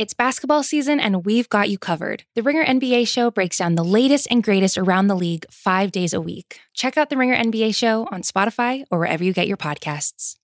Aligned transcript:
It's 0.00 0.14
basketball 0.14 0.62
season, 0.62 0.98
and 0.98 1.26
we've 1.26 1.50
got 1.50 1.68
you 1.68 1.76
covered. 1.76 2.24
The 2.34 2.42
Ringer 2.42 2.64
NBA 2.64 3.06
show 3.06 3.30
breaks 3.30 3.58
down 3.58 3.74
the 3.74 3.84
latest 3.84 4.26
and 4.30 4.42
greatest 4.42 4.78
around 4.78 5.08
the 5.08 5.14
league 5.14 5.44
five 5.50 5.92
days 5.92 6.14
a 6.14 6.22
week. 6.22 6.58
Check 6.72 6.96
out 6.96 7.10
The 7.10 7.18
Ringer 7.18 7.36
NBA 7.36 7.74
show 7.74 8.08
on 8.10 8.22
Spotify 8.22 8.84
or 8.90 8.98
wherever 8.98 9.22
you 9.22 9.34
get 9.34 9.46
your 9.46 9.58
podcasts. 9.58 10.36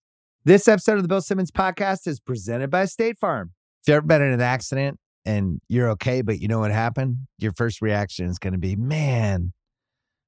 This 0.44 0.68
episode 0.68 0.96
of 0.96 1.02
the 1.04 1.08
Bill 1.08 1.22
Simmons 1.22 1.50
podcast 1.50 2.06
is 2.06 2.20
presented 2.20 2.68
by 2.68 2.84
State 2.84 3.16
Farm. 3.16 3.52
If 3.80 3.88
you've 3.88 3.94
ever 3.94 4.06
been 4.06 4.20
in 4.20 4.34
an 4.34 4.42
accident 4.42 4.98
and 5.24 5.58
you're 5.70 5.88
okay, 5.92 6.20
but 6.20 6.38
you 6.38 6.48
know 6.48 6.58
what 6.58 6.70
happened, 6.70 7.16
your 7.38 7.52
first 7.52 7.80
reaction 7.80 8.26
is 8.26 8.38
going 8.38 8.52
to 8.52 8.58
be, 8.58 8.76
man, 8.76 9.54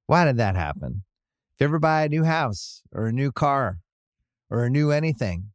why 0.07 0.25
did 0.25 0.37
that 0.37 0.55
happen? 0.55 1.03
If 1.53 1.59
you 1.59 1.65
ever 1.65 1.77
buy 1.77 2.05
a 2.05 2.09
new 2.09 2.23
house 2.23 2.81
or 2.91 3.05
a 3.05 3.13
new 3.13 3.31
car 3.31 3.77
or 4.49 4.63
a 4.63 4.71
new 4.71 4.89
anything, 4.89 5.51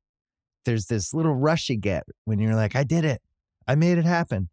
there's 0.64 0.86
this 0.86 1.12
little 1.12 1.34
rush 1.34 1.68
you 1.68 1.76
get 1.76 2.04
when 2.24 2.38
you're 2.38 2.54
like, 2.54 2.76
I 2.76 2.84
did 2.84 3.04
it. 3.04 3.20
I 3.66 3.74
made 3.74 3.98
it 3.98 4.04
happen. 4.04 4.48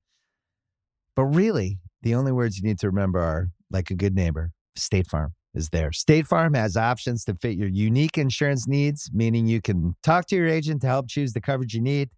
But 1.15 1.25
really, 1.25 1.79
the 2.01 2.15
only 2.15 2.31
words 2.31 2.57
you 2.57 2.63
need 2.63 2.79
to 2.79 2.87
remember 2.87 3.19
are 3.19 3.49
like 3.69 3.91
a 3.91 3.95
good 3.95 4.15
neighbor, 4.15 4.51
State 4.75 5.07
Farm 5.07 5.33
is 5.53 5.69
there. 5.69 5.91
State 5.91 6.27
Farm 6.27 6.53
has 6.53 6.77
options 6.77 7.25
to 7.25 7.35
fit 7.35 7.57
your 7.57 7.67
unique 7.67 8.17
insurance 8.17 8.67
needs, 8.67 9.09
meaning 9.13 9.47
you 9.47 9.61
can 9.61 9.95
talk 10.01 10.27
to 10.27 10.35
your 10.35 10.47
agent 10.47 10.81
to 10.81 10.87
help 10.87 11.09
choose 11.09 11.33
the 11.33 11.41
coverage 11.41 11.73
you 11.73 11.81
need, 11.81 12.09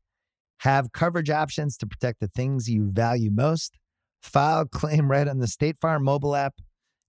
have 0.60 0.92
coverage 0.92 1.30
options 1.30 1.78
to 1.78 1.88
protect 1.88 2.20
the 2.20 2.28
things 2.28 2.70
you 2.70 2.92
value 2.92 3.32
most, 3.32 3.78
file 4.22 4.66
claim 4.66 5.10
right 5.10 5.28
on 5.28 5.40
the 5.40 5.48
State 5.48 5.78
Farm 5.80 6.04
mobile 6.04 6.36
app, 6.36 6.54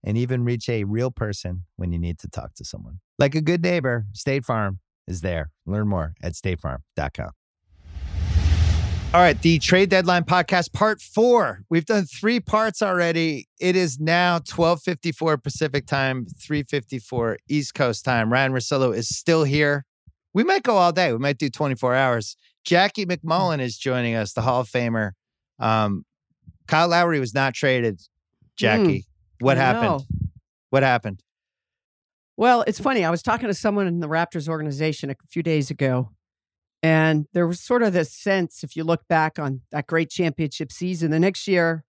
and 0.03 0.19
even 0.19 0.45
reach 0.45 0.69
a 0.69 0.85
real 0.85 1.11
person 1.11 1.65
when 1.77 1.93
you 1.93 1.99
need 1.99 2.19
to 2.19 2.29
talk 2.29 2.55
to 2.55 2.65
someone. 2.65 3.01
Like 3.19 3.35
a 3.35 3.41
good 3.41 3.63
neighbor, 3.63 4.07
State 4.13 4.45
Farm 4.45 4.81
is 5.07 5.21
there. 5.21 5.51
Learn 5.67 5.89
more 5.89 6.15
at 6.23 6.33
statefarm.com. 6.33 7.31
All 9.15 9.21
right, 9.21 9.41
the 9.43 9.61
trade 9.61 9.91
deadline 9.91 10.25
podcast 10.25 10.73
part 10.73 11.01
4. 11.01 11.63
We've 11.71 11.85
done 11.85 12.05
3 12.05 12.41
parts 12.41 12.83
already. 12.83 13.47
It 13.61 13.77
is 13.77 14.01
now 14.01 14.41
12:54 14.41 15.41
Pacific 15.41 15.87
time, 15.87 16.27
3:54 16.37 17.37
East 17.49 17.77
Coast 17.77 18.05
time. 18.05 18.33
Ryen 18.33 18.51
Russillo 18.51 18.93
is 18.93 19.09
still 19.09 19.45
here. 19.45 19.85
We 20.33 20.43
might 20.43 20.65
go 20.65 20.79
all 20.79 20.91
day. 20.91 21.13
We 21.13 21.21
might 21.21 21.39
do 21.39 21.49
24 21.49 21.95
hours. 21.95 22.37
Jackie 22.65 23.07
MacMullan 23.07 23.61
is 23.61 23.79
joining 23.79 24.17
us, 24.17 24.33
the 24.33 24.43
Hall 24.43 24.63
of 24.63 24.69
Famer. 24.69 25.13
Um, 25.61 26.05
Kyle 26.67 26.89
Lowry 26.89 27.21
was 27.21 27.35
not 27.35 27.55
traded. 27.55 28.01
Jackie, 28.57 29.03
mm, 29.03 29.05
what 29.39 29.57
happened? 29.57 29.85
Know. 29.85 30.07
What 30.71 30.83
happened? 30.83 31.23
Well, 32.37 32.65
it's 32.67 32.81
funny. 32.81 33.05
I 33.05 33.11
was 33.11 33.23
talking 33.23 33.47
to 33.47 33.55
someone 33.55 33.87
in 33.87 34.01
the 34.01 34.09
Raptors 34.09 34.49
organization 34.49 35.09
a 35.09 35.15
few 35.31 35.45
days 35.45 35.71
ago, 35.71 36.11
and 36.85 37.27
there 37.33 37.47
was 37.47 37.61
sort 37.61 37.83
of 37.83 37.95
this 37.95 38.13
sense, 38.13 38.63
if 38.63 38.77
you 38.77 38.85
look 38.85 39.09
back 39.09 39.39
on 39.39 39.63
that 39.71 39.87
great 39.87 40.11
championship 40.11 40.71
season, 40.71 41.11
the 41.11 41.19
next 41.19 41.49
year, 41.49 41.83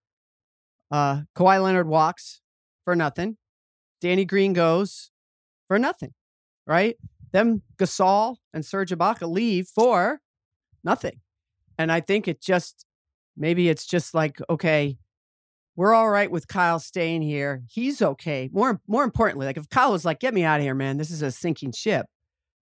uh, 0.90 1.24
Kawhi 1.36 1.62
Leonard 1.62 1.90
walks 1.90 2.40
for 2.86 2.96
nothing. 2.96 3.36
Danny 4.00 4.24
Green 4.24 4.54
goes 4.54 5.12
for 5.68 5.78
nothing, 5.78 6.14
right? 6.66 6.96
Then 7.34 7.62
Gasol 7.78 8.38
and 8.54 8.66
Serge 8.66 8.92
Ibaka 8.92 9.30
leave 9.30 9.68
for 9.68 10.22
nothing. 10.82 11.20
And 11.78 11.92
I 11.92 12.00
think 12.00 12.30
it 12.30 12.42
just, 12.42 12.86
maybe 13.36 13.68
it's 13.68 13.86
just 13.86 14.14
like, 14.14 14.40
okay, 14.50 14.98
we're 15.76 15.94
all 15.94 16.10
right 16.10 16.32
with 16.32 16.48
Kyle 16.48 16.80
staying 16.80 17.22
here. 17.22 17.64
He's 17.70 18.02
okay. 18.02 18.50
More 18.54 18.80
more 18.88 19.04
importantly, 19.04 19.46
like 19.46 19.58
if 19.58 19.68
Kyle 19.68 19.92
was 19.92 20.06
like, 20.06 20.22
"Get 20.22 20.34
me 20.34 20.46
out 20.46 20.62
of 20.62 20.64
here, 20.64 20.74
man. 20.74 20.96
This 20.96 21.12
is 21.12 21.22
a 21.22 21.32
sinking 21.32 21.74
ship." 21.74 22.06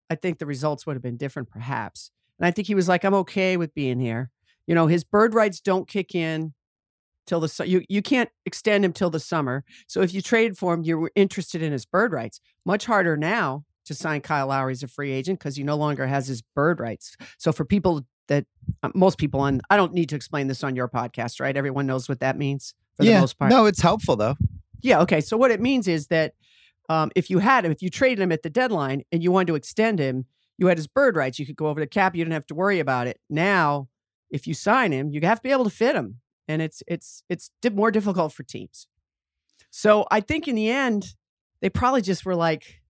I 0.10 0.16
think 0.16 0.40
the 0.40 0.48
results 0.48 0.88
would 0.88 0.96
have 0.96 1.04
been 1.04 1.18
different, 1.18 1.52
perhaps. 1.52 2.10
And 2.40 2.46
I 2.46 2.52
think 2.52 2.68
he 2.68 2.76
was 2.76 2.88
like, 2.88 3.04
"I'm 3.04 3.14
okay 3.16 3.58
with 3.58 3.74
being 3.74 4.00
here." 4.00 4.30
You 4.68 4.76
know, 4.76 4.88
his 4.88 5.04
bird 5.04 5.34
rights 5.34 5.60
don't 5.60 5.88
kick 5.88 6.16
in 6.16 6.54
till 7.26 7.40
the 7.40 7.68
you 7.68 7.84
you 7.90 8.02
can't 8.02 8.30
extend 8.46 8.86
him 8.86 8.94
till 8.94 9.10
the 9.10 9.20
summer. 9.20 9.64
So 9.88 10.02
if 10.02 10.14
you 10.14 10.22
traded 10.22 10.58
for 10.58 10.74
him, 10.74 10.84
you 10.84 10.98
were 10.98 11.12
interested 11.16 11.62
in 11.62 11.72
his 11.72 11.86
bird 11.86 12.12
rights. 12.12 12.40
Much 12.66 12.86
harder 12.86 13.18
now 13.18 13.66
to 13.86 13.94
sign 13.94 14.22
Kyle 14.22 14.48
Lowry 14.48 14.72
as 14.72 14.84
a 14.84 14.88
free 14.88 15.12
agent 15.12 15.40
because 15.40 15.56
he 15.56 15.64
no 15.64 15.76
longer 15.76 16.08
has 16.08 16.28
his 16.28 16.42
bird 16.42 16.80
rights. 16.80 17.16
So 17.38 17.52
for 17.52 17.66
people 17.66 18.06
that 18.28 18.46
uh, 18.82 18.90
most 18.96 19.18
people 19.18 19.42
on, 19.42 19.62
I 19.70 19.76
don't 19.76 19.94
need 19.94 20.10
to 20.10 20.16
explain 20.16 20.48
this 20.48 20.64
on 20.64 20.76
your 20.76 20.88
podcast, 20.88 21.42
right? 21.42 21.56
Everyone 21.56 21.86
knows 21.86 22.08
what 22.08 22.22
that 22.22 22.38
means 22.38 22.74
for 22.96 23.04
yeah. 23.04 23.16
the 23.16 23.22
most 23.22 23.38
part. 23.38 23.52
No, 23.52 23.66
it's 23.66 23.82
helpful 23.82 24.16
though. 24.16 24.36
Yeah. 24.82 25.02
Okay. 25.02 25.22
So 25.22 25.38
what 25.38 25.52
it 25.52 25.62
means 25.62 25.88
is 25.88 26.08
that 26.08 26.34
um, 26.90 27.12
if 27.16 27.30
you 27.30 27.40
had 27.40 27.66
him, 27.66 27.72
if 27.72 27.82
you 27.82 27.90
traded 27.90 28.20
him 28.20 28.32
at 28.32 28.44
the 28.44 28.50
deadline 28.50 29.04
and 29.12 29.24
you 29.24 29.32
wanted 29.32 29.48
to 29.48 29.56
extend 29.56 30.00
him, 30.00 30.26
you 30.58 30.68
had 30.68 30.78
his 30.78 30.88
bird 30.88 31.16
rights. 31.16 31.40
You 31.40 31.46
could 31.46 31.56
go 31.56 31.68
over 31.68 31.80
the 31.80 31.88
cap. 31.88 32.16
You 32.16 32.24
didn't 32.24 32.34
have 32.34 32.48
to 32.48 32.56
worry 32.56 32.80
about 32.80 33.08
it. 33.08 33.20
Now, 33.30 33.90
if 34.30 34.48
you 34.48 34.54
sign 34.54 34.92
him, 34.92 35.10
you 35.12 35.22
have 35.22 35.40
to 35.40 35.44
be 35.44 35.52
able 35.52 35.64
to 35.64 35.70
fit 35.70 35.96
him, 35.96 36.20
and 36.48 36.62
it's 36.62 36.84
it's 36.88 37.24
it's 37.30 37.50
more 37.72 37.92
difficult 37.92 38.34
for 38.34 38.44
teams. 38.44 38.88
So 39.70 40.06
I 40.12 40.20
think 40.20 40.48
in 40.48 40.56
the 40.56 40.70
end, 40.70 41.16
they 41.62 41.70
probably 41.70 42.02
just 42.02 42.26
were 42.26 42.36
like, 42.36 42.82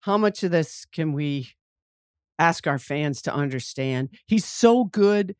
"How 0.00 0.16
much 0.16 0.42
of 0.42 0.50
this 0.50 0.84
can 0.92 1.12
we 1.12 1.50
ask 2.38 2.66
our 2.66 2.78
fans 2.78 3.22
to 3.22 3.34
understand?" 3.34 4.10
He's 4.26 4.44
so 4.44 4.84
good 4.84 5.36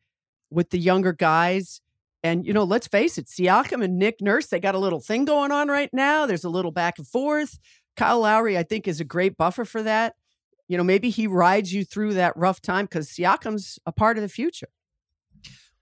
with 0.49 0.69
the 0.69 0.79
younger 0.79 1.13
guys 1.13 1.81
and, 2.23 2.45
you 2.45 2.53
know, 2.53 2.63
let's 2.63 2.87
face 2.87 3.17
it, 3.17 3.25
Siakam 3.25 3.83
and 3.83 3.99
Nick 3.99 4.21
Nurse, 4.21 4.47
they 4.47 4.59
got 4.59 4.75
a 4.75 4.79
little 4.79 5.01
thing 5.01 5.25
going 5.25 5.51
on 5.51 5.67
right 5.67 5.89
now. 5.91 6.25
There's 6.25 6.45
a 6.45 6.49
little 6.49 6.71
back 6.71 6.97
and 6.97 7.05
forth. 7.05 7.59
Kyle 7.97 8.21
Lowry, 8.21 8.57
I 8.57 8.63
think, 8.63 8.87
is 8.87 9.01
a 9.01 9.05
great 9.05 9.35
buffer 9.35 9.65
for 9.65 9.83
that. 9.83 10.15
You 10.67 10.77
know, 10.77 10.83
maybe 10.83 11.09
he 11.09 11.27
rides 11.27 11.73
you 11.73 11.83
through 11.83 12.13
that 12.15 12.35
rough 12.37 12.61
time 12.61 12.85
because 12.85 13.09
Siakam's 13.09 13.79
a 13.85 13.91
part 13.91 14.17
of 14.17 14.21
the 14.21 14.29
future. 14.29 14.69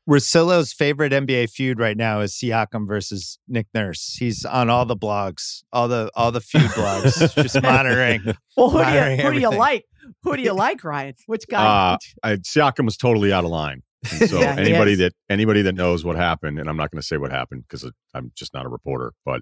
Russillo's 0.10 0.74
favorite 0.74 1.14
NBA 1.14 1.52
feud 1.52 1.80
right 1.80 1.96
now 1.96 2.22
is 2.22 2.34
Siakam 2.34 2.88
versus 2.88 3.38
Nick 3.48 3.68
Nurse. 3.74 4.16
He's 4.20 4.46
on 4.46 4.70
all 4.70 4.86
the 4.86 4.96
blogs, 4.96 5.64
all 5.72 5.88
the 5.88 6.12
all 6.16 6.32
the 6.32 6.42
feud 6.42 6.64
blogs, 6.72 7.36
just 7.36 7.62
monitoring. 7.64 8.24
Well, 8.58 8.72
who, 8.72 8.80
monitoring 8.80 9.18
do 9.18 9.24
you, 9.24 9.30
who 9.30 9.34
do 9.36 9.40
you 9.42 9.50
like? 9.52 9.86
Who 10.24 10.36
do 10.36 10.42
you 10.42 10.54
like, 10.68 10.84
Ryen? 10.84 11.14
Which 11.28 11.48
guy? 11.48 11.94
Uh, 11.94 11.98
I, 12.24 12.36
Siakam 12.38 12.86
was 12.86 12.98
totally 12.98 13.32
out 13.32 13.44
of 13.44 13.52
line. 13.52 13.84
And 14.20 14.30
so 14.30 14.40
yeah, 14.40 14.56
anybody 14.58 14.96
that 14.96 15.14
anybody 15.30 15.62
that 15.62 15.76
knows 15.76 16.04
what 16.04 16.16
happened, 16.16 16.60
and 16.60 16.68
I'm 16.68 16.78
not 16.78 16.92
going 16.92 17.02
to 17.02 17.06
say 17.06 17.18
what 17.18 17.32
happened 17.32 17.64
because 17.68 17.90
I'm 18.14 18.32
just 18.36 18.54
not 18.54 18.66
a 18.66 18.70
reporter, 18.70 19.14
but 19.26 19.42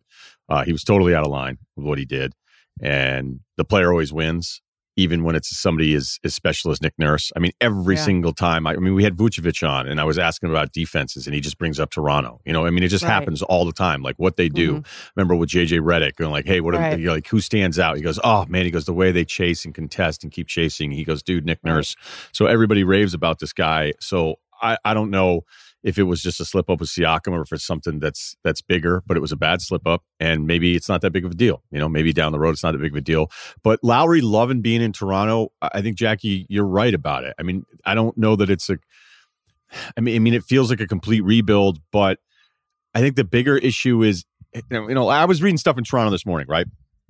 uh, 0.49 0.63
he 0.65 0.71
was 0.71 0.83
totally 0.83 1.15
out 1.15 1.25
of 1.25 1.31
line 1.31 1.57
with 1.75 1.85
what 1.85 1.97
he 1.97 2.05
did, 2.05 2.33
and 2.81 3.39
the 3.55 3.63
player 3.63 3.91
always 3.91 4.11
wins, 4.11 4.61
even 4.99 5.23
when 5.23 5.35
it's 5.35 5.57
somebody 5.57 5.93
as, 5.95 6.19
as 6.23 6.35
special 6.35 6.71
as 6.71 6.81
Nick 6.81 6.93
Nurse. 6.97 7.31
I 7.35 7.39
mean, 7.39 7.53
every 7.61 7.95
yeah. 7.95 8.03
single 8.03 8.33
time. 8.33 8.67
I, 8.67 8.73
I, 8.73 8.77
mean, 8.77 8.93
we 8.93 9.03
had 9.03 9.15
Vucevic 9.15 9.67
on, 9.67 9.87
and 9.87 9.99
I 9.99 10.03
was 10.03 10.19
asking 10.19 10.49
about 10.49 10.73
defenses, 10.73 11.25
and 11.25 11.33
he 11.33 11.39
just 11.39 11.57
brings 11.57 11.79
up 11.79 11.91
Toronto. 11.91 12.41
You 12.45 12.53
know, 12.53 12.65
I 12.65 12.69
mean, 12.69 12.83
it 12.83 12.89
just 12.89 13.03
right. 13.03 13.11
happens 13.11 13.41
all 13.41 13.65
the 13.65 13.71
time. 13.71 14.01
Like 14.01 14.17
what 14.17 14.35
they 14.35 14.49
do. 14.49 14.75
Mm-hmm. 14.75 15.11
Remember 15.15 15.35
with 15.35 15.49
JJ 15.49 15.79
Redick 15.79 16.15
going 16.17 16.31
like, 16.31 16.45
"Hey, 16.45 16.59
what? 16.59 16.73
Right. 16.73 16.99
Are, 16.99 17.11
like 17.11 17.27
who 17.27 17.39
stands 17.39 17.79
out?" 17.79 17.95
He 17.95 18.01
goes, 18.01 18.19
"Oh 18.23 18.45
man," 18.47 18.65
he 18.65 18.71
goes, 18.71 18.85
"The 18.85 18.93
way 18.93 19.11
they 19.11 19.25
chase 19.25 19.65
and 19.65 19.73
contest 19.73 20.23
and 20.23 20.31
keep 20.31 20.47
chasing." 20.47 20.91
He 20.91 21.03
goes, 21.03 21.23
"Dude, 21.23 21.45
Nick 21.45 21.63
Nurse." 21.63 21.95
Right. 21.97 22.29
So 22.33 22.45
everybody 22.45 22.83
raves 22.83 23.13
about 23.13 23.39
this 23.39 23.53
guy. 23.53 23.93
So 23.99 24.35
I, 24.61 24.77
I 24.83 24.93
don't 24.93 25.09
know 25.09 25.45
if 25.83 25.97
it 25.97 26.03
was 26.03 26.21
just 26.21 26.39
a 26.39 26.45
slip 26.45 26.69
up 26.69 26.79
with 26.79 26.89
Siakam 26.89 27.33
or 27.33 27.41
if 27.41 27.51
it's 27.51 27.65
something 27.65 27.99
that's 27.99 28.35
that's 28.43 28.61
bigger, 28.61 29.01
but 29.05 29.15
it 29.15 29.21
was 29.21 29.31
a 29.31 29.37
bad 29.37 29.61
slip 29.61 29.87
up, 29.87 30.03
and 30.19 30.45
maybe 30.45 30.75
it's 30.75 30.89
not 30.89 31.01
that 31.01 31.11
big 31.11 31.25
of 31.25 31.31
a 31.31 31.35
deal. 31.35 31.63
You 31.71 31.79
know, 31.79 31.87
maybe 31.87 32.11
down 32.13 32.31
the 32.31 32.39
road 32.39 32.51
it's 32.51 32.63
not 32.63 32.73
that 32.73 32.79
big 32.79 32.91
of 32.91 32.97
a 32.97 33.01
deal. 33.01 33.31
But 33.63 33.79
Lowry 33.83 34.21
loving 34.21 34.61
being 34.61 34.81
in 34.81 34.91
Toronto, 34.91 35.51
I 35.61 35.81
think 35.81 35.97
Jackie, 35.97 36.45
you're 36.49 36.65
right 36.65 36.93
about 36.93 37.23
it. 37.23 37.33
I 37.39 37.43
mean, 37.43 37.65
I 37.85 37.95
don't 37.95 38.17
know 38.17 38.35
that 38.35 38.49
it's 38.49 38.69
a. 38.69 38.77
I 39.95 40.01
mean, 40.01 40.15
I 40.15 40.19
mean, 40.19 40.33
it 40.33 40.43
feels 40.43 40.69
like 40.69 40.81
a 40.81 40.87
complete 40.87 41.21
rebuild, 41.21 41.79
but 41.91 42.19
I 42.93 43.01
think 43.01 43.15
the 43.15 43.23
bigger 43.23 43.55
issue 43.55 44.01
is, 44.01 44.25
eh, 44.53 44.61
you 44.71 44.95
know, 44.95 45.07
I 45.07 45.25
was 45.25 45.43
reading 45.43 45.57
stuff 45.57 45.77
in 45.77 45.83
Toronto 45.83 46.11
this 46.11 46.25
morning, 46.25 46.47
right? 46.49 46.65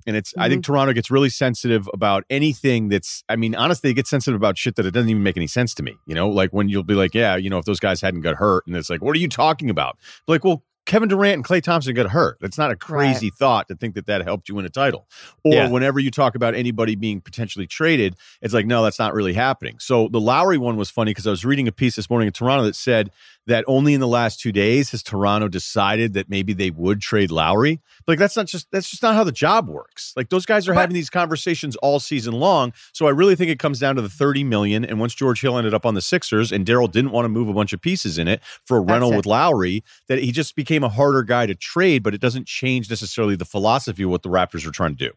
And 0.06 0.16
it's, 0.16 0.30
mm-hmm. 0.30 0.40
I 0.40 0.48
think 0.48 0.62
mm-hmm. 0.62 0.72
Toronto 0.72 0.92
gets 0.92 1.10
really 1.10 1.30
sensitive 1.30 1.88
about 1.92 2.24
anything 2.30 2.88
that's, 2.88 3.22
I 3.28 3.36
mean, 3.36 3.54
honestly, 3.54 3.90
they 3.90 3.94
get 3.94 4.06
sensitive 4.06 4.36
about 4.36 4.58
shit 4.58 4.76
that 4.76 4.86
it 4.86 4.92
doesn't 4.92 5.10
even 5.10 5.22
make 5.22 5.36
any 5.36 5.46
sense 5.46 5.74
to 5.74 5.82
me. 5.82 5.96
You 6.06 6.14
know, 6.14 6.28
like 6.28 6.50
when 6.50 6.68
you'll 6.68 6.84
be 6.84 6.94
like, 6.94 7.14
yeah, 7.14 7.36
you 7.36 7.50
know, 7.50 7.58
if 7.58 7.64
those 7.64 7.80
guys 7.80 8.00
hadn't 8.00 8.22
got 8.22 8.36
hurt, 8.36 8.66
and 8.66 8.76
it's 8.76 8.90
like, 8.90 9.02
what 9.02 9.14
are 9.16 9.20
you 9.20 9.28
talking 9.28 9.70
about? 9.70 9.98
Like, 10.26 10.44
well, 10.44 10.64
Kevin 10.86 11.08
Durant 11.08 11.34
and 11.34 11.44
Klay 11.44 11.62
Thompson 11.62 11.94
got 11.94 12.10
hurt. 12.10 12.38
That's 12.40 12.58
not 12.58 12.72
a 12.72 12.76
crazy 12.76 13.26
right. 13.26 13.38
thought 13.38 13.68
to 13.68 13.76
think 13.76 13.94
that 13.94 14.06
that 14.06 14.24
helped 14.24 14.48
you 14.48 14.56
win 14.56 14.64
a 14.64 14.70
title. 14.70 15.06
Or 15.44 15.52
yeah. 15.52 15.68
whenever 15.68 16.00
you 16.00 16.10
talk 16.10 16.34
about 16.34 16.54
anybody 16.54 16.96
being 16.96 17.20
potentially 17.20 17.66
traded, 17.66 18.16
it's 18.42 18.52
like, 18.52 18.66
no, 18.66 18.82
that's 18.82 18.98
not 18.98 19.14
really 19.14 19.34
happening. 19.34 19.76
So 19.78 20.08
the 20.08 20.20
Lowry 20.20 20.58
one 20.58 20.76
was 20.76 20.90
funny 20.90 21.10
because 21.10 21.28
I 21.28 21.30
was 21.30 21.44
reading 21.44 21.68
a 21.68 21.72
piece 21.72 21.94
this 21.94 22.10
morning 22.10 22.26
in 22.26 22.32
Toronto 22.32 22.64
that 22.64 22.74
said 22.74 23.10
that 23.46 23.64
only 23.66 23.94
in 23.94 24.00
the 24.00 24.08
last 24.08 24.40
two 24.40 24.52
days 24.52 24.90
has 24.90 25.02
Toronto 25.02 25.48
decided 25.48 26.12
that 26.14 26.28
maybe 26.28 26.52
they 26.52 26.70
would 26.70 27.00
trade 27.00 27.30
Lowry. 27.30 27.80
Like 28.06 28.18
that's 28.18 28.36
not 28.36 28.46
just 28.46 28.70
that's 28.70 28.88
just 28.88 29.02
not 29.02 29.14
how 29.14 29.24
the 29.24 29.32
job 29.32 29.68
works. 29.68 30.12
Like 30.16 30.28
those 30.28 30.46
guys 30.46 30.68
are 30.68 30.74
but, 30.74 30.80
having 30.80 30.94
these 30.94 31.10
conversations 31.10 31.76
all 31.76 32.00
season 32.00 32.34
long. 32.34 32.72
So 32.92 33.06
I 33.06 33.10
really 33.10 33.34
think 33.34 33.50
it 33.50 33.58
comes 33.58 33.80
down 33.80 33.96
to 33.96 34.02
the 34.02 34.08
30 34.08 34.44
million. 34.44 34.84
And 34.84 35.00
once 35.00 35.14
George 35.14 35.40
Hill 35.40 35.56
ended 35.58 35.74
up 35.74 35.86
on 35.86 35.94
the 35.94 36.02
Sixers 36.02 36.52
and 36.52 36.66
Daryl 36.66 36.90
didn't 36.90 37.10
want 37.10 37.24
to 37.24 37.28
move 37.28 37.48
a 37.48 37.54
bunch 37.54 37.72
of 37.72 37.80
pieces 37.80 38.18
in 38.18 38.28
it 38.28 38.40
for 38.64 38.76
a 38.76 38.80
rental 38.80 39.14
with 39.14 39.26
Lowry, 39.26 39.82
that 40.08 40.20
he 40.20 40.32
just 40.32 40.54
became 40.54 40.84
a 40.84 40.88
harder 40.88 41.22
guy 41.22 41.46
to 41.46 41.54
trade, 41.54 42.02
but 42.02 42.14
it 42.14 42.20
doesn't 42.20 42.46
change 42.46 42.90
necessarily 42.90 43.36
the 43.36 43.44
philosophy 43.44 44.02
of 44.02 44.10
what 44.10 44.22
the 44.22 44.28
Raptors 44.28 44.66
are 44.66 44.72
trying 44.72 44.96
to 44.96 45.08
do. 45.08 45.12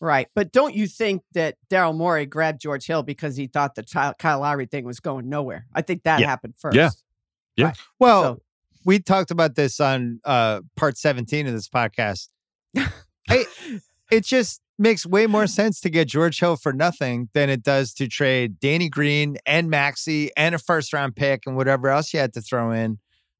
Right. 0.00 0.28
But 0.34 0.52
don't 0.52 0.74
you 0.74 0.86
think 0.86 1.22
that 1.32 1.56
Daryl 1.68 1.94
Morey 1.94 2.24
grabbed 2.24 2.60
George 2.60 2.86
Hill 2.86 3.02
because 3.02 3.36
he 3.36 3.48
thought 3.48 3.74
the 3.74 4.14
Kyle 4.18 4.40
Lowry 4.40 4.66
thing 4.66 4.84
was 4.84 5.00
going 5.00 5.28
nowhere? 5.28 5.66
I 5.74 5.82
think 5.82 6.04
that 6.04 6.20
yeah. 6.20 6.26
happened 6.26 6.54
first. 6.56 6.76
Yeah. 6.76 6.90
Yeah. 7.58 7.66
Right. 7.66 7.76
Well, 7.98 8.22
so, 8.22 8.42
we 8.84 9.00
talked 9.00 9.30
about 9.30 9.56
this 9.56 9.80
on 9.80 10.20
uh, 10.24 10.60
part 10.76 10.96
17 10.96 11.46
of 11.46 11.52
this 11.52 11.68
podcast. 11.68 12.28
I, 13.28 13.46
it 14.10 14.24
just 14.24 14.60
makes 14.78 15.04
way 15.04 15.26
more 15.26 15.48
sense 15.48 15.80
to 15.80 15.90
get 15.90 16.06
George 16.06 16.38
Hill 16.38 16.56
for 16.56 16.72
nothing 16.72 17.28
than 17.34 17.50
it 17.50 17.64
does 17.64 17.92
to 17.94 18.06
trade 18.06 18.60
Danny 18.60 18.88
Green 18.88 19.38
and 19.44 19.68
Maxey 19.68 20.30
and 20.36 20.54
a 20.54 20.58
first 20.58 20.92
round 20.92 21.16
pick 21.16 21.42
and 21.46 21.56
whatever 21.56 21.88
else 21.88 22.14
you 22.14 22.20
had 22.20 22.32
to 22.34 22.40
throw 22.40 22.70
in 22.70 22.98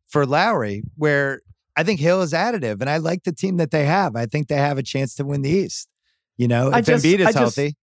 for 0.09 0.27
Lowry, 0.27 0.83
where 0.97 1.41
I 1.77 1.85
think 1.85 2.01
Hill 2.01 2.21
is 2.23 2.33
additive. 2.33 2.81
And 2.81 2.91
I 2.91 2.97
like 2.97 3.23
the 3.23 3.33
team 3.33 3.59
that 3.59 3.71
they 3.71 3.85
have. 3.85 4.17
I 4.17 4.27
think 4.27 4.49
they 4.49 4.57
have 4.57 4.79
a 4.79 4.83
chance 4.83 5.15
to 5.15 5.25
win 5.25 5.43
the 5.43 5.51
East. 5.51 5.89
You 6.37 6.49
know, 6.49 6.69
if 6.69 6.75
I 6.75 6.81
just, 6.81 7.05
Embiid 7.05 7.21
is 7.21 7.27
I 7.29 7.39
healthy. 7.39 7.77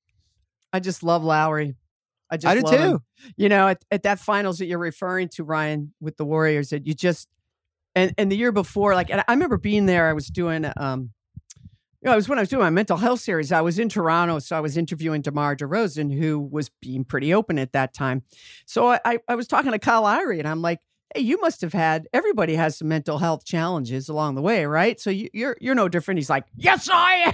I 0.73 0.81
just 0.81 1.01
love 1.01 1.23
Lowry. 1.23 1.75
I 2.35 2.55
just 2.55 2.67
I 2.67 2.71
do 2.71 2.77
too. 2.77 2.83
Him. 2.83 2.99
You 3.37 3.49
know, 3.49 3.67
at, 3.69 3.83
at 3.91 4.03
that 4.03 4.19
finals 4.19 4.59
that 4.59 4.65
you're 4.65 4.77
referring 4.79 5.29
to, 5.29 5.43
Ryen, 5.43 5.93
with 5.99 6.17
the 6.17 6.25
Warriors, 6.25 6.69
that 6.69 6.85
you 6.85 6.93
just 6.93 7.27
and 7.95 8.13
and 8.17 8.31
the 8.31 8.37
year 8.37 8.51
before, 8.51 8.93
like 8.93 9.09
and 9.09 9.23
I 9.27 9.31
remember 9.33 9.57
being 9.57 9.85
there. 9.85 10.07
I 10.07 10.13
was 10.13 10.27
doing 10.27 10.71
um 10.77 11.11
you 12.05 12.11
know, 12.11 12.13
it 12.13 12.17
was 12.17 12.29
when 12.29 12.37
I 12.37 12.43
was 12.43 12.49
doing 12.49 12.61
my 12.61 12.69
mental 12.69 12.97
health 12.97 13.19
series. 13.19 13.51
I 13.51 13.61
was 13.61 13.79
in 13.79 13.89
Toronto, 13.89 14.37
so 14.37 14.55
I 14.55 14.59
was 14.59 14.77
interviewing 14.77 15.21
DeMar 15.21 15.55
DeRozan, 15.55 16.15
who 16.15 16.39
was 16.39 16.69
being 16.79 17.03
pretty 17.03 17.33
open 17.33 17.57
at 17.57 17.71
that 17.71 17.95
time. 17.95 18.21
So 18.67 18.91
I, 18.91 19.17
I 19.27 19.33
was 19.33 19.47
talking 19.47 19.71
to 19.71 19.79
Kyle 19.79 20.03
Lowry, 20.03 20.37
and 20.37 20.47
I'm 20.47 20.61
like, 20.61 20.81
"Hey, 21.15 21.21
you 21.21 21.41
must 21.41 21.61
have 21.61 21.73
had. 21.73 22.07
Everybody 22.13 22.53
has 22.55 22.77
some 22.77 22.89
mental 22.89 23.17
health 23.17 23.43
challenges 23.43 24.07
along 24.07 24.35
the 24.35 24.43
way, 24.43 24.67
right? 24.67 24.99
So 24.99 25.09
you, 25.09 25.29
you're 25.33 25.57
you're 25.59 25.73
no 25.73 25.89
different." 25.89 26.19
He's 26.19 26.29
like, 26.29 26.45
"Yes, 26.55 26.87
I 26.91 27.13
am." 27.25 27.33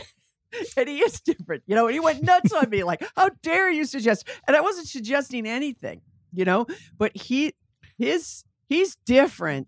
and 0.78 0.90
he 0.90 1.00
is 1.00 1.20
different, 1.22 1.64
you 1.66 1.76
know. 1.76 1.88
And 1.88 1.94
he 1.94 2.00
went 2.00 2.24
nuts 2.24 2.52
on 2.54 2.70
me, 2.70 2.84
like, 2.84 3.04
"How 3.16 3.30
dare 3.42 3.70
you 3.70 3.86
suggest?" 3.86 4.28
And 4.48 4.56
I 4.56 4.62
wasn't 4.62 4.88
suggesting 4.88 5.48
anything, 5.48 6.02
you 6.34 6.46
know. 6.46 6.66
But 6.98 7.16
he, 7.16 7.54
his, 7.98 8.44
he's 8.68 8.96
different. 9.06 9.68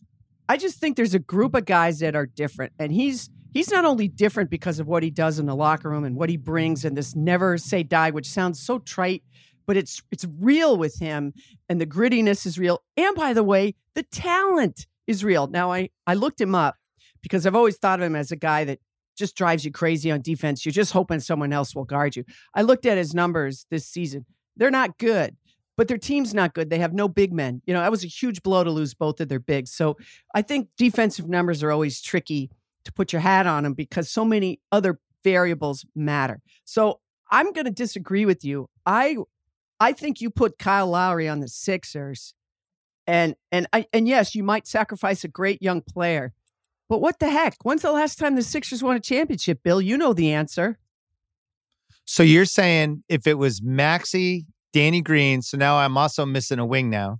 I 0.50 0.58
just 0.58 0.80
think 0.80 0.98
there's 0.98 1.14
a 1.14 1.20
group 1.20 1.56
of 1.56 1.66
guys 1.66 2.00
that 2.00 2.16
are 2.16 2.26
different, 2.26 2.74
and 2.80 2.92
he's 2.92 3.30
he's 3.54 3.72
not 3.72 3.86
only 3.86 4.08
different 4.08 4.50
because 4.50 4.80
of 4.80 4.88
what 4.88 5.04
he 5.04 5.10
does 5.10 5.40
in 5.40 5.46
the 5.46 5.56
locker 5.56 5.90
room 5.90 6.04
and 6.04 6.16
what 6.16 6.30
he 6.30 6.38
brings 6.38 6.84
and 6.84 6.98
this 6.98 7.16
never 7.16 7.58
say 7.58 7.84
die, 7.84 8.10
which 8.10 8.28
sounds 8.28 8.60
so 8.60 8.80
trite, 8.80 9.24
but 9.66 9.78
it's 9.78 10.02
it's 10.12 10.26
real 10.40 10.78
with 10.78 11.00
him 11.00 11.34
and 11.70 11.80
the 11.80 11.86
grittiness 11.86 12.46
is 12.46 12.60
real. 12.60 12.84
And 12.98 13.16
by 13.16 13.34
the 13.34 13.44
way, 13.44 13.76
the 13.94 14.04
talent 14.04 14.88
is 15.08 15.24
real. 15.24 15.48
Now 15.48 15.72
I 15.72 15.90
I 16.06 16.16
looked 16.16 16.42
him 16.42 16.56
up 16.56 16.76
because 17.22 17.46
I've 17.46 17.56
always 17.56 17.78
thought 17.78 18.00
of 18.00 18.06
him 18.06 18.16
as 18.16 18.32
a 18.32 18.36
guy 18.36 18.66
that 18.66 18.80
just 19.18 19.36
drives 19.36 19.66
you 19.66 19.72
crazy 19.72 20.12
on 20.12 20.22
defense. 20.22 20.66
You're 20.66 20.74
just 20.74 20.94
hoping 20.94 21.20
someone 21.20 21.54
else 21.54 21.76
will 21.76 21.86
guard 21.86 22.16
you. 22.16 22.24
I 22.54 22.62
looked 22.62 22.86
at 22.86 22.98
his 22.98 23.14
numbers 23.14 23.66
this 23.70 23.86
season. 23.86 24.26
They're 24.56 24.72
not 24.72 24.98
good, 24.98 25.36
but 25.78 25.88
their 25.88 25.98
team's 25.98 26.34
not 26.34 26.54
good. 26.54 26.70
They 26.70 26.80
have 26.80 26.94
no 26.94 27.08
big 27.08 27.34
men. 27.34 27.62
You 27.66 27.74
know, 27.74 27.82
that 27.82 27.92
was 27.92 28.04
a 28.04 28.08
huge 28.08 28.44
blow 28.44 28.64
to 28.64 28.72
lose 28.72 28.94
both 28.94 29.20
of 29.20 29.30
their 29.30 29.40
bigs. 29.40 29.72
So 29.72 29.98
I 30.34 30.42
think 30.42 30.70
defensive 30.78 31.28
numbers 31.28 31.64
are 31.64 31.72
always 31.72 32.02
tricky 32.02 32.50
to 32.86 32.92
put 32.92 33.14
your 33.14 33.22
hat 33.22 33.48
on 33.48 33.64
them 33.64 33.74
because 33.74 34.10
so 34.10 34.26
many 34.26 34.60
other 34.72 35.00
variables 35.24 35.86
matter. 35.96 36.42
So 36.66 37.00
I'm 37.32 37.52
going 37.54 37.66
to 37.66 37.72
disagree 37.72 38.26
with 38.26 38.44
you. 38.44 38.68
I 38.86 39.18
I 39.80 39.94
think 39.94 40.22
you 40.22 40.30
put 40.30 40.60
Kyle 40.60 40.88
Lowry 40.88 41.28
on 41.28 41.40
the 41.40 41.48
Sixers 41.48 42.34
and 43.08 43.36
and 43.52 43.68
I 43.74 43.86
and 43.94 44.08
yes, 44.08 44.36
you 44.36 44.44
might 44.44 44.68
sacrifice 44.68 45.24
a 45.24 45.28
great 45.28 45.62
young 45.62 45.82
player. 45.82 46.34
But 46.94 47.02
what 47.02 47.18
the 47.18 47.28
heck? 47.28 47.56
When's 47.64 47.82
the 47.82 47.92
last 47.92 48.20
time 48.20 48.36
the 48.36 48.44
Sixers 48.44 48.84
won 48.84 48.96
a 48.96 49.00
championship, 49.00 49.64
Bill? 49.64 49.82
You 49.82 49.98
know 49.98 50.14
the 50.14 50.32
answer. 50.32 50.78
So 52.06 52.22
you're 52.22 52.46
saying 52.46 53.04
if 53.10 53.26
it 53.26 53.40
was 53.40 53.64
Maxey, 53.64 54.46
Danny 54.74 55.02
Green, 55.02 55.42
so 55.42 55.58
now 55.58 55.78
I'm 55.78 55.98
also 55.98 56.24
missing 56.24 56.60
a 56.60 56.66
wing 56.68 56.92
now. 56.92 57.20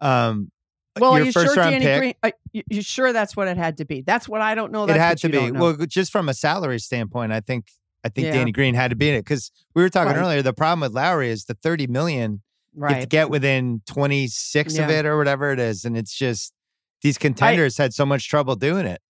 Um, 0.00 0.50
well, 0.98 1.12
are 1.12 1.22
you 1.22 1.32
sure 1.32 1.54
Danny 1.54 1.84
pick, 1.84 1.98
Green? 1.98 2.14
Are 2.22 2.32
you, 2.54 2.62
you 2.70 2.80
sure 2.80 3.12
that's 3.12 3.36
what 3.36 3.46
it 3.46 3.58
had 3.58 3.76
to 3.76 3.84
be? 3.84 4.00
That's 4.00 4.26
what 4.26 4.40
I 4.40 4.54
don't 4.54 4.72
know. 4.72 4.86
That's 4.86 4.96
it 4.96 5.00
had 5.02 5.18
to 5.18 5.28
be. 5.28 5.50
Well, 5.50 5.76
just 5.86 6.12
from 6.12 6.30
a 6.30 6.34
salary 6.34 6.78
standpoint, 6.78 7.30
I 7.30 7.40
think 7.40 7.66
I 8.02 8.08
think 8.08 8.28
yeah. 8.28 8.32
Danny 8.32 8.52
Green 8.52 8.74
had 8.74 8.88
to 8.88 8.96
be 8.96 9.10
in 9.10 9.16
it 9.16 9.26
because 9.26 9.52
we 9.74 9.82
were 9.82 9.90
talking 9.90 10.14
right. 10.14 10.18
earlier. 10.22 10.40
The 10.40 10.54
problem 10.54 10.80
with 10.80 10.92
Lowry 10.92 11.28
is 11.28 11.44
the 11.44 11.58
thirty 11.62 11.86
million. 11.86 12.40
Right. 12.74 13.02
to 13.02 13.06
get 13.06 13.28
within 13.28 13.82
twenty 13.84 14.28
six 14.28 14.78
yeah. 14.78 14.84
of 14.84 14.90
it 14.90 15.04
or 15.04 15.18
whatever 15.18 15.52
it 15.52 15.60
is, 15.60 15.84
and 15.84 15.94
it's 15.94 16.14
just 16.16 16.54
these 17.02 17.18
contenders 17.18 17.78
I, 17.78 17.82
had 17.82 17.92
so 17.92 18.06
much 18.06 18.26
trouble 18.26 18.56
doing 18.56 18.86
it. 18.86 19.02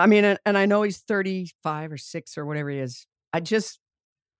I 0.00 0.06
mean, 0.06 0.24
and, 0.24 0.38
and 0.44 0.58
I 0.58 0.66
know 0.66 0.82
he's 0.82 0.98
thirty 0.98 1.50
five 1.62 1.92
or 1.92 1.98
six 1.98 2.36
or 2.36 2.46
whatever 2.46 2.70
he 2.70 2.78
is. 2.78 3.06
I 3.32 3.40
just, 3.40 3.78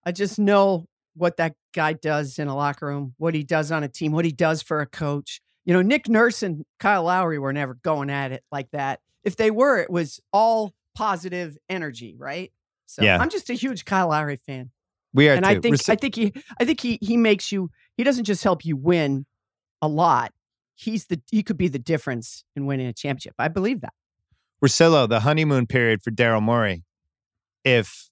I 0.05 0.13
just 0.13 0.39
know 0.39 0.87
what 1.15 1.37
that 1.37 1.55
guy 1.75 1.93
does 1.93 2.39
in 2.39 2.49
a 2.49 2.57
locker 2.57 2.87
room, 2.87 3.15
what 3.19 3.35
he 3.35 3.43
does 3.43 3.71
on 3.71 3.85
a 3.85 3.89
team, 3.89 4.13
what 4.13 4.25
he 4.25 4.33
does 4.33 4.63
for 4.63 4.81
a 4.81 4.87
coach 4.87 5.41
you 5.65 5.75
know, 5.75 5.83
Nick 5.83 6.09
Nurse 6.09 6.43
and 6.43 6.65
Kyle 6.79 7.05
Lowry 7.05 7.39
were 7.39 7.53
never 7.53 7.75
going 7.75 8.11
at 8.11 8.33
it 8.33 8.43
like 8.51 8.71
that. 8.73 9.01
If 9.25 9.37
they 9.37 9.51
were, 9.51 9.79
it 9.79 9.91
was 9.91 10.21
all 10.33 10.73
positive 10.95 11.57
energy, 11.69 12.17
right? 12.19 12.53
So 12.87 13.03
yeah. 13.03 13.19
I'm 13.19 13.31
just 13.31 13.51
a 13.51 13.55
huge 13.55 13.85
Kyle 13.85 14.09
Lowry 14.09 14.37
fan. 14.37 14.71
We 15.13 15.29
are, 15.29 15.35
and 15.35 15.45
too. 15.45 15.51
I 15.51 15.61
think 15.61 15.89
I 15.89 15.97
think 15.97 16.15
he 16.15 16.33
I 16.59 16.65
think 16.65 16.81
he 16.81 16.99
he 17.01 17.17
makes 17.17 17.53
you. 17.53 17.71
He 17.97 18.05
doesn't 18.05 18.25
just 18.25 18.43
help 18.43 18.65
you 18.65 18.77
win 18.77 19.27
a 19.83 19.89
lot. 19.89 20.33
He's 20.75 21.07
the 21.07 21.21
he 21.31 21.43
could 21.43 21.59
be 21.59 21.69
the 21.69 21.79
difference 21.79 22.45
in 22.57 22.67
winning 22.67 22.87
a 22.87 22.93
championship. 22.93 23.35
I 23.39 23.49
believe 23.49 23.81
that. 23.83 23.93
Russillo, 24.65 25.09
the 25.09 25.21
honeymoon 25.21 25.67
period 25.67 26.03
for 26.03 26.11
Daryl 26.11 26.43
Morey. 26.43 26.85
If 27.65 28.11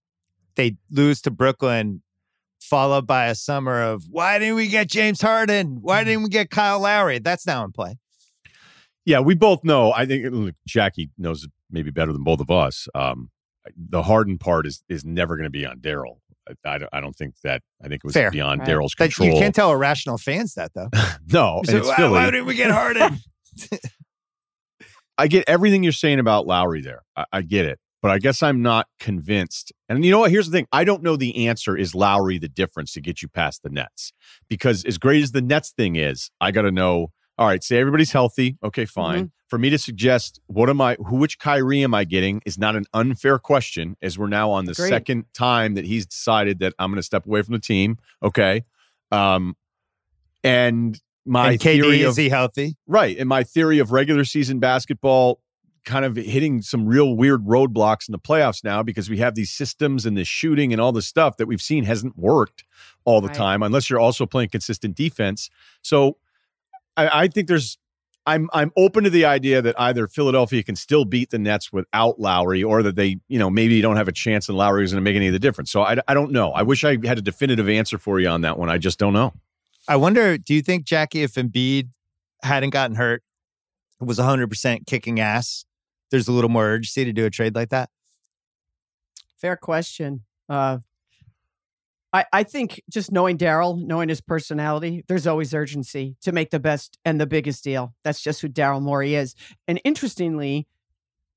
they 0.57 0.77
lose 0.91 1.23
to 1.23 1.31
Brooklyn 1.31 2.03
followed 2.61 3.07
by 3.07 3.27
a 3.27 3.35
summer 3.35 3.83
of 3.83 4.05
why 4.11 4.39
didn't 4.39 4.57
we 4.57 4.69
get 4.69 4.89
James 4.89 5.21
Harden? 5.21 5.79
Why 5.81 6.05
didn't 6.05 6.25
we 6.25 6.29
get 6.29 6.51
Kyle 6.51 6.81
Lowry? 6.81 7.19
That's 7.19 7.47
now 7.47 7.65
in 7.65 7.73
play. 7.73 7.97
Yeah, 9.05 9.21
we 9.21 9.35
both 9.35 9.65
know. 9.65 9.93
I 9.93 10.05
think 10.05 10.55
Jackie 10.67 11.11
knows 11.17 11.47
maybe 11.71 11.91
better 11.91 12.13
than 12.13 12.25
both 12.25 12.41
of 12.41 12.51
us. 12.51 12.89
Um, 12.95 13.31
the 13.77 14.03
Harden 14.03 14.39
part 14.39 14.67
is 14.67 14.83
is 14.89 15.05
never 15.05 15.37
going 15.37 15.45
to 15.45 15.51
be 15.51 15.65
on 15.65 15.79
Daryl. 15.81 16.19
I, 16.65 16.69
I, 16.69 16.79
I, 16.93 17.01
don't 17.01 17.15
think 17.15 17.35
that. 17.43 17.63
I 17.83 17.89
think 17.89 18.01
it 18.05 18.05
was 18.05 18.15
Fair. 18.15 18.31
beyond 18.31 18.61
right. 18.61 18.69
Daryl's 18.69 18.95
control. 18.95 19.29
you 19.29 19.35
can't 19.35 19.55
tell 19.55 19.73
irrational 19.73 20.19
fans 20.19 20.55
that 20.55 20.73
though. 20.75 20.89
no, 21.33 21.63
so, 21.65 21.83
why, 21.83 22.09
why 22.09 22.25
didn't 22.27 22.47
we 22.47 22.55
get 22.55 22.71
Harden? 22.71 23.19
I 25.19 25.27
get 25.27 25.45
everything 25.47 25.83
you're 25.83 25.93
saying 25.93 26.21
about 26.21 26.47
Lowry 26.47 26.81
there. 26.81 27.03
I, 27.17 27.25
I 27.33 27.43
get 27.43 27.67
it 27.67 27.79
but 28.01 28.11
I 28.13 28.19
guess 28.19 28.43
I'm 28.43 28.63
not 28.63 28.87
convinced. 29.01 29.73
And 29.89 30.05
you 30.05 30.13
know 30.13 30.21
what? 30.21 30.31
Here's 30.31 30.47
the 30.49 30.53
thing 30.53 30.69
I 30.73 30.85
don't 30.85 31.03
know 31.03 31.17
the 31.17 31.49
answer 31.49 31.77
is 31.77 31.95
Lowry 31.95 32.39
the 32.39 32.49
difference 32.49 32.93
to 32.93 33.01
get 33.01 33.23
you 33.23 33.29
past 33.29 33.63
the 33.63 33.71
Nets. 33.71 34.13
Because 34.49 34.85
as 34.85 34.99
great 34.99 35.23
as 35.23 35.33
the 35.33 35.43
Nets 35.43 35.71
thing 35.71 35.97
is, 35.97 36.31
I 36.41 36.51
got 36.51 36.63
to 36.63 36.71
know 36.71 37.09
all 37.39 37.47
right, 37.47 37.63
say 37.63 37.79
everybody's 37.79 38.11
healthy. 38.11 38.59
Okay, 38.65 38.85
fine. 38.85 39.19
Mm-hmm. 39.19 39.27
For 39.47 39.59
me 39.59 39.71
to 39.71 39.79
suggest 39.79 40.41
what 40.49 40.69
am 40.69 40.81
I, 40.81 40.97
who, 41.07 41.17
which 41.17 41.39
Kyrie 41.39 41.85
am 41.85 41.95
I 41.95 42.03
getting 42.03 42.43
is 42.45 42.59
not 42.59 42.75
an 42.75 42.85
unfair 42.93 43.39
question 43.39 43.97
as 44.03 44.19
we're 44.19 44.27
now 44.27 44.51
on 44.51 44.65
the 44.65 44.73
Agreed. 44.73 44.89
second 44.89 45.25
time 45.35 45.75
that 45.75 45.85
he's 45.85 46.05
decided 46.05 46.59
that 46.59 46.75
I'm 46.79 46.91
going 46.91 46.97
to 46.97 47.03
step 47.05 47.27
away 47.27 47.43
from 47.43 47.53
the 47.53 47.61
team. 47.61 47.97
Okay. 48.23 48.65
Um, 49.13 49.57
and 50.43 51.01
my 51.29 51.53
and 51.53 51.61
KD, 51.61 51.83
theory 51.83 52.03
of, 52.03 52.11
is 52.11 52.17
he 52.17 52.29
healthy? 52.29 52.77
Right. 52.87 53.17
And 53.19 53.29
my 53.29 53.45
theory 53.45 53.79
of 53.79 53.93
regular 53.93 54.25
season 54.25 54.59
basketball 54.59 55.41
kind 55.85 56.05
of 56.05 56.17
hitting 56.17 56.61
some 56.61 56.87
real 56.87 57.17
weird 57.17 57.47
roadblocks 57.47 58.09
in 58.09 58.13
the 58.13 58.19
playoffs 58.19 58.63
now 58.63 58.83
because 58.83 59.09
we 59.09 59.19
have 59.19 59.35
these 59.35 59.51
systems 59.51 60.05
and 60.05 60.17
this 60.17 60.29
shooting 60.29 60.73
and 60.73 60.83
all 60.83 60.93
this 60.93 61.07
stuff 61.07 61.39
that 61.39 61.47
we've 61.47 61.63
seen 61.63 61.85
hasn't 61.85 62.17
worked 62.19 62.65
all 63.05 63.21
the 63.21 63.29
right. 63.29 63.37
time 63.37 63.63
unless 63.63 63.89
you're 63.89 64.01
also 64.01 64.27
playing 64.27 64.51
consistent 64.51 64.95
defense. 64.95 65.49
So 65.83 66.19
I, 66.97 67.23
I, 67.23 67.29
think 67.29 67.49
there's 67.49 67.79
I'm 68.27 68.51
I'm 68.53 68.71
open 68.77 69.05
to 69.05 69.11
the 69.11 69.25
idea 69.25 69.63
that 69.63 69.81
either 69.81 70.07
Philadelphia 70.07 70.63
can 70.63 70.77
still 70.77 71.07
beat 71.07 71.31
the 71.31 71.39
Nets 71.39 71.73
without 71.73 72.21
Lowry 72.21 72.63
or 72.63 72.83
that 72.83 72.97
they, 72.97 73.19
you 73.29 73.39
know, 73.39 73.49
maybe 73.49 73.81
don't 73.81 73.97
have 73.97 74.09
a 74.09 74.13
chance 74.13 74.49
and 74.51 74.59
Lowry 74.59 74.85
is 74.85 74.93
going 74.93 75.03
to 75.03 75.11
make 75.11 75.17
any 75.17 75.29
of 75.29 75.33
the 75.33 75.39
difference. 75.39 75.71
So 75.71 75.83
I, 75.83 75.97
I 76.07 76.13
don't 76.13 76.33
know. 76.33 76.53
I 76.53 76.63
wish 76.63 76.85
I 76.85 76.99
had 77.05 77.17
a 77.17 77.23
definitive 77.23 77.69
answer 77.69 77.97
for 77.97 78.21
you 78.21 78.29
on 78.29 78.43
that 78.43 78.59
one. 78.59 78.69
I 78.69 78.77
just 78.77 78.99
don't 78.99 79.15
know. 79.15 79.33
I 79.89 79.97
wonder, 79.97 80.37
do 80.37 80.53
you 80.53 80.61
think, 80.61 80.85
Jackie, 80.85 81.23
if 81.23 81.35
Embiid 81.35 81.89
hadn't 82.43 82.71
gotten 82.71 82.95
hurt, 82.95 83.23
was 84.01 84.19
100% 84.19 84.87
kicking 84.87 85.19
ass, 85.19 85.65
there's 86.11 86.29
a 86.29 86.33
little 86.33 86.51
more 86.51 86.67
urgency 86.67 87.07
to 87.07 87.13
do 87.13 87.25
a 87.25 87.31
trade 87.31 87.55
like 87.55 87.71
that? 87.71 87.89
Fair 89.39 89.57
question. 89.57 90.25
Uh, 90.49 90.79
I, 92.13 92.25
I 92.33 92.43
think 92.43 92.83
just 92.91 93.13
knowing 93.13 93.39
Daryl, 93.39 93.83
knowing 93.83 94.09
his 94.09 94.21
personality, 94.21 95.05
there's 95.09 95.27
always 95.27 95.53
urgency 95.53 96.17
to 96.23 96.33
make 96.33 96.51
the 96.51 96.61
best 96.61 96.99
and 97.05 97.21
the 97.21 97.27
biggest 97.27 97.65
deal. 97.65 97.95
That's 98.05 98.21
just 98.21 98.41
who 98.41 98.49
Daryl 98.49 98.81
Morey 98.81 99.15
is. 99.15 99.35
And 99.67 99.81
interestingly, 99.85 100.67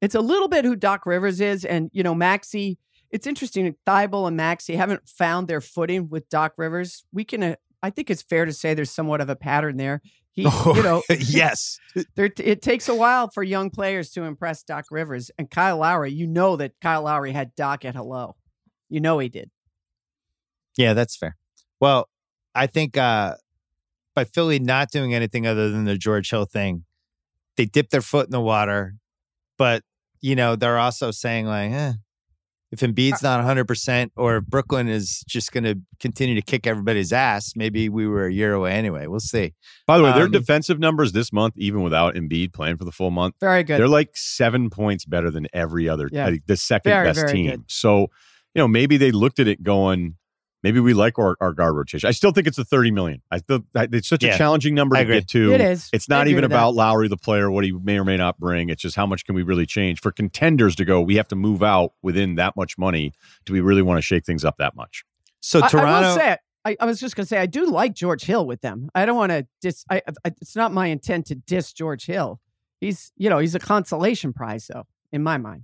it's 0.02 0.16
a 0.16 0.22
little 0.22 0.48
bit 0.48 0.66
who 0.66 0.76
Doc 0.76 1.06
Rivers 1.06 1.42
is. 1.42 1.66
And, 1.66 1.90
you 1.94 2.04
know, 2.04 2.16
Maxey, 2.16 2.78
it's 3.12 3.28
interesting. 3.28 3.76
Thybulle 3.86 4.28
and 4.28 4.38
Maxey 4.38 4.76
haven't 4.76 5.08
found 5.08 5.48
their 5.48 5.62
footing 5.62 6.10
with 6.10 6.30
Doc 6.30 6.54
Rivers. 6.58 7.04
We 7.12 7.24
can, 7.26 7.44
uh, 7.44 7.56
I 7.84 7.90
think 7.90 8.10
it's 8.10 8.22
fair 8.22 8.46
to 8.46 8.54
say 8.54 8.74
there's 8.74 8.92
somewhat 8.92 9.22
of 9.22 9.30
a 9.30 9.36
pattern 9.36 9.78
there. 9.78 10.02
He, 10.32 10.46
oh, 10.48 10.74
you 10.76 10.84
know, 10.84 11.04
yes, 11.20 11.80
there, 12.16 12.32
it 12.38 12.62
takes 12.62 12.88
a 12.88 12.96
while 12.96 13.30
for 13.30 13.44
young 13.44 13.70
players 13.70 14.12
to 14.12 14.24
impress 14.24 14.64
Doc 14.64 14.86
Rivers 14.92 15.30
and 15.38 15.50
Kyle 15.50 15.78
Lowry. 15.78 16.12
You 16.12 16.28
know 16.28 16.56
that 16.56 16.80
Kyle 16.82 17.04
Lowry 17.04 17.32
had 17.34 17.56
Doc 17.56 17.84
at 17.84 17.96
hello. 17.96 18.36
You 18.90 19.02
know 19.02 19.20
he 19.20 19.30
did. 19.30 19.52
Yeah, 20.78 20.94
that's 20.94 21.16
fair. 21.18 21.36
Well, 21.80 22.08
I 22.56 22.68
think 22.68 22.98
uh, 22.98 23.36
by 24.16 24.24
Philly 24.24 24.60
not 24.60 24.92
doing 24.92 25.14
anything 25.14 25.48
other 25.48 25.70
than 25.70 25.86
the 25.86 25.98
George 25.98 26.30
Hill 26.30 26.46
thing, 26.46 26.86
they 27.58 27.66
dip 27.66 27.90
their 27.90 28.02
foot 28.02 28.28
in 28.28 28.32
the 28.32 28.42
water. 28.42 28.96
but 29.58 29.84
you 30.22 30.36
know 30.36 30.56
they're 30.56 30.78
also 30.78 31.12
saying 31.12 31.46
like, 31.48 31.72
eh, 31.72 31.94
if 32.72 32.82
Uh 32.82 32.88
Embiid's 32.88 33.22
not 33.22 33.38
100 33.40 33.66
percent, 33.68 34.12
or 34.16 34.38
if 34.38 34.46
Brooklyn 34.46 34.88
is 34.88 35.24
just 35.28 35.52
going 35.52 35.64
to 35.66 35.76
continue 36.00 36.36
to 36.36 36.42
kick 36.42 36.66
everybody's 36.66 37.12
ass, 37.14 37.54
maybe 37.56 37.90
we 37.90 38.08
were 38.08 38.26
a 38.28 38.34
year 38.34 38.54
away 38.54 38.72
anyway. 38.74 39.08
We'll 39.08 39.20
see. 39.20 39.54
By 39.88 39.98
the 39.98 40.04
way, 40.04 40.14
their 40.14 40.26
Um, 40.26 40.32
defensive 40.32 40.80
numbers 40.80 41.12
this 41.12 41.34
month, 41.34 41.54
even 41.58 41.82
without 41.84 42.16
Embiid 42.16 42.54
playing 42.54 42.78
for 42.78 42.86
the 42.86 42.92
full 42.92 43.12
month, 43.12 43.36
Very 43.42 43.64
good. 43.64 43.80
they're 43.80 43.88
like 43.88 44.12
seven 44.16 44.70
points 44.70 45.06
better 45.06 45.30
than 45.30 45.48
every 45.54 45.90
other, 45.90 46.10
Yeah. 46.12 46.28
like 46.28 46.46
the 46.48 46.58
second 46.58 46.92
Very, 46.92 47.08
best 47.08 47.20
very 47.20 47.34
team. 47.34 47.50
good. 47.52 47.64
So, 47.68 48.08
you 48.56 48.60
know, 48.62 48.68
maybe 48.68 48.98
they 48.98 49.12
looked 49.12 49.40
at 49.40 49.48
it 49.48 49.64
going, 49.64 50.16
maybe 50.64 50.80
we 50.80 50.94
like 50.94 51.18
our, 51.20 51.36
our 51.42 51.54
guard 51.54 51.76
rotation. 51.76 52.08
I 52.08 52.12
still 52.12 52.32
think 52.32 52.48
it's 52.48 52.58
a 52.58 52.64
30 52.66 52.92
million. 52.92 53.22
I 53.32 53.38
still, 53.38 53.62
I- 53.76 53.88
it's 53.92 54.08
such 54.08 54.24
Yeah, 54.24 54.36
a 54.36 54.38
challenging 54.38 54.76
number 54.76 54.96
to 54.96 55.06
get 55.06 55.28
to. 55.30 55.54
It 55.54 55.62
is. 55.62 55.90
It's 55.94 56.08
not 56.10 56.28
even 56.28 56.42
with 56.44 56.52
that. 56.52 56.56
about 56.56 56.76
Lowry, 56.76 57.08
the 57.08 57.18
player, 57.18 57.50
what 57.50 57.64
he 57.64 57.72
may 57.72 57.98
or 57.98 58.06
may 58.06 58.18
not 58.18 58.40
bring. 58.40 58.70
It's 58.70 58.82
just 58.82 58.96
how 58.96 59.06
much 59.06 59.26
can 59.26 59.36
we 59.36 59.44
really 59.44 59.66
change 59.66 60.00
for 60.00 60.12
contenders 60.12 60.76
to 60.78 60.86
go. 60.86 61.02
We 61.02 61.16
have 61.16 61.28
to 61.30 61.36
move 61.36 61.64
out 61.64 61.94
within 62.02 62.36
that 62.36 62.56
much 62.56 62.78
money. 62.78 63.14
Do 63.46 63.54
we 63.54 63.62
really 63.62 63.82
want 63.82 63.98
to 63.98 64.02
shake 64.02 64.26
things 64.26 64.46
up 64.46 64.58
that 64.58 64.76
much? 64.76 65.04
So 65.40 65.62
I- 65.64 65.68
Toronto, 65.68 65.90
I, 65.90 66.10
will 66.10 66.16
say 66.18 66.32
it. 66.34 66.40
I, 66.64 66.78
I 66.80 66.86
was 66.86 67.00
just 67.00 67.16
going 67.16 67.24
to 67.26 67.28
say 67.28 67.40
I 67.40 67.48
do 67.48 67.66
like 67.66 67.96
George 67.96 68.24
Hill 68.24 68.46
with 68.46 68.62
them. 68.62 68.90
I 68.94 69.06
don't 69.06 69.18
want 69.18 69.32
to 69.32 69.48
dis. 69.62 69.84
I, 69.90 70.04
I, 70.24 70.32
it's 70.40 70.56
not 70.56 70.72
my 70.72 70.88
intent 70.88 71.26
to 71.28 71.36
diss 71.36 71.74
George 71.74 72.06
Hill. 72.06 72.40
He's 72.80 73.12
you 73.18 73.30
know 73.30 73.40
he's 73.40 73.56
a 73.56 73.60
consolation 73.60 74.32
prize 74.34 74.68
though 74.72 74.86
in 75.12 75.24
my 75.24 75.38
mind. 75.38 75.64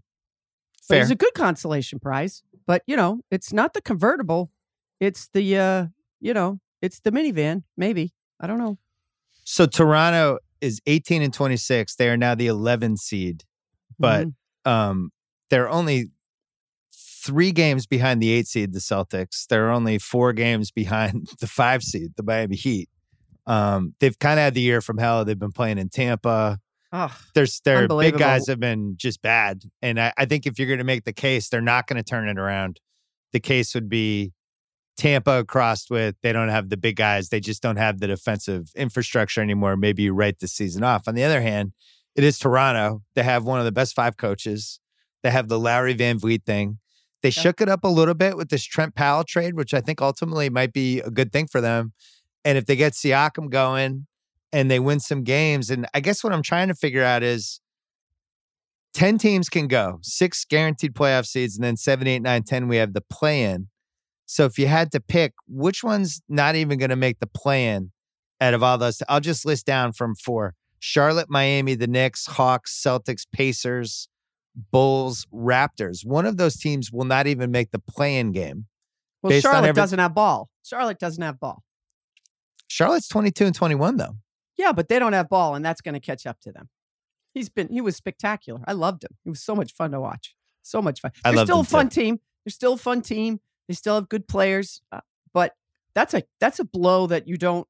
But 0.89 0.95
fair. 0.95 0.99
he's 1.03 1.11
a 1.11 1.15
good 1.15 1.33
consolation 1.35 1.99
prize. 1.99 2.41
But 2.65 2.81
you 2.87 2.95
know 2.95 3.21
it's 3.29 3.53
not 3.53 3.73
the 3.75 3.81
convertible. 3.81 4.51
It's 4.99 5.29
the 5.33 5.57
uh 5.57 5.85
you 6.19 6.33
know 6.33 6.59
it's 6.81 6.99
the 7.01 7.11
minivan. 7.11 7.63
Maybe 7.75 8.13
I 8.39 8.47
don't 8.47 8.59
know. 8.59 8.77
So 9.43 9.65
Toronto 9.65 10.39
is 10.61 10.79
18 10.87 11.21
and 11.21 11.33
26. 11.33 11.95
They 11.95 12.09
are 12.09 12.17
now 12.17 12.35
the 12.35 12.47
11 12.47 12.97
seed, 12.97 13.43
but 13.99 14.27
Mhm. 14.27 14.33
um, 14.71 15.11
they're 15.49 15.69
only 15.69 16.11
three 16.93 17.51
games 17.51 17.85
behind 17.85 18.21
the 18.21 18.29
eight 18.31 18.47
seed, 18.47 18.73
the 18.73 18.79
Celtics. 18.79 19.47
They're 19.47 19.69
only 19.71 19.97
four 19.99 20.33
games 20.33 20.71
behind 20.71 21.27
the 21.39 21.47
five 21.47 21.83
seed, 21.83 22.13
the 22.17 22.23
Miami 22.23 22.55
Heat. 22.55 22.89
Um, 23.45 23.95
they've 23.99 24.17
kind 24.19 24.39
of 24.39 24.43
had 24.43 24.53
the 24.53 24.61
year 24.61 24.81
from 24.81 24.97
hell. 24.97 25.23
They've 25.23 25.37
been 25.39 25.51
playing 25.51 25.77
in 25.77 25.89
Tampa. 25.89 26.59
Ugh. 26.91 27.11
There's 27.35 27.59
their 27.61 27.87
big 27.87 28.17
guys 28.17 28.47
have 28.47 28.59
been 28.59 28.95
just 28.97 29.21
bad, 29.21 29.63
and 29.81 29.99
I, 29.99 30.13
I 30.17 30.25
think 30.25 30.45
if 30.45 30.57
you're 30.57 30.67
going 30.67 30.77
to 30.79 30.85
make 30.85 31.03
the 31.03 31.13
case, 31.13 31.49
they're 31.49 31.61
not 31.61 31.85
going 31.87 31.97
to 31.97 32.03
turn 32.03 32.27
it 32.29 32.37
around. 32.39 32.79
The 33.33 33.39
case 33.41 33.75
would 33.75 33.89
be 33.89 34.31
Tampa 34.97 35.45
crossed 35.45 35.89
with 35.89 36.15
they 36.23 36.33
don't 36.33 36.49
have 36.49 36.69
the 36.69 36.77
big 36.77 36.95
guys. 36.95 37.29
They 37.29 37.39
just 37.39 37.61
don't 37.61 37.77
have 37.77 37.99
the 37.99 38.07
defensive 38.07 38.69
infrastructure 38.75 39.41
anymore. 39.41 39.77
Maybe 39.77 40.03
you 40.03 40.13
write 40.13 40.39
the 40.39 40.47
season 40.47 40.83
off. 40.83 41.07
On 41.07 41.15
the 41.15 41.23
other 41.23 41.41
hand, 41.41 41.73
it 42.15 42.23
is 42.23 42.39
Toronto. 42.39 43.03
They 43.15 43.23
have 43.23 43.45
one 43.45 43.59
of 43.59 43.65
the 43.65 43.71
best 43.71 43.93
five 43.95 44.17
coaches. 44.17 44.79
They 45.23 45.29
have 45.31 45.47
the 45.47 45.59
Larry 45.59 45.95
VanVleet 45.95 46.43
thing. 46.45 46.79
They 47.21 47.29
Yeah. 47.29 47.41
shook 47.41 47.61
it 47.61 47.69
up 47.69 47.83
a 47.83 47.87
little 47.89 48.13
bit 48.13 48.37
with 48.37 48.49
this 48.49 48.63
Trent 48.63 48.95
Powell 48.95 49.23
trade, 49.23 49.53
which 49.55 49.73
I 49.73 49.81
think 49.81 50.01
ultimately 50.01 50.49
might 50.49 50.73
be 50.73 50.99
a 51.01 51.09
good 51.11 51.31
thing 51.31 51.47
for 51.47 51.61
them. 51.61 51.93
And 52.43 52.57
if 52.57 52.65
they 52.65 52.75
get 52.75 52.93
Siakam 52.93 53.49
going 53.49 54.07
and 54.51 54.69
they 54.71 54.79
win 54.79 54.99
some 54.99 55.23
games, 55.23 55.69
and 55.69 55.87
I 55.93 55.99
guess 55.99 56.23
what 56.23 56.33
I'm 56.33 56.43
trying 56.43 56.69
to 56.69 56.75
figure 56.75 57.03
out 57.03 57.21
is 57.23 57.59
10 58.93 59.17
teams 59.17 59.49
can 59.49 59.67
go, 59.67 59.99
six 60.01 60.43
guaranteed 60.45 60.93
playoff 60.93 61.25
seeds, 61.27 61.55
and 61.55 61.63
then 61.63 61.77
seven, 61.77 62.07
eight, 62.07 62.21
nine, 62.21 62.43
10, 62.43 62.67
we 62.67 62.77
have 62.77 62.93
the 62.93 63.01
play 63.01 63.43
in. 63.43 63.67
So 64.27 64.45
if 64.45 64.59
you 64.59 64.67
had 64.67 64.91
to 64.91 64.99
pick, 64.99 65.33
which 65.47 65.83
one's 65.83 66.21
not 66.29 66.55
even 66.55 66.77
going 66.77 66.89
to 66.91 66.95
make 66.95 67.19
the 67.19 67.27
play 67.27 67.67
in 67.69 67.91
out 68.41 68.53
of 68.53 68.61
all 68.61 68.77
those? 68.77 69.01
I'll 69.09 69.19
just 69.21 69.45
list 69.45 69.65
down 69.65 69.93
from 69.93 70.15
four 70.15 70.53
Charlotte, 70.79 71.27
Miami, 71.29 71.73
the 71.73 71.87
Knicks, 71.87 72.27
Hawks, 72.27 72.79
Celtics, 72.85 73.25
Pacers, 73.31 74.09
Bulls, 74.71 75.25
Raptors. 75.33 76.05
One 76.05 76.25
of 76.25 76.37
those 76.37 76.57
teams 76.57 76.91
will 76.91 77.05
not 77.05 77.25
even 77.25 77.49
make 77.51 77.71
the 77.71 77.79
play 77.79 78.17
in 78.17 78.31
game. 78.33 78.65
Well, 79.23 79.39
Charlotte 79.39 79.69
every- 79.69 79.81
doesn't 79.81 79.97
have 79.99 80.13
ball. 80.13 80.49
Charlotte 80.63 80.99
doesn't 80.99 81.23
have 81.23 81.39
ball. 81.39 81.63
Charlotte's 82.67 83.07
22 83.07 83.45
and 83.45 83.55
21, 83.55 83.97
though. 83.97 84.17
Yeah, 84.57 84.71
but 84.73 84.89
they 84.89 84.99
don't 84.99 85.13
have 85.13 85.29
ball, 85.29 85.55
and 85.55 85.63
that's 85.63 85.81
going 85.81 85.93
to 85.93 85.99
catch 85.99 86.25
up 86.25 86.39
to 86.41 86.51
them. 86.51 86.69
He's 87.33 87.49
been 87.49 87.69
he 87.69 87.81
was 87.81 87.95
spectacular. 87.95 88.59
I 88.67 88.73
loved 88.73 89.03
him. 89.03 89.11
He 89.23 89.29
was 89.29 89.41
so 89.41 89.55
much 89.55 89.71
fun 89.73 89.91
to 89.91 89.99
watch. 89.99 90.35
So 90.63 90.81
much 90.81 90.99
fun. 91.01 91.11
I 91.23 91.29
They're 91.29 91.37
loved 91.37 91.47
still 91.47 91.57
a 91.57 91.59
him 91.61 91.65
too. 91.65 91.69
fun 91.71 91.89
team. 91.89 92.19
They're 92.43 92.51
still 92.51 92.73
a 92.73 92.77
fun 92.77 93.01
team. 93.01 93.39
They 93.67 93.73
still 93.73 93.95
have 93.95 94.07
good 94.09 94.27
players, 94.27 94.81
uh, 94.91 95.01
but 95.33 95.53
that's 95.93 96.13
a 96.13 96.23
that's 96.39 96.59
a 96.59 96.65
blow 96.65 97.07
that 97.07 97.27
you 97.27 97.37
don't 97.37 97.67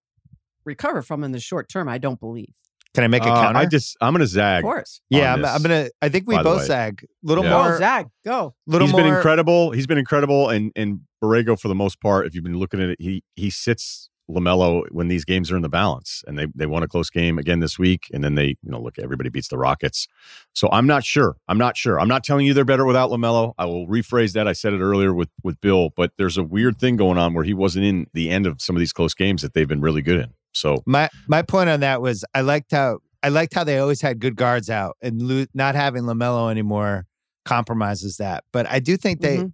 recover 0.65 1.01
from 1.01 1.23
in 1.23 1.31
the 1.31 1.39
short 1.39 1.69
term. 1.69 1.87
I 1.89 1.97
don't 1.97 2.19
believe. 2.19 2.49
Can 2.93 3.03
I 3.03 3.07
make 3.07 3.23
a 3.23 3.29
Uh, 3.29 3.41
counter? 3.43 3.59
I 3.59 3.65
just, 3.67 3.95
I'm 4.01 4.11
going 4.13 4.21
to 4.21 4.27
zag. 4.27 4.41
Of 4.43 4.55
zag. 4.57 4.63
course. 4.63 5.01
yeah, 5.09 5.33
I'm, 5.33 5.45
I'm 5.45 5.61
gonna. 5.61 5.89
I 6.01 6.09
think 6.09 6.27
we 6.27 6.35
both 6.41 6.61
zag. 6.63 7.01
sag. 7.01 7.05
Little 7.21 7.43
Yeah. 7.43 7.49
Go, 7.51 7.63
more. 7.63 7.77
Zag. 7.77 8.07
Go. 8.25 8.55
Little 8.65 8.87
He's 8.87 8.93
more. 8.93 9.03
been 9.03 9.13
incredible. 9.13 9.71
He's 9.71 9.85
been 9.87 9.97
incredible, 9.99 10.49
and 10.49 10.71
and 10.75 11.01
Borrego 11.23 11.59
for 11.59 11.67
the 11.67 11.75
most 11.75 12.01
part. 12.01 12.25
If 12.25 12.33
you've 12.33 12.43
been 12.43 12.57
looking 12.57 12.81
at 12.81 12.89
it, 12.89 12.97
he 12.99 13.23
he 13.35 13.49
sits 13.51 14.09
LaMelo 14.29 14.83
when 14.91 15.07
these 15.07 15.23
games 15.25 15.51
are 15.51 15.55
in 15.55 15.61
the 15.61 15.69
balance, 15.69 16.23
and 16.27 16.37
they 16.37 16.47
they 16.55 16.65
won 16.65 16.83
a 16.83 16.87
close 16.87 17.09
game 17.09 17.37
again 17.37 17.59
this 17.59 17.77
week, 17.79 18.07
and 18.13 18.23
then 18.23 18.35
they 18.35 18.47
you 18.61 18.71
know 18.71 18.81
look 18.81 18.99
everybody 18.99 19.29
beats 19.29 19.47
the 19.47 19.57
Rockets. 19.57 20.07
So 20.53 20.69
I'm 20.71 20.87
not 20.87 21.03
sure. 21.03 21.37
I'm 21.47 21.57
not 21.57 21.77
sure. 21.77 21.99
I'm 21.99 22.07
not 22.07 22.23
telling 22.23 22.45
you 22.45 22.53
they're 22.53 22.65
better 22.65 22.85
without 22.85 23.09
LaMelo. 23.09 23.53
I 23.57 23.65
will 23.65 23.87
rephrase 23.87 24.33
that. 24.33 24.47
I 24.47 24.53
said 24.53 24.73
it 24.73 24.79
earlier 24.81 25.13
with 25.13 25.29
with 25.43 25.59
Bill, 25.61 25.91
but 25.95 26.11
there's 26.17 26.37
a 26.37 26.43
weird 26.43 26.79
thing 26.79 26.95
going 26.97 27.17
on 27.17 27.33
where 27.33 27.43
he 27.43 27.53
wasn't 27.53 27.85
in 27.85 28.07
the 28.13 28.29
end 28.29 28.45
of 28.47 28.61
some 28.61 28.75
of 28.75 28.79
these 28.79 28.93
close 28.93 29.13
games 29.13 29.41
that 29.41 29.53
they've 29.53 29.67
been 29.67 29.81
really 29.81 30.01
good 30.01 30.19
in. 30.19 30.33
So 30.53 30.81
My 30.85 31.09
my 31.27 31.41
point 31.41 31.69
on 31.69 31.79
that 31.81 32.01
was 32.01 32.25
I 32.33 32.41
liked 32.41 32.71
how 32.71 32.99
I 33.23 33.29
liked 33.29 33.53
how 33.53 33.63
they 33.63 33.79
always 33.79 34.01
had 34.01 34.19
good 34.19 34.35
guards 34.35 34.69
out 34.69 34.97
and 35.01 35.21
lo- 35.21 35.45
not 35.53 35.75
having 35.75 36.03
LaMelo 36.03 36.51
anymore 36.51 37.05
compromises 37.45 38.17
that. 38.17 38.43
But 38.51 38.67
I 38.67 38.79
do 38.79 38.97
think 38.97 39.21
they 39.21 39.37
Mhm. 39.37 39.53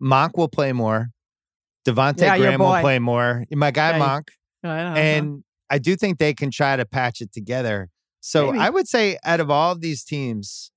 Monk 0.00 0.36
will 0.36 0.48
play 0.48 0.72
more. 0.72 1.10
Devonte' 1.86 2.20
Yeah, 2.20 2.38
Graham 2.38 2.60
will 2.60 2.68
boy. 2.68 2.80
play 2.80 2.98
more. 2.98 3.44
My 3.52 3.70
guy 3.70 3.90
Yeah, 3.90 3.96
you- 3.96 4.02
Monk. 4.04 4.30
Uh-huh. 4.64 4.72
And 4.96 5.44
I 5.70 5.78
do 5.78 5.96
think 5.96 6.18
they 6.18 6.34
can 6.34 6.50
try 6.50 6.76
to 6.76 6.84
patch 6.84 7.20
it 7.20 7.32
together. 7.32 7.90
So 8.20 8.52
Maybe. 8.52 8.58
I 8.60 8.70
would 8.70 8.86
say 8.86 9.18
out 9.24 9.40
of 9.40 9.50
all 9.50 9.72
of 9.72 9.80
these 9.80 10.04
teams, 10.04 10.70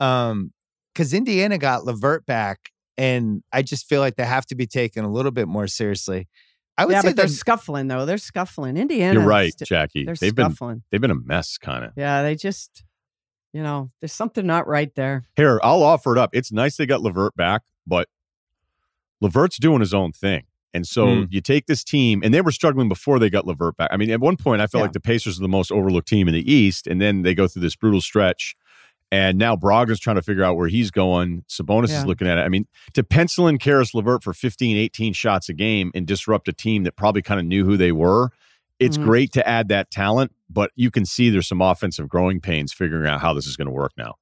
um, 0.00 0.52
because 0.92 1.14
Indiana 1.14 1.58
got 1.58 1.84
LeVert 1.84 2.26
back, 2.26 2.70
and 2.96 3.42
I 3.52 3.62
just 3.62 3.88
feel 3.88 4.00
like 4.00 4.16
they 4.16 4.24
have 4.24 4.44
to 4.46 4.54
be 4.56 4.66
taken 4.66 5.04
a 5.04 5.10
little 5.10 5.30
bit 5.30 5.46
more 5.48 5.66
seriously. 5.68 6.28
I 6.76 6.84
would 6.84 6.92
yeah, 6.92 7.00
say 7.00 7.08
but 7.08 7.16
they're 7.16 7.26
the- 7.26 7.32
scuffling 7.32 7.88
though. 7.88 8.04
They're 8.04 8.18
scuffling. 8.18 8.76
Indiana. 8.76 9.18
you're 9.20 9.28
right, 9.28 9.52
st- 9.52 9.68
Jackie. 9.68 10.04
They're 10.04 10.14
They've 10.14 10.34
been 10.34 10.50
scuffling. 10.50 10.82
they've 10.90 11.00
been 11.00 11.10
a 11.10 11.14
mess, 11.14 11.56
kind 11.58 11.84
of. 11.84 11.92
Yeah, 11.96 12.22
they 12.22 12.34
just, 12.34 12.84
you 13.52 13.62
know, 13.62 13.90
there's 14.00 14.12
something 14.12 14.46
not 14.46 14.66
right 14.66 14.94
there. 14.94 15.24
Here, 15.36 15.58
I'll 15.62 15.82
offer 15.82 16.12
it 16.14 16.18
up. 16.18 16.30
It's 16.34 16.52
nice 16.52 16.76
they 16.76 16.86
got 16.86 17.00
Levert 17.00 17.34
back, 17.36 17.62
but 17.86 18.08
LeVert's 19.20 19.58
doing 19.58 19.80
his 19.80 19.92
own 19.94 20.12
thing. 20.12 20.44
And 20.74 20.86
so 20.86 21.06
Hmm. 21.06 21.24
you 21.30 21.40
take 21.40 21.66
this 21.66 21.82
team, 21.82 22.20
and 22.22 22.32
they 22.34 22.40
were 22.42 22.52
struggling 22.52 22.88
before 22.88 23.18
they 23.18 23.30
got 23.30 23.46
LeVert 23.46 23.76
back. 23.78 23.88
I 23.90 23.96
mean, 23.96 24.10
at 24.10 24.20
one 24.20 24.36
point, 24.36 24.60
I 24.60 24.66
felt 24.66 24.80
Yeah. 24.80 24.84
like 24.84 24.92
the 24.92 25.00
Pacers 25.00 25.38
are 25.38 25.42
the 25.42 25.48
most 25.48 25.72
overlooked 25.72 26.06
team 26.08 26.28
in 26.28 26.34
the 26.34 26.52
East, 26.52 26.86
and 26.86 27.00
then 27.00 27.22
they 27.22 27.34
go 27.34 27.48
through 27.48 27.62
this 27.62 27.74
brutal 27.74 28.00
stretch. 28.02 28.54
And 29.10 29.38
now 29.38 29.56
Brogdon's 29.56 29.98
trying 30.00 30.16
to 30.16 30.22
figure 30.22 30.44
out 30.44 30.56
where 30.58 30.68
he's 30.68 30.90
going. 30.90 31.42
Sabonis 31.48 31.88
Yeah. 31.88 32.00
is 32.00 32.06
looking 32.06 32.28
at 32.28 32.36
it. 32.36 32.42
I 32.42 32.50
mean, 32.50 32.66
to 32.92 33.02
pencil 33.02 33.48
in 33.48 33.56
Caris 33.56 33.94
LeVert 33.94 34.22
for 34.22 34.34
15, 34.34 34.76
18 34.76 35.14
shots 35.14 35.48
a 35.48 35.54
game 35.54 35.90
and 35.94 36.06
disrupt 36.06 36.46
a 36.48 36.52
team 36.52 36.82
that 36.84 36.94
probably 36.96 37.22
kind 37.22 37.40
of 37.40 37.46
knew 37.46 37.64
who 37.64 37.78
they 37.78 37.90
were, 37.90 38.30
it's 38.78 38.98
Mhm. 38.98 39.04
great 39.04 39.32
to 39.32 39.48
add 39.48 39.68
that 39.68 39.90
talent, 39.90 40.32
but 40.50 40.72
you 40.76 40.90
can 40.90 41.06
see 41.06 41.30
there's 41.30 41.48
some 41.48 41.62
offensive 41.62 42.06
growing 42.10 42.38
pains 42.40 42.74
figuring 42.74 43.08
out 43.08 43.20
how 43.22 43.32
this 43.32 43.46
is 43.46 43.56
going 43.56 43.66
to 43.68 43.72
work 43.72 43.92
now. 43.96 44.16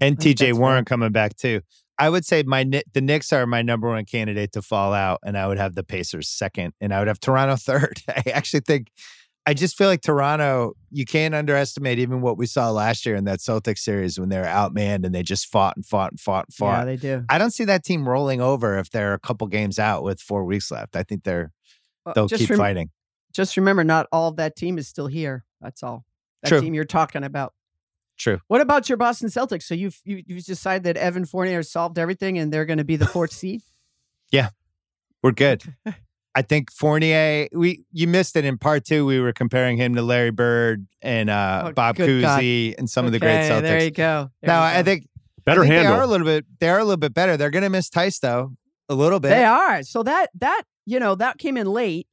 and 0.00 0.18
TJ 0.18 0.52
Warren 0.54 0.78
fair. 0.78 0.84
coming 0.84 1.12
back 1.12 1.36
too. 1.36 1.60
I 1.98 2.08
would 2.10 2.24
say 2.24 2.42
my 2.42 2.64
the 2.92 3.00
Knicks 3.00 3.32
are 3.32 3.46
my 3.46 3.62
number 3.62 3.88
one 3.88 4.04
candidate 4.04 4.52
to 4.52 4.62
fall 4.62 4.92
out, 4.92 5.20
and 5.24 5.38
I 5.38 5.46
would 5.46 5.58
have 5.58 5.74
the 5.74 5.84
Pacers 5.84 6.28
second, 6.28 6.74
and 6.80 6.92
I 6.92 6.98
would 6.98 7.08
have 7.08 7.20
Toronto 7.20 7.56
third. 7.58 8.02
I 8.08 8.22
actually 8.32 8.60
think 8.60 8.88
I 9.46 9.54
just 9.54 9.76
feel 9.76 9.88
like 9.88 10.00
Toronto. 10.00 10.72
You 10.90 11.04
can't 11.04 11.34
underestimate 11.34 11.98
even 11.98 12.20
what 12.20 12.38
we 12.38 12.46
saw 12.46 12.70
last 12.70 13.04
year 13.04 13.14
in 13.14 13.24
that 13.24 13.40
Celtics 13.40 13.78
series 13.80 14.18
when 14.18 14.28
they 14.28 14.38
were 14.38 14.44
outmanned 14.44 15.04
and 15.04 15.14
they 15.14 15.22
just 15.22 15.46
fought 15.46 15.76
and 15.76 15.84
fought 15.84 16.12
and 16.12 16.20
fought 16.20 16.46
and 16.46 16.54
fought. 16.54 16.78
Yeah, 16.80 16.84
they 16.84 16.96
do. 16.96 17.24
I 17.28 17.38
don't 17.38 17.50
see 17.52 17.64
that 17.64 17.84
team 17.84 18.08
rolling 18.08 18.40
over 18.40 18.78
if 18.78 18.90
they're 18.90 19.14
a 19.14 19.18
couple 19.20 19.46
games 19.48 19.78
out 19.78 20.02
with 20.02 20.20
four 20.20 20.44
weeks 20.44 20.70
left. 20.70 20.96
I 20.96 21.02
think 21.02 21.24
they're 21.24 21.52
Well, 22.06 22.14
they'll 22.14 22.28
keep 22.28 22.48
rem- 22.50 22.58
fighting. 22.58 22.90
Just 23.32 23.56
remember, 23.56 23.84
not 23.84 24.06
all 24.12 24.28
of 24.28 24.36
that 24.36 24.56
team 24.56 24.78
is 24.78 24.88
still 24.88 25.08
here. 25.08 25.44
That's 25.60 25.82
all. 25.82 26.04
That 26.42 26.48
True. 26.48 26.60
team 26.60 26.74
you're 26.74 26.84
talking 26.84 27.24
about. 27.24 27.52
True. 28.16 28.40
What 28.46 28.60
about 28.60 28.88
your 28.88 28.96
Boston 28.98 29.28
Celtics? 29.28 29.64
So 29.64 29.74
you've 29.74 30.00
you, 30.04 30.22
you've 30.26 30.44
decided 30.44 30.84
that 30.84 30.96
Evan 30.96 31.24
Fournier 31.24 31.62
solved 31.62 31.98
everything, 31.98 32.38
and 32.38 32.52
they're 32.52 32.64
going 32.64 32.78
to 32.78 32.84
be 32.84 32.96
the 32.96 33.06
fourth 33.06 33.32
seed. 33.32 33.62
Yeah, 34.30 34.50
we're 35.22 35.32
good. 35.32 35.62
I 36.36 36.42
think 36.42 36.72
Fournier. 36.72 37.48
We 37.52 37.84
you 37.92 38.08
missed 38.08 38.36
it 38.36 38.44
in 38.44 38.58
part 38.58 38.84
two. 38.84 39.06
We 39.06 39.20
were 39.20 39.32
comparing 39.32 39.76
him 39.76 39.94
to 39.94 40.02
Larry 40.02 40.30
Bird 40.30 40.86
and 41.02 41.30
uh, 41.30 41.66
Oh, 41.66 41.72
Bob 41.72 41.96
good 41.96 42.22
God. 42.22 42.40
Cousy 42.40 42.74
and 42.76 42.88
some 42.90 43.06
of 43.06 43.12
the 43.12 43.18
great 43.20 43.48
Celtics. 43.50 43.62
There 43.62 43.84
you 43.84 43.90
go. 43.90 44.30
There 44.42 44.48
No, 44.48 44.54
you 44.54 44.60
I 44.78 44.82
think 44.82 45.06
Better 45.44 45.60
I 45.60 45.64
think 45.64 45.74
handle. 45.74 45.92
They 45.92 45.98
are 45.98 46.02
a 46.02 46.06
little 46.06 46.26
bit. 46.26 46.44
They 46.58 46.68
are 46.68 46.78
a 46.78 46.84
little 46.84 46.96
bit 46.96 47.14
better. 47.14 47.36
They're 47.36 47.50
going 47.50 47.62
to 47.64 47.70
miss 47.70 47.88
Theis 47.90 48.18
though, 48.18 48.54
a 48.88 48.94
little 48.94 49.20
bit. 49.20 49.28
They 49.30 49.44
are. 49.44 49.82
So 49.82 50.02
that 50.02 50.30
that 50.38 50.62
you 50.86 50.98
know 50.98 51.14
that 51.16 51.38
came 51.38 51.56
in 51.56 51.66
late, 51.66 52.06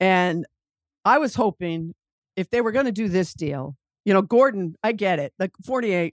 and 0.00 0.44
I 1.04 1.18
was 1.18 1.34
hoping 1.34 1.94
if 2.36 2.50
they 2.50 2.60
were 2.60 2.72
going 2.72 2.86
to 2.86 2.92
do 2.92 3.08
this 3.08 3.32
deal, 3.32 3.76
you 4.06 4.14
know, 4.14 4.22
Gordon, 4.22 4.76
I 4.82 4.92
get 4.92 5.18
it. 5.18 5.34
Like 5.38 5.50
Fournier, 5.64 6.10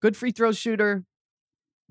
good 0.00 0.16
free 0.16 0.30
throw 0.30 0.52
shooter, 0.52 1.04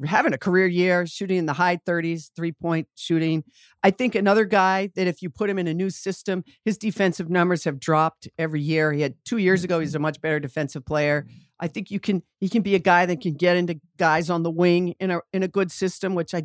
having 0.05 0.33
a 0.33 0.37
career 0.37 0.67
year, 0.67 1.05
shooting 1.05 1.37
in 1.37 1.45
the 1.45 1.53
high 1.53 1.77
30s, 1.77 2.31
three 2.33 2.53
point 2.53 2.87
shooting. 2.95 3.43
I 3.83 3.91
think 3.91 4.15
another 4.15 4.45
guy 4.45 4.89
that 4.95 5.05
if 5.05 5.21
you 5.21 5.29
put 5.29 5.49
him 5.49 5.59
in 5.59 5.67
a 5.67 5.73
new 5.73 5.89
system, 5.89 6.45
his 6.63 6.77
defensive 6.77 7.29
numbers 7.29 7.65
have 7.65 7.77
dropped 7.77 8.29
every 8.39 8.61
year. 8.61 8.93
He 8.93 9.01
had 9.01 9.15
two 9.25 9.37
years 9.37 9.65
ago, 9.65 9.81
he's 9.81 9.89
mm-hmm. 9.89 9.97
a 9.97 9.99
much 9.99 10.21
better 10.21 10.39
defensive 10.39 10.85
player. 10.85 11.27
I 11.59 11.67
think 11.67 11.91
you 11.91 11.99
can 11.99 12.23
he 12.39 12.47
can 12.47 12.61
be 12.61 12.75
a 12.75 12.79
guy 12.79 13.05
that 13.05 13.19
can 13.19 13.33
get 13.33 13.57
into 13.57 13.81
guys 13.97 14.29
on 14.29 14.43
the 14.43 14.51
wing 14.51 14.95
in 14.99 15.11
a 15.11 15.19
in 15.33 15.43
a 15.43 15.49
good 15.49 15.71
system, 15.71 16.15
which 16.15 16.33
I 16.33 16.43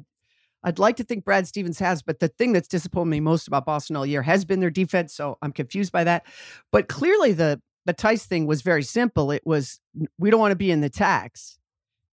I'd 0.64 0.80
like 0.80 0.96
to 0.96 1.04
think 1.04 1.24
Brad 1.24 1.46
Stevens 1.46 1.78
has, 1.78 2.02
but 2.02 2.18
the 2.18 2.28
thing 2.28 2.52
that's 2.52 2.68
disappointed 2.68 3.10
me 3.10 3.20
most 3.20 3.46
about 3.46 3.64
Boston 3.64 3.94
all 3.94 4.06
year 4.06 4.22
has 4.22 4.44
been 4.44 4.60
their 4.60 4.70
defense. 4.70 5.14
So 5.14 5.36
I'm 5.42 5.52
confused 5.52 5.92
by 5.92 6.04
that. 6.04 6.24
But 6.70 6.88
clearly 6.88 7.32
the 7.32 7.60
the 7.84 7.94
Theis 7.94 8.24
thing 8.26 8.46
was 8.46 8.62
very 8.62 8.82
simple. 8.82 9.30
It 9.30 9.42
was 9.44 9.80
we 10.18 10.30
don't 10.30 10.40
want 10.40 10.52
to 10.52 10.56
be 10.56 10.70
in 10.70 10.80
the 10.80 10.90
tax. 10.90 11.58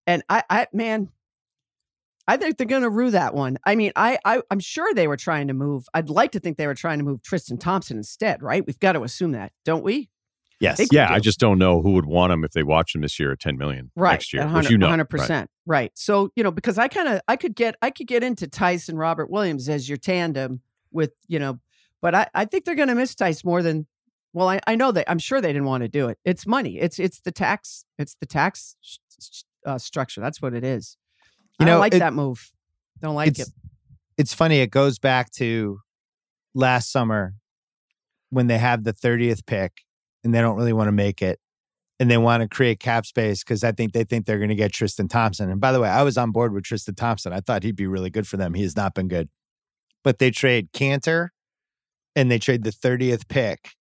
And 0.07 0.23
I, 0.29 0.43
I 0.49 0.67
man, 0.73 1.09
I 2.27 2.37
think 2.37 2.57
they're 2.57 2.67
going 2.67 2.83
to 2.83 2.89
rue 2.89 3.11
that 3.11 3.33
one. 3.33 3.57
I 3.65 3.75
mean, 3.75 3.91
I, 3.95 4.19
I 4.25 4.41
I'm 4.49 4.59
sure 4.59 4.93
they 4.93 5.07
were 5.07 5.17
trying 5.17 5.47
to 5.47 5.53
move. 5.53 5.85
I'd 5.93 6.09
like 6.09 6.31
to 6.33 6.39
think 6.39 6.57
they 6.57 6.67
were 6.67 6.75
trying 6.75 6.99
to 6.99 7.05
move 7.05 7.21
Tristan 7.21 7.57
Thompson 7.57 7.97
instead, 7.97 8.41
right? 8.41 8.65
We've 8.65 8.79
got 8.79 8.93
to 8.93 9.03
assume 9.03 9.33
that, 9.33 9.51
don't 9.65 9.83
we? 9.83 10.09
Yes. 10.59 10.79
Yeah, 10.91 11.07
do. 11.07 11.13
I 11.13 11.19
just 11.19 11.39
don't 11.39 11.57
know 11.57 11.81
who 11.81 11.93
would 11.93 12.05
want 12.05 12.33
him 12.33 12.43
if 12.43 12.51
they 12.51 12.63
watch 12.63 12.93
him 12.93 13.01
this 13.01 13.19
year 13.19 13.31
at 13.31 13.39
10 13.39 13.57
million 13.57 13.91
right, 13.95 14.11
next 14.11 14.33
year. 14.33 14.43
100, 14.43 14.59
which 14.59 14.71
you 14.71 14.77
know, 14.77 14.89
100%. 14.89 15.29
Right. 15.29 15.47
right. 15.65 15.91
So, 15.95 16.31
you 16.35 16.43
know, 16.43 16.51
because 16.51 16.77
I 16.77 16.87
kind 16.87 17.07
of 17.07 17.21
I 17.27 17.37
could 17.37 17.55
get 17.55 17.75
I 17.81 17.91
could 17.91 18.07
get 18.07 18.23
into 18.23 18.47
Tyson 18.47 18.97
Robert 18.97 19.29
Williams 19.29 19.69
as 19.69 19.87
your 19.87 19.97
tandem 19.97 20.61
with, 20.91 21.13
you 21.27 21.39
know, 21.39 21.59
but 22.01 22.13
I, 22.13 22.27
I 22.33 22.45
think 22.45 22.65
they're 22.65 22.75
going 22.75 22.89
to 22.89 22.95
miss 22.95 23.15
Theis 23.15 23.43
more 23.45 23.63
than 23.63 23.87
well, 24.33 24.49
I, 24.49 24.59
I 24.67 24.75
know 24.75 24.91
that 24.91 25.09
I'm 25.09 25.19
sure 25.19 25.41
they 25.41 25.49
didn't 25.49 25.65
want 25.65 25.83
to 25.83 25.87
do 25.87 26.07
it. 26.07 26.17
It's 26.23 26.45
money. 26.45 26.79
It's 26.79 26.99
it's 26.99 27.21
the 27.21 27.31
tax. 27.31 27.83
It's 27.97 28.15
the 28.19 28.25
tax 28.25 28.75
uh, 29.65 29.77
structure. 29.77 30.21
That's 30.21 30.41
what 30.41 30.53
it 30.53 30.63
is. 30.63 30.97
You 31.59 31.65
I 31.65 31.69
know, 31.69 31.79
like 31.79 31.93
it, 31.93 31.99
that 31.99 32.13
move. 32.13 32.51
Don't 33.01 33.15
like 33.15 33.29
it's, 33.29 33.39
it. 33.39 33.49
It's 34.17 34.33
funny. 34.33 34.59
It 34.59 34.71
goes 34.71 34.99
back 34.99 35.31
to 35.33 35.79
last 36.53 36.91
summer 36.91 37.33
when 38.29 38.47
they 38.47 38.57
have 38.57 38.83
the 38.83 38.93
30th 38.93 39.45
pick 39.45 39.81
and 40.23 40.33
they 40.33 40.41
don't 40.41 40.57
really 40.57 40.73
want 40.73 40.87
to 40.87 40.93
make 40.93 41.21
it. 41.21 41.39
And 42.01 42.09
they 42.09 42.17
want 42.17 42.41
to 42.41 42.47
create 42.47 42.79
cap 42.79 43.05
space 43.05 43.43
because 43.43 43.61
I 43.61 43.73
think 43.73 43.91
they 43.91 44.05
think 44.05 44.25
they're 44.25 44.37
going 44.37 44.49
to 44.49 44.55
get 44.55 44.71
Tristan 44.71 45.09
Thompson. 45.09 45.51
And 45.51 45.59
by 45.59 45.73
the 45.73 45.81
way, 45.81 45.89
I 45.89 46.03
was 46.03 46.17
on 46.17 46.31
board 46.31 46.53
with 46.53 46.63
Tristan 46.63 46.95
Thompson. 46.95 47.33
I 47.33 47.41
thought 47.41 47.63
he'd 47.63 47.75
be 47.75 47.87
really 47.87 48.09
good 48.09 48.25
for 48.25 48.37
them. 48.37 48.53
He 48.53 48.63
has 48.63 48.77
not 48.77 48.93
been 48.93 49.09
good. 49.09 49.27
But 50.01 50.19
they 50.19 50.31
trade 50.31 50.71
Kanter 50.71 51.29
and 52.15 52.31
they 52.31 52.39
trade 52.39 52.63
the 52.63 52.71
30th 52.71 53.27
pick 53.27 53.71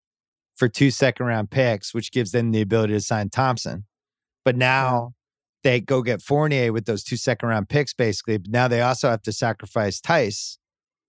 for 0.59 0.69
two 0.69 0.91
second 0.91 1.27
round 1.27 1.51
picks, 1.51 1.95
which 1.95 2.13
gives 2.13 2.33
them 2.33 2.51
the 2.51 2.61
ability 2.61 2.93
to 2.93 3.01
sign 3.01 3.31
Thompson. 3.31 3.85
But 4.45 4.57
now 4.57 5.15
they 5.63 5.81
go 5.81 6.03
get 6.03 6.21
Fournier 6.21 6.73
with 6.73 6.87
those 6.87 7.05
two 7.05 7.17
second 7.17 7.49
round 7.49 7.69
picks, 7.69 7.95
basically. 7.95 8.39
But 8.39 8.51
now 8.51 8.69
they 8.69 8.81
also 8.83 9.09
have 9.09 9.23
to 9.23 9.33
sacrifice 9.33 10.01
Theis. 10.01 10.59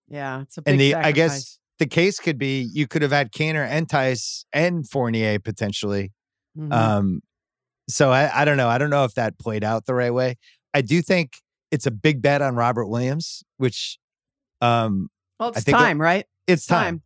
Yeah, 0.08 0.42
it's 0.42 0.58
a 0.58 0.62
big 0.62 0.72
and 0.72 0.80
the 0.82 0.92
sacrifice. 0.92 1.08
I 1.08 1.12
guess 1.12 1.60
the 1.80 1.88
case 1.88 2.20
could 2.20 2.38
be 2.38 2.70
you 2.74 2.88
could 2.88 3.02
have 3.02 3.12
had 3.12 3.32
Kanter 3.32 3.68
and 3.68 3.88
Theis 3.88 4.46
and 4.54 4.88
Fournier 4.88 5.40
potentially. 5.40 6.12
Mm-hmm. 6.58 6.72
Um, 6.72 7.22
so 7.90 8.12
I, 8.12 8.42
I 8.42 8.46
don't 8.46 8.58
know. 8.58 8.70
I 8.70 8.78
don't 8.78 8.90
know 8.92 9.04
if 9.04 9.16
that 9.16 9.40
played 9.40 9.64
out 9.64 9.86
the 9.86 9.96
right 9.96 10.14
way. 10.14 10.38
I 10.74 10.82
do 10.82 11.02
think 11.02 11.34
it's 11.72 11.88
a 11.88 11.92
big 11.92 12.22
bet 12.22 12.42
on 12.42 12.56
Robert 12.56 12.88
Williams, 12.88 13.44
which 13.58 13.98
um 14.62 15.10
well, 15.40 15.50
it's 15.50 15.64
time, 15.64 16.00
right? 16.02 16.26
It's 16.48 16.66
time. 16.66 17.00
time. 17.00 17.02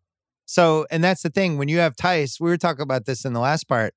So, 0.45 0.85
and 0.91 1.03
that's 1.03 1.21
the 1.21 1.29
thing. 1.29 1.57
When 1.57 1.69
you 1.69 1.79
have 1.79 1.95
Theis, 1.95 2.39
we 2.39 2.49
were 2.49 2.57
talking 2.57 2.81
about 2.83 3.05
this 3.05 3.25
in 3.25 3.33
the 3.33 3.39
last 3.39 3.67
part. 3.67 3.93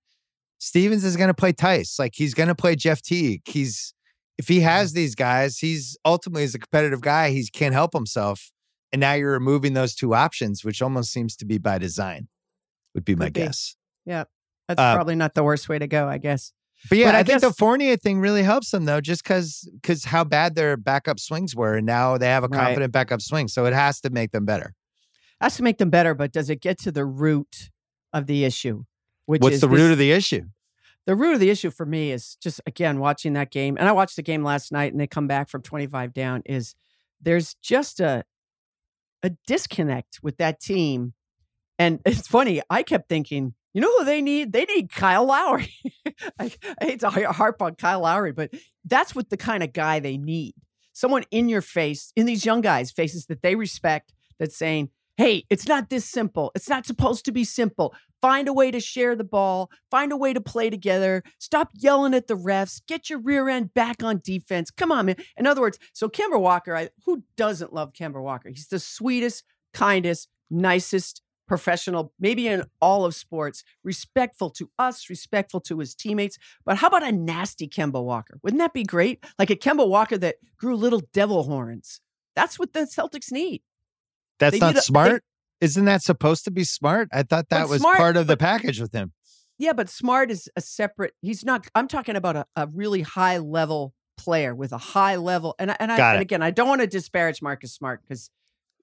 Stevens 0.59 1.05
is 1.05 1.17
going 1.17 1.29
to 1.29 1.35
play 1.35 1.53
Theis. 1.53 1.99
Like 1.99 2.13
he's 2.15 2.35
going 2.35 2.49
to 2.49 2.55
play 2.55 2.77
Jeff 2.77 3.03
Teague. 3.03 3.43
He's 3.47 3.95
if 4.39 4.49
he 4.49 4.61
has 4.61 4.93
these 4.93 5.15
guys, 5.15 5.59
he's 5.59 5.97
ultimately 6.05 6.45
is 6.45 6.55
a 6.55 6.59
competitive 6.59 7.01
guy, 7.01 7.31
he 7.31 7.47
can't 7.53 7.75
help 7.75 7.93
himself. 7.95 8.51
And 8.93 9.01
now 9.01 9.15
you're 9.15 9.33
removing 9.33 9.73
those 9.73 9.95
two 9.95 10.15
options, 10.15 10.65
which 10.65 10.81
almost 10.81 11.13
seems 11.13 11.37
to 11.37 11.45
be 11.45 11.59
by 11.59 11.79
design. 11.79 12.29
Would 12.95 13.05
be 13.05 13.15
Could 13.15 13.19
my 13.19 13.27
be. 13.27 13.41
guess. 13.41 13.77
Yeah, 14.05 14.25
that's 14.69 14.81
uh, 14.81 14.95
probably 14.95 15.17
not 15.17 15.35
the 15.35 15.43
worst 15.43 15.69
way 15.69 15.79
to 15.79 15.87
go, 15.87 16.09
I 16.09 16.19
guess. 16.19 16.53
But 16.89 16.99
yeah, 16.99 17.07
but 17.07 17.15
I, 17.15 17.19
I 17.19 17.23
guess, 17.23 17.41
think 17.41 17.53
the 17.53 17.57
Fournier 17.57 17.97
thing 17.97 18.21
really 18.21 18.43
helps 18.43 18.71
them 18.71 18.85
though, 18.85 19.01
just 19.01 19.25
because 19.25 19.69
because 19.81 20.05
how 20.05 20.25
bad 20.25 20.55
their 20.55 20.77
backup 20.77 21.19
swings 21.19 21.57
were, 21.57 21.75
and 21.75 21.87
now 21.87 22.17
they 22.19 22.29
have 22.29 22.45
a 22.45 22.49
confident 22.49 22.81
right. 22.81 22.93
backup 22.93 23.23
swing, 23.23 23.49
so 23.49 23.65
it 23.65 23.73
has 23.73 24.01
to 24.03 24.11
make 24.11 24.31
them 24.31 24.45
better. 24.45 24.75
Has 25.41 25.57
to 25.57 25.63
make 25.63 25.79
them 25.79 25.91
better, 25.91 26.15
but 26.15 26.33
does 26.33 26.49
it 26.49 26.61
get 26.61 26.79
to 26.81 26.93
the 26.93 27.05
root 27.05 27.71
of 28.13 28.27
the 28.27 28.45
issue? 28.45 28.85
Which 29.27 29.43
What's 29.43 29.61
the 29.61 29.69
this, 29.69 29.81
root 29.81 29.93
of 29.93 29.99
the 29.99 30.13
issue? 30.13 30.43
The 31.05 31.15
root 31.15 31.35
of 31.35 31.41
the 31.41 31.51
issue 31.51 31.71
for 31.71 31.85
me 31.85 32.11
is 32.11 32.37
just 32.37 32.61
again 32.67 32.99
watching 32.99 33.35
that 33.35 33.51
game, 33.51 33.77
and 33.79 33.89
I 33.89 33.93
watched 33.93 34.17
the 34.17 34.23
game 34.23 34.43
last 34.43 34.73
night, 34.73 34.93
and 34.93 35.01
they 35.01 35.07
come 35.07 35.27
back 35.27 35.49
from 35.49 35.63
25 35.63 36.15
down. 36.15 36.43
Is 36.47 36.75
there's 37.21 37.55
just 37.63 38.01
a 38.01 38.25
a 39.23 39.31
disconnect 39.47 40.21
with 40.23 40.39
that 40.39 40.61
team, 40.61 41.13
and 41.79 42.01
it's 42.07 42.27
funny. 42.27 42.63
I 42.71 42.83
kept 42.83 43.09
thinking, 43.09 43.55
you 43.75 43.83
know 43.83 43.99
who 43.99 44.05
they 44.07 44.23
need? 44.23 44.53
They 44.53 44.65
need 44.65 44.91
Kyle 44.91 45.27
Lowry. 45.27 45.71
I, 46.41 46.51
I 46.81 46.85
hate 46.85 47.01
to 47.01 47.11
harp 47.11 47.61
on 47.61 47.75
Kyle 47.75 48.01
Lowry, 48.01 48.33
but 48.33 48.51
that's 48.87 49.15
what 49.15 49.29
the 49.29 49.37
kind 49.37 49.63
of 49.63 49.75
guy 49.75 50.01
they 50.01 50.17
need. 50.17 50.55
Someone 50.95 51.25
in 51.31 51.51
your 51.51 51.61
face, 51.61 52.11
in 52.17 52.25
these 52.25 52.47
young 52.47 52.63
guys' 52.63 52.91
faces 52.91 53.27
that 53.27 53.43
they 53.43 53.55
respect, 53.55 54.15
that's 54.39 54.57
saying, 54.57 54.89
hey, 55.17 55.45
it's 55.51 55.67
not 55.67 55.89
this 55.89 56.05
simple. 56.05 56.53
It's 56.55 56.69
not 56.69 56.87
supposed 56.87 57.25
to 57.25 57.33
be 57.33 57.45
simple. 57.45 57.95
Find 58.21 58.49
a 58.49 58.53
way 58.53 58.71
to 58.71 58.81
share 58.81 59.15
the 59.15 59.25
ball, 59.25 59.71
find 59.91 60.13
a 60.13 60.17
way 60.17 60.33
to 60.33 60.41
play 60.41 60.71
together. 60.71 61.23
Stop 61.39 61.71
yelling 61.75 62.15
at 62.15 62.27
the 62.27 62.37
refs. 62.37 62.81
Get 62.87 63.09
your 63.11 63.21
rear 63.21 63.49
end 63.49 63.75
back 63.75 64.03
on 64.03 64.21
defense. 64.25 64.71
Come 64.71 64.91
on, 64.91 65.07
man. 65.07 65.17
In 65.37 65.47
other 65.47 65.61
words, 65.61 65.79
so 65.93 66.09
Kemba 66.09 66.41
Walker, 66.41 66.75
I, 66.75 66.91
who 67.05 67.25
doesn't 67.37 67.73
love 67.73 67.93
Kemba 67.93 68.23
Walker? 68.23 68.49
He's 68.49 68.69
the 68.69 68.79
sweetest, 68.79 69.45
kindest, 69.73 70.29
nicest 70.51 71.23
professional, 71.47 72.13
maybe 72.19 72.49
in 72.49 72.65
all 72.81 73.05
of 73.05 73.15
sports, 73.15 73.63
respectful 73.85 74.51
to 74.51 74.69
us, 74.79 75.09
respectful 75.09 75.61
to 75.61 75.79
his 75.79 75.95
teammates. 75.95 76.39
But 76.65 76.79
how 76.79 76.89
about 76.89 77.05
a 77.05 77.13
nasty 77.13 77.69
Kemba 77.69 78.03
Walker? 78.03 78.39
Wouldn't 78.43 78.61
that 78.61 78.73
be 78.73 78.83
great? 78.83 79.25
Like 79.39 79.51
a 79.51 79.57
Kemba 79.57 79.89
Walker 79.89 80.19
that 80.19 80.37
grew 80.59 80.77
little 80.77 81.03
devil 81.13 81.45
horns. 81.45 82.01
That's 82.35 82.59
what 82.59 82.73
the 82.73 82.81
Celtics 82.81 83.31
need. 83.31 83.63
That's 84.39 84.61
not 84.61 84.77
smart. 84.79 85.23
They, 85.61 85.67
Isn't 85.67 85.85
that 85.87 86.03
supposed 86.03 86.45
to 86.45 86.51
be 86.51 86.65
smart? 86.65 87.09
I 87.13 87.23
thought 87.23 87.49
that 87.51 87.69
was 87.69 87.81
smart, 87.81 87.97
part 87.97 88.17
of 88.17 88.27
the 88.27 88.37
package 88.37 88.81
with 88.81 88.93
him. 88.93 89.13
Yeah, 89.59 89.73
but 89.73 89.89
smart 89.89 90.31
is 90.31 90.49
a 90.57 90.61
separate. 90.61 91.15
He's 91.23 91.45
not. 91.45 91.67
I'm 91.75 91.89
talking 91.89 92.17
about 92.17 92.37
a, 92.37 92.47
a 92.57 92.67
really 92.67 93.03
high 93.03 93.39
level 93.39 93.95
player 94.17 94.55
with 94.55 94.73
a 94.73 94.79
high 94.79 95.17
level. 95.17 95.55
And 95.59 95.75
and, 95.81 95.91
I, 95.91 96.13
and 96.13 96.21
again, 96.21 96.43
I 96.43 96.51
don't 96.51 96.69
want 96.69 96.83
to 96.83 96.87
disparage 96.87 97.41
Marcus 97.41 97.73
Smart 97.75 98.03
because 98.03 98.31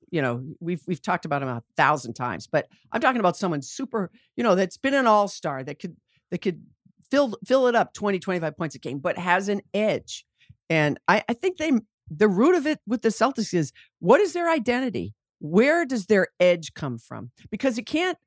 you 0.10 0.22
know 0.22 0.44
we've 0.60 0.82
we've 0.88 1.02
talked 1.02 1.26
about 1.26 1.44
him 1.44 1.50
a 1.50 1.64
thousand 1.78 2.14
times. 2.14 2.48
But 2.48 2.68
I'm 2.92 3.02
talking 3.02 3.20
about 3.20 3.38
someone 3.38 3.62
super. 3.62 4.10
You 4.36 4.44
know 4.44 4.56
that's 4.56 4.78
been 4.78 4.94
an 4.94 5.08
all 5.08 5.28
star 5.28 5.64
that 5.64 5.80
could 5.80 5.96
that 6.32 6.40
could 6.40 6.64
fill 7.12 7.38
fill 7.46 7.68
it 7.68 7.76
up 7.76 7.94
20 7.94 8.20
25 8.20 8.58
points 8.58 8.76
a 8.76 8.80
game, 8.80 9.00
but 9.00 9.18
has 9.18 9.50
an 9.50 9.62
edge. 9.74 10.26
And 10.70 11.00
I, 11.08 11.24
I 11.30 11.34
think 11.34 11.58
they 11.58 11.72
the 12.10 12.28
root 12.28 12.56
of 12.56 12.66
it 12.66 12.80
with 12.88 13.02
the 13.02 13.10
Celtics 13.10 13.54
is 13.54 13.72
what 14.00 14.20
is 14.20 14.34
their 14.34 14.50
identity? 14.50 15.14
Where 15.44 15.86
does 15.86 16.06
their 16.06 16.28
edge 16.40 16.74
come 16.74 16.98
from? 16.98 17.32
Because 17.52 17.78
it 17.78 17.86
can't 17.86 18.18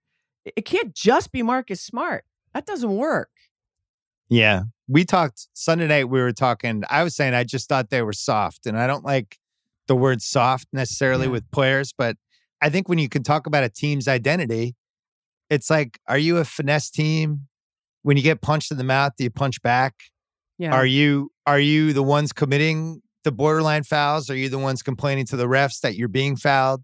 it 0.44 0.66
can't 0.66 0.94
just 0.94 1.32
be 1.32 1.42
Marcus 1.42 1.80
Smart. 1.80 2.24
That 2.52 2.66
doesn't 2.66 2.94
work. 2.94 3.30
Yeah. 4.28 4.64
We 4.86 5.04
talked 5.04 5.48
Sunday 5.54 5.86
night 5.86 6.10
we 6.10 6.20
were 6.20 6.32
talking 6.32 6.82
I 6.90 7.02
was 7.02 7.16
saying 7.16 7.32
I 7.32 7.42
just 7.42 7.70
thought 7.70 7.88
they 7.88 8.02
were 8.02 8.12
soft 8.12 8.66
and 8.66 8.78
I 8.78 8.86
don't 8.86 9.04
like 9.04 9.38
the 9.86 9.96
word 9.96 10.20
soft 10.20 10.68
necessarily 10.74 11.24
yeah. 11.24 11.32
with 11.32 11.50
players, 11.50 11.94
but 11.96 12.16
I 12.60 12.68
think 12.68 12.86
when 12.86 12.98
you 12.98 13.08
can 13.08 13.22
talk 13.22 13.46
about 13.46 13.64
a 13.64 13.70
team's 13.70 14.08
identity, 14.08 14.76
it's 15.48 15.70
like 15.70 15.98
are 16.06 16.18
you 16.18 16.36
a 16.36 16.44
finesse 16.44 16.90
team? 16.90 17.48
When 18.02 18.18
you 18.18 18.22
get 18.22 18.42
punched 18.42 18.70
in 18.70 18.76
the 18.76 18.84
mouth, 18.84 19.12
do 19.16 19.24
you 19.24 19.30
punch 19.30 19.62
back? 19.62 19.94
Yeah. 20.58 20.74
Are 20.74 20.86
you 20.86 21.32
are 21.46 21.60
you 21.60 21.94
the 21.94 22.02
ones 22.02 22.34
committing 22.34 23.00
the 23.24 23.32
borderline 23.32 23.84
fouls? 23.84 24.28
Are 24.28 24.36
you 24.36 24.50
the 24.50 24.58
ones 24.58 24.82
complaining 24.82 25.24
to 25.26 25.36
the 25.36 25.46
refs 25.46 25.80
that 25.80 25.96
you're 25.96 26.08
being 26.08 26.36
fouled? 26.36 26.82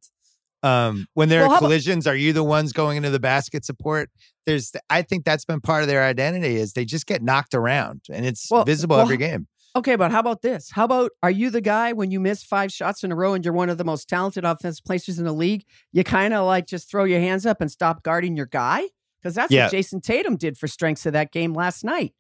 Um, 0.62 1.07
when 1.14 1.29
there 1.29 1.42
well, 1.42 1.53
are 1.53 1.59
collisions, 1.59 2.07
about- 2.07 2.14
are 2.14 2.16
you 2.16 2.33
the 2.33 2.44
ones 2.44 2.72
going 2.72 2.96
into 2.96 3.11
the 3.11 3.20
basket 3.20 3.64
support? 3.64 4.11
There's, 4.46 4.72
I 4.90 5.03
think 5.03 5.25
that's 5.25 5.44
been 5.44 5.61
part 5.61 5.83
of 5.83 5.88
their 5.88 6.03
identity 6.03 6.57
is 6.57 6.72
they 6.72 6.85
just 6.85 7.07
get 7.07 7.22
knocked 7.22 7.55
around, 7.55 8.03
and 8.11 8.27
it's 8.27 8.51
well, 8.51 8.64
visible 8.64 8.96
well, 8.96 9.05
every 9.05 9.16
game. 9.16 9.46
Okay, 9.75 9.96
but 9.96 10.11
how 10.11 10.20
about 10.20 10.42
this? 10.42 10.70
How 10.70 10.85
about 10.85 11.12
are 11.22 11.31
you 11.31 11.48
the 11.48 11.62
guy 11.62 11.94
when 11.94 12.11
you 12.11 12.20
miss 12.20 12.44
five 12.44 12.70
shots 12.70 13.05
in 13.05 13.11
a 13.11 13.16
row 13.16 13.33
and 13.33 13.42
you're 13.44 13.55
one 13.55 13.70
of 13.70 13.79
the 13.79 13.85
most 13.85 14.07
talented 14.07 14.44
offensive 14.44 14.85
players 14.85 15.18
in 15.18 15.25
the 15.25 15.33
league? 15.33 15.64
You 15.92 16.05
kind 16.05 16.35
of 16.35 16.44
like 16.44 16.66
just 16.66 16.90
throw 16.90 17.05
your 17.05 17.20
hands 17.20 17.46
up 17.46 17.61
and 17.62 17.70
stop 17.70 18.03
guarding 18.03 18.37
your 18.37 18.46
guy 18.46 18.83
because 19.22 19.35
that's 19.35 19.51
yeah. 19.51 19.64
what 19.64 19.72
Jayson 19.72 20.03
Tatum 20.03 20.37
did 20.37 20.59
for 20.59 20.68
strengths 20.68 21.07
of 21.07 21.14
that 21.14 21.33
game 21.33 21.55
last 21.55 21.85
night. 21.85 22.12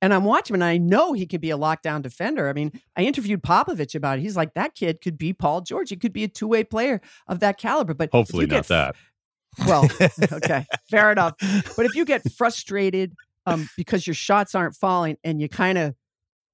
And 0.00 0.14
I'm 0.14 0.24
watching 0.24 0.54
him 0.54 0.62
and 0.62 0.68
I 0.68 0.78
know 0.78 1.12
he 1.12 1.26
could 1.26 1.40
be 1.40 1.50
a 1.50 1.58
lockdown 1.58 2.02
defender. 2.02 2.48
I 2.48 2.52
mean, 2.52 2.72
I 2.96 3.02
interviewed 3.02 3.42
Popovich 3.42 3.94
about 3.94 4.18
it. 4.18 4.22
He's 4.22 4.36
like, 4.36 4.54
that 4.54 4.74
kid 4.74 5.00
could 5.00 5.18
be 5.18 5.32
Paul 5.32 5.62
George. 5.62 5.90
He 5.90 5.96
could 5.96 6.12
be 6.12 6.24
a 6.24 6.28
two 6.28 6.46
way 6.46 6.62
player 6.62 7.00
of 7.26 7.40
that 7.40 7.58
caliber. 7.58 7.94
But 7.94 8.10
hopefully 8.12 8.46
not 8.46 8.68
that. 8.68 8.94
Well, 9.66 9.88
okay, 10.32 10.66
fair 10.88 11.10
enough. 11.10 11.34
But 11.76 11.86
if 11.86 11.96
you 11.96 12.04
get 12.04 12.22
frustrated 12.32 13.14
um, 13.46 13.68
because 13.76 14.06
your 14.06 14.14
shots 14.14 14.54
aren't 14.54 14.76
falling 14.76 15.16
and 15.24 15.40
you 15.40 15.48
kind 15.48 15.78
of 15.78 15.94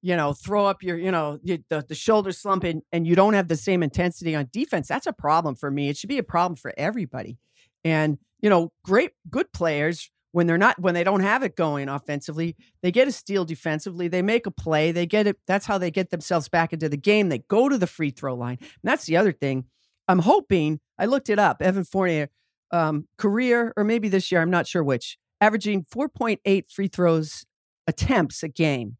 you 0.04 0.14
know, 0.14 0.34
throw 0.34 0.66
up 0.66 0.82
your, 0.82 0.98
you 0.98 1.10
know, 1.10 1.38
the, 1.42 1.82
the 1.88 1.94
shoulder 1.94 2.30
slump 2.30 2.62
and, 2.62 2.82
and 2.92 3.06
you 3.06 3.16
don't 3.16 3.32
have 3.32 3.48
the 3.48 3.56
same 3.56 3.82
intensity 3.82 4.34
on 4.34 4.46
defense, 4.52 4.86
that's 4.86 5.06
a 5.06 5.14
problem 5.14 5.54
for 5.54 5.70
me. 5.70 5.88
It 5.88 5.96
should 5.96 6.10
be 6.10 6.18
a 6.18 6.22
problem 6.22 6.56
for 6.56 6.74
everybody. 6.76 7.38
And, 7.84 8.18
you 8.42 8.50
know, 8.50 8.70
great, 8.84 9.12
good 9.30 9.50
players, 9.54 10.10
when 10.34 10.48
they're 10.48 10.58
not, 10.58 10.76
when 10.80 10.94
they 10.94 11.04
don't 11.04 11.20
have 11.20 11.44
it 11.44 11.54
going 11.54 11.88
offensively, 11.88 12.56
they 12.82 12.90
get 12.90 13.06
a 13.06 13.12
steal 13.12 13.44
defensively. 13.44 14.08
They 14.08 14.20
make 14.20 14.46
a 14.46 14.50
play. 14.50 14.90
They 14.90 15.06
get 15.06 15.28
it. 15.28 15.36
That's 15.46 15.64
how 15.64 15.78
they 15.78 15.92
get 15.92 16.10
themselves 16.10 16.48
back 16.48 16.72
into 16.72 16.88
the 16.88 16.96
game. 16.96 17.28
They 17.28 17.38
go 17.38 17.68
to 17.68 17.78
the 17.78 17.86
free 17.86 18.10
throw 18.10 18.34
line. 18.34 18.58
And 18.60 18.82
that's 18.82 19.04
the 19.04 19.16
other 19.16 19.30
thing. 19.30 19.66
I'm 20.08 20.18
hoping, 20.18 20.80
I 20.98 21.06
looked 21.06 21.30
it 21.30 21.38
up, 21.38 21.62
Evan 21.62 21.84
Fournier, 21.84 22.30
um, 22.72 23.06
career, 23.16 23.72
or 23.76 23.84
maybe 23.84 24.08
this 24.08 24.32
year, 24.32 24.42
I'm 24.42 24.50
not 24.50 24.66
sure 24.66 24.82
which, 24.82 25.18
averaging 25.40 25.84
4.8 25.84 26.68
free 26.68 26.88
throws 26.88 27.46
attempts 27.86 28.42
a 28.42 28.48
game. 28.48 28.96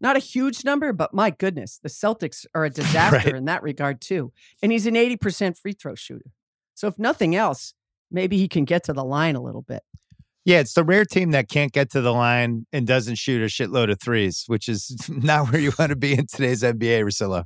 Not 0.00 0.14
a 0.14 0.20
huge 0.20 0.64
number, 0.64 0.92
but 0.92 1.12
my 1.12 1.30
goodness, 1.30 1.80
the 1.82 1.88
Celtics 1.88 2.46
are 2.54 2.64
a 2.64 2.70
disaster 2.82 3.16
right. 3.16 3.34
in 3.34 3.46
that 3.46 3.64
regard 3.64 4.00
too. 4.00 4.32
And 4.62 4.70
he's 4.70 4.86
an 4.86 4.94
80% 4.94 5.58
free 5.58 5.72
throw 5.72 5.96
shooter. 5.96 6.30
So 6.74 6.86
if 6.86 6.96
nothing 6.96 7.34
else, 7.34 7.74
maybe 8.08 8.38
he 8.38 8.46
can 8.46 8.64
get 8.64 8.84
to 8.84 8.92
the 8.92 9.04
line 9.04 9.34
a 9.34 9.42
little 9.42 9.62
bit. 9.62 9.82
Yeah, 10.46 10.60
it's 10.60 10.74
the 10.74 10.84
rare 10.84 11.04
team 11.04 11.32
that 11.32 11.48
can't 11.48 11.72
get 11.72 11.90
to 11.90 12.00
the 12.00 12.12
line 12.12 12.66
and 12.72 12.86
doesn't 12.86 13.16
shoot 13.16 13.42
a 13.42 13.46
shitload 13.46 13.90
of 13.90 14.00
threes, 14.00 14.44
which 14.46 14.68
is 14.68 14.96
not 15.08 15.50
where 15.50 15.60
you 15.60 15.72
want 15.76 15.90
to 15.90 15.96
be 15.96 16.12
in 16.12 16.28
today's 16.28 16.62
NBA, 16.62 17.02
Russillo. 17.02 17.44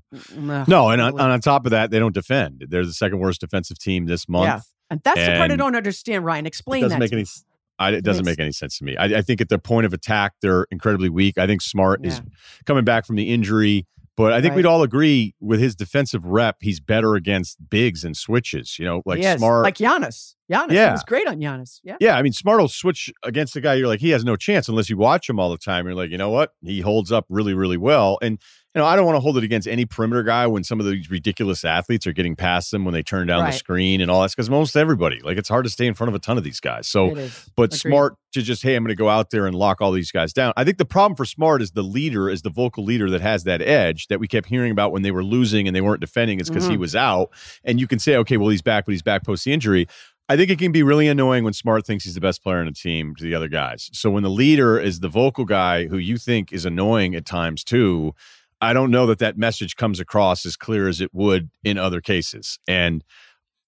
No, 0.68 0.90
and 0.90 1.00
on, 1.00 1.18
on, 1.18 1.40
top 1.40 1.64
of 1.64 1.70
that, 1.70 1.90
they 1.90 1.98
don't 1.98 2.12
defend. 2.12 2.66
They're 2.68 2.84
the 2.84 2.92
second 2.92 3.18
worst 3.18 3.40
defensive 3.40 3.78
team 3.78 4.04
this 4.04 4.28
month. 4.28 4.44
Yeah. 4.44 4.60
And 4.90 5.00
that's 5.02 5.18
and 5.18 5.32
the 5.32 5.38
part 5.38 5.50
I 5.50 5.56
don't 5.56 5.74
understand, 5.74 6.26
Ryen. 6.26 6.44
Explain 6.44 6.82
doesn't 6.82 6.98
that. 6.98 7.04
Make 7.04 7.12
any, 7.14 7.24
I, 7.78 7.92
it 7.92 8.04
doesn't 8.04 8.26
make 8.26 8.38
any 8.38 8.52
sense 8.52 8.76
to 8.78 8.84
me. 8.84 8.98
I, 8.98 9.04
I, 9.04 9.22
think 9.22 9.40
at 9.40 9.48
their 9.48 9.58
point 9.58 9.86
of 9.86 9.94
attack, 9.94 10.34
they're 10.42 10.66
incredibly 10.70 11.08
weak. 11.08 11.38
I 11.38 11.46
think 11.46 11.62
Smart 11.62 12.00
yeah. 12.02 12.10
is 12.10 12.22
coming 12.66 12.84
back 12.84 13.06
from 13.06 13.16
the 13.16 13.30
injury. 13.30 13.86
But 14.14 14.34
I 14.34 14.42
think 14.42 14.50
right. 14.50 14.56
we'd 14.56 14.66
all 14.66 14.82
agree 14.82 15.34
with 15.40 15.60
his 15.60 15.74
defensive 15.74 16.26
rep, 16.26 16.56
he's 16.60 16.80
better 16.80 17.14
against 17.14 17.56
bigs 17.70 18.04
and 18.04 18.14
switches. 18.14 18.78
You 18.78 18.84
know, 18.84 19.02
like 19.06 19.22
smart, 19.38 19.62
like 19.64 19.76
Giannis. 19.76 20.34
Giannis, 20.50 20.72
yeah, 20.72 20.86
he 20.86 20.92
was 20.92 21.04
great 21.04 21.28
on 21.28 21.38
Giannis. 21.38 21.80
Yeah, 21.84 21.96
yeah. 22.00 22.16
I 22.16 22.22
mean, 22.22 22.32
smart 22.32 22.60
will 22.60 22.68
switch 22.68 23.12
against 23.22 23.54
a 23.56 23.60
guy. 23.60 23.74
You're 23.74 23.88
like, 23.88 24.00
he 24.00 24.10
has 24.10 24.24
no 24.24 24.36
chance 24.36 24.68
unless 24.68 24.90
you 24.90 24.96
watch 24.96 25.28
him 25.28 25.38
all 25.38 25.50
the 25.50 25.58
time. 25.58 25.86
You're 25.86 25.94
like, 25.94 26.10
you 26.10 26.18
know 26.18 26.30
what? 26.30 26.52
He 26.62 26.80
holds 26.80 27.12
up 27.12 27.26
really, 27.28 27.54
really 27.54 27.76
well. 27.76 28.18
And 28.20 28.38
you 28.74 28.80
know, 28.80 28.86
I 28.86 28.94
don't 28.94 29.04
want 29.04 29.16
to 29.16 29.20
hold 29.20 29.36
it 29.36 29.42
against 29.42 29.66
any 29.66 29.84
perimeter 29.84 30.22
guy 30.22 30.46
when 30.46 30.62
some 30.62 30.78
of 30.78 30.86
these 30.86 31.10
ridiculous 31.10 31.64
athletes 31.64 32.06
are 32.06 32.12
getting 32.12 32.36
past 32.36 32.70
them 32.70 32.84
when 32.84 32.94
they 32.94 33.02
turn 33.02 33.26
down 33.26 33.40
right. 33.40 33.50
the 33.50 33.58
screen 33.58 34.00
and 34.00 34.08
all 34.08 34.22
that. 34.22 34.30
Because 34.30 34.48
most 34.48 34.76
everybody, 34.76 35.18
like, 35.22 35.38
it's 35.38 35.48
hard 35.48 35.64
to 35.64 35.70
stay 35.70 35.88
in 35.88 35.94
front 35.94 36.08
of 36.08 36.14
a 36.14 36.20
ton 36.20 36.38
of 36.38 36.44
these 36.44 36.60
guys. 36.60 36.86
So, 36.86 37.12
but 37.56 37.74
Agreed. 37.74 37.78
smart 37.78 38.14
to 38.32 38.42
just, 38.42 38.62
hey, 38.62 38.76
I'm 38.76 38.84
going 38.84 38.90
to 38.90 38.94
go 38.94 39.08
out 39.08 39.30
there 39.30 39.46
and 39.48 39.56
lock 39.56 39.80
all 39.80 39.90
these 39.90 40.12
guys 40.12 40.32
down. 40.32 40.52
I 40.56 40.62
think 40.62 40.78
the 40.78 40.84
problem 40.84 41.16
for 41.16 41.24
smart 41.24 41.62
is 41.62 41.72
the 41.72 41.82
leader, 41.82 42.30
is 42.30 42.42
the 42.42 42.50
vocal 42.50 42.84
leader 42.84 43.10
that 43.10 43.20
has 43.20 43.42
that 43.42 43.60
edge 43.60 44.06
that 44.06 44.20
we 44.20 44.28
kept 44.28 44.46
hearing 44.46 44.70
about 44.70 44.92
when 44.92 45.02
they 45.02 45.10
were 45.10 45.24
losing 45.24 45.66
and 45.66 45.74
they 45.74 45.80
weren't 45.80 46.00
defending. 46.00 46.38
It's 46.38 46.48
because 46.48 46.64
mm-hmm. 46.64 46.72
he 46.72 46.78
was 46.78 46.94
out. 46.94 47.30
And 47.64 47.80
you 47.80 47.88
can 47.88 47.98
say, 47.98 48.14
okay, 48.18 48.36
well, 48.36 48.50
he's 48.50 48.62
back, 48.62 48.86
but 48.86 48.92
he's 48.92 49.02
back 49.02 49.24
post 49.24 49.44
the 49.44 49.52
injury. 49.52 49.88
I 50.31 50.37
think 50.37 50.49
it 50.49 50.61
can 50.61 50.71
be 50.71 50.85
really 50.85 51.09
annoying 51.09 51.43
when 51.43 51.55
Smart 51.55 51.85
thinks 51.85 52.05
he's 52.05 52.14
the 52.14 52.21
best 52.21 52.40
player 52.40 52.62
in 52.62 52.69
a 52.69 52.73
team 52.73 53.16
to 53.16 53.25
the 53.25 53.35
other 53.35 53.49
guys. 53.49 53.90
So 53.93 54.11
when 54.11 54.23
the 54.23 54.31
leader 54.31 54.79
is 54.79 55.01
the 55.01 55.09
vocal 55.09 55.45
guy 55.45 55.88
who 55.88 55.99
you 55.99 56.19
think 56.19 56.53
is 56.53 56.64
annoying 56.64 57.16
at 57.16 57.27
times 57.27 57.64
too, 57.64 58.12
I 58.61 58.73
don't 58.73 58.93
know 58.93 59.07
that 59.07 59.19
that 59.19 59.37
message 59.37 59.75
comes 59.75 59.99
across 59.99 60.47
as 60.47 60.57
clear 60.57 60.87
as 60.87 61.01
it 61.01 61.12
would 61.12 61.51
in 61.64 61.79
other 61.79 62.01
cases. 62.01 62.61
And 62.69 63.03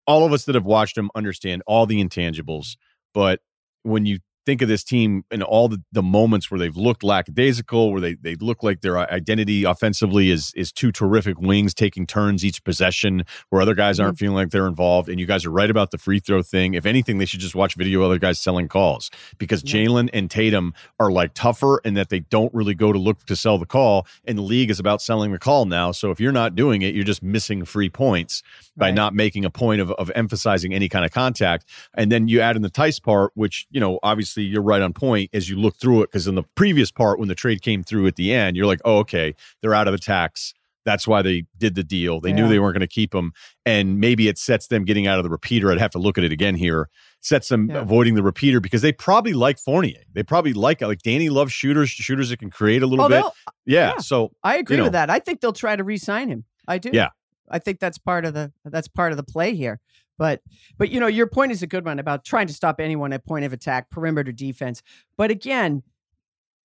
all 0.06 0.24
of 0.24 0.32
us 0.32 0.44
that 0.44 0.54
have 0.54 0.64
watched 0.64 0.96
him 0.96 1.10
understand 1.16 1.64
all 1.66 1.84
the 1.84 2.00
intangibles. 2.00 2.76
But 3.12 3.40
when 3.82 4.06
you 4.06 4.20
think 4.44 4.62
of 4.62 4.68
this 4.68 4.84
team 4.84 5.24
and 5.30 5.42
all 5.42 5.68
the, 5.68 5.82
the 5.92 6.02
moments 6.02 6.50
where 6.50 6.58
they've 6.58 6.76
looked 6.76 7.02
lackadaisical, 7.02 7.92
where 7.92 8.00
they, 8.00 8.14
they 8.14 8.34
look 8.36 8.62
like 8.62 8.80
their 8.80 8.98
identity 8.98 9.64
offensively 9.64 10.30
is 10.30 10.52
is 10.56 10.72
two 10.72 10.90
terrific 10.92 11.40
wings 11.40 11.74
taking 11.74 12.06
turns 12.06 12.44
each 12.44 12.62
possession, 12.64 13.24
where 13.50 13.62
other 13.62 13.74
guys 13.74 14.00
aren't 14.00 14.16
mm-hmm. 14.16 14.24
feeling 14.24 14.36
like 14.36 14.50
they're 14.50 14.66
involved. 14.66 15.08
And 15.08 15.20
you 15.20 15.26
guys 15.26 15.44
are 15.44 15.50
right 15.50 15.70
about 15.70 15.90
the 15.90 15.98
free 15.98 16.18
throw 16.18 16.42
thing. 16.42 16.74
If 16.74 16.86
anything, 16.86 17.18
they 17.18 17.26
should 17.26 17.40
just 17.40 17.54
watch 17.54 17.74
video 17.74 18.00
of 18.00 18.06
other 18.06 18.18
guys 18.18 18.40
selling 18.40 18.68
calls 18.68 19.10
because 19.38 19.62
yeah. 19.64 19.74
Jaylen 19.74 20.10
and 20.12 20.30
Tatum 20.30 20.74
are 20.98 21.12
like 21.12 21.34
tougher 21.34 21.80
and 21.84 21.96
that 21.96 22.08
they 22.08 22.20
don't 22.20 22.52
really 22.54 22.74
go 22.74 22.92
to 22.92 22.98
look 22.98 23.24
to 23.26 23.36
sell 23.36 23.58
the 23.58 23.66
call. 23.66 24.06
And 24.24 24.38
the 24.38 24.42
league 24.42 24.70
is 24.70 24.80
about 24.80 25.02
selling 25.02 25.32
the 25.32 25.38
call 25.38 25.66
now. 25.66 25.92
So 25.92 26.10
if 26.10 26.20
you're 26.20 26.32
not 26.32 26.54
doing 26.54 26.82
it, 26.82 26.94
you're 26.94 27.04
just 27.04 27.22
missing 27.22 27.64
free 27.64 27.90
points 27.90 28.42
by 28.76 28.86
right. 28.86 28.94
not 28.94 29.14
making 29.14 29.44
a 29.44 29.50
point 29.50 29.80
of, 29.80 29.90
of 29.92 30.10
emphasizing 30.14 30.74
any 30.74 30.88
kind 30.88 31.04
of 31.04 31.12
contact. 31.12 31.66
And 31.94 32.10
then 32.10 32.28
you 32.28 32.40
add 32.40 32.56
in 32.56 32.62
the 32.62 32.70
Theis 32.70 32.98
part, 33.02 33.32
which, 33.34 33.66
you 33.70 33.80
know, 33.80 33.98
obviously 34.02 34.31
obviously 34.32 34.50
you're 34.50 34.62
right 34.62 34.82
on 34.82 34.92
point 34.92 35.30
as 35.32 35.48
you 35.48 35.56
look 35.56 35.76
through 35.76 36.02
it 36.02 36.10
because 36.10 36.26
in 36.26 36.34
the 36.34 36.42
previous 36.54 36.90
part 36.90 37.18
when 37.18 37.28
the 37.28 37.34
trade 37.34 37.62
came 37.62 37.82
through 37.82 38.06
at 38.06 38.16
the 38.16 38.32
end 38.32 38.56
you're 38.56 38.66
like 38.66 38.80
oh 38.84 38.98
okay 38.98 39.34
they're 39.60 39.74
out 39.74 39.88
of 39.88 39.92
the 39.92 39.98
tax. 39.98 40.54
That's 40.84 41.06
why 41.06 41.22
they 41.22 41.44
did 41.58 41.76
the 41.76 41.84
deal. 41.84 42.20
They 42.20 42.30
yeah. 42.30 42.34
knew 42.34 42.48
they 42.48 42.58
weren't 42.58 42.74
going 42.74 42.80
to 42.80 42.88
keep 42.88 43.12
them 43.12 43.32
and 43.64 44.00
maybe 44.00 44.26
it 44.26 44.36
sets 44.36 44.66
them 44.66 44.84
getting 44.84 45.06
out 45.06 45.18
of 45.18 45.22
the 45.22 45.30
repeater. 45.30 45.70
I'd 45.70 45.78
have 45.78 45.92
to 45.92 46.00
look 46.00 46.18
at 46.18 46.24
it 46.24 46.32
again 46.32 46.56
here. 46.56 46.88
Sets 47.20 47.48
them 47.48 47.70
yeah. 47.70 47.82
avoiding 47.82 48.16
the 48.16 48.22
repeater 48.22 48.58
because 48.58 48.82
they 48.82 48.90
probably 48.90 49.32
like 49.32 49.60
fournier. 49.60 50.02
They 50.12 50.24
probably 50.24 50.54
like 50.54 50.80
like 50.80 51.02
danny 51.02 51.28
loves 51.28 51.52
shooters 51.52 51.88
shooters 51.88 52.30
that 52.30 52.40
can 52.40 52.50
create 52.50 52.82
a 52.82 52.86
little 52.86 53.04
oh, 53.04 53.08
bit. 53.08 53.24
Uh, 53.24 53.30
yeah, 53.64 53.92
yeah, 53.92 53.98
so 53.98 54.32
i 54.42 54.56
agree 54.56 54.74
you 54.74 54.78
know, 54.78 54.84
with 54.84 54.94
that. 54.94 55.08
I 55.08 55.20
think 55.20 55.40
they'll 55.40 55.52
try 55.52 55.76
to 55.76 55.84
re-sign 55.84 56.28
him. 56.28 56.44
I 56.66 56.78
do. 56.78 56.90
Yeah. 56.92 57.10
I 57.48 57.60
think 57.60 57.78
that's 57.78 57.98
part 57.98 58.24
of 58.24 58.34
the 58.34 58.52
that's 58.64 58.88
part 58.88 59.12
of 59.12 59.18
the 59.18 59.22
play 59.22 59.54
here. 59.54 59.78
But 60.18 60.40
but 60.78 60.90
you 60.90 61.00
know, 61.00 61.06
your 61.06 61.26
point 61.26 61.52
is 61.52 61.62
a 61.62 61.66
good 61.66 61.84
one 61.84 61.98
about 61.98 62.24
trying 62.24 62.46
to 62.46 62.52
stop 62.52 62.80
anyone 62.80 63.12
at 63.12 63.24
point 63.24 63.44
of 63.44 63.52
attack, 63.52 63.90
perimeter 63.90 64.32
defense. 64.32 64.82
But 65.16 65.30
again, 65.30 65.82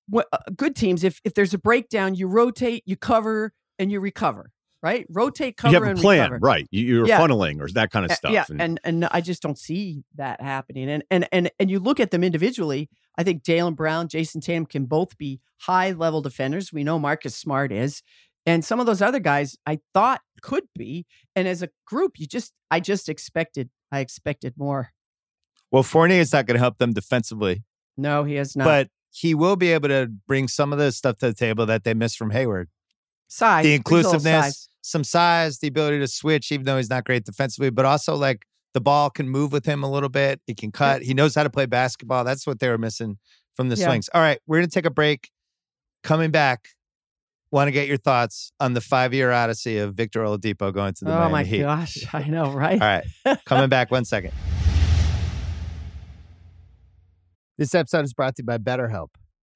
what, 0.10 0.28
uh, 0.32 0.40
good 0.56 0.76
teams, 0.76 1.04
if 1.04 1.22
if 1.24 1.34
there's 1.34 1.54
a 1.54 1.58
breakdown, 1.58 2.16
you 2.16 2.28
rotate, 2.28 2.84
you 2.86 2.96
cover, 2.96 3.54
and 3.80 3.92
you 3.92 4.00
recover. 4.00 4.52
Right, 4.84 5.08
rotate, 5.10 5.58
cover, 5.58 5.76
you 5.76 5.84
have 5.84 5.98
a 5.98 6.00
plan, 6.00 6.32
recover. 6.32 6.46
right? 6.46 6.68
You're 6.70 7.08
yeah. 7.08 7.20
funneling 7.20 7.60
or 7.60 7.68
that 7.72 7.90
kind 7.90 8.06
of 8.06 8.12
stuff. 8.12 8.32
Yeah, 8.32 8.46
and, 8.48 8.62
and 8.62 8.80
and 8.84 9.06
I 9.06 9.22
just 9.22 9.42
don't 9.42 9.58
see 9.58 10.04
that 10.16 10.40
happening. 10.40 10.88
And 10.88 11.04
and 11.10 11.28
and 11.32 11.50
and 11.60 11.72
you 11.72 11.80
look 11.80 12.00
at 12.00 12.12
them 12.12 12.24
individually. 12.24 12.90
I 13.18 13.24
think 13.24 13.44
Jaylen 13.44 13.76
Brown, 13.76 14.08
Jayson 14.08 14.40
Tatum 14.40 14.68
can 14.68 14.86
both 14.86 15.18
be 15.18 15.42
high 15.58 15.92
level 15.92 16.22
defenders. 16.22 16.72
We 16.72 16.84
know 16.84 17.00
Marcus 17.00 17.36
Smart 17.36 17.72
is. 17.72 18.04
And 18.46 18.64
some 18.64 18.80
of 18.80 18.86
those 18.86 19.02
other 19.02 19.20
guys 19.20 19.58
I 19.66 19.80
thought 19.94 20.22
could 20.41 20.65
be. 20.76 21.06
And 21.36 21.47
as 21.47 21.62
a 21.62 21.69
group, 21.86 22.19
you 22.19 22.28
just, 22.28 22.54
I 22.71 22.80
just 22.80 23.10
expected, 23.10 23.69
I 23.91 24.00
expected 24.00 24.54
more. 24.58 24.91
Well, 25.71 25.84
Fournier 25.84 26.19
is 26.19 26.34
not 26.34 26.45
going 26.45 26.56
to 26.56 26.60
help 26.60 26.78
them 26.78 26.93
defensively. 26.93 27.63
No, 27.97 28.23
he 28.23 28.38
is 28.38 28.56
not. 28.56 28.65
But 28.65 28.89
he 29.12 29.34
will 29.34 29.56
be 29.56 29.71
able 29.71 29.89
to 29.89 30.08
bring 30.28 30.47
some 30.47 30.71
of 30.71 30.80
the 30.80 30.91
stuff 30.91 31.17
to 31.17 31.28
the 31.28 31.34
table 31.34 31.65
that 31.65 31.84
they 31.84 31.93
missed 31.93 32.17
from 32.17 32.32
Hayward. 32.32 32.69
Size, 33.28 33.63
the 33.63 33.73
inclusiveness, 33.73 34.45
size. 34.45 34.69
some 34.82 35.04
size, 35.04 35.60
the 35.60 35.67
ability 35.67 36.00
to 36.00 36.08
switch, 36.08 36.52
even 36.52 36.65
though 36.65 36.78
he's 36.78 36.89
not 36.89 37.04
great 37.04 37.26
defensively, 37.26 37.69
but 37.69 37.84
also 37.84 38.15
like 38.15 38.45
the 38.73 38.80
ball 38.80 39.10
can 39.10 39.28
move 39.28 39.52
with 39.52 39.65
him 39.65 39.84
a 39.84 39.91
little 39.91 40.08
bit. 40.08 40.39
He 40.47 40.54
can 40.54 40.71
cut. 40.71 41.02
He 41.02 41.13
knows 41.13 41.36
how 41.36 41.43
to 41.43 41.50
play 41.50 41.65
basketball. 41.65 42.23
That's 42.23 42.47
what 42.47 42.60
they 42.60 42.69
were 42.69 42.78
missing 42.78 43.17
from 43.56 43.69
the 43.69 43.76
yeah. 43.76 43.88
swings. 43.88 44.10
All 44.13 44.21
right, 44.21 44.39
we're 44.47 44.60
going 44.60 44.69
to 44.69 44.73
take 44.73 44.86
a 44.86 44.91
break. 44.91 45.30
Coming 46.04 46.32
back, 46.32 46.69
want 47.52 47.68
to 47.68 47.72
get 47.72 47.88
your 47.88 47.98
thoughts 47.98 48.52
on 48.60 48.74
the 48.74 48.82
five 48.82 49.14
year 49.14 49.32
odyssey 49.32 49.78
of 49.78 49.94
Victor 49.96 50.24
Oladipo 50.24 50.74
going 50.74 50.94
to 50.96 51.06
the 51.06 51.12
oh 51.12 51.16
Miami 51.16 51.32
my 51.32 51.44
Heat. 51.44 51.62
gosh, 51.62 52.06
I 52.14 52.24
know, 52.28 52.52
right? 52.52 52.82
All 52.82 52.88
right, 53.26 53.40
coming 53.46 53.70
back 53.70 53.92
one 53.92 54.06
second. 54.06 54.34
This 57.58 57.74
episode 57.74 58.06
is 58.06 58.14
brought 58.14 58.36
to 58.36 58.44
you 58.44 58.46
by 58.46 58.58
BetterHelp. 58.58 59.10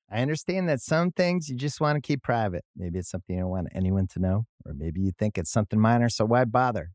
I 0.10 0.22
understand 0.22 0.68
that 0.68 0.82
some 0.82 1.12
things 1.12 1.50
you 1.50 1.56
just 1.56 1.80
want 1.80 1.96
to 1.96 2.02
keep 2.02 2.24
private. 2.24 2.66
Maybe 2.76 3.00
it's 3.00 3.10
something 3.10 3.36
you 3.36 3.44
don't 3.44 3.52
want 3.52 3.68
anyone 3.74 4.08
to 4.08 4.20
know, 4.20 4.46
or 4.66 4.74
maybe 4.74 5.02
you 5.02 5.12
think 5.18 5.38
it's 5.38 5.52
something 5.52 5.80
minor, 5.80 6.10
so 6.10 6.26
why 6.26 6.44
bother? 6.46 6.92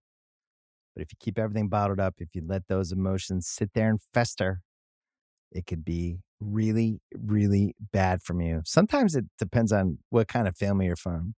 But 0.95 1.03
if 1.03 1.13
you 1.13 1.17
keep 1.21 1.39
everything 1.39 1.69
bottled 1.69 2.01
up, 2.01 2.15
if 2.19 2.29
you 2.35 2.43
let 2.47 2.67
those 2.69 2.91
emotions 2.91 3.47
sit 3.47 3.71
there 3.75 3.89
and 3.89 4.01
fester, 4.13 4.61
it 5.53 5.67
could 5.67 5.85
be 5.85 6.19
really, 6.41 7.01
really 7.15 7.75
bad 7.93 8.23
from 8.23 8.41
you. 8.41 8.63
Sometimes 8.65 9.15
it 9.15 9.25
depends 9.39 9.73
on 9.73 9.99
what 10.11 10.29
kind 10.29 10.47
of 10.49 10.57
family 10.57 10.87
you're 10.87 10.97
from. 10.97 11.35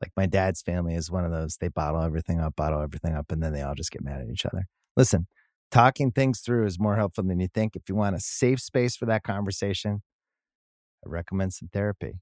Like 0.00 0.12
my 0.16 0.26
dad's 0.26 0.62
family 0.62 0.94
is 0.94 1.10
one 1.10 1.24
of 1.24 1.32
those, 1.32 1.56
they 1.60 1.68
bottle 1.68 2.02
everything 2.02 2.40
up, 2.40 2.54
bottle 2.56 2.80
everything 2.80 3.14
up, 3.14 3.32
and 3.32 3.42
then 3.42 3.52
they 3.52 3.62
all 3.62 3.74
just 3.74 3.90
get 3.90 4.04
mad 4.04 4.20
at 4.20 4.28
each 4.28 4.46
other. 4.46 4.66
Listen, 4.96 5.26
talking 5.70 6.12
things 6.12 6.40
through 6.40 6.66
is 6.66 6.78
more 6.78 6.96
helpful 6.96 7.24
than 7.24 7.40
you 7.40 7.48
think. 7.52 7.74
If 7.74 7.82
you 7.88 7.96
want 7.96 8.14
a 8.14 8.20
safe 8.20 8.60
space 8.60 8.96
for 8.96 9.06
that 9.06 9.24
conversation, 9.24 10.02
I 11.04 11.10
recommend 11.10 11.52
some 11.52 11.68
therapy. 11.72 12.20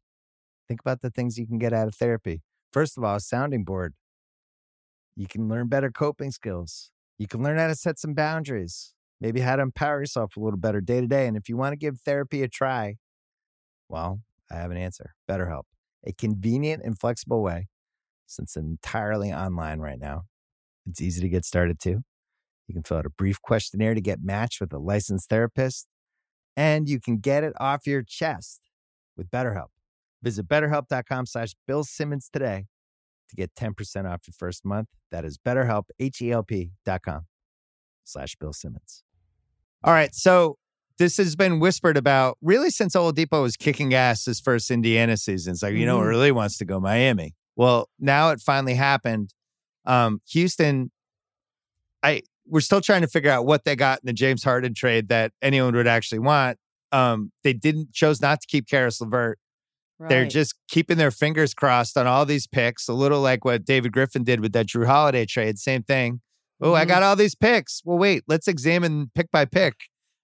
Think 0.69 0.81
about 0.81 1.03
the 1.03 1.11
things 1.11 1.39
you 1.39 1.47
can 1.47 1.59
get 1.59 1.73
out 1.73 1.87
of 1.87 1.95
therapy. 1.95 2.43
First 2.73 2.97
of 2.97 3.05
all, 3.05 3.17
a 3.17 3.21
sounding 3.21 3.65
board. 3.65 3.95
You 5.15 5.27
can 5.27 5.49
learn 5.49 5.69
better 5.69 5.91
coping 5.91 6.31
skills. 6.31 6.91
You 7.19 7.27
can 7.27 7.43
learn 7.43 7.57
how 7.57 7.69
to 7.69 7.75
set 7.75 7.99
some 7.99 8.15
boundaries 8.15 8.93
maybe 9.21 9.41
how 9.41 9.57
to 9.57 9.63
empower 9.63 10.01
yourself 10.01 10.37
a 10.37 10.41
little 10.41 10.59
better 10.59 10.81
day 10.81 11.01
to 11.01 11.07
day. 11.07 11.27
And 11.27 11.37
if 11.37 11.49
you 11.49 11.57
want 11.57 11.73
to 11.73 11.77
give 11.77 12.01
therapy 12.01 12.43
a 12.43 12.49
try, 12.49 12.97
well, 13.89 14.21
I 14.51 14.57
have 14.57 14.71
an 14.71 14.77
answer 14.77 15.15
BetterHelp, 15.29 15.65
a 16.05 16.13
convenient 16.13 16.83
and 16.85 16.99
flexible 16.99 17.43
way 17.43 17.69
since 18.27 18.57
entirely 18.57 19.33
online 19.33 19.81
right 19.81 19.99
now. 19.99 20.23
It's 20.89 21.01
easy 21.01 21.21
to 21.21 21.29
get 21.29 21.45
started 21.45 21.81
too. 21.81 22.03
You 22.69 22.75
can 22.75 22.83
fill 22.83 22.99
out 22.99 23.07
a 23.07 23.11
brief 23.11 23.41
questionnaire 23.41 23.95
to 23.95 24.01
get 24.01 24.19
matched 24.23 24.61
with 24.61 24.73
a 24.73 24.79
licensed 24.79 25.29
therapist, 25.29 25.87
and 26.57 26.89
you 26.89 27.01
can 27.01 27.19
get 27.19 27.45
it 27.45 27.53
off 27.61 27.87
your 27.87 28.03
chest 28.03 28.61
with 29.17 29.31
BetterHelp. 29.31 29.69
Visit 30.23 30.49
betterhelp.com 30.49 31.27
slash 31.27 31.55
Bill 31.67 31.85
Simmons 31.85 32.29
today 32.33 32.67
to 33.29 33.37
get 33.37 33.55
10% 33.55 34.11
off 34.11 34.23
your 34.27 34.35
first 34.37 34.65
month. 34.65 34.89
That 35.11 35.25
is 35.25 35.39
betterhelp, 35.39 35.85
H-E-L-P 36.01 36.73
dot 36.85 37.03
com 37.03 37.27
slash 38.05 38.37
Bill 38.37 38.53
Simmons. 38.53 39.05
All 39.85 39.93
right. 39.93 40.15
So 40.15 40.57
this 40.99 41.17
has 41.19 41.37
been 41.37 41.61
whispered 41.61 41.97
about 41.97 42.39
really 42.41 42.71
since 42.71 42.95
Oladipo 42.95 43.43
was 43.43 43.57
kicking 43.57 43.95
ass 43.95 44.25
his 44.25 44.41
first 44.41 44.71
Indiana 44.71 45.17
season. 45.17 45.53
It's 45.53 45.63
like, 45.63 45.75
you 45.75 45.87
know, 45.87 46.01
really 46.01 46.33
wants 46.33 46.59
to 46.59 46.65
go 46.65 46.81
Miami. 46.81 47.35
Well, 47.55 47.89
now 47.99 48.31
it 48.31 48.41
finally 48.41 48.75
happened. 48.75 49.33
Um, 49.85 50.21
Houston, 50.31 50.91
I 52.03 52.23
we're 52.49 52.61
still 52.61 52.81
trying 52.81 53.03
to 53.03 53.09
figure 53.09 53.31
out 53.31 53.45
what 53.45 53.65
they 53.65 53.75
got 53.75 53.99
in 54.01 54.07
the 54.07 54.13
James 54.13 54.45
Harden 54.45 54.75
trade 54.75 55.09
that 55.09 55.33
anyone 55.43 55.75
would 55.75 55.89
actually 55.89 56.21
want. 56.21 56.59
Um, 56.93 57.33
they 57.43 57.53
didn't 57.53 57.93
chose 57.93 58.21
not 58.21 58.41
to 58.41 58.47
keep 58.47 58.69
Caris 58.69 59.01
LeVert. 59.01 59.39
They're 59.99 60.27
just 60.27 60.55
keeping 60.69 60.99
their 60.99 61.11
fingers 61.11 61.55
crossed 61.55 61.97
on 61.97 62.07
all 62.07 62.27
these 62.27 62.47
picks, 62.47 62.87
a 62.87 62.93
little 62.93 63.21
like 63.21 63.45
what 63.47 63.65
David 63.65 63.93
Griffin 63.93 64.25
did 64.25 64.41
with 64.41 64.53
that 64.53 64.67
Jrue 64.67 64.87
Holiday 64.87 65.25
trade. 65.25 65.59
Same 65.59 65.83
thing. 65.83 66.21
Oh, 66.61 66.75
I 66.75 66.85
Mhm. 66.85 66.89
got 66.89 67.03
all 67.03 67.17
these 67.17 67.35
picks. 67.35 67.83
Well, 67.85 67.99
wait, 67.99 68.25
let's 68.29 68.49
examine 68.49 69.11
pick 69.15 69.31
by 69.31 69.45
pick. 69.45 69.75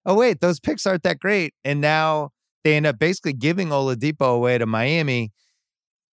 Oh, 0.05 0.15
wait, 0.15 0.41
those 0.41 0.59
picks 0.59 0.85
aren't 0.85 1.03
that 1.03 1.19
great. 1.19 1.53
And 1.63 1.79
now 1.79 2.31
they 2.63 2.75
end 2.75 2.85
up 2.85 2.99
basically 2.99 3.33
giving 3.33 3.69
Oladipo 3.69 4.35
away 4.35 4.57
to 4.57 4.65
Miami. 4.65 5.31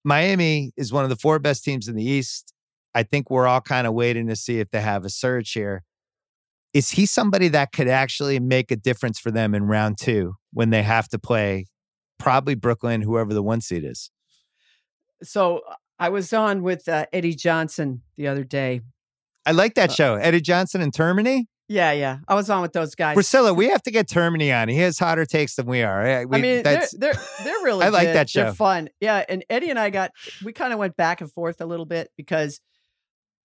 Miami 0.03 0.71
is 0.77 0.93
one 0.93 1.03
of 1.03 1.09
the 1.09 1.15
four 1.15 1.39
best 1.39 1.63
teams 1.63 1.87
in 1.87 1.95
the 1.95 2.03
East. 2.03 2.53
I 2.93 3.03
think 3.03 3.29
we're 3.29 3.47
all 3.47 3.61
kind 3.61 3.85
of 3.87 3.93
waiting 3.93 4.27
to 4.27 4.35
see 4.35 4.59
if 4.59 4.69
they 4.71 4.81
have 4.81 5.03
a 5.03 5.09
surge 5.09 5.51
here. 5.51 5.83
Is 6.73 6.91
he 6.91 7.05
somebody 7.05 7.47
that 7.49 7.71
could 7.71 7.87
actually 7.87 8.39
make 8.39 8.71
a 8.71 8.75
difference 8.75 9.19
for 9.19 9.31
them 9.31 9.53
in 9.55 9.63
round 9.63 9.97
two 9.97 10.35
when 10.53 10.69
they 10.69 10.83
have 10.83 11.07
to 11.09 11.19
play 11.19 11.65
probably 12.19 12.55
Brooklyn, 12.55 13.01
whoever 13.01 13.33
the 13.33 13.43
one 13.43 13.61
seed 13.61 13.83
is? 13.83 14.11
So 15.23 15.61
I 15.99 16.09
was 16.09 16.31
on 16.33 16.61
with 16.63 16.87
uh, 16.87 17.05
Eddie 17.13 17.35
Johnson 17.35 18.01
the 18.17 18.27
other 18.27 18.43
day. 18.43 18.81
I 19.45 19.51
like 19.51 19.75
that 19.75 19.91
Uh, 19.91 19.93
show. 19.93 20.15
Eddie 20.15 20.41
Johnson 20.41 20.81
and 20.81 20.91
Termini. 20.93 21.45
Yeah, 21.67 21.93
yeah. 21.93 22.17
I 22.27 22.35
was 22.35 22.49
on 22.51 22.61
with 22.61 22.73
those 22.73 22.93
guys. 22.93 23.17
Russillo, 23.17 23.55
we 23.55 23.69
have 23.69 23.81
to 23.83 23.91
get 23.91 24.07
Termini 24.07 24.51
on. 24.51 24.67
He 24.69 24.77
has 24.77 24.99
hotter 24.99 25.25
takes 25.25 25.55
than 25.55 25.65
we 25.65 25.81
are. 25.81 26.03
We- 26.27 26.37
I 26.37 26.41
mean, 26.41 26.41
they're, 26.41 26.61
that's, 26.61 26.95
they're 26.97 27.13
they're 27.43 27.53
really. 27.63 27.83
I 27.85 27.89
like 27.89 28.07
good. 28.09 28.15
that 28.15 28.29
They're 28.33 28.53
fun. 28.53 28.89
Yeah, 28.99 29.23
and 29.27 29.43
Eddie 29.49 29.71
and 29.71 29.79
I 29.79 29.89
got 29.89 30.11
we 30.43 30.53
kind 30.53 30.73
of 30.73 30.79
went 30.79 30.95
back 30.95 31.21
and 31.21 31.31
forth 31.31 31.61
a 31.61 31.65
little 31.65 31.87
bit 31.87 32.11
because 32.17 32.59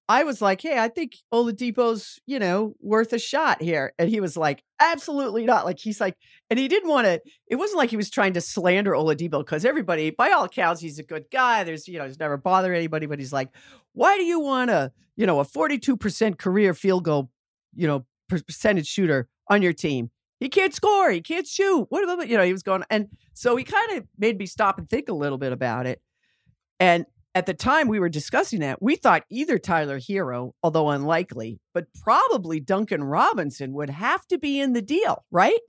I 0.06 0.24
was 0.24 0.42
like, 0.42 0.60
"Hey, 0.60 0.76
I 0.78 0.88
think 0.88 1.12
Oladipo's 1.32 2.18
you 2.26 2.38
know 2.38 2.74
worth 2.80 3.12
a 3.14 3.18
shot 3.18 3.62
here," 3.62 3.94
and 3.98 4.10
he 4.10 4.20
was 4.20 4.36
like, 4.36 4.62
"Absolutely 4.80 5.46
not." 5.46 5.64
Like 5.64 5.78
he's 5.78 6.00
like, 6.00 6.16
and 6.50 6.58
he 6.58 6.68
didn't 6.68 6.90
want 6.90 7.06
to. 7.06 7.20
It 7.48 7.56
wasn't 7.56 7.78
like 7.78 7.90
he 7.90 7.96
was 7.96 8.10
trying 8.10 8.34
to 8.34 8.40
slander 8.40 8.92
Oladipo 8.92 9.38
because 9.38 9.64
everybody, 9.64 10.10
by 10.10 10.30
all 10.32 10.44
accounts, 10.44 10.80
he's 10.82 10.98
a 10.98 11.04
good 11.04 11.24
guy. 11.32 11.64
There's 11.64 11.88
you 11.88 11.98
know 11.98 12.06
he's 12.06 12.18
never 12.18 12.36
bothered 12.36 12.76
anybody, 12.76 13.06
but 13.06 13.18
he's 13.18 13.32
like, 13.32 13.48
"Why 13.92 14.16
do 14.16 14.24
you 14.24 14.40
want 14.40 14.70
a 14.70 14.92
you 15.16 15.26
know 15.26 15.40
a 15.40 15.44
42 15.44 15.96
percent 15.96 16.38
career 16.38 16.74
field 16.74 17.04
goal 17.04 17.30
you 17.74 17.86
know 17.86 18.06
percentage 18.28 18.86
shooter 18.86 19.28
on 19.48 19.62
your 19.62 19.72
team?" 19.72 20.10
He 20.40 20.48
can't 20.48 20.74
score. 20.74 21.10
He 21.10 21.20
can't 21.20 21.46
shoot. 21.46 21.86
What 21.90 22.02
about 22.02 22.26
you 22.28 22.36
know? 22.38 22.44
He 22.44 22.52
was 22.52 22.62
going, 22.62 22.82
and 22.88 23.08
so 23.34 23.56
he 23.56 23.64
kind 23.64 23.98
of 23.98 24.04
made 24.18 24.38
me 24.38 24.46
stop 24.46 24.78
and 24.78 24.88
think 24.88 25.08
a 25.10 25.12
little 25.12 25.36
bit 25.36 25.52
about 25.52 25.86
it. 25.86 26.00
And 26.78 27.04
at 27.34 27.44
the 27.44 27.52
time 27.52 27.88
we 27.88 28.00
were 28.00 28.08
discussing 28.08 28.60
that, 28.60 28.80
we 28.82 28.96
thought 28.96 29.24
either 29.30 29.58
Tyler 29.58 30.00
Herro, 30.00 30.52
although 30.62 30.88
unlikely, 30.88 31.60
but 31.74 31.86
probably 32.02 32.58
Duncan 32.58 33.04
Robinson 33.04 33.74
would 33.74 33.90
have 33.90 34.26
to 34.28 34.38
be 34.38 34.58
in 34.58 34.72
the 34.72 34.80
deal, 34.82 35.24
right? 35.30 35.60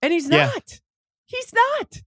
And 0.00 0.12
he's 0.12 0.28
Yeah. 0.30 0.46
not. 0.46 0.80
He's 1.26 1.52
not. 1.52 2.02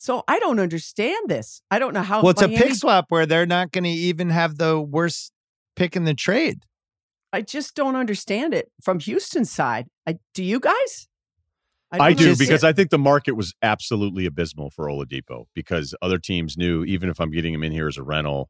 So 0.00 0.24
I 0.26 0.38
don't 0.38 0.58
understand 0.58 1.28
this. 1.28 1.60
I 1.70 1.78
don't 1.78 1.92
know 1.92 2.00
how. 2.00 2.22
well, 2.22 2.30
it's 2.30 2.40
a 2.40 2.48
pick 2.48 2.74
swap 2.74 3.06
where 3.10 3.26
they're 3.26 3.44
not 3.44 3.70
going 3.70 3.84
to 3.84 3.90
even 3.90 4.30
have 4.30 4.56
the 4.56 4.80
worst 4.80 5.30
pick 5.76 5.94
in 5.94 6.04
the 6.04 6.14
trade. 6.14 6.64
I 7.34 7.42
just 7.42 7.74
don't 7.74 7.96
understand 7.96 8.54
it 8.54 8.72
from 8.82 8.98
Houston's 8.98 9.50
side. 9.50 9.88
I, 10.06 10.16
do 10.32 10.42
you 10.42 10.58
guys? 10.58 11.06
I, 11.92 11.98
don't 11.98 12.16
do 12.16 12.24
understand. 12.24 12.38
because 12.38 12.64
I 12.64 12.72
think 12.72 12.88
the 12.88 12.98
market 12.98 13.32
was 13.32 13.52
absolutely 13.60 14.24
abysmal 14.24 14.70
for 14.70 14.86
Oladipo 14.86 15.44
because 15.54 15.94
other 16.00 16.18
teams 16.18 16.56
knew 16.56 16.82
even 16.84 17.10
if 17.10 17.20
I'm 17.20 17.30
getting 17.30 17.52
him 17.52 17.62
in 17.62 17.70
here 17.70 17.86
as 17.86 17.98
a 17.98 18.02
rental, 18.02 18.48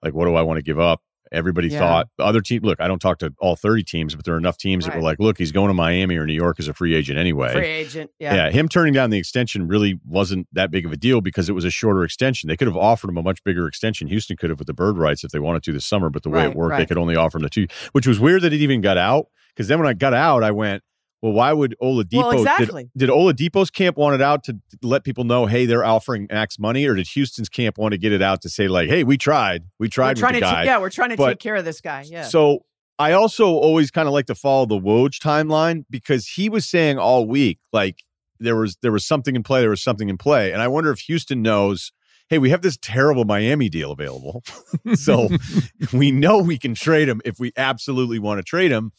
like 0.00 0.14
what 0.14 0.26
do 0.26 0.36
I 0.36 0.42
want 0.42 0.58
to 0.58 0.62
give 0.62 0.78
up? 0.78 1.00
Everybody 1.34 1.68
Yeah. 1.68 1.80
thought 1.80 2.08
the 2.16 2.24
other 2.24 2.40
team. 2.40 2.62
Look, 2.62 2.80
I 2.80 2.88
don't 2.88 3.00
talk 3.00 3.18
to 3.18 3.32
all 3.38 3.56
30 3.56 3.82
teams, 3.82 4.14
but 4.14 4.24
there 4.24 4.34
are 4.34 4.38
enough 4.38 4.56
teams 4.56 4.86
that 4.86 4.94
were 4.96 5.02
like, 5.02 5.18
look, 5.18 5.36
he's 5.38 5.52
going 5.52 5.68
to 5.68 5.74
Miami 5.74 6.16
or 6.16 6.24
New 6.26 6.32
York 6.34 6.56
as 6.58 6.68
a 6.68 6.74
free 6.74 6.94
agent 6.94 7.18
anyway. 7.18 7.52
free 7.52 7.66
agent. 7.66 8.10
Yeah. 8.18 8.34
Yeah. 8.34 8.50
him 8.50 8.68
turning 8.68 8.94
down 8.94 9.10
the 9.10 9.18
extension 9.18 9.66
really 9.68 9.98
wasn't 10.06 10.46
that 10.52 10.70
big 10.70 10.86
of 10.86 10.92
a 10.92 10.96
deal 10.96 11.20
because 11.20 11.48
it 11.48 11.52
was 11.52 11.64
a 11.64 11.70
shorter 11.70 12.04
extension. 12.04 12.48
They 12.48 12.56
could 12.56 12.68
have 12.68 12.76
offered 12.76 13.10
him 13.10 13.16
a 13.18 13.22
much 13.22 13.42
bigger 13.44 13.66
extension. 13.66 14.08
Houston 14.08 14.36
could 14.36 14.50
have 14.50 14.58
with 14.58 14.66
the 14.66 14.74
bird 14.74 14.96
rights 14.96 15.24
if 15.24 15.30
they 15.32 15.38
wanted 15.40 15.62
to 15.64 15.72
this 15.72 15.84
summer, 15.86 16.08
but 16.10 16.22
the 16.22 16.30
way 16.30 16.42
it 16.44 16.46
Right, 16.48 16.56
worked, 16.56 16.76
they 16.78 16.86
could 16.86 16.98
only 16.98 17.16
offer 17.16 17.38
him 17.38 17.42
the 17.42 17.50
two, 17.50 17.66
which 17.92 18.06
was 18.06 18.20
weird 18.20 18.42
that 18.42 18.52
it 18.52 18.60
even 18.60 18.80
got 18.80 18.96
out. 18.96 19.26
Because 19.54 19.68
then 19.68 19.78
when 19.78 19.86
I 19.88 19.92
got 19.94 20.14
out, 20.14 20.42
I 20.42 20.50
went, 20.50 20.82
well, 21.24 21.32
why 21.32 21.54
would 21.54 21.74
Oladipo? 21.82 22.18
Well, 22.18 22.30
did- 22.32 22.40
exactly. 22.40 22.90
Did, 22.94 23.08
Oladipo's 23.08 23.70
camp 23.70 23.96
want 23.96 24.14
it 24.14 24.20
out 24.20 24.44
to 24.44 24.58
let 24.82 25.04
people 25.04 25.24
know, 25.24 25.46
hey, 25.46 25.64
they're 25.64 25.82
offering 25.82 26.26
max 26.30 26.58
money, 26.58 26.84
or 26.84 26.94
did 26.94 27.06
Houston's 27.08 27.48
camp 27.48 27.78
want 27.78 27.92
to 27.92 27.98
get 27.98 28.12
it 28.12 28.20
out 28.20 28.42
to 28.42 28.50
say 28.50 28.68
like, 28.68 28.90
hey, 28.90 29.04
we 29.04 29.16
tried, 29.16 29.62
we 29.78 29.86
We're 29.86 29.88
tried 29.88 30.18
trying 30.18 30.34
with 30.34 30.42
the 30.42 30.50
guy? 30.50 30.64
yeah, 30.64 30.78
we're 30.78 30.90
trying 30.90 31.08
to 31.10 31.16
But- 31.16 31.28
take 31.30 31.38
care 31.38 31.56
of 31.56 31.64
this 31.64 31.80
guy. 31.80 32.04
Yeah. 32.06 32.24
So 32.24 32.66
I 32.98 33.12
also 33.12 33.46
always 33.46 33.90
kind 33.90 34.06
of 34.06 34.12
like 34.12 34.26
to 34.26 34.34
follow 34.34 34.66
the 34.66 34.78
Woj 34.78 35.18
timeline 35.18 35.86
because 35.88 36.28
he 36.28 36.50
was 36.50 36.68
saying 36.68 36.98
all 36.98 37.26
week 37.26 37.58
like 37.72 38.02
there 38.38 38.56
was 38.56 38.76
there 38.82 38.92
was 38.92 39.06
something 39.06 39.34
in 39.34 39.42
play, 39.42 39.62
there 39.62 39.70
was 39.70 39.82
something 39.82 40.10
in 40.10 40.18
play, 40.18 40.52
and 40.52 40.60
I 40.60 40.68
wonder 40.68 40.90
if 40.90 40.98
Houston 41.00 41.40
knows. 41.40 41.90
Hey, 42.30 42.38
we 42.38 42.48
have 42.50 42.62
this 42.62 42.78
terrible 42.80 43.24
Miami 43.24 43.68
deal 43.68 43.92
available, 43.92 44.42
so 44.94 45.28
we 45.92 46.10
know 46.10 46.38
we 46.38 46.58
can 46.58 46.74
trade 46.74 47.08
him 47.08 47.20
if 47.24 47.38
we 47.38 47.52
absolutely 47.56 48.18
want 48.18 48.38
to 48.38 48.42
trade 48.42 48.70
him. 48.70 48.92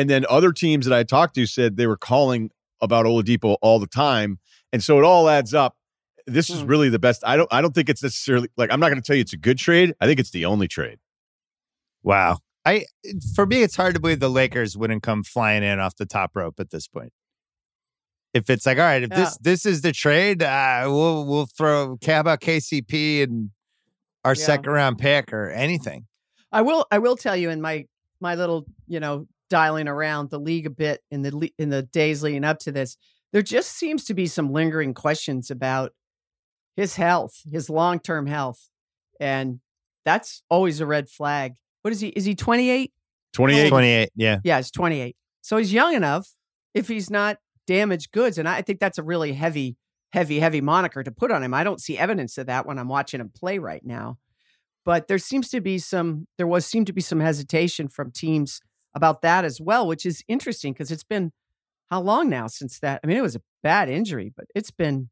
And 0.00 0.08
then 0.08 0.24
other 0.30 0.50
teams 0.52 0.86
that 0.86 0.96
I 0.96 1.02
talked 1.02 1.34
to 1.34 1.44
said 1.44 1.76
they 1.76 1.86
were 1.86 1.98
calling 1.98 2.50
about 2.80 3.04
Oladipo 3.04 3.56
all 3.60 3.78
the 3.78 3.86
time, 3.86 4.38
and 4.72 4.82
so 4.82 4.98
it 4.98 5.04
all 5.04 5.28
adds 5.28 5.52
up. 5.52 5.76
This 6.26 6.48
is 6.48 6.60
Hmm. 6.62 6.66
really 6.68 6.88
the 6.88 6.98
best. 6.98 7.22
I 7.26 7.36
don't. 7.36 7.48
I 7.52 7.60
don't 7.60 7.74
think 7.74 7.90
it's 7.90 8.02
necessarily 8.02 8.48
like 8.56 8.72
I'm 8.72 8.80
not 8.80 8.88
going 8.88 9.00
to 9.00 9.06
tell 9.06 9.14
you 9.16 9.20
it's 9.20 9.34
a 9.34 9.36
good 9.36 9.58
trade. 9.58 9.92
I 10.00 10.06
think 10.06 10.18
it's 10.18 10.30
the 10.30 10.46
only 10.46 10.68
trade. 10.68 10.98
Wow. 12.02 12.38
I 12.64 12.84
for 13.34 13.44
me, 13.46 13.62
it's 13.62 13.76
hard 13.76 13.94
to 13.94 14.00
believe 14.00 14.20
the 14.20 14.30
Lakers 14.30 14.76
wouldn't 14.76 15.02
come 15.02 15.22
flying 15.22 15.62
in 15.62 15.78
off 15.78 15.96
the 15.96 16.06
top 16.06 16.30
rope 16.34 16.58
at 16.60 16.70
this 16.70 16.88
point. 16.88 17.12
If 18.32 18.48
it's 18.48 18.64
like, 18.64 18.78
all 18.78 18.84
right, 18.84 19.02
if 19.02 19.10
this 19.10 19.36
this 19.38 19.66
is 19.66 19.82
the 19.82 19.92
trade, 19.92 20.42
uh, 20.42 20.84
we'll 20.86 21.26
we'll 21.26 21.46
throw 21.46 21.98
how 22.06 22.20
about 22.20 22.40
KCP 22.40 23.22
and 23.24 23.50
our 24.24 24.32
Yeah. 24.34 24.44
second 24.46 24.72
round 24.72 24.98
pick 24.98 25.32
or 25.32 25.50
anything. 25.50 26.06
I 26.52 26.62
will. 26.62 26.86
I 26.90 26.98
will 26.98 27.16
tell 27.16 27.36
you 27.36 27.50
in 27.50 27.60
my 27.60 27.86
my 28.20 28.34
little 28.34 28.64
you 28.88 29.00
know 29.00 29.26
dialing 29.50 29.88
around 29.88 30.30
the 30.30 30.38
league 30.38 30.66
a 30.66 30.70
bit 30.70 31.02
in 31.10 31.22
the 31.22 31.52
in 31.58 31.68
the 31.68 31.82
days 31.82 32.22
leading 32.22 32.44
up 32.44 32.58
to 32.60 32.72
this. 32.72 32.96
There 33.32 33.42
just 33.42 33.72
seems 33.72 34.04
to 34.06 34.14
be 34.14 34.26
some 34.26 34.52
lingering 34.52 34.94
questions 34.94 35.50
about 35.50 35.92
his 36.76 36.96
health, 36.96 37.42
his 37.50 37.68
long 37.68 38.00
term 38.00 38.26
health, 38.26 38.70
and 39.20 39.60
that's 40.04 40.42
always 40.48 40.80
a 40.80 40.86
red 40.86 41.08
flag. 41.08 41.54
What 41.82 41.92
is 41.92 42.00
he? 42.00 42.08
Is 42.08 42.24
he 42.24 42.34
twenty 42.34 42.70
eight? 42.70 42.92
Twenty 43.32 43.58
eight. 43.58 43.68
Twenty 43.68 43.88
eight, 43.88 44.10
yeah. 44.16 44.38
Yeah, 44.42 44.56
he's 44.56 44.70
twenty 44.70 45.00
eight. 45.00 45.16
So 45.42 45.58
he's 45.58 45.72
young 45.72 45.94
enough. 45.94 46.28
If 46.72 46.88
he's 46.88 47.10
not 47.10 47.38
damaged 47.66 48.12
goods, 48.12 48.38
and 48.38 48.48
I 48.48 48.62
think 48.62 48.80
that's 48.80 48.98
a 48.98 49.02
really 49.02 49.32
heavy, 49.32 49.76
heavy, 50.12 50.40
heavy 50.40 50.60
moniker 50.60 51.02
to 51.02 51.10
put 51.10 51.30
on 51.30 51.42
him. 51.42 51.54
I 51.54 51.64
don't 51.64 51.80
see 51.80 51.98
evidence 51.98 52.38
of 52.38 52.46
that 52.46 52.66
when 52.66 52.78
I'm 52.78 52.88
watching 52.88 53.20
him 53.20 53.30
play 53.34 53.58
right 53.58 53.84
now. 53.84 54.18
But 54.84 55.08
there 55.08 55.18
seems 55.18 55.50
to 55.50 55.60
be 55.60 55.78
some, 55.78 56.26
there 56.38 56.46
was 56.46 56.66
seemed 56.66 56.86
to 56.86 56.92
be 56.92 57.00
some 57.00 57.20
hesitation 57.20 57.88
from 57.88 58.10
teams 58.10 58.60
about 58.94 59.22
that 59.22 59.44
as 59.44 59.60
well, 59.60 59.86
which 59.86 60.04
is 60.06 60.22
interesting 60.28 60.72
because 60.72 60.90
it's 60.90 61.04
been 61.04 61.32
how 61.90 62.00
long 62.00 62.28
now 62.28 62.46
since 62.46 62.78
that? 62.80 63.00
I 63.02 63.06
mean, 63.06 63.16
it 63.16 63.22
was 63.22 63.36
a 63.36 63.42
bad 63.62 63.88
injury, 63.88 64.32
but 64.36 64.46
it's 64.54 64.70
been 64.70 65.10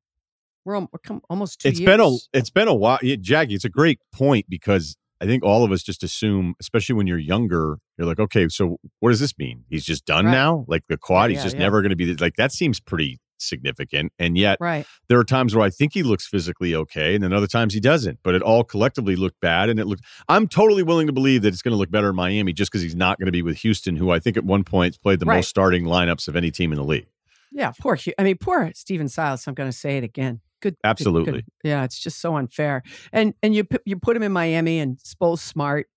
we're, 0.64 0.87
almost 1.31 1.61
two 1.61 1.69
It's 1.69 1.81
years. 1.81 1.91
been 1.91 2.01
a 2.01 2.17
it's 2.33 2.51
been 2.51 2.69
a 2.69 2.75
while. 2.75 2.99
Yeah, 3.03 3.17
Jackie, 3.21 3.55
it's 3.55 3.64
a 3.64 3.69
great 3.71 4.01
point 4.12 4.47
because 4.49 4.97
I 5.21 5.27
think 5.27 5.43
all 5.43 5.64
of 5.64 5.73
us 5.73 5.83
just 5.83 6.03
assume, 6.05 6.55
especially 6.61 6.95
when 6.95 7.07
you're 7.07 7.19
younger, 7.19 7.79
you're 7.97 8.07
like, 8.07 8.21
okay, 8.21 8.49
so 8.49 8.79
what 9.01 9.11
does 9.11 9.21
this 9.21 9.37
mean? 9.38 9.64
He's 9.69 9.85
just 9.85 10.05
done 10.05 10.27
Right. 10.27 10.33
now? 10.33 10.64
Like 10.69 10.83
the 10.88 10.97
quad, 10.97 11.31
he's 11.31 11.38
yeah, 11.38 11.45
just 11.45 11.57
yeah. 11.57 11.62
never 11.62 11.83
going 11.83 11.91
to 11.91 11.97
be 11.97 12.14
like 12.14 12.37
that. 12.37 12.53
Seems 12.53 12.81
pretty 12.81 13.19
significant, 13.40 14.12
and 14.18 14.37
yet 14.37 14.59
right. 14.61 14.87
there 15.09 15.18
are 15.18 15.24
times 15.24 15.55
where 15.55 15.64
I 15.64 15.70
think 15.70 15.94
he 15.94 16.03
looks 16.03 16.27
physically 16.27 16.74
okay, 16.74 17.14
and 17.14 17.22
then 17.24 17.33
other 17.33 17.46
times 17.46 17.74
he 17.74 17.81
doesn't. 17.81 18.18
But 18.22 18.35
it 18.35 18.42
all 18.42 18.64
collectively 18.64 19.16
looked 19.16 19.40
bad, 19.40 19.68
and 19.68 19.79
it 19.81 19.87
looked. 19.87 20.03
I'm 20.29 20.48
totally 20.48 20.83
willing 20.83 21.07
to 21.07 21.12
believe 21.12 21.42
that 21.42 21.48
it's 21.48 21.62
going 21.62 21.72
to 21.72 21.79
look 21.79 21.90
better 21.90 22.11
in 22.11 22.16
Miami 22.16 22.53
just 22.53 22.70
because 22.70 22.83
he's 22.83 22.96
not 22.96 23.18
going 23.18 23.27
to 23.27 23.33
be 23.33 23.42
with 23.42 23.57
Houston, 23.59 23.96
who 23.96 24.11
I 24.11 24.18
think 24.18 24.37
at 24.37 24.44
one 24.44 24.64
point 24.64 25.01
played 25.03 25.20
the 25.20 25.27
Right. 25.27 25.37
most 25.37 25.48
starting 25.48 25.85
lineups 25.85 26.29
of 26.29 26.37
any 26.37 26.51
team 26.51 26.72
in 26.72 26.77
the 26.79 26.85
league. 26.85 27.07
Yeah, 27.53 27.72
poor. 27.81 27.98
I 28.18 28.22
mean, 28.24 28.37
poor 28.38 28.70
Stephen 28.74 29.09
Silas. 29.09 29.46
I'm 29.46 29.55
going 29.55 29.70
to 29.70 29.77
say 29.77 29.96
it 29.96 30.05
again. 30.05 30.40
Good, 30.61 30.70
good- 30.70 30.77
good- 30.83 30.88
Absolutely. 30.88 31.44
Yeah, 31.62 31.85
it's 31.85 31.98
just 31.98 32.20
so 32.20 32.37
unfair. 32.37 32.83
And 33.12 33.35
and 33.42 33.55
you 33.55 33.64
put 33.64 33.83
you 33.87 33.96
put 33.96 34.16
him 34.16 34.22
in 34.22 34.33
Miami 34.33 34.81
and 34.81 34.98
Spo's 35.01 35.40
smart, 35.40 35.88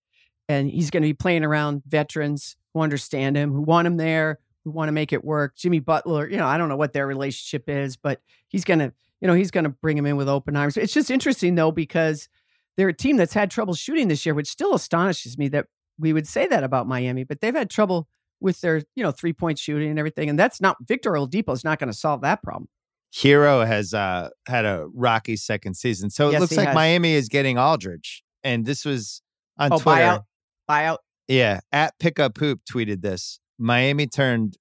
and 0.48 0.70
he's 0.70 0.90
going 0.92 1.04
to 1.04 1.10
be 1.10 1.14
playing 1.14 1.44
around 1.44 1.82
veterans 1.88 2.56
who 2.74 2.82
understand 2.82 3.36
him, 3.36 3.52
who 3.52 3.62
want 3.62 3.86
him 3.88 3.98
there, 3.98 4.40
who 4.64 4.72
want 4.72 4.88
to 4.90 4.92
make 4.94 5.14
it 5.14 5.24
work. 5.24 5.56
Jimmy 5.56 5.80
Butler, 5.80 6.30
you 6.30 6.38
know, 6.38 6.46
I 6.46 6.58
don't 6.58 6.70
know 6.70 6.76
what 6.78 6.94
their 6.94 7.08
relationship 7.08 7.68
is, 7.70 7.98
but 7.98 8.22
he's 8.48 8.64
going 8.64 8.80
to 8.80 8.94
you 9.22 9.28
know, 9.28 9.36
he's 9.36 9.52
going 9.52 9.66
to 9.66 9.70
bring 9.70 9.96
him 9.98 10.08
in 10.08 10.18
with 10.18 10.28
open 10.28 10.56
arms. 10.58 10.78
It's 10.78 10.94
just 10.94 11.12
interesting 11.12 11.54
though 11.54 11.72
because 11.72 12.28
they're 12.76 12.90
a 12.90 12.94
team 12.94 13.18
that's 13.18 13.34
had 13.34 13.52
trouble 13.52 13.76
shooting 13.76 14.08
this 14.08 14.26
year, 14.26 14.34
which 14.34 14.48
still 14.48 14.74
astonishes 14.74 15.38
me 15.38 15.48
that 15.50 15.68
we 16.00 16.12
would 16.12 16.28
say 16.28 16.48
that 16.48 16.64
about 16.64 16.88
Miami, 16.88 17.24
but 17.24 17.40
they've 17.40 17.54
had 17.54 17.70
trouble 17.70 18.08
with 18.40 18.60
their, 18.62 18.82
you 18.96 19.04
know, 19.04 19.12
three 19.12 19.34
point 19.34 19.60
shooting 19.60 19.90
and 19.92 20.00
everything. 20.00 20.28
And 20.30 20.40
that's 20.40 20.60
not 20.60 20.78
Victor 20.88 21.12
Oladipo 21.12 21.54
is 21.54 21.64
not 21.64 21.78
going 21.78 21.92
to 21.92 21.98
solve 21.98 22.22
that 22.22 22.42
problem. 22.42 22.68
Herro 23.14 23.68
has 23.68 23.94
uh, 23.94 24.30
had 24.48 24.66
a 24.66 24.88
rocky 24.94 25.36
second 25.36 25.76
season. 25.76 26.10
So 26.10 26.30
it 26.30 26.32
Yes, 26.32 26.42
looks 26.42 26.58
like 26.58 26.68
has. 26.70 26.76
Miami 26.76 27.14
is 27.14 27.28
getting 27.30 27.60
Aldridge. 27.60 28.24
And 28.44 28.66
this 28.66 28.86
was 28.86 29.22
on 29.60 29.72
Oh, 29.72 29.78
Twitter. 29.78 30.02
buyout, 30.02 30.24
buyout. 30.68 30.98
Yeah. 31.28 31.60
At 31.72 32.00
Pickup 32.00 32.38
Hoop 32.40 32.62
tweeted 32.66 33.02
this. 33.02 33.40
Miami 33.62 34.08
turned 34.08 34.58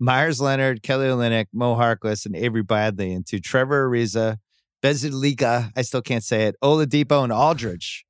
Meyers 0.00 0.40
Leonard, 0.40 0.82
Kelly 0.82 1.06
Olynyk, 1.06 1.46
Mo 1.52 1.76
Harkless, 1.76 2.26
and 2.26 2.34
Avery 2.34 2.62
Bradley 2.62 3.12
into 3.12 3.38
Trevor 3.38 3.88
Ariza, 3.88 4.38
Bezalika, 4.82 5.70
I 5.76 5.82
still 5.82 6.02
can't 6.02 6.24
say 6.24 6.46
it, 6.46 6.56
Oladipo, 6.62 7.22
and 7.22 7.32
Aldridge. 7.32 8.04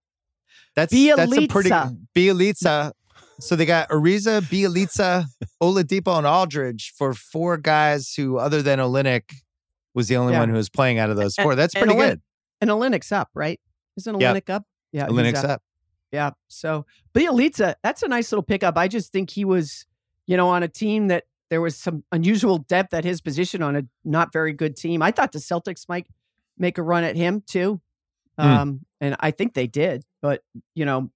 That's 0.74 0.92
that's 0.92 1.36
a 1.36 1.46
pretty 1.48 1.68
Bjelica. 2.16 2.92
So 3.40 3.56
they 3.56 3.66
got 3.66 3.88
Ariza, 3.90 4.40
Bjelica, 4.42 5.24
Oladipo, 5.62 6.16
and 6.16 6.26
Aldridge 6.26 6.92
for 6.96 7.12
four 7.12 7.56
guys 7.58 8.14
who, 8.16 8.38
other 8.38 8.62
than 8.62 8.78
Olynyk, 8.78 9.34
was 9.94 10.08
the 10.08 10.16
only 10.16 10.32
Yeah. 10.32 10.40
one 10.40 10.48
who 10.48 10.54
was 10.54 10.70
playing 10.70 10.98
out 10.98 11.10
of 11.10 11.16
those 11.16 11.34
four. 11.34 11.54
That's 11.54 11.74
and 11.74 11.84
pretty 11.84 11.98
Olyn- 11.98 12.08
good. 12.10 12.22
And 12.62 12.70
Olynyk's 12.70 13.12
up, 13.12 13.28
right? 13.34 13.60
Isn't 13.98 14.18
Yep. 14.18 14.36
Olynyk 14.36 14.50
up? 14.50 14.64
Yeah. 14.92 15.08
Olynyk's 15.08 15.44
up. 15.44 15.62
Yeah. 16.10 16.30
So 16.48 16.86
Bjelica, 17.14 17.74
that's 17.82 18.02
a 18.02 18.08
nice 18.08 18.32
little 18.32 18.42
pickup. 18.42 18.78
I 18.78 18.88
just 18.88 19.12
think 19.12 19.28
he 19.30 19.44
was, 19.44 19.84
you 20.32 20.38
know, 20.38 20.48
on 20.48 20.62
a 20.62 20.68
team 20.68 21.08
that 21.08 21.24
there 21.50 21.60
was 21.60 21.76
some 21.76 22.04
unusual 22.10 22.56
depth 22.56 22.94
at 22.94 23.04
his 23.04 23.20
position 23.20 23.60
on 23.60 23.76
a 23.76 23.82
not 24.02 24.32
very 24.32 24.54
good 24.54 24.74
team. 24.78 25.02
I 25.02 25.10
thought 25.10 25.32
the 25.32 25.38
Celtics 25.38 25.86
might 25.90 26.06
make 26.56 26.78
a 26.78 26.82
run 26.82 27.04
at 27.04 27.16
him 27.16 27.42
too. 27.46 27.82
Um, 28.38 28.86
and 28.98 29.14
I 29.20 29.30
think 29.30 29.52
they 29.52 29.66
did, 29.66 30.04
but 30.22 30.40
you 30.74 30.86
know, 30.86 31.10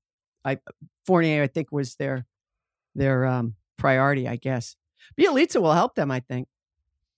I 0.45 0.59
Fournier, 1.07 1.43
I 1.43 1.47
think 1.47 1.73
was 1.73 1.95
their 1.95 2.27
their 2.95 3.25
um 3.25 3.55
priority, 3.79 4.29
I 4.29 4.37
guess. 4.37 4.77
Bjelica 5.19 5.63
will 5.63 5.73
help 5.73 5.95
them, 5.95 6.11
I 6.11 6.21
think. 6.21 6.47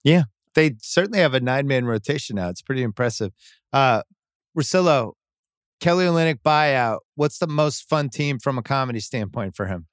Yeah, 0.04 0.24
they 0.54 0.76
certainly 0.80 1.18
have 1.18 1.34
a 1.34 1.40
nine 1.40 1.66
man 1.66 1.84
rotation 1.84 2.37
now. 2.37 2.48
It's 2.48 2.62
pretty 2.62 2.84
impressive. 2.84 3.32
Uh, 3.72 4.02
Russillo, 4.56 5.14
Kelly 5.80 6.04
Olynyk 6.04 6.42
buyout. 6.46 6.98
What's 7.16 7.38
the 7.38 7.48
most 7.48 7.88
fun 7.88 8.08
team 8.08 8.38
from 8.38 8.56
a 8.56 8.62
comedy 8.62 9.00
standpoint 9.00 9.56
for 9.56 9.66
him? 9.66 9.88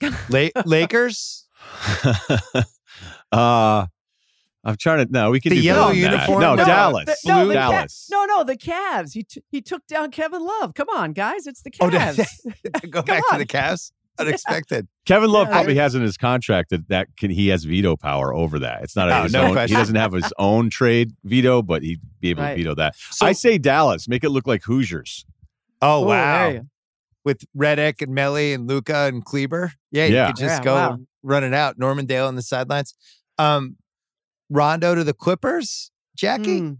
La- 0.30 0.62
Lakers? 0.64 1.48
uh 3.32 3.86
I'm 4.62 4.76
trying 4.76 5.06
to 5.06 5.10
no, 5.10 5.30
we 5.30 5.40
can 5.40 5.50
The 5.50 5.56
do 5.56 5.62
yellow 5.62 5.88
better 5.88 6.00
than 6.02 6.10
that. 6.10 6.16
uniform 6.28 6.40
No, 6.42 6.50
with 6.56 6.66
Dallas. 6.66 7.04
The, 7.22 7.28
no, 7.32 7.46
the 7.48 7.54
Ca- 7.54 7.70
Dallas. 7.70 8.08
no, 8.10 8.24
no, 8.26 8.44
the 8.44 8.56
Cavs. 8.58 9.12
He 9.14 9.22
t- 9.22 9.42
he 9.50 9.62
took 9.62 9.86
down 9.86 10.10
Kevin 10.10 10.44
Love. 10.44 10.74
Come 10.74 10.90
on, 10.90 11.12
guys, 11.14 11.46
it's 11.46 11.62
the 11.62 11.70
Oh, 11.80 11.88
Cavs. 11.88 12.18
Go 12.90 13.02
Come 13.02 13.04
back 13.06 13.22
to 13.30 13.38
the 13.38 13.46
Cavs. 13.46 13.92
Unexpected. 14.18 14.86
Kevin 15.06 15.30
Love 15.30 15.46
Yeah, 15.48 15.52
probably 15.54 15.76
has 15.76 15.94
in 15.94 16.02
his 16.02 16.18
contract 16.18 16.68
that 16.70 16.88
that 16.88 17.08
can, 17.16 17.30
he 17.30 17.48
has 17.48 17.64
veto 17.64 17.96
power 17.96 18.34
over 18.34 18.58
that. 18.58 18.82
It's 18.82 18.94
not 18.94 19.10
Oh, 19.10 19.22
his 19.22 19.32
no 19.32 19.44
own. 19.46 19.52
question. 19.52 19.76
He 19.76 19.80
doesn't 19.80 19.94
have 19.96 20.12
his 20.12 20.30
own 20.38 20.68
trade 20.68 21.12
veto, 21.24 21.62
but 21.62 21.82
he'd 21.82 22.02
be 22.20 22.28
able 22.28 22.42
Right. 22.42 22.50
to 22.50 22.56
veto 22.62 22.74
that. 22.74 22.96
So- 23.12 23.24
I 23.24 23.32
say 23.32 23.56
Dallas. 23.56 24.08
Make 24.08 24.24
it 24.24 24.28
look 24.28 24.46
like 24.46 24.62
Hoosiers. 24.64 25.24
Oh, 25.80 26.02
Oh, 26.04 26.06
wow. 26.06 26.48
there 26.48 26.52
you- 26.56 26.66
With 27.24 27.44
Redick 27.56 28.02
and 28.02 28.14
Melli 28.14 28.54
and 28.54 28.66
Luka 28.68 29.06
and 29.06 29.24
Kleber. 29.24 29.72
Yeah, 29.90 30.04
you 30.04 30.14
Yeah. 30.16 30.26
could 30.26 30.36
just 30.36 30.58
Yeah, 30.60 30.64
go 30.64 30.74
wow. 30.74 30.98
Run 31.22 31.44
it 31.44 31.54
out. 31.54 31.78
Norman 31.78 32.06
Dale 32.06 32.26
on 32.26 32.34
the 32.34 32.42
sidelines. 32.42 32.94
Um, 33.38 33.76
Rondo 34.48 34.94
to 34.94 35.04
the 35.04 35.12
Clippers. 35.14 35.90
Jackie? 36.16 36.58
Hmm. 36.60 36.72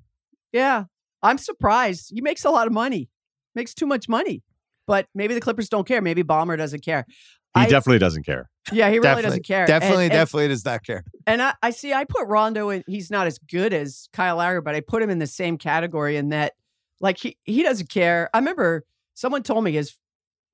Yeah, 0.52 0.84
I'm 1.22 1.38
surprised. 1.38 2.10
He 2.12 2.20
makes 2.20 2.44
a 2.44 2.50
lot 2.50 2.66
of 2.66 2.72
money. 2.72 3.08
Makes 3.54 3.74
too 3.74 3.86
much 3.86 4.08
money. 4.08 4.42
But 4.86 5.06
maybe 5.14 5.34
the 5.34 5.40
Clippers 5.40 5.68
don't 5.68 5.86
care. 5.86 6.00
Maybe 6.02 6.22
Ballmer 6.24 6.56
doesn't 6.58 6.84
care. 6.84 7.04
He 7.08 7.62
I- 7.62 7.68
definitely 7.68 7.98
doesn't 7.98 8.24
care. 8.24 8.48
Yeah, 8.72 8.86
he 8.88 8.94
really 8.98 9.02
Definitely- 9.02 9.22
doesn't 9.22 9.46
care. 9.46 9.66
Definitely, 9.66 10.04
and, 10.04 10.12
and- 10.12 10.18
definitely 10.20 10.48
does 10.48 10.64
not 10.64 10.84
care. 10.84 11.04
And 11.26 11.40
I, 11.42 11.54
I 11.62 11.70
see. 11.70 11.92
I 11.92 12.04
put 12.04 12.26
Rondo 12.28 12.70
in. 12.70 12.84
He's 12.86 13.10
not 13.10 13.26
as 13.26 13.38
good 13.38 13.72
as 13.72 14.08
Kyle 14.12 14.36
Lowry, 14.36 14.60
but 14.60 14.74
I 14.74 14.80
put 14.80 15.02
him 15.02 15.10
in 15.10 15.18
the 15.18 15.26
same 15.26 15.56
category 15.58 16.16
in 16.16 16.28
that, 16.30 16.52
like 17.00 17.18
he 17.18 17.36
he 17.44 17.62
doesn't 17.62 17.88
care. 17.88 18.28
I 18.34 18.38
remember 18.38 18.84
someone 19.14 19.42
told 19.42 19.64
me 19.64 19.72
his, 19.72 19.94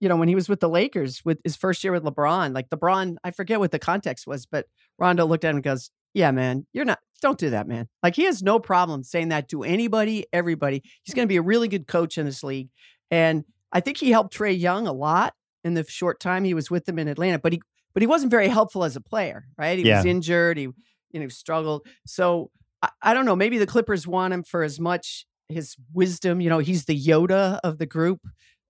you 0.01 0.09
know, 0.09 0.17
when 0.17 0.29
he 0.29 0.35
was 0.35 0.49
with 0.49 0.61
the 0.61 0.69
Lakers 0.69 1.23
with 1.25 1.39
his 1.45 1.57
first 1.57 1.83
year 1.83 1.93
with 1.93 2.05
LeBron, 2.05 2.55
like 2.55 2.69
LeBron, 2.71 3.17
I 3.25 3.31
forget 3.31 3.59
what 3.61 3.71
the 3.71 3.79
context 3.79 4.27
was, 4.27 4.47
but 4.47 4.67
Rondo 4.99 5.25
looked 5.27 5.45
at 5.45 5.51
him 5.51 5.57
and 5.57 5.65
goes, 5.65 5.91
"Yeah, 6.15 6.31
man, 6.31 6.67
you're 6.73 6.85
not. 6.85 6.99
Don't 7.23 7.39
do 7.39 7.51
that, 7.51 7.67
man. 7.67 7.89
Like 8.03 8.15
he 8.15 8.25
has 8.25 8.43
no 8.43 8.59
problem 8.59 9.03
saying 9.03 9.31
that 9.31 9.49
to 9.51 9.63
anybody, 9.63 10.27
everybody. 10.33 10.83
He's 11.03 11.15
going 11.15 11.27
to 11.27 11.33
be 11.33 11.37
a 11.39 11.43
really 11.43 11.69
good 11.69 11.87
coach 11.87 12.19
in 12.19 12.27
this 12.27 12.43
league, 12.43 12.69
and 13.11 13.45
I 13.73 13.81
think 13.81 13.97
he 13.99 14.11
helped 14.11 14.37
Trae 14.37 14.59
Young 14.59 14.87
a 14.87 14.93
lot 14.93 15.33
in 15.65 15.75
the 15.75 15.85
short 15.89 16.21
time 16.21 16.45
he 16.45 16.55
was 16.55 16.71
with 16.71 16.85
them 16.85 16.99
in 16.99 17.09
Atlanta, 17.09 17.39
but 17.39 17.53
he 17.53 17.61
but 17.95 18.03
he 18.03 18.07
wasn't 18.07 18.31
very 18.31 18.49
helpful 18.49 18.85
as 18.85 18.97
a 18.97 19.01
player, 19.01 19.47
right? 19.57 19.79
He 19.79 19.87
Yeah. 19.87 19.97
was 19.97 20.05
injured. 20.05 20.59
He 20.59 20.69
you 21.13 21.21
know 21.21 21.29
struggled. 21.29 21.87
So 22.07 22.51
I, 22.83 22.91
I 23.03 23.15
don't 23.15 23.25
know. 23.25 23.35
Maybe 23.37 23.57
the 23.59 23.67
Clippers 23.67 24.07
want 24.07 24.35
him 24.35 24.43
for 24.43 24.63
as 24.63 24.79
much 24.79 25.27
his 25.49 25.75
wisdom. 25.95 26.41
You 26.43 26.51
know, 26.51 26.59
he's 26.59 26.85
the 26.85 27.01
Yoda 27.01 27.59
of 27.65 27.79
the 27.79 27.87
group, 27.87 28.21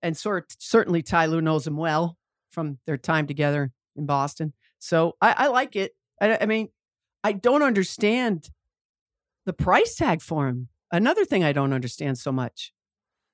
and 0.01 0.15
sort 0.15 0.55
certainly 0.59 1.01
Ty 1.01 1.27
Lue 1.27 1.41
knows 1.41 1.65
him 1.65 1.77
well 1.77 2.17
from 2.49 2.79
their 2.85 2.97
time 2.97 3.27
together 3.27 3.71
in 3.95 4.05
Boston. 4.05 4.53
So 4.79 5.15
I, 5.21 5.35
I 5.37 5.47
like 5.47 5.75
it. 5.75 5.93
I, 6.21 6.37
I 6.41 6.45
mean, 6.45 6.69
I 7.23 7.33
don't 7.33 7.63
understand 7.63 8.49
the 9.45 9.53
price 9.53 9.95
tag 9.95 10.21
for 10.21 10.47
him. 10.47 10.69
Another 10.91 11.25
thing 11.25 11.43
I 11.43 11.51
don't 11.51 11.73
understand 11.73 12.17
so 12.17 12.31
much. 12.31 12.71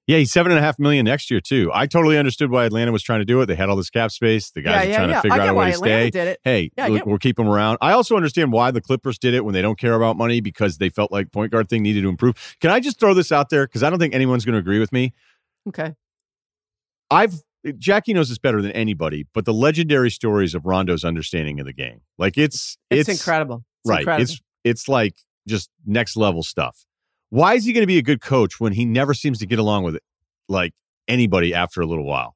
Yeah, 0.05 0.17
he's 0.17 0.33
seven 0.33 0.51
and 0.51 0.59
a 0.59 0.61
half 0.61 0.77
million 0.79 1.05
next 1.05 1.31
year 1.31 1.39
too. 1.39 1.71
I 1.73 1.87
totally 1.87 2.17
understood 2.17 2.51
why 2.51 2.65
Atlanta 2.65 2.91
was 2.91 3.01
trying 3.01 3.19
to 3.19 3.25
do 3.25 3.39
it. 3.39 3.45
They 3.45 3.55
had 3.55 3.69
all 3.69 3.77
this 3.77 3.89
cap 3.89 4.11
space. 4.11 4.51
The 4.51 4.61
guys 4.61 4.73
yeah, 4.73 4.79
are 4.81 4.85
yeah, 4.85 4.95
trying 4.95 5.09
yeah. 5.09 5.15
to 5.15 5.21
figure 5.21 5.41
out 5.41 5.49
a 5.49 5.53
way 5.53 5.65
to 5.71 5.75
Atlanta 5.75 6.03
stay. 6.03 6.09
did 6.09 6.27
it. 6.27 6.39
Hey, 6.43 6.71
Yeah, 6.77 6.87
look, 6.87 7.05
we'll 7.05 7.17
keep 7.17 7.37
them 7.37 7.47
around. 7.47 7.77
I 7.79 7.93
also 7.93 8.17
understand 8.17 8.51
why 8.51 8.71
the 8.71 8.81
Clippers 8.81 9.17
did 9.17 9.33
it 9.33 9.45
when 9.45 9.53
they 9.53 9.61
don't 9.61 9.79
care 9.79 9.93
about 9.93 10.17
money 10.17 10.41
because 10.41 10.77
they 10.77 10.89
felt 10.89 11.09
like 11.09 11.31
point 11.31 11.53
guard 11.53 11.69
thing 11.69 11.83
needed 11.83 12.01
to 12.01 12.09
improve. 12.09 12.35
Can 12.59 12.69
I 12.69 12.81
just 12.81 12.99
throw 12.99 13.13
this 13.13 13.31
out 13.31 13.49
there 13.49 13.65
because 13.65 13.81
I 13.81 13.89
don't 13.89 13.99
think 13.99 14.13
anyone's 14.13 14.43
going 14.43 14.53
to 14.53 14.59
agree 14.59 14.79
with 14.79 14.91
me. 14.91 15.13
Okay. 15.69 15.93
I've 17.13 17.33
Jackie 17.77 18.13
knows 18.13 18.27
this 18.27 18.37
better 18.39 18.61
than 18.61 18.71
anybody, 18.71 19.25
but 19.33 19.45
the 19.45 19.53
legendary 19.53 20.11
stories 20.11 20.53
of 20.53 20.65
Rondo's 20.65 21.05
understanding 21.05 21.61
of 21.61 21.65
the 21.65 21.71
game, 21.73 22.01
like 22.17 22.37
it's 22.37 22.77
It's, 22.89 23.07
incredible. 23.07 23.63
It's 23.83 23.89
right? 23.89 23.99
incredible. 24.01 24.23
It's 24.23 24.41
it's 24.65 24.87
like 24.89 25.15
just 25.47 25.69
next 25.85 26.17
level 26.17 26.43
stuff. 26.43 26.85
Why 27.29 27.53
is 27.55 27.63
he 27.65 27.71
going 27.73 27.83
to 27.83 27.87
be 27.87 27.97
a 27.97 28.01
good 28.03 28.21
coach 28.21 28.59
when 28.59 28.73
he 28.73 28.83
never 28.85 29.13
seems 29.13 29.39
to 29.39 29.45
get 29.45 29.59
along 29.59 29.83
with 29.83 29.95
it, 29.95 30.03
like 30.49 30.73
anybody 31.07 31.53
after 31.53 31.81
a 31.81 31.85
little 31.85 32.05
while? 32.05 32.35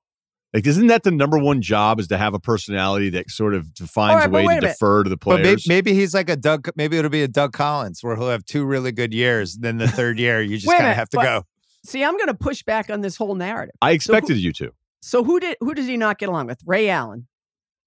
Like, 0.53 0.65
isn't 0.65 0.87
that 0.87 1.03
the 1.03 1.11
number 1.11 1.37
one 1.37 1.61
job? 1.61 1.99
Is 1.99 2.07
to 2.07 2.17
have 2.17 2.33
a 2.33 2.39
personality 2.39 3.09
that 3.09 3.29
sort 3.29 3.53
of 3.53 3.73
defines 3.73 4.15
right, 4.15 4.27
a 4.27 4.31
way 4.31 4.47
to 4.47 4.57
a 4.57 4.61
defer 4.61 5.03
to 5.03 5.09
the 5.09 5.17
But 5.17 5.35
maybe, 5.37 5.43
players? 5.43 5.67
maybe 5.67 5.93
he's 5.93 6.13
like 6.13 6.29
a 6.29 6.37
Doug. 6.37 6.69
Maybe 6.77 6.97
it'll 6.97 7.11
be 7.11 7.21
a 7.21 7.27
Doug 7.27 7.51
Collins 7.53 8.01
where 8.01 8.15
he'll 8.15 8.29
have 8.29 8.45
two 8.45 8.65
really 8.65 8.91
good 8.93 9.13
years. 9.13 9.57
Then 9.57 9.77
the 9.77 9.87
third 9.89 10.17
year, 10.19 10.41
you 10.41 10.57
just 10.57 10.71
kind 10.73 10.89
of 10.89 10.95
have 10.95 11.09
to 11.09 11.17
but- 11.17 11.23
go. 11.23 11.43
See, 11.87 12.03
I'm 12.03 12.17
going 12.17 12.27
to 12.27 12.33
push 12.33 12.63
back 12.63 12.89
on 12.89 13.01
this 13.01 13.15
whole 13.15 13.35
narrative. 13.35 13.73
I 13.81 13.91
expected 13.91 14.37
you 14.37 14.51
to. 14.53 14.71
So 15.01 15.23
who 15.23 15.39
did 15.39 15.55
who 15.61 15.73
does 15.73 15.87
he 15.87 15.95
not 15.95 16.17
get 16.19 16.27
along 16.27 16.47
with? 16.47 16.59
Ray 16.65 16.89
Allen. 16.89 17.27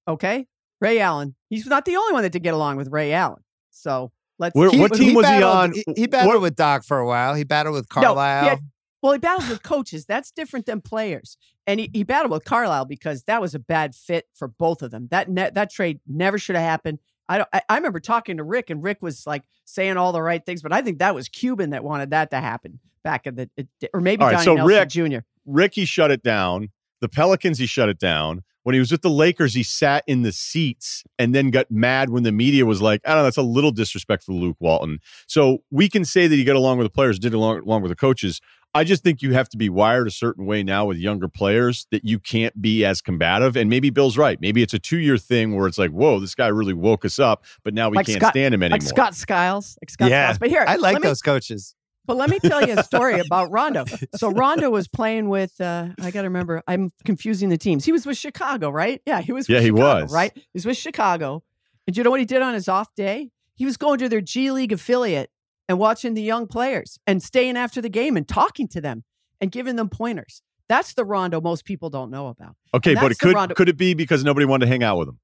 Okay, 0.09 0.47
Ray 0.81 1.01
Allen. 1.01 1.35
He's 1.51 1.67
not 1.67 1.85
the 1.85 1.97
only 1.97 2.13
one 2.15 2.23
that 2.23 2.31
did 2.33 2.43
get 2.43 2.55
along 2.55 2.77
with 2.77 2.89
Ray 2.89 3.13
Allen. 3.13 3.43
So 3.71 4.11
let's. 4.39 4.55
Where- 4.55 4.71
what 4.71 4.95
team 4.95 5.15
was 5.15 5.29
he 5.29 5.43
on? 5.43 5.73
He, 5.75 5.85
he 5.97 6.07
battled 6.07 6.35
What- 6.35 6.41
with 6.43 6.57
Doc 6.57 6.85
for 6.85 6.99
a 6.99 7.07
while. 7.07 7.35
He 7.35 7.45
battled 7.45 7.75
with 7.75 7.87
No, 7.95 8.01
he 8.01 8.07
Carlisle. 8.07 8.45
had- 8.49 8.59
Well, 9.03 9.13
he 9.13 9.19
battled 9.19 9.49
with 9.51 9.63
coaches. 9.63 10.07
That's 10.07 10.31
different 10.31 10.67
than 10.67 10.81
players. 10.81 11.37
And 11.67 11.79
he, 11.81 11.91
he 11.93 12.03
battled 12.03 12.33
with 12.33 12.45
Carlisle 12.45 12.87
because 12.87 13.25
that 13.25 13.41
was 13.41 13.55
a 13.55 13.59
bad 13.59 13.95
fit 13.95 14.27
for 14.35 14.49
both 14.49 14.83
of 14.83 14.91
them. 14.91 15.09
That 15.11 15.29
ne- 15.29 15.51
that 15.51 15.71
trade 15.71 16.01
never 16.07 16.39
should 16.39 16.57
have 16.57 16.65
happened. 16.65 17.01
I, 17.31 17.39
don't, 17.39 17.49
I 17.53 17.63
I 17.69 17.77
remember 17.77 18.01
talking 18.01 18.39
to 18.39 18.43
Rick, 18.43 18.71
and 18.71 18.83
Rick 18.83 19.03
was 19.03 19.27
like 19.27 19.45
saying 19.65 19.97
all 19.97 20.13
the 20.13 20.21
right 20.21 20.45
things, 20.45 20.63
but 20.63 20.73
I 20.73 20.83
think 20.83 20.99
that 20.99 21.15
was 21.15 21.29
Cuban 21.29 21.71
that 21.71 21.85
wanted 21.85 22.11
that 22.11 22.31
to 22.33 22.41
happen 22.41 22.81
back 23.05 23.27
in 23.27 23.37
the, 23.37 23.51
it, 23.57 23.69
or 23.95 24.01
maybe 24.01 24.23
All 24.23 24.27
right, 24.27 24.33
Donnie 24.33 24.45
so 24.45 24.55
Nelson 24.57 25.03
Rick- 25.07 25.13
Jr. 25.13 25.19
Ricky 25.47 25.85
shut 25.85 26.11
it 26.11 26.23
down. 26.23 26.71
The 27.01 27.09
Pelicans, 27.09 27.59
he 27.59 27.67
shut 27.67 27.89
it 27.89 27.99
down. 27.99 28.43
When 28.63 28.75
he 28.75 28.79
was 28.79 28.93
with 28.93 29.01
the 29.01 29.11
Lakers, 29.11 29.55
he 29.55 29.63
sat 29.63 30.05
in 30.07 30.21
the 30.21 30.33
seats 30.33 31.03
and 31.19 31.35
then 31.35 31.51
got 31.51 31.71
mad 31.71 32.11
when 32.11 32.25
the 32.25 32.33
media 32.33 32.67
was 32.67 32.83
like, 32.83 33.01
I 33.07 33.11
don't 33.11 33.19
know, 33.19 33.25
that's 33.25 33.39
a 33.39 33.43
little 33.43 33.71
disrespectful 33.71 34.35
to 34.35 34.41
Luke 34.41 34.59
Walton. 34.61 34.99
So 35.27 35.59
we 35.71 35.89
can 35.89 36.05
say 36.05 36.27
that 36.27 36.37
he 36.37 36.45
got 36.45 36.57
along 36.57 36.77
with 36.77 36.85
the 36.85 36.91
players, 36.91 37.19
did 37.19 37.33
along, 37.33 37.61
along 37.61 37.81
with 37.81 37.91
the 37.91 37.97
coaches. 37.97 38.41
I 38.75 38.85
just 38.85 39.03
think 39.03 39.21
you 39.21 39.33
have 39.33 39.49
to 39.49 39.57
be 39.57 39.69
wired 39.69 40.07
a 40.07 40.11
certain 40.13 40.47
way 40.47 40.63
now 40.63 40.87
with 40.87 40.97
younger 40.97 41.27
players 41.29 41.87
that 41.91 42.05
you 42.05 42.21
can't 42.21 42.61
be 42.63 42.85
as 42.85 43.01
combative. 43.01 43.57
And 43.57 43.69
maybe 43.69 43.91
Bill's 43.91 44.17
right. 44.17 44.41
Maybe 44.41 44.63
it's 44.63 44.73
a 44.75 44.79
two 44.79 44.99
year 44.99 45.19
thing 45.19 45.57
where 45.57 45.67
it's 45.67 45.79
like, 45.79 45.91
whoa, 45.91 46.21
this 46.21 46.35
guy 46.37 46.47
really 46.47 46.73
woke 46.75 47.05
us 47.05 47.19
up, 47.19 47.45
but 47.65 47.75
now 47.75 47.89
we 47.89 47.97
Like 47.97 48.07
can't 48.07 48.21
Scott- 48.21 48.33
stand 48.33 48.55
him 48.55 48.63
anymore. 48.63 48.77
Like 48.79 48.83
Scott 48.83 49.15
Skiles. 49.17 49.77
Like 49.83 49.91
Scott 49.91 50.11
Yeah, 50.11 50.27
Skiles. 50.27 50.39
But 50.39 50.49
here, 50.51 50.65
I 50.69 50.77
like 50.77 50.95
let 50.95 51.03
me, 51.03 51.09
those 51.09 51.21
coaches. 51.23 51.75
But 52.07 52.17
let 52.17 52.31
me 52.31 52.39
tell 52.39 52.65
you 52.67 52.79
a 52.79 52.83
story 52.85 53.19
about 53.27 53.51
Rondo. 53.51 53.85
So 54.17 54.31
Rondo 54.31 54.71
was 54.71 54.87
playing 54.87 55.29
with 55.29 55.61
uh 55.61 55.89
I 56.01 56.13
gotta 56.13 56.29
remember, 56.29 56.63
I'm 56.69 56.91
confusing 57.05 57.49
the 57.49 57.59
teams. 57.59 57.85
He 57.85 57.91
was 57.93 58.07
with 58.07 58.19
Chicago, 58.19 58.71
right? 58.71 59.03
Yeah, 59.05 59.21
he 59.21 59.33
was 59.33 59.49
with 59.49 59.57
Yeah, 59.57 59.63
he 59.63 59.73
was. 59.73 60.13
right? 60.13 60.31
He 60.35 60.43
was 60.55 60.65
with 60.67 60.77
Chicago. 60.77 61.43
And 61.89 61.97
you 61.97 62.05
know 62.05 62.11
what 62.11 62.21
he 62.21 62.27
did 62.27 62.41
on 62.41 62.55
his 62.55 62.69
off 62.69 62.95
day? 62.95 63.31
He 63.55 63.65
was 63.65 63.77
going 63.77 63.99
to 63.99 64.09
their 64.09 64.21
G 64.21 64.53
League 64.53 64.71
affiliate 64.73 65.31
and 65.71 65.79
watching 65.79 66.15
the 66.15 66.23
young 66.23 66.49
players 66.49 66.99
and 67.07 67.23
staying 67.23 67.57
after 67.57 67.81
the 67.81 67.89
game 67.89 68.17
and 68.17 68.27
talking 68.27 68.67
to 68.67 68.81
them 68.81 69.05
and 69.41 69.53
giving 69.53 69.77
them 69.77 69.89
pointers. 69.89 70.43
That's 70.69 70.95
the 70.95 71.05
Rondo 71.05 71.41
most 71.41 71.65
people 71.65 71.91
don't 71.91 72.11
know 72.11 72.27
about. 72.27 72.57
Okay, 72.75 72.97
but 72.97 73.13
it 73.13 73.21
could 73.21 73.37
Rondo- 73.37 73.55
could 73.55 73.69
it 73.69 73.77
be 73.77 73.95
because 73.95 74.25
nobody 74.25 74.47
wanted 74.47 74.67
to 74.67 74.69
hang 74.69 74.83
out 74.83 74.99
with 74.99 75.11
him? 75.11 75.21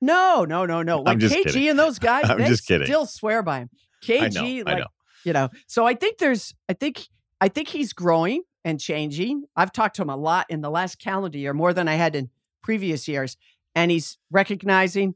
No, 0.00 0.44
no, 0.44 0.66
no, 0.66 0.82
no. 0.82 1.02
Like 1.02 1.18
KG 1.18 1.44
kidding. 1.44 1.68
and 1.68 1.78
those 1.78 1.98
guys, 2.00 2.28
I'm 2.28 2.38
they 2.38 2.46
just 2.46 2.66
kidding. 2.66 2.88
still 2.88 3.06
swear 3.06 3.44
by 3.44 3.60
him. 3.60 3.70
KG, 4.04 4.34
know, 4.34 4.70
like 4.72 4.78
know. 4.78 4.86
you 5.24 5.32
know. 5.32 5.48
So 5.68 5.86
I 5.86 5.94
think 5.94 6.18
there's, 6.18 6.52
I 6.68 6.72
think, 6.72 7.06
I 7.40 7.46
think 7.46 7.68
he's 7.68 7.92
growing 7.92 8.42
and 8.64 8.80
changing. 8.80 9.44
I've 9.54 9.70
talked 9.70 9.94
to 9.96 10.02
him 10.02 10.10
a 10.10 10.16
lot 10.16 10.46
in 10.48 10.60
the 10.60 10.70
last 10.70 10.98
calendar 10.98 11.38
year, 11.38 11.54
more 11.54 11.72
than 11.72 11.86
I 11.86 11.94
had 11.94 12.16
in 12.16 12.30
previous 12.64 13.06
years, 13.06 13.36
and 13.76 13.92
he's 13.92 14.18
recognizing 14.28 15.14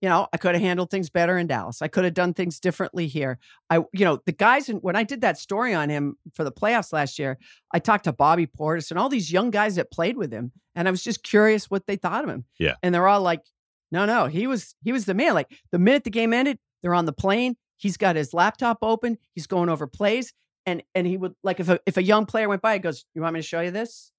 you 0.00 0.08
know, 0.08 0.28
I 0.32 0.36
could 0.36 0.54
have 0.54 0.62
handled 0.62 0.90
things 0.90 1.08
better 1.08 1.38
in 1.38 1.46
Dallas. 1.46 1.80
I 1.80 1.88
could 1.88 2.04
have 2.04 2.14
done 2.14 2.34
things 2.34 2.60
differently 2.60 3.06
here. 3.06 3.38
I, 3.70 3.78
you 3.92 4.04
know, 4.04 4.20
the 4.26 4.32
guys, 4.32 4.68
in, 4.68 4.76
when 4.78 4.96
I 4.96 5.02
did 5.02 5.22
that 5.22 5.38
story 5.38 5.72
on 5.72 5.88
him 5.88 6.16
for 6.34 6.44
the 6.44 6.52
playoffs 6.52 6.92
last 6.92 7.18
year, 7.18 7.38
I 7.72 7.78
talked 7.78 8.04
to 8.04 8.12
Bobby 8.12 8.46
Portis 8.46 8.90
and 8.90 8.98
all 8.98 9.08
these 9.08 9.32
young 9.32 9.50
guys 9.50 9.76
that 9.76 9.90
played 9.90 10.16
with 10.16 10.32
him. 10.32 10.52
And 10.74 10.88
I 10.88 10.90
was 10.90 11.02
just 11.02 11.22
curious 11.22 11.70
what 11.70 11.86
they 11.86 11.96
thought 11.96 12.24
of 12.24 12.30
him. 12.30 12.44
Yeah. 12.58 12.74
And 12.82 12.94
they're 12.94 13.08
all 13.08 13.22
like, 13.22 13.42
no, 13.90 14.04
no, 14.04 14.26
he 14.26 14.46
was, 14.46 14.74
he 14.82 14.92
was 14.92 15.04
the 15.06 15.14
man. 15.14 15.34
Like 15.34 15.50
the 15.72 15.78
minute 15.78 16.04
the 16.04 16.10
game 16.10 16.34
ended, 16.34 16.58
they're 16.82 16.94
on 16.94 17.06
the 17.06 17.12
plane. 17.12 17.56
He's 17.76 17.96
got 17.96 18.16
his 18.16 18.34
laptop 18.34 18.78
open. 18.82 19.18
He's 19.34 19.46
going 19.46 19.68
over 19.68 19.86
plays. 19.86 20.32
And, 20.66 20.82
and 20.94 21.06
he 21.06 21.16
would 21.16 21.34
like, 21.42 21.60
if 21.60 21.68
a, 21.68 21.78
if 21.86 21.96
a 21.96 22.02
young 22.02 22.26
player 22.26 22.48
went 22.48 22.62
by, 22.62 22.74
he 22.74 22.78
goes, 22.78 23.04
you 23.14 23.22
want 23.22 23.34
me 23.34 23.40
to 23.40 23.46
show 23.46 23.60
you 23.60 23.70
this? 23.70 24.12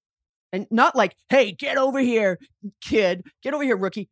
And 0.52 0.66
not 0.70 0.96
like, 0.96 1.16
hey, 1.28 1.52
get 1.52 1.76
over 1.76 1.98
here, 1.98 2.38
kid, 2.80 3.26
get 3.42 3.52
over 3.52 3.64
here, 3.64 3.76
rookie. 3.76 4.04
Do 4.04 4.08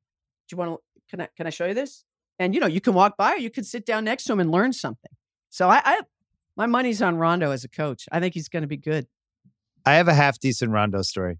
you 0.52 0.58
want 0.58 0.72
to 0.72 0.78
can 1.14 1.20
I 1.20 1.28
can 1.36 1.46
I 1.46 1.50
show 1.50 1.66
you 1.66 1.74
this? 1.74 2.04
And 2.38 2.54
you 2.54 2.60
know, 2.60 2.66
you 2.66 2.80
can 2.80 2.94
walk 2.94 3.16
by 3.16 3.34
or 3.34 3.36
you 3.36 3.50
can 3.50 3.64
sit 3.64 3.86
down 3.86 4.04
next 4.04 4.24
to 4.24 4.32
him 4.32 4.40
and 4.40 4.50
learn 4.50 4.72
something. 4.72 5.12
So 5.50 5.68
I, 5.68 5.80
I 5.84 6.00
my 6.56 6.66
money's 6.66 7.00
on 7.00 7.16
Rondo 7.16 7.52
as 7.52 7.64
a 7.64 7.68
coach. 7.68 8.06
I 8.10 8.20
think 8.20 8.34
he's 8.34 8.48
going 8.48 8.62
to 8.62 8.68
be 8.68 8.76
good. 8.76 9.06
I 9.86 9.94
have 9.94 10.08
a 10.08 10.14
half 10.14 10.38
decent 10.40 10.72
Rondo 10.72 11.02
story. 11.02 11.38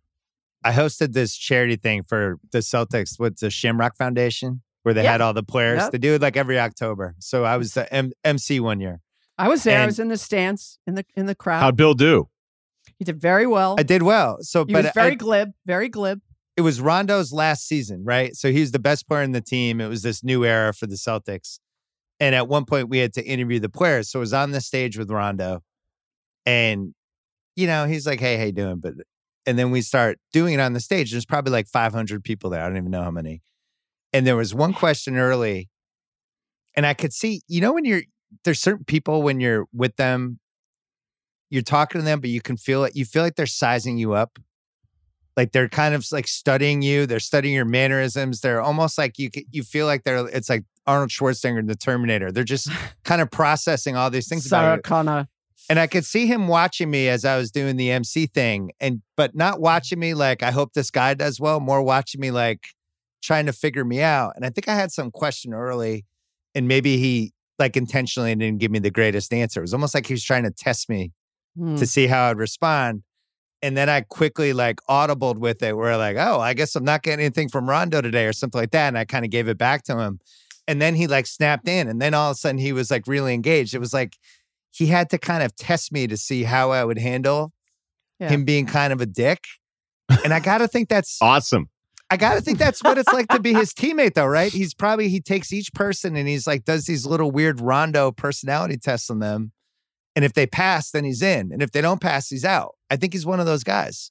I 0.63 0.73
hosted 0.73 1.13
this 1.13 1.37
charity 1.37 1.77
thing 1.77 2.05
for 2.05 2.39
the 2.53 2.59
Celtics 2.59 3.19
with 3.19 3.39
the 3.39 3.51
Shamrock 3.51 3.97
Foundation, 3.97 4.63
where 4.83 4.95
they 4.95 5.03
yep. 5.03 5.13
had 5.13 5.21
all 5.21 5.35
the 5.35 5.43
players. 5.43 5.81
Yep. 5.81 5.93
They 5.93 5.99
do 5.99 6.15
it 6.15 6.23
like 6.23 6.37
every 6.37 6.59
October. 6.59 7.15
So 7.19 7.45
I 7.45 7.57
was 7.57 7.75
the 7.75 7.93
M- 7.93 8.13
MC 8.25 8.61
one 8.61 8.81
year. 8.81 9.01
I 9.37 9.49
was 9.49 9.65
there. 9.65 9.75
And 9.75 9.83
I 9.83 9.87
was 9.87 9.99
in 9.99 10.09
the 10.09 10.17
stands 10.17 10.79
in 10.87 10.95
the 10.95 11.05
in 11.17 11.27
the 11.27 11.35
crowd. 11.35 11.61
How'd 11.61 11.77
Bill 11.77 11.95
do? 11.95 12.29
He 12.99 13.05
did 13.05 13.21
very 13.21 13.47
well. 13.47 13.75
I 13.77 13.83
did 13.83 14.03
well. 14.05 14.39
So, 14.41 14.65
he 14.65 14.73
but 14.73 14.85
was 14.85 14.93
very 14.95 15.13
I, 15.13 15.15
glib, 15.17 15.53
very 15.67 15.89
glib 15.89 16.21
it 16.57 16.61
was 16.61 16.81
Rondo's 16.81 17.33
last 17.33 17.67
season, 17.67 18.05
right? 18.05 18.35
So 18.37 18.53
he 18.53 18.61
was 18.61 18.73
the 18.73 18.79
best 18.79 19.09
player 19.09 19.23
in 19.23 19.33
the 19.33 19.41
team. 19.41 19.81
It 19.81 19.89
was 19.89 20.03
this 20.03 20.23
new 20.23 20.45
era 20.45 20.73
for 20.73 20.87
the 20.87 20.95
Celtics. 20.95 21.59
And 22.21 22.35
at 22.35 22.49
one 22.49 22.65
point 22.65 22.89
we 22.89 22.99
had 22.99 23.13
to 23.15 23.25
interview 23.25 23.59
the 23.59 23.69
players. 23.69 24.11
So 24.11 24.21
it 24.21 24.21
was 24.21 24.33
on 24.33 24.53
the 24.53 24.61
stage 24.61 24.97
with 24.97 25.11
Rondo. 25.11 25.63
And, 26.47 26.95
you 27.57 27.67
know, 27.67 27.87
he's 27.87 28.07
like, 28.07 28.21
hey, 28.21 28.37
how 28.37 28.45
you 28.45 28.53
doing? 28.53 28.79
But 28.79 28.95
and 29.47 29.59
then 29.59 29.71
we 29.71 29.83
start 29.83 30.19
doing 30.33 30.55
it 30.55 30.61
on 30.61 30.73
the 30.73 30.81
stage. 30.81 31.11
There's 31.11 31.27
probably 31.27 31.53
like 31.53 31.67
500 31.67 32.25
people 32.25 32.51
there. 32.51 32.63
I 32.63 32.69
don't 32.69 32.79
even 32.79 32.91
know 32.91 33.03
how 33.03 33.11
many. 33.11 33.43
And 34.13 34.27
there 34.27 34.37
was 34.37 34.55
one 34.55 34.73
question 34.73 35.17
early. 35.17 35.69
And 36.77 36.87
I 36.87 36.95
could 36.95 37.13
see, 37.13 37.43
you 37.49 37.61
know, 37.61 37.73
when 37.73 37.85
you're 37.85 38.03
there's 38.45 38.61
certain 38.61 38.85
people 38.85 39.23
when 39.23 39.41
you're 39.41 39.67
with 39.73 39.97
them, 39.97 40.41
you're 41.51 41.63
talking 41.63 42.01
to 42.01 42.05
them, 42.05 42.21
but 42.21 42.31
you 42.31 42.41
can 42.41 42.57
feel 42.57 42.85
it. 42.85 42.97
You 42.97 43.05
feel 43.05 43.23
like 43.23 43.37
they're 43.37 43.47
sizing 43.47 43.99
you 43.99 44.15
up 44.15 44.39
like 45.37 45.53
they're 45.53 45.69
kind 45.69 45.95
of 45.95 46.07
like 46.13 46.27
studying 46.27 46.83
you 46.83 47.07
they're 47.07 47.21
studying 47.21 47.55
your 47.55 47.65
mannerisms 47.65 48.41
they're 48.41 48.61
almost 48.61 48.99
like 48.99 49.19
you 49.19 49.31
you 49.51 49.63
feel 49.63 49.87
like 49.87 50.05
they're 50.05 50.27
it's 50.29 50.49
like 50.49 50.65
arnold 50.87 51.11
schwarzenegger 51.11 51.59
in 51.59 51.67
the 51.67 51.75
terminator 51.75 52.31
they're 52.31 52.45
just 52.45 52.69
kind 53.05 53.21
of 53.21 53.31
processing 53.31 53.97
all 53.97 54.11
these 54.11 54.29
things 54.29 54.49
Sarah 54.49 54.81
Connor. 54.81 55.29
and 55.69 55.79
i 55.79 55.87
could 55.87 56.05
see 56.05 56.27
him 56.27 56.49
watching 56.49 56.91
me 56.91 57.09
as 57.09 57.25
i 57.25 57.37
was 57.37 57.51
doing 57.51 57.77
the 57.77 57.91
mc 57.91 58.27
thing 58.27 58.71
and 58.81 59.03
but 59.17 59.35
not 59.35 59.61
watching 59.61 59.99
me 59.99 60.15
like 60.15 60.43
i 60.43 60.51
hope 60.51 60.73
this 60.75 60.91
guy 60.91 61.15
does 61.15 61.41
well 61.41 61.61
more 61.61 61.83
watching 61.83 62.21
me 62.21 62.31
like 62.31 62.61
trying 63.23 63.47
to 63.47 63.53
figure 63.53 63.85
me 63.85 64.03
out 64.03 64.33
and 64.37 64.45
i 64.45 64.51
think 64.51 64.69
i 64.69 64.75
had 64.75 64.93
some 64.93 65.11
question 65.11 65.55
early 65.55 66.05
and 66.55 66.69
maybe 66.69 66.99
he 66.99 67.33
like 67.59 67.77
intentionally 67.77 68.35
didn't 68.35 68.59
give 68.59 68.71
me 68.71 68.79
the 68.79 68.91
greatest 68.91 69.33
answer 69.33 69.61
it 69.61 69.63
was 69.63 69.73
almost 69.73 69.95
like 69.95 70.07
he 70.07 70.13
was 70.13 70.25
trying 70.25 70.43
to 70.43 70.51
test 70.51 70.91
me 70.91 71.13
hmm. 71.57 71.77
to 71.77 71.87
see 71.87 72.07
how 72.07 72.29
i'd 72.29 72.37
respond 72.37 73.03
and 73.65 73.79
then 73.79 73.89
I 73.89 74.03
quickly 74.03 74.53
like 74.53 74.83
audibled 74.91 75.39
with 75.39 75.63
it 75.63 75.75
where 75.75 75.97
like, 75.97 76.19
oh, 76.19 76.39
I 76.39 76.53
guess 76.53 76.77
I'm 76.77 76.85
not 76.85 77.03
getting 77.03 77.25
anything 77.25 77.49
from 77.49 77.67
Rondo 77.67 78.03
today 78.03 78.27
or 78.27 78.35
something 78.35 78.61
like 78.61 78.73
that. 78.73 78.89
And 78.89 78.99
I 78.99 79.07
kind 79.07 79.25
of 79.25 79.31
gave 79.31 79.49
it 79.49 79.57
back 79.57 79.85
to 79.85 79.99
him. 79.99 80.21
And 80.69 80.83
then 80.83 80.95
he 80.95 81.07
like 81.07 81.27
snapped 81.27 81.67
in. 81.67 81.89
And 81.89 81.99
then 81.99 82.13
all 82.13 82.31
of 82.31 82.35
a 82.35 82.37
sudden 82.37 82.59
he 82.59 82.75
was 82.75 82.91
like 82.91 83.07
really 83.07 83.33
engaged. 83.33 83.73
It 83.73 83.79
was 83.79 83.95
like 83.95 84.19
he 84.71 84.89
had 84.89 85.09
to 85.11 85.19
kind 85.19 85.43
of 85.43 85.57
test 85.57 85.93
me 85.93 86.07
to 86.09 86.19
see 86.19 86.43
how 86.43 86.73
I 86.73 86.85
would 86.85 86.99
handle 86.99 87.55
yeah. 88.21 88.29
him 88.29 88.45
being 88.45 88.67
kind 88.67 88.93
of 88.93 89.01
a 89.01 89.07
dick. 89.07 89.45
And 90.23 90.35
I 90.35 90.41
gotta 90.41 90.69
think 90.69 90.91
that's 90.91 91.17
awesome. 91.23 91.71
I 92.11 92.19
gotta 92.19 92.43
think 92.43 92.59
that's 92.59 92.85
what 92.85 92.99
it's 92.99 93.15
like 93.15 93.29
to 93.29 93.41
be 93.41 93.55
his 93.55 93.73
teammate, 93.73 94.13
though, 94.13 94.27
right? 94.27 94.53
He's 94.53 94.75
probably 94.75 95.09
he 95.09 95.23
takes 95.23 95.55
each 95.55 95.73
person 95.73 96.17
and 96.17 96.29
he's 96.29 96.47
like 96.47 96.67
does 96.67 96.85
these 96.85 97.07
little 97.07 97.31
weird 97.31 97.63
Rondo 97.63 98.13
personality 98.13 98.77
tests 98.77 99.09
on 99.09 99.21
them. 99.21 99.53
And 100.17 100.25
if 100.25 100.33
they 100.33 100.47
pass, 100.47 100.91
then 100.91 101.05
he's 101.05 101.23
in. 101.23 101.53
And 101.53 101.63
if 101.63 101.73
they 101.73 101.81
don't 101.81 102.01
pass, 102.01 102.29
he's 102.29 102.45
out. 102.45 102.77
I 102.91 102.97
think 102.97 103.13
he's 103.13 103.27
one 103.27 103.41
of 103.41 103.47
those 103.47 103.65
guys. 103.65 104.11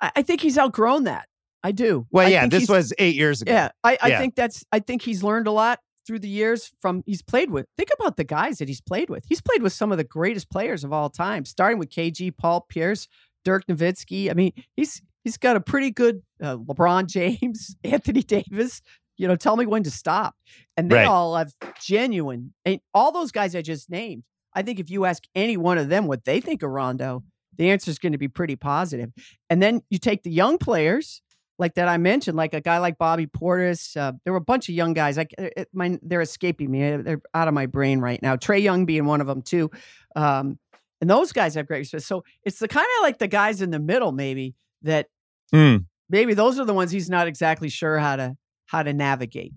I, 0.00 0.22
think 0.22 0.40
he's 0.40 0.58
outgrown 0.58 1.04
that. 1.04 1.26
I 1.62 1.72
do. 1.72 2.06
Well, 2.10 2.28
yeah, 2.28 2.46
this 2.46 2.68
was 2.68 2.92
eight 2.98 3.16
years 3.16 3.42
ago. 3.42 3.52
Yeah, 3.52 3.70
I, 3.82 3.98
I 4.00 4.08
yeah. 4.08 4.18
think 4.18 4.36
that's. 4.36 4.64
I 4.70 4.78
think 4.78 5.02
he's 5.02 5.24
learned 5.24 5.48
a 5.48 5.50
lot 5.50 5.80
through 6.06 6.20
the 6.20 6.28
years 6.28 6.70
from 6.80 7.02
he's 7.04 7.20
played 7.20 7.50
with. 7.50 7.66
Think 7.76 7.90
about 7.98 8.16
the 8.16 8.24
guys 8.24 8.58
that 8.58 8.68
he's 8.68 8.80
played 8.80 9.10
with. 9.10 9.24
He's 9.28 9.40
played 9.40 9.62
with 9.62 9.72
some 9.72 9.90
of 9.90 9.98
the 9.98 10.04
greatest 10.04 10.50
players 10.50 10.84
of 10.84 10.92
all 10.92 11.10
time, 11.10 11.44
starting 11.44 11.78
with 11.78 11.90
KG, 11.90 12.36
Paul 12.36 12.64
Pierce, 12.68 13.08
Dirk 13.44 13.66
Nowitzki. 13.66 14.30
I 14.30 14.34
mean, 14.34 14.52
he's 14.76 15.02
he's 15.24 15.36
got 15.36 15.56
a 15.56 15.60
pretty 15.60 15.90
good 15.90 16.22
uh, 16.40 16.58
LeBron 16.58 17.06
James, 17.40 17.76
Anthony 17.82 18.22
Davis. 18.22 18.80
You 19.16 19.26
know, 19.26 19.34
tell 19.34 19.56
me 19.56 19.66
when 19.66 19.82
to 19.82 19.90
stop. 19.90 20.36
And 20.76 20.88
they 20.88 20.96
right. 20.96 21.06
all 21.08 21.36
have 21.36 21.52
genuine. 21.80 22.54
And 22.64 22.80
all 22.94 23.10
those 23.10 23.32
guys 23.32 23.56
I 23.56 23.62
just 23.62 23.90
named 23.90 24.22
I 24.54 24.62
think 24.62 24.80
if 24.80 24.90
you 24.90 25.04
ask 25.04 25.22
any 25.34 25.56
one 25.56 25.78
of 25.78 25.88
them 25.88 26.06
what 26.06 26.24
they 26.24 26.40
think 26.40 26.62
of 26.62 26.70
Rondo, 26.70 27.22
the 27.56 27.70
answer 27.70 27.90
is 27.90 27.98
going 27.98 28.12
to 28.12 28.18
be 28.18 28.28
pretty 28.28 28.56
positive. 28.56 29.10
And 29.50 29.62
then 29.62 29.82
you 29.90 29.98
take 29.98 30.22
the 30.22 30.30
young 30.30 30.58
players 30.58 31.22
like 31.58 31.74
that 31.74 31.88
I 31.88 31.96
mentioned, 31.96 32.36
like 32.36 32.54
a 32.54 32.60
guy 32.60 32.78
like 32.78 32.98
Bobby 32.98 33.26
Portis. 33.26 33.96
Uh, 33.96 34.12
there 34.24 34.32
were 34.32 34.38
a 34.38 34.40
bunch 34.40 34.68
of 34.68 34.74
young 34.74 34.92
guys. 34.92 35.16
Like 35.16 35.34
it, 35.36 35.68
my, 35.72 35.98
they're 36.02 36.20
escaping 36.20 36.70
me. 36.70 36.96
They're 36.96 37.20
out 37.34 37.48
of 37.48 37.54
my 37.54 37.66
brain 37.66 38.00
right 38.00 38.22
now. 38.22 38.36
Trae 38.36 38.62
Young 38.62 38.86
being 38.86 39.06
one 39.06 39.20
of 39.20 39.26
them 39.26 39.42
too. 39.42 39.70
Um, 40.14 40.58
and 41.00 41.10
those 41.10 41.32
guys 41.32 41.54
have 41.54 41.66
great 41.66 41.78
respect. 41.78 42.04
So 42.04 42.24
it's 42.44 42.58
the 42.58 42.68
kind 42.68 42.86
of 42.98 43.02
like 43.02 43.18
the 43.18 43.28
guys 43.28 43.60
in 43.60 43.70
the 43.70 43.78
middle, 43.78 44.12
maybe 44.12 44.54
that 44.82 45.06
mm. 45.52 45.84
maybe 46.08 46.34
those 46.34 46.58
are 46.58 46.64
the 46.64 46.74
ones 46.74 46.90
he's 46.90 47.10
not 47.10 47.26
exactly 47.26 47.68
sure 47.68 47.98
how 47.98 48.16
to 48.16 48.36
how 48.66 48.82
to 48.82 48.92
navigate. 48.92 49.52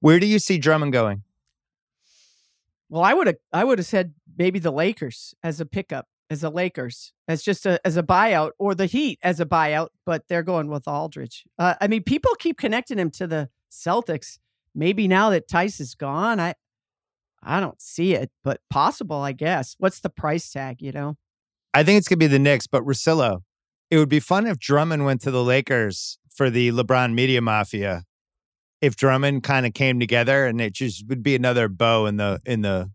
Where 0.00 0.20
do 0.20 0.26
you 0.26 0.38
see 0.38 0.58
Drummond 0.58 0.92
going? 0.92 1.22
Well, 2.88 3.02
I 3.02 3.14
would 3.14 3.26
have 3.26 3.36
I 3.52 3.64
would 3.64 3.78
have 3.78 3.86
said 3.86 4.14
maybe 4.38 4.58
the 4.58 4.70
Lakers 4.70 5.34
as 5.42 5.60
a 5.60 5.66
pickup, 5.66 6.06
as 6.30 6.44
a 6.44 6.50
Lakers, 6.50 7.12
as 7.26 7.42
just 7.42 7.66
a 7.66 7.84
as 7.84 7.96
a 7.96 8.02
buyout, 8.02 8.52
or 8.58 8.74
the 8.74 8.86
Heat 8.86 9.18
as 9.22 9.40
a 9.40 9.46
buyout, 9.46 9.88
but 10.04 10.28
they're 10.28 10.42
going 10.42 10.68
with 10.68 10.86
Aldridge. 10.86 11.44
Uh, 11.58 11.74
I 11.80 11.88
mean, 11.88 12.02
people 12.02 12.32
keep 12.38 12.58
connecting 12.58 12.98
him 12.98 13.10
to 13.12 13.26
the 13.26 13.48
Celtics. 13.70 14.38
Maybe 14.74 15.08
now 15.08 15.30
that 15.30 15.48
Theis 15.48 15.80
is 15.80 15.94
gone, 15.94 16.38
I 16.38 16.54
I 17.42 17.60
don't 17.60 17.80
see 17.80 18.14
it, 18.14 18.30
but 18.44 18.60
possible, 18.70 19.18
I 19.18 19.32
guess. 19.32 19.74
What's 19.78 20.00
the 20.00 20.10
price 20.10 20.50
tag? 20.50 20.80
You 20.80 20.92
know, 20.92 21.16
I 21.74 21.82
think 21.82 21.98
it's 21.98 22.08
gonna 22.08 22.18
be 22.18 22.26
the 22.26 22.38
Knicks, 22.38 22.66
but 22.66 22.84
Russillo. 22.84 23.40
It 23.88 23.98
would 23.98 24.08
be 24.08 24.18
fun 24.18 24.48
if 24.48 24.58
Drummond 24.58 25.04
went 25.04 25.20
to 25.22 25.30
the 25.30 25.44
Lakers 25.44 26.18
for 26.28 26.50
the 26.50 26.72
LeBron 26.72 27.14
media 27.14 27.40
mafia 27.40 28.02
if 28.80 28.96
Drummond 28.96 29.42
kind 29.42 29.66
of 29.66 29.74
came 29.74 29.98
together 30.00 30.46
and 30.46 30.60
it 30.60 30.72
just 30.72 31.06
would 31.08 31.22
be 31.22 31.34
another 31.34 31.68
bow 31.68 32.06
in 32.06 32.16
the 32.16 32.40
in 32.44 32.62
the 32.62 32.90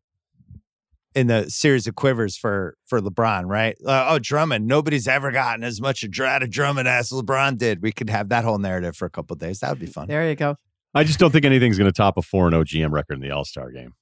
in 1.13 1.27
the 1.27 1.49
series 1.49 1.88
of 1.88 1.95
quivers 1.95 2.38
for 2.38 2.77
for 2.86 3.01
LeBron, 3.01 3.45
right? 3.45 3.75
Uh, 3.86 4.07
oh, 4.09 4.19
Drummond, 4.19 4.67
nobody's 4.67 5.07
ever 5.07 5.32
gotten 5.32 5.63
as 5.63 5.82
much 5.82 6.05
out 6.21 6.43
of 6.43 6.49
Drummond 6.49 6.88
as 6.88 7.09
LeBron 7.09 7.57
did. 7.57 7.82
We 7.82 7.91
could 7.91 8.09
have 8.09 8.29
that 8.29 8.43
whole 8.43 8.59
narrative 8.59 8.95
for 8.95 9.05
a 9.05 9.09
couple 9.09 9.36
days. 9.36 9.59
That 9.59 9.69
would 9.71 9.79
be 9.79 9.88
fun. 9.88 10.07
There 10.07 10.27
you 10.27 10.36
go. 10.36 10.55
I 10.93 11.03
just 11.03 11.19
don't 11.19 11.32
think 11.32 11.45
anything's 11.45 11.77
going 11.77 11.89
to 11.89 11.95
top 11.95 12.17
a 12.17 12.21
4 12.21 12.49
0 12.49 12.63
GM 12.63 12.91
record 12.91 13.15
in 13.15 13.21
the 13.21 13.32
All 13.32 13.45
Star 13.45 13.71
game. 13.71 13.93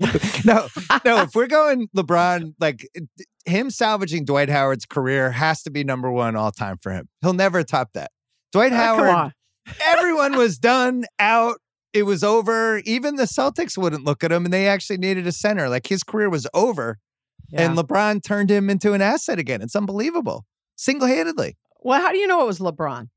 no, 0.44 0.68
no. 1.04 1.22
If 1.22 1.34
we're 1.34 1.48
going 1.48 1.88
LeBron, 1.96 2.54
like 2.58 2.88
him 3.44 3.70
salvaging 3.70 4.24
Dwight 4.24 4.48
Howard's 4.48 4.86
career 4.86 5.30
has 5.30 5.62
to 5.64 5.70
be 5.70 5.84
number 5.84 6.10
one 6.10 6.36
all 6.36 6.50
time 6.50 6.78
for 6.80 6.92
him. 6.92 7.08
He'll 7.20 7.32
never 7.32 7.62
top 7.62 7.92
that. 7.94 8.10
Dwight 8.52 8.72
uh, 8.72 8.76
Howard 8.76 9.32
Everyone 9.80 10.36
was 10.36 10.58
done 10.58 11.04
out. 11.18 11.58
It 11.92 12.04
was 12.04 12.24
over. 12.24 12.78
Even 12.84 13.16
the 13.16 13.24
Celtics 13.24 13.76
wouldn't 13.76 14.04
look 14.04 14.24
at 14.24 14.32
him, 14.32 14.44
and 14.44 14.52
they 14.52 14.66
actually 14.66 14.98
needed 14.98 15.26
a 15.26 15.32
center. 15.32 15.68
Like 15.68 15.86
his 15.86 16.02
career 16.02 16.30
was 16.30 16.46
over, 16.54 16.98
yeah. 17.50 17.62
and 17.62 17.76
LeBron 17.76 18.22
turned 18.22 18.50
him 18.50 18.70
into 18.70 18.92
an 18.92 19.02
asset 19.02 19.38
again. 19.38 19.60
It's 19.62 19.76
unbelievable, 19.76 20.46
single 20.76 21.08
handedly. 21.08 21.56
Well, 21.80 22.00
how 22.00 22.12
do 22.12 22.18
you 22.18 22.26
know 22.26 22.42
it 22.42 22.46
was 22.46 22.60
LeBron? 22.60 23.08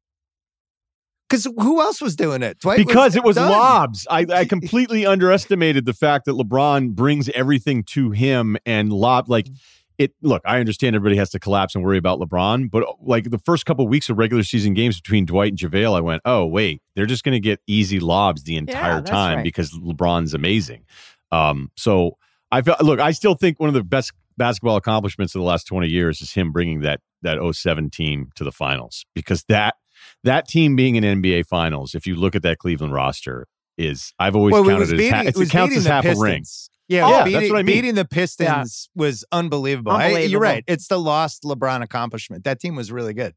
Because 1.29 1.45
who 1.45 1.81
else 1.81 2.01
was 2.01 2.15
doing 2.15 2.43
it? 2.43 2.59
Dwight 2.59 2.77
because 2.77 3.13
was 3.13 3.15
it 3.15 3.23
was 3.23 3.35
done. 3.35 3.49
lobs. 3.49 4.05
I, 4.09 4.25
I 4.31 4.45
completely 4.45 5.05
underestimated 5.05 5.85
the 5.85 5.93
fact 5.93 6.25
that 6.25 6.33
LeBron 6.33 6.93
brings 6.93 7.29
everything 7.29 7.83
to 7.91 8.11
him 8.11 8.57
and 8.65 8.93
lob 8.93 9.27
like 9.29 9.45
mm. 9.45 9.57
It. 9.97 10.13
Look, 10.21 10.41
I 10.45 10.59
understand 10.59 10.95
everybody 10.95 11.17
has 11.17 11.29
to 11.31 11.39
collapse 11.39 11.75
and 11.75 11.83
worry 11.83 11.97
about 11.97 12.19
LeBron, 12.19 12.69
but 12.69 12.83
like 13.01 13.29
the 13.29 13.39
first 13.39 13.65
couple 13.65 13.85
of 13.85 13.89
weeks 13.89 14.09
of 14.09 14.17
regular 14.17 14.43
season 14.43 14.73
games 14.73 14.99
between 14.99 15.25
Dwight 15.25 15.51
and 15.51 15.59
JaVale, 15.59 15.97
I 15.97 16.01
went, 16.01 16.21
oh 16.25 16.45
wait, 16.45 16.81
they're 16.95 17.05
just 17.05 17.23
going 17.23 17.33
to 17.33 17.39
get 17.39 17.59
easy 17.67 17.99
lobs 17.99 18.43
the 18.43 18.57
entire 18.57 18.97
yeah, 18.97 19.01
time 19.01 19.37
right. 19.37 19.43
because 19.43 19.71
LeBron's 19.71 20.33
amazing. 20.33 20.85
Um, 21.31 21.71
so 21.75 22.17
I 22.51 22.61
felt 22.61 22.81
look, 22.81 22.99
I 22.99 23.11
still 23.11 23.35
think 23.35 23.59
one 23.59 23.69
of 23.69 23.73
the 23.73 23.83
best 23.83 24.11
basketball 24.37 24.75
accomplishments 24.75 25.33
of 25.35 25.39
the 25.39 25.45
last 25.45 25.65
20 25.65 25.87
years 25.87 26.21
is 26.21 26.33
him 26.33 26.51
bringing 26.51 26.81
that 26.81 27.01
that 27.21 27.37
07 27.53 27.89
team 27.89 28.29
to 28.35 28.43
the 28.43 28.51
finals 28.51 29.05
because 29.15 29.43
that 29.49 29.75
that 30.23 30.47
team 30.47 30.75
being 30.75 30.95
in 30.95 31.03
NBA 31.03 31.47
Finals, 31.47 31.95
if 31.95 32.05
you 32.05 32.15
look 32.15 32.35
at 32.35 32.43
that 32.43 32.57
Cleveland 32.59 32.93
roster, 32.93 33.47
is 33.77 34.13
I've 34.19 34.35
always 34.35 34.53
well, 34.53 34.63
counted 34.63 34.89
it, 34.93 34.97
beating, 34.97 35.13
as, 35.13 35.35
ha- 35.35 35.41
it, 35.41 35.47
it 35.47 35.49
counts 35.49 35.75
as 35.75 35.85
half 35.85 36.03
Pistons. 36.03 36.19
a 36.19 36.23
ring. 36.23 36.43
Yeah, 36.87 37.05
oh, 37.05 37.09
yeah 37.09 37.23
beating, 37.23 37.39
that's 37.39 37.51
what 37.51 37.59
I 37.59 37.63
mean. 37.63 37.75
Beating 37.75 37.95
the 37.95 38.05
Pistons 38.05 38.89
yeah. 38.95 39.01
was 39.01 39.25
unbelievable. 39.31 39.91
unbelievable. 39.91 40.23
I, 40.23 40.25
you're 40.25 40.39
right. 40.39 40.63
It's 40.67 40.87
the 40.87 40.99
lost 40.99 41.43
LeBron 41.43 41.81
accomplishment. 41.81 42.43
That 42.43 42.59
team 42.59 42.75
was 42.75 42.91
really 42.91 43.13
good. 43.13 43.33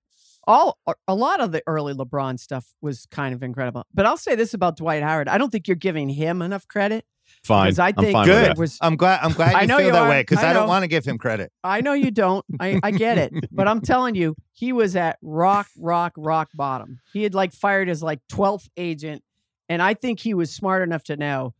All 0.47 0.79
a 1.07 1.15
lot 1.15 1.41
of 1.41 1.53
the 1.53 1.63
early 1.67 1.93
LeBron 1.95 2.39
stuff 2.39 2.67
was 2.81 3.07
kind 3.11 3.35
of 3.35 3.43
incredible. 3.43 3.85
But 3.93 4.07
I'll 4.07 4.17
say 4.17 4.35
this 4.35 4.55
about 4.55 4.77
Dwight 4.77 5.03
Howard: 5.03 5.29
I 5.29 5.37
don't 5.37 5.51
think 5.51 5.69
you're 5.69 5.77
giving 5.77 6.09
him 6.09 6.41
enough 6.41 6.67
credit. 6.69 7.05
Fine. 7.45 7.79
I 7.79 7.93
think 7.93 8.15
I'm 8.15 8.27
good. 8.27 8.59
Was, 8.59 8.79
I'm 8.81 8.97
glad. 8.97 9.21
I'm 9.23 9.33
glad 9.33 9.51
you 9.53 9.59
I 9.59 9.67
know 9.67 9.77
feel 9.77 9.87
you 9.87 9.93
that 9.93 10.03
are. 10.03 10.09
way 10.09 10.23
because 10.23 10.43
I, 10.43 10.51
I, 10.51 10.53
don't 10.53 10.69
want 10.69 10.83
to 10.83 10.89
give 10.89 11.05
him 11.05 11.19
credit. 11.19 11.53
I 11.63 11.81
know 11.81 11.93
you 11.93 12.11
don't. 12.11 12.45
I, 12.61 12.81
I 12.83 12.91
get 12.91 13.19
it, 13.19 13.33
but 13.53 13.69
I'm 13.69 13.81
telling 13.81 14.15
you, 14.15 14.35
he 14.53 14.73
was 14.73 14.97
at 14.97 15.19
rock, 15.23 15.69
rock, 15.79 16.15
rock 16.17 16.49
bottom. 16.55 17.01
He 17.13 17.23
had 17.23 17.35
like 17.35 17.53
fired 17.53 17.89
his 17.89 18.03
like 18.03 18.21
12th 18.31 18.69
agent, 18.77 19.23
and 19.69 19.83
I 19.83 19.95
think 19.95 20.21
he 20.21 20.35
was 20.35 20.53
smart 20.53 20.83
enough 20.83 21.05
to 21.05 21.17
know, 21.17 21.55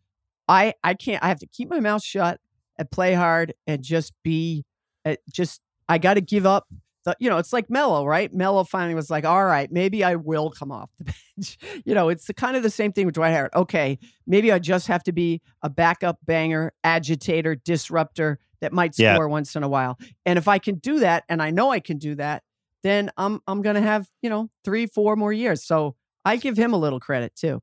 I 0.49 0.74
I 0.82 0.94
can't. 0.94 1.22
I 1.22 1.28
have 1.28 1.40
to 1.40 1.46
keep 1.46 1.68
my 1.68 1.80
mouth 1.80 2.03
shut 2.03 2.40
and 2.78 2.90
play 2.90 3.14
hard 3.14 3.55
and 3.66 3.82
just 3.82 4.12
be, 4.22 4.64
uh, 5.05 5.16
just 5.32 5.61
I 5.88 5.99
got 5.99 6.14
to 6.14 6.20
give 6.20 6.46
up 6.46 6.66
the, 7.05 7.16
you 7.20 7.30
know, 7.30 7.38
it's 7.38 7.53
like 7.53 7.70
Melo, 7.70 8.05
right? 8.05 8.32
Melo 8.32 8.64
finally 8.64 8.94
was 8.94 9.11
like, 9.11 9.24
all 9.24 9.44
right, 9.44 9.70
maybe 9.70 10.05
I 10.05 10.16
will 10.16 10.51
come 10.51 10.70
off 10.70 10.90
the 10.99 11.05
bench. 11.36 11.59
you 11.84 11.94
know, 11.94 12.09
it's 12.09 12.26
the, 12.26 12.34
kind 12.34 12.57
of 12.57 12.62
the 12.62 12.70
same 12.70 12.92
thing 12.92 13.07
with 13.07 13.14
Dwight 13.14 13.32
Howard. 13.32 13.51
Okay, 13.55 13.99
maybe 14.26 14.53
I 14.53 14.59
just 14.59 14.86
have 14.88 15.03
to 15.05 15.12
be 15.12 15.40
a 15.62 15.70
backup 15.70 16.18
banger, 16.24 16.72
agitator, 16.84 17.55
disruptor 17.55 18.38
that 18.61 18.72
might 18.72 18.94
score 18.94 19.05
yeah. 19.05 19.24
once 19.24 19.55
in 19.57 19.62
a 19.62 19.68
while. 19.68 19.99
And 20.26 20.38
if 20.38 20.49
I 20.49 20.59
can 20.59 20.76
do 20.76 21.01
that, 21.01 21.24
and 21.28 21.42
I 21.42 21.51
know 21.51 21.70
I 21.70 21.80
can 21.80 21.99
do 21.99 22.14
that, 22.16 22.42
then 22.82 23.11
I'm 23.16 23.40
I'm 23.46 23.62
gonna 23.62 23.80
have 23.80 24.07
you 24.22 24.30
know 24.30 24.51
three, 24.64 24.86
four 24.86 25.16
more 25.16 25.32
years. 25.32 25.64
So 25.64 25.96
I 26.24 26.36
give 26.36 26.57
him 26.57 26.72
a 26.72 26.78
little 26.78 27.01
credit 27.01 27.34
too. 27.34 27.61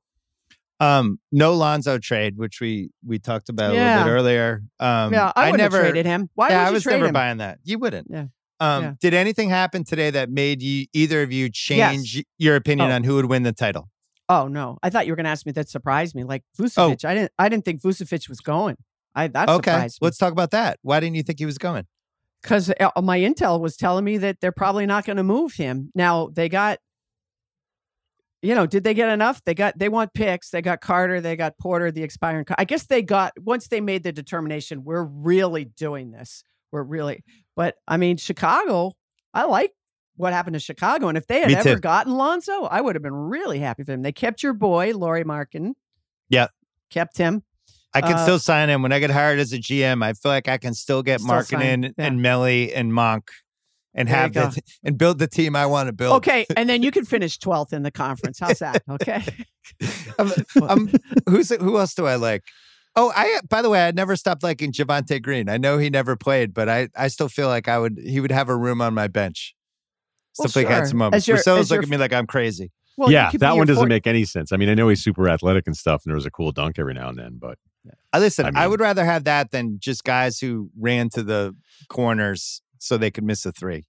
Um, 0.79 1.19
no 1.31 1.53
Lonzo 1.53 1.97
trade, 1.97 2.37
which 2.37 2.59
we 2.59 2.89
we 3.05 3.17
talked 3.17 3.49
about 3.49 3.73
yeah. 3.73 3.95
a 3.95 3.99
little 3.99 4.11
bit 4.11 4.19
earlier. 4.19 4.63
Um, 4.79 5.13
yeah, 5.13 5.31
I, 5.35 5.49
I 5.49 5.51
never 5.51 5.79
traded 5.79 6.05
him. 6.05 6.29
Why? 6.35 6.49
Yeah, 6.49 6.67
I 6.67 6.71
was 6.71 6.85
never 6.85 7.07
him? 7.07 7.13
buying 7.13 7.37
that. 7.37 7.59
You 7.63 7.79
wouldn't. 7.79 8.07
Yeah. 8.09 8.25
Um, 8.59 8.83
yeah. 8.83 8.93
Did 8.99 9.13
anything 9.13 9.49
happen 9.49 9.83
today 9.83 10.09
that 10.11 10.29
made 10.29 10.61
you 10.61 10.85
either 10.93 11.21
of 11.23 11.31
you 11.31 11.49
change 11.49 12.15
yes. 12.15 12.23
your 12.37 12.55
opinion 12.55 12.91
oh. 12.91 12.95
on 12.95 13.03
who 13.03 13.15
would 13.15 13.25
win 13.25 13.43
the 13.43 13.53
title? 13.53 13.89
Oh 14.27 14.47
no, 14.47 14.77
I 14.81 14.89
thought 14.89 15.05
you 15.05 15.11
were 15.11 15.15
going 15.15 15.25
to 15.25 15.29
ask 15.29 15.45
me. 15.45 15.51
That 15.51 15.69
surprised 15.69 16.15
me. 16.15 16.23
Like 16.23 16.43
Vucevic, 16.59 17.05
oh. 17.05 17.09
I 17.09 17.13
didn't. 17.13 17.31
I 17.37 17.47
didn't 17.47 17.63
think 17.63 17.81
Vucevic 17.81 18.27
was 18.27 18.39
going. 18.39 18.75
I 19.13 19.27
that 19.27 19.49
okay. 19.49 19.71
surprised 19.71 20.01
me. 20.01 20.05
Let's 20.05 20.17
talk 20.17 20.31
about 20.31 20.51
that. 20.51 20.79
Why 20.81 20.99
didn't 20.99 21.15
you 21.15 21.23
think 21.23 21.39
he 21.39 21.45
was 21.45 21.57
going? 21.57 21.85
Because 22.41 22.71
uh, 22.79 23.01
my 23.01 23.19
intel 23.19 23.59
was 23.59 23.77
telling 23.77 24.03
me 24.03 24.17
that 24.17 24.41
they're 24.41 24.51
probably 24.51 24.85
not 24.85 25.05
going 25.05 25.17
to 25.17 25.23
move 25.23 25.53
him. 25.53 25.91
Now 25.95 26.29
they 26.33 26.49
got. 26.49 26.79
You 28.45 28.53
know, 28.53 28.67
did 28.67 28.83
they 28.83 28.93
get 28.93 29.09
enough? 29.09 29.43
They 29.43 29.55
got. 29.55 29.77
They 29.77 29.89
want 29.89 30.13
picks. 30.13 30.51
They 30.51 30.61
got 30.61 30.79
Carter. 30.79 31.19
They 31.19 31.35
got 31.35 31.57
Porter. 31.57 31.91
The 31.91 32.03
expiring. 32.03 32.45
I 32.57 32.63
guess 32.63 32.85
they 32.85 33.01
got 33.01 33.33
once 33.39 33.67
they 33.69 33.81
made 33.81 34.03
the 34.03 34.11
determination. 34.11 34.83
We're 34.83 35.03
really 35.03 35.65
doing 35.65 36.11
this. 36.11 36.43
We're 36.71 36.83
really. 36.83 37.23
But 37.55 37.75
I 37.87 37.97
mean, 37.97 38.17
Chicago, 38.17 38.93
I 39.33 39.45
like 39.45 39.71
what 40.15 40.31
happened 40.31 40.53
to 40.53 40.59
Chicago. 40.59 41.07
And 41.07 41.17
if 41.17 41.25
they 41.25 41.39
had 41.39 41.47
Me 41.47 41.55
ever 41.55 41.75
too. 41.75 41.79
gotten 41.79 42.13
Lonzo, 42.13 42.65
I 42.65 42.81
would 42.81 42.95
have 42.95 43.01
been 43.01 43.15
really 43.15 43.59
happy 43.59 43.83
for 43.83 43.91
them. 43.91 44.03
They 44.03 44.11
kept 44.11 44.43
your 44.43 44.53
boy, 44.53 44.93
Lauri 44.95 45.23
Markkanen. 45.23 45.73
Yeah. 46.29 46.47
Kept 46.89 47.17
him. 47.17 47.43
I 47.93 48.01
can 48.01 48.13
uh, 48.13 48.23
still 48.23 48.39
sign 48.39 48.69
him 48.69 48.81
when 48.81 48.91
I 48.91 48.99
get 48.99 49.09
hired 49.09 49.39
as 49.39 49.53
a 49.53 49.57
GM. 49.57 50.03
I 50.03 50.13
feel 50.13 50.31
like 50.31 50.49
I 50.49 50.57
can 50.57 50.73
still 50.73 51.01
get 51.01 51.21
Markkanen 51.21 51.83
yeah. 51.97 52.05
and 52.05 52.19
Melli 52.19 52.71
and 52.75 52.93
Monk 52.93 53.31
and 53.95 54.07
there 54.07 54.15
have 54.15 54.33
the, 54.33 54.61
and 54.83 54.97
build 54.97 55.19
the 55.19 55.27
team 55.27 55.55
I 55.55 55.65
want 55.65 55.87
to 55.87 55.93
build. 55.93 56.17
Okay, 56.17 56.45
and 56.55 56.69
then 56.69 56.83
you 56.83 56.91
can 56.91 57.05
finish 57.05 57.39
12th 57.39 57.73
in 57.73 57.83
the 57.83 57.91
conference. 57.91 58.39
How's 58.39 58.59
that? 58.59 58.83
Okay. 58.89 59.23
I'm, 60.19 60.27
um, 60.29 60.33
I'm, 60.55 60.69
um, 60.69 60.93
who's 61.27 61.49
who 61.49 61.77
else 61.77 61.95
do 61.95 62.05
I 62.05 62.15
like? 62.15 62.43
Oh, 62.95 63.11
I 63.15 63.39
by 63.49 63.61
the 63.61 63.69
way, 63.69 63.87
I 63.87 63.91
never 63.91 64.15
stopped 64.15 64.43
liking 64.43 64.71
Javonte 64.71 65.21
Green. 65.21 65.49
I 65.49 65.57
know 65.57 65.77
he 65.77 65.89
never 65.89 66.15
played, 66.15 66.53
but 66.53 66.69
I 66.69 66.89
I 66.95 67.07
still 67.07 67.29
feel 67.29 67.47
like 67.47 67.67
I 67.67 67.79
would 67.79 67.97
he 67.97 68.19
would 68.19 68.31
have 68.31 68.49
a 68.49 68.55
room 68.55 68.81
on 68.81 68.93
my 68.93 69.07
bench. 69.07 69.55
Well, 70.37 70.47
Stuff 70.49 70.61
sure. 70.61 70.69
like 70.69 70.79
had 70.79 70.87
some 70.87 70.97
moments. 70.97 71.27
Marcelo's 71.27 71.71
looking 71.71 71.85
at 71.85 71.89
me 71.89 71.97
like 71.97 72.13
I'm 72.13 72.27
crazy. 72.27 72.71
Well, 72.97 73.11
yeah, 73.11 73.31
that 73.33 73.57
one 73.57 73.67
doesn't 73.67 73.89
make 73.89 74.07
any 74.07 74.23
sense. 74.23 74.53
I 74.53 74.57
mean, 74.57 74.69
I 74.69 74.73
know 74.73 74.87
he's 74.87 75.03
super 75.03 75.27
athletic 75.27 75.67
and 75.67 75.75
stuff, 75.75 76.03
and 76.05 76.11
there 76.11 76.15
was 76.15 76.25
a 76.25 76.31
cool 76.31 76.51
dunk 76.51 76.79
every 76.79 76.93
now 76.93 77.09
and 77.09 77.17
then, 77.17 77.37
but 77.39 77.57
I 78.13 78.19
listen. 78.19 78.45
I, 78.45 78.51
mean, 78.51 78.57
I 78.57 78.67
would 78.67 78.79
rather 78.79 79.03
have 79.03 79.25
that 79.25 79.51
than 79.51 79.79
just 79.79 80.03
guys 80.03 80.39
who 80.39 80.69
ran 80.79 81.09
to 81.09 81.23
the 81.23 81.55
corners 81.89 82.61
so 82.85 82.97
they 82.97 83.11
could 83.11 83.23
miss 83.23 83.45
a 83.45 83.51
three. 83.51 83.85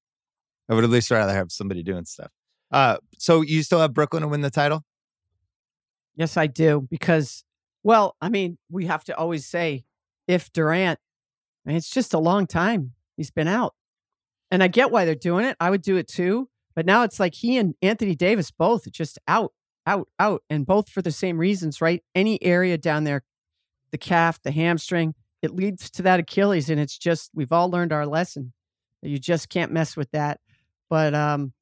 I 0.69 0.75
would 0.75 0.85
at 0.85 0.91
least 0.91 1.11
rather 1.11 1.33
have 1.33 1.53
somebody 1.53 1.83
doing 1.83 2.05
stuff. 2.05 2.31
Uh, 2.71 2.97
so 3.19 3.43
you 3.43 3.63
still 3.63 3.81
have 3.81 3.95
Brooklyn 3.95 4.23
to 4.23 4.29
win 4.29 4.41
the 4.41 4.51
title? 4.51 4.85
Yes, 6.17 6.37
I 6.37 6.47
do 6.47 6.87
because 6.91 7.45
well, 7.87 8.17
I 8.21 8.31
mean, 8.31 8.59
we 8.69 8.87
have 8.87 9.05
to 9.05 9.17
always 9.17 9.47
say 9.47 9.85
if 10.27 10.53
Durant, 10.53 10.99
I 11.65 11.69
mean, 11.69 11.77
it's 11.77 11.89
just 11.89 12.15
a 12.15 12.19
long 12.19 12.49
time 12.49 12.95
he's 13.17 13.31
been 13.31 13.47
out. 13.47 13.75
And 14.51 14.61
I 14.61 14.67
get 14.67 14.91
why 14.91 15.05
they're 15.05 15.15
doing 15.15 15.45
it. 15.45 15.57
I 15.61 15.71
would 15.71 15.83
do 15.83 15.97
it 15.97 16.09
too. 16.09 16.49
But 16.75 16.85
now 16.85 17.05
it's 17.05 17.21
like 17.21 17.37
he 17.37 17.57
and 17.59 17.77
Anthony 17.81 18.17
Davis 18.17 18.51
both 18.51 18.91
just 18.91 19.21
out, 19.29 19.53
out, 19.87 20.09
out, 20.19 20.43
and 20.51 20.67
both 20.67 20.89
for 20.89 21.01
the 21.01 21.13
same 21.13 21.39
reasons, 21.39 21.81
right? 21.81 22.03
Any 22.13 22.43
area 22.43 22.77
down 22.77 23.05
there, 23.05 23.23
the 23.93 23.99
calf, 23.99 24.43
the 24.43 24.51
hamstring, 24.51 25.15
it 25.41 25.55
leads 25.55 25.89
to 25.91 26.03
that 26.03 26.19
Achilles. 26.19 26.69
And 26.69 26.81
it's 26.81 26.99
just, 26.99 27.31
we've 27.35 27.53
all 27.53 27.71
learned 27.71 27.93
our 27.93 28.05
lesson. 28.05 28.53
You 29.03 29.19
just 29.19 29.49
can't 29.49 29.73
mess 29.73 29.97
with 29.97 30.11
that. 30.13 30.41
But 30.89 31.15
um, 31.15 31.53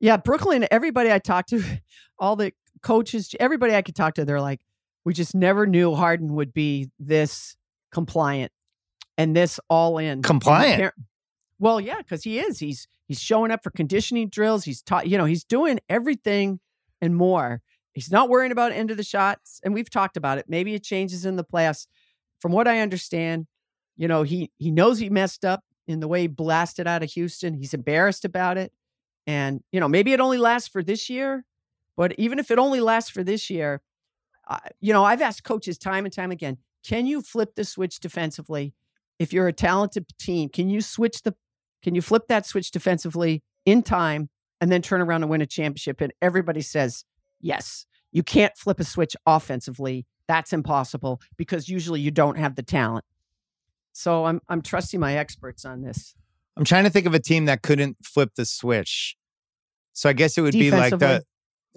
yeah, 0.00 0.16
Brooklyn, 0.16 0.66
everybody 0.70 1.12
I 1.12 1.18
talked 1.18 1.50
to, 1.50 1.62
all 2.18 2.36
the 2.36 2.52
coaches, 2.82 3.34
everybody 3.40 3.74
I 3.74 3.82
could 3.82 3.96
talk 3.96 4.14
to, 4.14 4.24
they're 4.24 4.40
like, 4.40 4.60
we 5.04 5.14
just 5.14 5.34
never 5.34 5.66
knew 5.66 5.94
Harden 5.94 6.34
would 6.34 6.52
be 6.52 6.90
this 6.98 7.56
compliant 7.92 8.52
and 9.16 9.34
this 9.34 9.58
all 9.68 9.98
in. 9.98 10.22
Compliant. 10.22 10.92
Well, 11.58 11.80
yeah, 11.80 11.98
because 11.98 12.22
he 12.22 12.38
is. 12.38 12.58
He's 12.58 12.86
he's 13.06 13.20
showing 13.20 13.50
up 13.50 13.62
for 13.62 13.70
conditioning 13.70 14.28
drills. 14.28 14.64
He's 14.64 14.82
taught, 14.82 15.08
you 15.08 15.18
know, 15.18 15.24
he's 15.24 15.44
doing 15.44 15.80
everything 15.88 16.60
and 17.00 17.16
more. 17.16 17.62
He's 17.94 18.12
not 18.12 18.28
worrying 18.28 18.52
about 18.52 18.72
end 18.72 18.90
of 18.90 18.96
the 18.96 19.02
shots. 19.02 19.60
And 19.64 19.74
we've 19.74 19.90
talked 19.90 20.16
about 20.16 20.38
it. 20.38 20.44
Maybe 20.48 20.74
it 20.74 20.84
changes 20.84 21.24
in 21.24 21.36
the 21.36 21.44
playoffs. 21.44 21.86
From 22.40 22.52
what 22.52 22.68
I 22.68 22.78
understand, 22.78 23.48
you 23.96 24.06
know, 24.06 24.22
he 24.22 24.52
he 24.58 24.70
knows 24.70 24.98
he 24.98 25.10
messed 25.10 25.44
up 25.44 25.64
in 25.88 26.00
the 26.00 26.06
way 26.06 26.20
he 26.20 26.26
blasted 26.28 26.86
out 26.86 27.02
of 27.02 27.10
Houston. 27.12 27.54
He's 27.54 27.74
embarrassed 27.74 28.24
about 28.24 28.58
it. 28.58 28.72
And, 29.26 29.62
you 29.72 29.80
know, 29.80 29.88
maybe 29.88 30.12
it 30.12 30.20
only 30.20 30.38
lasts 30.38 30.68
for 30.68 30.82
this 30.82 31.10
year. 31.10 31.44
But 31.96 32.14
even 32.18 32.38
if 32.38 32.50
it 32.50 32.58
only 32.58 32.80
lasts 32.80 33.10
for 33.10 33.24
this 33.24 33.50
year, 33.50 33.80
you 34.80 34.92
know, 34.92 35.04
I've 35.04 35.20
asked 35.20 35.44
coaches 35.44 35.76
time 35.78 36.04
and 36.04 36.14
time 36.14 36.30
again, 36.30 36.58
can 36.86 37.06
you 37.06 37.20
flip 37.20 37.54
the 37.56 37.64
switch 37.64 37.98
defensively? 37.98 38.74
If 39.18 39.32
you're 39.32 39.48
a 39.48 39.52
talented 39.52 40.06
team, 40.18 40.48
can 40.48 40.70
you 40.70 40.80
switch 40.80 41.22
the, 41.22 41.34
can 41.82 41.94
you 41.94 42.02
flip 42.02 42.28
that 42.28 42.46
switch 42.46 42.70
defensively 42.70 43.42
in 43.66 43.82
time 43.82 44.28
and 44.60 44.70
then 44.70 44.80
turn 44.80 45.00
around 45.00 45.22
and 45.22 45.30
win 45.30 45.40
a 45.40 45.46
championship? 45.46 46.00
And 46.00 46.12
everybody 46.22 46.60
says, 46.60 47.04
yes. 47.40 47.84
You 48.12 48.22
can't 48.22 48.56
flip 48.56 48.80
a 48.80 48.84
switch 48.84 49.14
offensively. 49.26 50.06
That's 50.28 50.52
impossible 50.52 51.20
because 51.36 51.68
usually 51.68 52.00
you 52.00 52.10
don't 52.10 52.38
have 52.38 52.54
the 52.54 52.62
talent. 52.62 53.04
So 53.98 54.26
I'm 54.26 54.40
I'm 54.48 54.62
trusting 54.62 55.00
my 55.00 55.16
experts 55.16 55.64
on 55.64 55.82
this. 55.82 56.14
I'm 56.56 56.64
trying 56.64 56.84
to 56.84 56.90
think 56.90 57.06
of 57.06 57.14
a 57.14 57.18
team 57.18 57.46
that 57.46 57.62
couldn't 57.62 57.96
flip 58.04 58.30
the 58.36 58.44
switch. 58.44 59.16
So 59.92 60.08
I 60.08 60.12
guess 60.12 60.38
it 60.38 60.42
would 60.42 60.52
be 60.52 60.70
like 60.70 60.96
the 60.96 61.24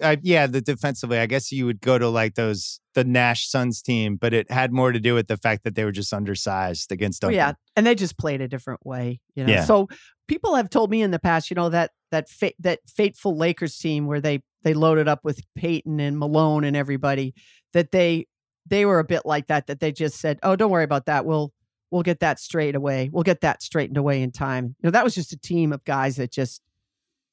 uh, 0.00 0.16
yeah, 0.22 0.46
the 0.46 0.60
defensively, 0.60 1.18
I 1.18 1.26
guess 1.26 1.50
you 1.50 1.66
would 1.66 1.80
go 1.80 1.98
to 1.98 2.08
like 2.08 2.34
those 2.36 2.80
the 2.94 3.02
Nash 3.02 3.48
Suns 3.48 3.82
team, 3.82 4.16
but 4.16 4.32
it 4.32 4.50
had 4.52 4.72
more 4.72 4.92
to 4.92 5.00
do 5.00 5.14
with 5.14 5.26
the 5.26 5.36
fact 5.36 5.64
that 5.64 5.74
they 5.74 5.84
were 5.84 5.90
just 5.90 6.12
undersized 6.12 6.92
against 6.92 7.22
Duncan. 7.22 7.36
yeah, 7.36 7.52
and 7.74 7.84
they 7.84 7.96
just 7.96 8.16
played 8.16 8.40
a 8.40 8.46
different 8.46 8.86
way, 8.86 9.20
you 9.34 9.44
know. 9.44 9.52
Yeah. 9.52 9.64
So 9.64 9.88
people 10.28 10.54
have 10.54 10.70
told 10.70 10.90
me 10.90 11.02
in 11.02 11.10
the 11.10 11.18
past, 11.18 11.50
you 11.50 11.56
know, 11.56 11.70
that 11.70 11.90
that 12.12 12.28
fa- 12.28 12.52
that 12.60 12.78
fateful 12.86 13.36
Lakers 13.36 13.76
team 13.78 14.06
where 14.06 14.20
they 14.20 14.42
they 14.62 14.74
loaded 14.74 15.08
up 15.08 15.20
with 15.24 15.40
Payton 15.56 15.98
and 15.98 16.20
Malone 16.20 16.62
and 16.62 16.76
everybody, 16.76 17.34
that 17.72 17.90
they 17.90 18.26
they 18.64 18.86
were 18.86 19.00
a 19.00 19.04
bit 19.04 19.22
like 19.24 19.48
that. 19.48 19.66
That 19.66 19.80
they 19.80 19.90
just 19.90 20.20
said, 20.20 20.38
"Oh, 20.44 20.54
don't 20.54 20.70
worry 20.70 20.84
about 20.84 21.06
that. 21.06 21.26
We'll 21.26 21.52
we'll 21.92 22.02
get 22.02 22.20
that 22.20 22.40
straight 22.40 22.74
away. 22.74 23.10
We'll 23.12 23.22
get 23.22 23.42
that 23.42 23.62
straightened 23.62 23.96
away 23.96 24.22
in 24.22 24.32
time." 24.32 24.74
You 24.80 24.88
know, 24.88 24.90
that 24.90 25.04
was 25.04 25.14
just 25.14 25.32
a 25.32 25.38
team 25.38 25.72
of 25.72 25.84
guys 25.84 26.16
that 26.16 26.32
just 26.32 26.60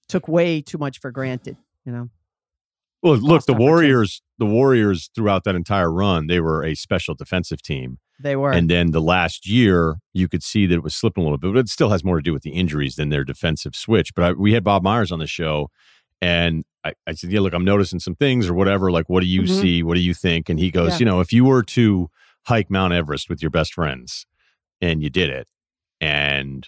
took 0.07 0.28
way 0.28 0.62
too 0.62 0.78
much 0.78 0.99
for 0.99 1.12
granted. 1.12 1.57
You 1.86 1.91
know. 1.91 2.10
Well, 3.01 3.16
look, 3.16 3.45
the 3.45 3.53
Warriors, 3.53 4.22
the 4.38 4.45
Warriors 4.45 5.10
throughout 5.16 5.45
that 5.45 5.55
entire 5.55 5.91
run, 5.91 6.28
they 6.28 6.41
were 6.41 6.64
a 6.64 6.76
special 6.76 7.16
defensive 7.16 7.62
team. 7.62 7.99
They 8.20 8.36
were. 8.36 8.51
And 8.51 8.70
then 8.70 8.91
the 8.91 9.01
last 9.01 9.47
year, 9.47 9.99
you 10.14 10.28
could 10.28 10.43
see 10.43 10.66
that 10.66 10.76
it 10.76 10.84
was 10.84 10.95
slipping 10.95 11.24
a 11.24 11.26
little 11.26 11.38
bit, 11.38 11.53
but 11.53 11.60
it 11.60 11.70
still 11.70 11.89
has 11.89 12.03
more 12.03 12.18
to 12.18 12.22
do 12.22 12.34
with 12.34 12.43
the 12.43 12.51
injuries 12.51 12.95
than 12.95 13.10
their 13.10 13.24
defensive 13.24 13.76
switch. 13.76 14.14
But 14.14 14.26
I, 14.26 14.32
we 14.34 14.53
had 14.53 14.66
Bob 14.66 14.84
Myers 14.84 15.12
on 15.12 15.20
the 15.20 15.28
show, 15.28 15.70
and 16.22 16.66
I, 16.84 16.93
I, 17.07 17.14
said, 17.14 17.32
Yeah, 17.32 17.39
look, 17.39 17.53
I'm 17.53 17.64
noticing 17.64 17.99
some 17.99 18.16
things 18.16 18.49
or 18.49 18.53
whatever. 18.53 18.91
Like, 18.91 19.07
what 19.07 19.22
do 19.22 19.28
you 19.28 19.43
mm-hmm. 19.43 19.62
see? 19.62 19.84
What 19.84 19.95
do 19.95 20.01
you 20.01 20.14
think? 20.14 20.49
And 20.49 20.60
he 20.60 20.70
goes, 20.70 20.93
yeah. 20.93 20.99
You 20.99 21.05
know, 21.05 21.20
if 21.22 21.32
you 21.32 21.45
were 21.45 21.64
to 21.64 22.10
hike 22.45 22.70
Mount 22.70 22.93
Everest 22.93 23.30
with 23.30 23.41
your 23.41 23.51
best 23.51 23.74
friends 23.74 24.26
and 24.82 25.01
you 25.01 25.09
did 25.09 25.30
it, 25.30 25.47
and 26.01 26.67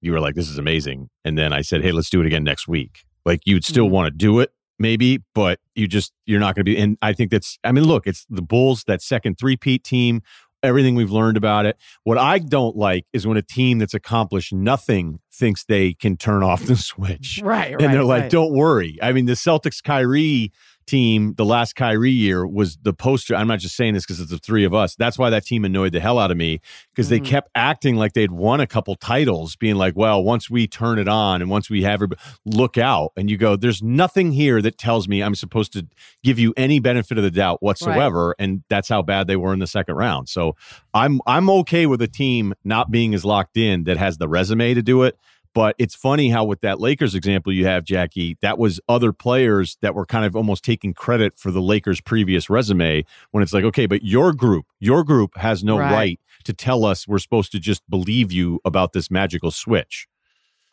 you 0.00 0.12
were 0.12 0.20
like, 0.20 0.34
This 0.34 0.48
is 0.48 0.58
amazing. 0.58 1.08
And 1.24 1.38
then 1.38 1.52
I 1.52 1.62
said, 1.62 1.82
Hey, 1.82 1.92
let's 1.92 2.10
do 2.10 2.20
it 2.20 2.26
again 2.26 2.44
next 2.44 2.68
week. 2.68 3.04
Like, 3.24 3.40
you'd 3.44 3.64
still 3.64 3.86
mm-hmm. 3.86 3.94
want 3.94 4.06
to 4.06 4.10
do 4.10 4.40
it, 4.40 4.52
maybe, 4.78 5.22
but 5.34 5.58
you 5.74 5.86
just 5.86 6.12
you're 6.26 6.40
not 6.40 6.54
going 6.54 6.64
to 6.64 6.70
be. 6.70 6.78
And 6.78 6.98
I 7.02 7.12
think 7.12 7.30
that's. 7.30 7.58
I 7.64 7.72
mean, 7.72 7.84
look, 7.84 8.06
it's 8.06 8.26
the 8.28 8.42
Bulls 8.42 8.84
that 8.86 9.02
second 9.02 9.38
three-peat 9.38 9.84
team 9.84 10.22
everything 10.64 10.94
we've 10.94 11.10
learned 11.10 11.36
about 11.36 11.66
it. 11.66 11.76
What 12.02 12.18
I 12.18 12.38
don't 12.38 12.74
like 12.74 13.04
is 13.12 13.26
when 13.26 13.36
a 13.36 13.42
team 13.42 13.78
that's 13.78 13.94
accomplished 13.94 14.52
nothing 14.52 15.20
thinks 15.32 15.64
they 15.64 15.92
can 15.92 16.16
turn 16.16 16.42
off 16.42 16.64
the 16.64 16.76
switch. 16.76 17.40
Right. 17.44 17.72
And 17.72 17.82
right, 17.82 17.92
they're 17.92 18.04
like, 18.04 18.22
right. 18.22 18.30
don't 18.30 18.54
worry. 18.54 18.98
I 19.02 19.12
mean, 19.12 19.26
the 19.26 19.34
Celtics 19.34 19.82
Kyrie 19.82 20.52
team, 20.86 21.34
the 21.36 21.44
last 21.44 21.74
Kyrie 21.74 22.10
year, 22.10 22.46
was 22.46 22.76
the 22.82 22.92
poster. 22.92 23.34
I'm 23.34 23.48
not 23.48 23.58
just 23.58 23.76
saying 23.76 23.94
this 23.94 24.04
because 24.04 24.20
it's 24.20 24.30
the 24.30 24.38
three 24.38 24.64
of 24.64 24.74
us. 24.74 24.94
That's 24.96 25.18
why 25.18 25.30
that 25.30 25.44
team 25.44 25.64
annoyed 25.64 25.92
the 25.92 26.00
hell 26.00 26.18
out 26.18 26.30
of 26.30 26.36
me 26.36 26.60
because 26.90 27.06
mm-hmm. 27.06 27.24
they 27.24 27.30
kept 27.30 27.50
acting 27.54 27.96
like 27.96 28.12
they'd 28.12 28.32
won 28.32 28.60
a 28.60 28.66
couple 28.66 28.94
titles, 28.96 29.56
being 29.56 29.76
like, 29.76 29.96
well, 29.96 30.22
once 30.22 30.48
we 30.48 30.66
turn 30.66 30.98
it 30.98 31.08
on 31.08 31.40
and 31.40 31.50
once 31.50 31.68
we 31.68 31.82
have 31.82 32.02
it, 32.02 32.12
look 32.44 32.78
out. 32.78 33.12
And 33.16 33.30
you 33.30 33.36
go, 33.36 33.56
there's 33.56 33.82
nothing 33.82 34.32
here 34.32 34.60
that 34.62 34.78
tells 34.78 35.08
me 35.08 35.22
I'm 35.22 35.34
supposed 35.34 35.72
to 35.74 35.86
give 36.22 36.38
you 36.38 36.54
any 36.56 36.80
benefit 36.80 37.18
of 37.18 37.24
the 37.24 37.30
doubt 37.30 37.62
whatsoever. 37.62 38.28
Right. 38.28 38.44
And 38.44 38.62
that's 38.68 38.88
how 38.88 39.02
bad 39.02 39.26
they 39.26 39.36
were 39.36 39.52
in 39.52 39.58
the 39.58 39.66
second 39.66 39.96
round. 39.96 40.28
So 40.28 40.56
I'm 40.92 41.20
I'm 41.26 41.50
okay 41.50 41.86
with 41.86 42.00
a 42.02 42.08
team 42.08 42.54
not 42.64 42.90
being 42.90 43.14
as 43.14 43.24
locked 43.24 43.56
in 43.56 43.84
that 43.84 43.96
has 43.96 44.18
the 44.18 44.28
resume 44.28 44.74
to 44.74 44.82
do 44.82 45.02
it. 45.02 45.18
But 45.54 45.76
it's 45.78 45.94
funny 45.94 46.30
how, 46.30 46.44
with 46.44 46.62
that 46.62 46.80
Lakers 46.80 47.14
example 47.14 47.52
you 47.52 47.64
have, 47.66 47.84
Jackie, 47.84 48.36
that 48.42 48.58
was 48.58 48.80
other 48.88 49.12
players 49.12 49.78
that 49.82 49.94
were 49.94 50.04
kind 50.04 50.26
of 50.26 50.34
almost 50.34 50.64
taking 50.64 50.92
credit 50.92 51.38
for 51.38 51.52
the 51.52 51.62
Lakers' 51.62 52.00
previous 52.00 52.50
resume 52.50 53.04
when 53.30 53.42
it's 53.42 53.52
like, 53.52 53.62
okay, 53.62 53.86
but 53.86 54.02
your 54.02 54.32
group, 54.32 54.66
your 54.80 55.04
group 55.04 55.36
has 55.36 55.62
no 55.62 55.78
right, 55.78 55.92
right 55.92 56.20
to 56.42 56.52
tell 56.52 56.84
us 56.84 57.06
we're 57.06 57.20
supposed 57.20 57.52
to 57.52 57.60
just 57.60 57.88
believe 57.88 58.32
you 58.32 58.60
about 58.64 58.92
this 58.92 59.12
magical 59.12 59.52
switch. 59.52 60.08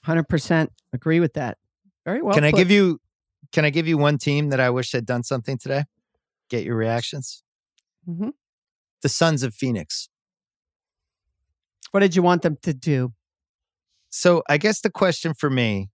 100% 0.05 0.69
agree 0.93 1.19
with 1.19 1.33
that. 1.33 1.59
Very 2.03 2.23
well. 2.23 2.33
Can 2.33 2.43
put. 2.43 2.55
I 2.55 2.57
give 2.57 2.71
you 2.71 2.99
can 3.51 3.65
I 3.65 3.69
give 3.69 3.87
you 3.87 3.97
one 3.97 4.17
team 4.17 4.49
that 4.49 4.59
I 4.59 4.69
wish 4.69 4.91
had 4.91 5.05
done 5.05 5.23
something 5.23 5.57
today? 5.57 5.83
Get 6.49 6.63
your 6.63 6.75
reactions. 6.75 7.43
Mm-hmm. 8.09 8.29
The 9.01 9.09
Suns 9.09 9.43
of 9.43 9.53
Phoenix. 9.53 10.09
What 11.91 11.99
did 11.99 12.15
you 12.15 12.21
want 12.21 12.41
them 12.41 12.57
to 12.61 12.73
do? 12.73 13.13
So 14.11 14.43
I 14.47 14.57
guess 14.57 14.81
the 14.81 14.91
question 14.91 15.33
for 15.33 15.49
me 15.49 15.89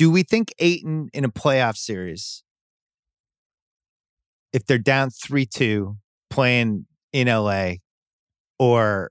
do 0.00 0.10
we 0.10 0.22
think 0.22 0.54
Ayton 0.58 1.10
in 1.12 1.26
a 1.26 1.28
playoff 1.28 1.76
series, 1.76 2.42
if 4.50 4.64
they're 4.64 4.78
down 4.78 5.10
3 5.10 5.44
2 5.44 5.94
playing 6.30 6.86
in 7.12 7.26
LA, 7.26 7.72
or 8.58 9.10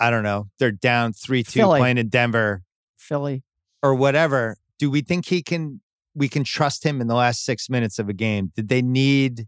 I 0.00 0.10
don't 0.10 0.24
know, 0.24 0.48
they're 0.58 0.72
down 0.72 1.12
3 1.12 1.44
2 1.44 1.62
playing 1.62 1.98
in 1.98 2.08
Denver, 2.08 2.64
Philly, 2.96 3.44
or 3.80 3.94
whatever, 3.94 4.56
do 4.80 4.90
we 4.90 5.02
think 5.02 5.26
he 5.26 5.40
can, 5.40 5.80
we 6.16 6.28
can 6.28 6.42
trust 6.42 6.84
him 6.84 7.00
in 7.00 7.06
the 7.06 7.14
last 7.14 7.44
six 7.44 7.70
minutes 7.70 8.00
of 8.00 8.08
a 8.08 8.12
game? 8.12 8.50
Did 8.56 8.70
they 8.70 8.82
need 8.82 9.46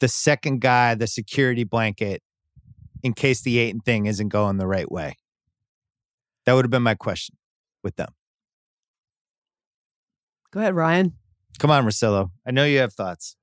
the 0.00 0.08
second 0.08 0.60
guy, 0.60 0.96
the 0.96 1.06
security 1.06 1.62
blanket 1.62 2.20
in 3.02 3.12
case 3.12 3.42
the 3.42 3.58
Ayton 3.58 3.80
thing 3.80 4.06
isn't 4.06 4.28
going 4.28 4.58
the 4.58 4.66
right 4.66 4.90
way? 4.90 5.16
That 6.46 6.54
would 6.54 6.64
have 6.64 6.70
been 6.70 6.82
my 6.82 6.94
question 6.94 7.36
with 7.82 7.96
them. 7.96 8.12
Go 10.52 10.60
ahead, 10.60 10.74
Ryen. 10.74 11.14
Come 11.58 11.70
on, 11.70 11.84
Russillo. 11.84 12.30
I 12.46 12.50
know 12.50 12.64
you 12.64 12.78
have 12.78 12.92
thoughts. 12.92 13.36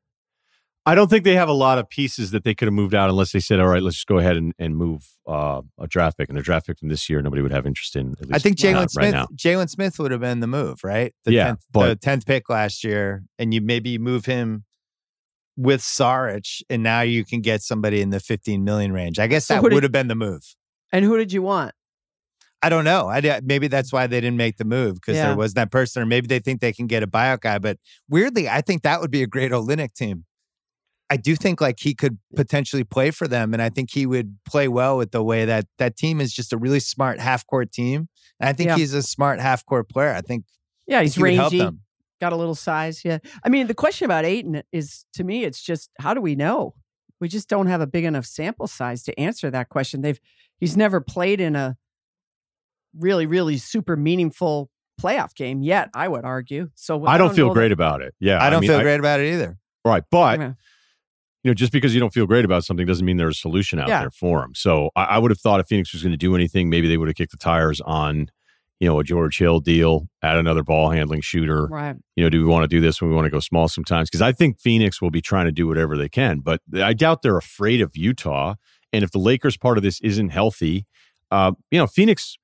I 0.87 0.95
don't 0.95 1.09
think 1.09 1.25
they 1.25 1.35
have 1.35 1.49
a 1.49 1.53
lot 1.53 1.79
of 1.79 1.89
pieces 1.89 2.31
that 2.31 2.45
they 2.45 2.55
could 2.55 2.67
have 2.67 2.73
moved 2.73 2.95
out 2.95 3.09
unless 3.09 3.33
they 3.33 3.41
said, 3.41 3.59
all 3.59 3.67
right, 3.67 3.83
let's 3.83 3.97
just 3.97 4.07
go 4.07 4.19
ahead 4.19 4.37
and, 4.37 4.53
and 4.57 4.77
move 4.77 5.05
uh, 5.27 5.61
a 5.77 5.85
draft 5.85 6.17
pick. 6.17 6.29
And 6.29 6.37
the 6.37 6.41
draft 6.41 6.65
pick 6.65 6.79
from 6.79 6.87
this 6.87 7.09
year, 7.09 7.21
nobody 7.21 7.41
would 7.41 7.51
have 7.51 7.67
interest 7.67 7.97
in. 7.97 8.15
I 8.31 8.39
think 8.39 8.57
Jalen 8.57 8.89
Smith, 8.89 9.13
right 9.13 9.27
Jalen 9.35 9.69
Smith 9.69 9.99
would 9.99 10.11
have 10.11 10.21
been 10.21 10.39
the 10.39 10.47
move, 10.47 10.85
right? 10.85 11.13
The 11.25 11.33
yeah, 11.33 11.51
10th, 11.51 11.61
but, 11.73 12.01
the 12.01 12.09
10th 12.09 12.25
pick 12.25 12.49
last 12.49 12.85
year. 12.85 13.25
And 13.37 13.53
you 13.53 13.59
maybe 13.59 13.97
move 13.97 14.23
him 14.23 14.63
with 15.57 15.81
Saric, 15.81 16.61
and 16.69 16.83
now 16.83 17.01
you 17.01 17.25
can 17.25 17.41
get 17.41 17.61
somebody 17.61 18.01
in 18.01 18.11
the 18.11 18.19
15 18.19 18.63
million 18.63 18.93
range. 18.93 19.19
I 19.19 19.27
guess 19.27 19.47
that 19.47 19.63
would 19.63 19.83
have 19.83 19.91
been 19.91 20.07
the 20.07 20.15
move. 20.15 20.43
And 20.93 21.03
who 21.03 21.17
did 21.17 21.33
you 21.33 21.41
want? 21.41 21.73
I 22.61 22.69
don't 22.69 22.85
know. 22.85 23.07
I 23.07 23.41
maybe 23.43 23.67
that's 23.67 23.91
why 23.91 24.07
they 24.07 24.19
didn't 24.19 24.37
make 24.37 24.57
the 24.57 24.65
move 24.65 24.95
because 24.95 25.15
yeah. 25.15 25.27
there 25.27 25.35
was 25.35 25.53
that 25.55 25.71
person, 25.71 26.01
or 26.01 26.05
maybe 26.05 26.27
they 26.27 26.39
think 26.39 26.61
they 26.61 26.73
can 26.73 26.87
get 26.87 27.03
a 27.03 27.07
buyout 27.07 27.41
guy. 27.41 27.59
But 27.59 27.77
weirdly, 28.09 28.49
I 28.49 28.61
think 28.61 28.83
that 28.83 29.01
would 29.01 29.11
be 29.11 29.21
a 29.21 29.27
great 29.27 29.51
Olynyk 29.51 29.93
team. 29.93 30.25
I 31.09 31.17
do 31.17 31.35
think 31.35 31.61
like 31.61 31.79
he 31.79 31.93
could 31.93 32.17
potentially 32.35 32.83
play 32.83 33.11
for 33.11 33.27
them, 33.27 33.53
and 33.53 33.61
I 33.61 33.69
think 33.69 33.91
he 33.91 34.05
would 34.05 34.37
play 34.45 34.67
well 34.67 34.97
with 34.97 35.11
the 35.11 35.23
way 35.23 35.45
that 35.45 35.65
that 35.77 35.97
team 35.97 36.19
is 36.19 36.33
just 36.33 36.51
a 36.51 36.57
really 36.57 36.79
smart 36.79 37.19
half 37.19 37.45
court 37.45 37.71
team. 37.71 38.09
And 38.39 38.49
I 38.49 38.53
think 38.53 38.69
yeah. 38.69 38.75
he's 38.77 38.93
a 38.93 39.03
smart 39.03 39.39
half 39.39 39.65
court 39.65 39.87
player. 39.89 40.13
I 40.13 40.21
think 40.21 40.45
yeah, 40.87 41.01
he's 41.01 41.15
he 41.15 41.21
rangy 41.21 41.69
got 42.19 42.33
a 42.33 42.35
little 42.35 42.55
size. 42.55 43.03
Yeah. 43.03 43.19
I 43.43 43.49
mean, 43.49 43.67
the 43.67 43.73
question 43.73 44.05
about 44.05 44.25
Ayton 44.25 44.63
is 44.71 45.05
to 45.13 45.23
me, 45.23 45.43
it's 45.43 45.61
just 45.61 45.89
how 45.99 46.13
do 46.13 46.21
we 46.21 46.35
know? 46.35 46.73
We 47.19 47.27
just 47.27 47.49
don't 47.49 47.67
have 47.67 47.81
a 47.81 47.87
big 47.87 48.05
enough 48.05 48.25
sample 48.25 48.67
size 48.67 49.03
to 49.03 49.19
answer 49.19 49.49
that 49.51 49.69
question. 49.69 50.01
They've 50.01 50.19
he's 50.59 50.77
never 50.77 51.01
played 51.01 51.41
in 51.41 51.55
a 51.55 51.77
really, 52.97 53.25
really 53.25 53.57
super 53.57 53.95
meaningful 53.95 54.69
playoff 55.01 55.35
game 55.35 55.61
yet, 55.61 55.89
I 55.93 56.07
would 56.07 56.25
argue. 56.25 56.69
So 56.75 57.05
I, 57.05 57.13
I 57.13 57.17
don't, 57.17 57.27
don't, 57.27 57.35
feel 57.35 57.53
great 57.53 57.69
that, 57.69 57.73
about 57.73 58.01
it. 58.01 58.15
Yeah. 58.19 58.43
I 58.43 58.49
don't 58.49 58.57
I 58.57 58.61
mean, 58.61 58.69
feel 58.69 58.79
I, 58.79 58.83
great 58.83 58.99
about 58.99 59.19
it 59.19 59.33
either. 59.33 59.57
Right. 59.85 60.03
But 60.09 60.39
yeah. 60.39 60.53
you 61.43 61.51
know, 61.51 61.53
just 61.53 61.71
because 61.71 61.93
you 61.93 61.99
don't 61.99 62.13
feel 62.13 62.25
great 62.25 62.45
about 62.45 62.63
something 62.63 62.85
doesn't 62.85 63.05
mean 63.05 63.17
there's 63.17 63.37
a 63.37 63.39
solution 63.39 63.79
out 63.79 63.87
yeah. 63.87 64.01
there 64.01 64.11
for 64.11 64.43
him. 64.43 64.53
So 64.55 64.89
I, 64.95 65.03
I 65.03 65.17
would 65.19 65.31
have 65.31 65.39
thought 65.39 65.59
if 65.59 65.67
Phoenix 65.67 65.93
was 65.93 66.01
going 66.01 66.11
to 66.11 66.17
do 66.17 66.35
anything, 66.35 66.69
maybe 66.69 66.87
they 66.87 66.97
would 66.97 67.07
have 67.07 67.15
kicked 67.15 67.31
the 67.31 67.37
tires 67.37 67.79
on 67.81 68.29
you 68.79 68.87
know, 68.87 68.99
a 68.99 69.03
George 69.03 69.37
Hill 69.37 69.59
deal, 69.59 70.07
add 70.21 70.37
another 70.37 70.63
ball 70.63 70.89
handling 70.91 71.21
shooter. 71.21 71.65
Right. 71.65 71.95
You 72.15 72.23
know, 72.23 72.29
do 72.29 72.43
we 72.43 72.49
want 72.49 72.63
to 72.63 72.67
do 72.67 72.79
this 72.79 73.01
when 73.01 73.09
we 73.09 73.15
want 73.15 73.25
to 73.25 73.31
go 73.31 73.39
small 73.39 73.67
sometimes? 73.67 74.09
Because 74.09 74.21
I 74.21 74.31
think 74.31 74.59
Phoenix 74.59 75.01
will 75.01 75.11
be 75.11 75.21
trying 75.21 75.45
to 75.45 75.51
do 75.51 75.67
whatever 75.67 75.97
they 75.97 76.09
can, 76.09 76.39
but 76.39 76.61
I 76.75 76.93
doubt 76.93 77.21
they're 77.21 77.37
afraid 77.37 77.81
of 77.81 77.95
Utah. 77.95 78.55
And 78.93 79.03
if 79.03 79.11
the 79.11 79.19
Lakers 79.19 79.57
part 79.57 79.77
of 79.77 79.83
this 79.83 79.99
isn't 80.01 80.29
healthy, 80.29 80.85
uh, 81.31 81.51
you 81.71 81.79
know, 81.79 81.87
Phoenix, 81.87 82.37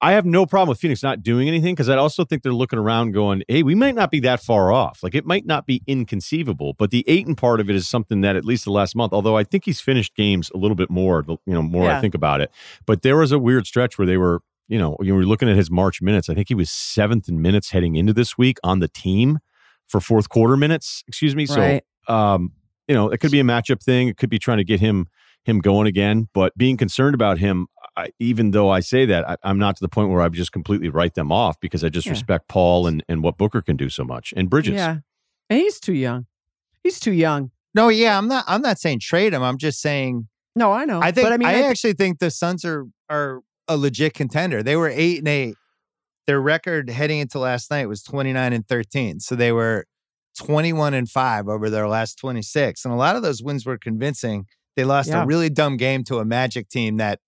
I 0.00 0.12
have 0.12 0.24
no 0.24 0.46
problem 0.46 0.68
with 0.68 0.78
Phoenix 0.78 1.02
not 1.02 1.22
doing 1.22 1.48
anything 1.48 1.74
because 1.74 1.88
I 1.88 1.96
also 1.96 2.24
think 2.24 2.42
they're 2.42 2.52
looking 2.52 2.78
around 2.78 3.12
going, 3.12 3.42
hey, 3.48 3.64
we 3.64 3.74
might 3.74 3.96
not 3.96 4.10
be 4.12 4.20
that 4.20 4.40
far 4.40 4.70
off. 4.70 5.02
Like 5.02 5.14
it 5.14 5.26
might 5.26 5.44
not 5.44 5.66
be 5.66 5.82
inconceivable, 5.88 6.74
but 6.74 6.90
the 6.90 7.04
Ayton 7.08 7.34
part 7.34 7.58
of 7.58 7.68
it 7.68 7.74
is 7.74 7.88
something 7.88 8.20
that 8.20 8.36
at 8.36 8.44
least 8.44 8.64
the 8.64 8.70
last 8.70 8.94
month, 8.94 9.12
although 9.12 9.36
I 9.36 9.42
think 9.42 9.64
he's 9.64 9.80
finished 9.80 10.14
games 10.14 10.50
a 10.54 10.58
little 10.58 10.76
bit 10.76 10.90
more, 10.90 11.24
you 11.26 11.38
know, 11.46 11.62
more 11.62 11.86
yeah. 11.86 11.98
I 11.98 12.00
think 12.00 12.14
about 12.14 12.40
it. 12.40 12.52
But 12.86 13.02
there 13.02 13.16
was 13.16 13.32
a 13.32 13.38
weird 13.38 13.66
stretch 13.66 13.98
where 13.98 14.06
they 14.06 14.18
were 14.18 14.42
you 14.68 14.78
know, 14.78 14.96
you 15.00 15.14
were 15.14 15.24
looking 15.24 15.48
at 15.48 15.56
his 15.56 15.70
March 15.70 16.00
minutes. 16.02 16.28
I 16.28 16.34
think 16.34 16.48
he 16.48 16.54
was 16.54 16.70
seventh 16.70 17.28
in 17.28 17.42
minutes 17.42 17.70
heading 17.70 17.96
into 17.96 18.12
this 18.12 18.36
week 18.36 18.58
on 18.62 18.78
the 18.78 18.88
team 18.88 19.38
for 19.86 20.00
fourth 20.00 20.28
quarter 20.28 20.56
minutes. 20.56 21.02
Excuse 21.08 21.34
me. 21.34 21.46
Right. 21.46 21.82
So, 22.06 22.14
um, 22.14 22.52
you 22.86 22.94
know, 22.94 23.08
it 23.08 23.18
could 23.18 23.30
be 23.30 23.40
a 23.40 23.44
matchup 23.44 23.82
thing. 23.82 24.08
It 24.08 24.16
could 24.16 24.30
be 24.30 24.38
trying 24.38 24.58
to 24.58 24.64
get 24.64 24.80
him 24.80 25.08
him 25.44 25.60
going 25.60 25.86
again. 25.86 26.28
But 26.34 26.56
being 26.56 26.76
concerned 26.76 27.14
about 27.14 27.38
him, 27.38 27.68
I, 27.96 28.10
even 28.18 28.50
though 28.50 28.70
I 28.70 28.80
say 28.80 29.06
that, 29.06 29.28
I, 29.28 29.50
am 29.50 29.58
not 29.58 29.76
to 29.76 29.80
the 29.80 29.88
point 29.88 30.10
where 30.10 30.20
I 30.20 30.28
just 30.28 30.52
completely 30.52 30.88
write 30.88 31.14
them 31.14 31.32
off 31.32 31.58
because 31.60 31.82
I 31.82 31.88
just 31.88 32.06
yeah. 32.06 32.12
respect 32.12 32.48
Paul 32.48 32.86
and 32.86 33.02
and 33.08 33.22
what 33.22 33.38
Booker 33.38 33.62
can 33.62 33.76
do 33.76 33.88
so 33.88 34.04
much 34.04 34.34
and 34.36 34.50
Bridges. 34.50 34.74
Yeah, 34.74 34.98
and 35.48 35.58
he's 35.58 35.80
too 35.80 35.94
young. 35.94 36.26
He's 36.82 37.00
too 37.00 37.12
young. 37.12 37.50
No, 37.74 37.88
yeah, 37.88 38.16
I'm 38.16 38.28
not. 38.28 38.44
I'm 38.46 38.62
not 38.62 38.78
saying 38.78 39.00
trade 39.00 39.32
him. 39.32 39.42
I'm 39.42 39.58
just 39.58 39.80
saying. 39.80 40.28
No, 40.54 40.72
I 40.72 40.84
know. 40.84 41.00
I 41.00 41.12
think. 41.12 41.24
But 41.26 41.32
I 41.32 41.36
mean, 41.36 41.48
I, 41.48 41.60
I 41.60 41.62
actually 41.62 41.94
think 41.94 42.18
the 42.18 42.30
Suns 42.30 42.64
are 42.64 42.86
are 43.08 43.40
a 43.68 43.76
legit 43.76 44.14
contender. 44.14 44.62
They 44.62 44.76
were 44.76 44.88
eight 44.88 45.18
and 45.18 45.28
eight. 45.28 45.54
Their 46.26 46.40
record 46.40 46.90
heading 46.90 47.20
into 47.20 47.38
last 47.38 47.70
night 47.70 47.86
was 47.86 48.02
29 48.02 48.52
and 48.52 48.66
13. 48.66 49.20
So 49.20 49.34
they 49.34 49.52
were 49.52 49.86
21 50.38 50.94
and 50.94 51.08
five 51.08 51.48
over 51.48 51.70
their 51.70 51.88
last 51.88 52.18
26. 52.18 52.84
And 52.84 52.92
a 52.92 52.96
lot 52.96 53.16
of 53.16 53.22
those 53.22 53.42
wins 53.42 53.64
were 53.64 53.78
convincing. 53.78 54.46
They 54.76 54.84
lost 54.84 55.08
yeah. 55.08 55.22
a 55.22 55.26
really 55.26 55.50
dumb 55.50 55.76
game 55.76 56.04
to 56.04 56.18
a 56.18 56.24
Magic 56.24 56.68
team 56.68 56.98
that 56.98 57.20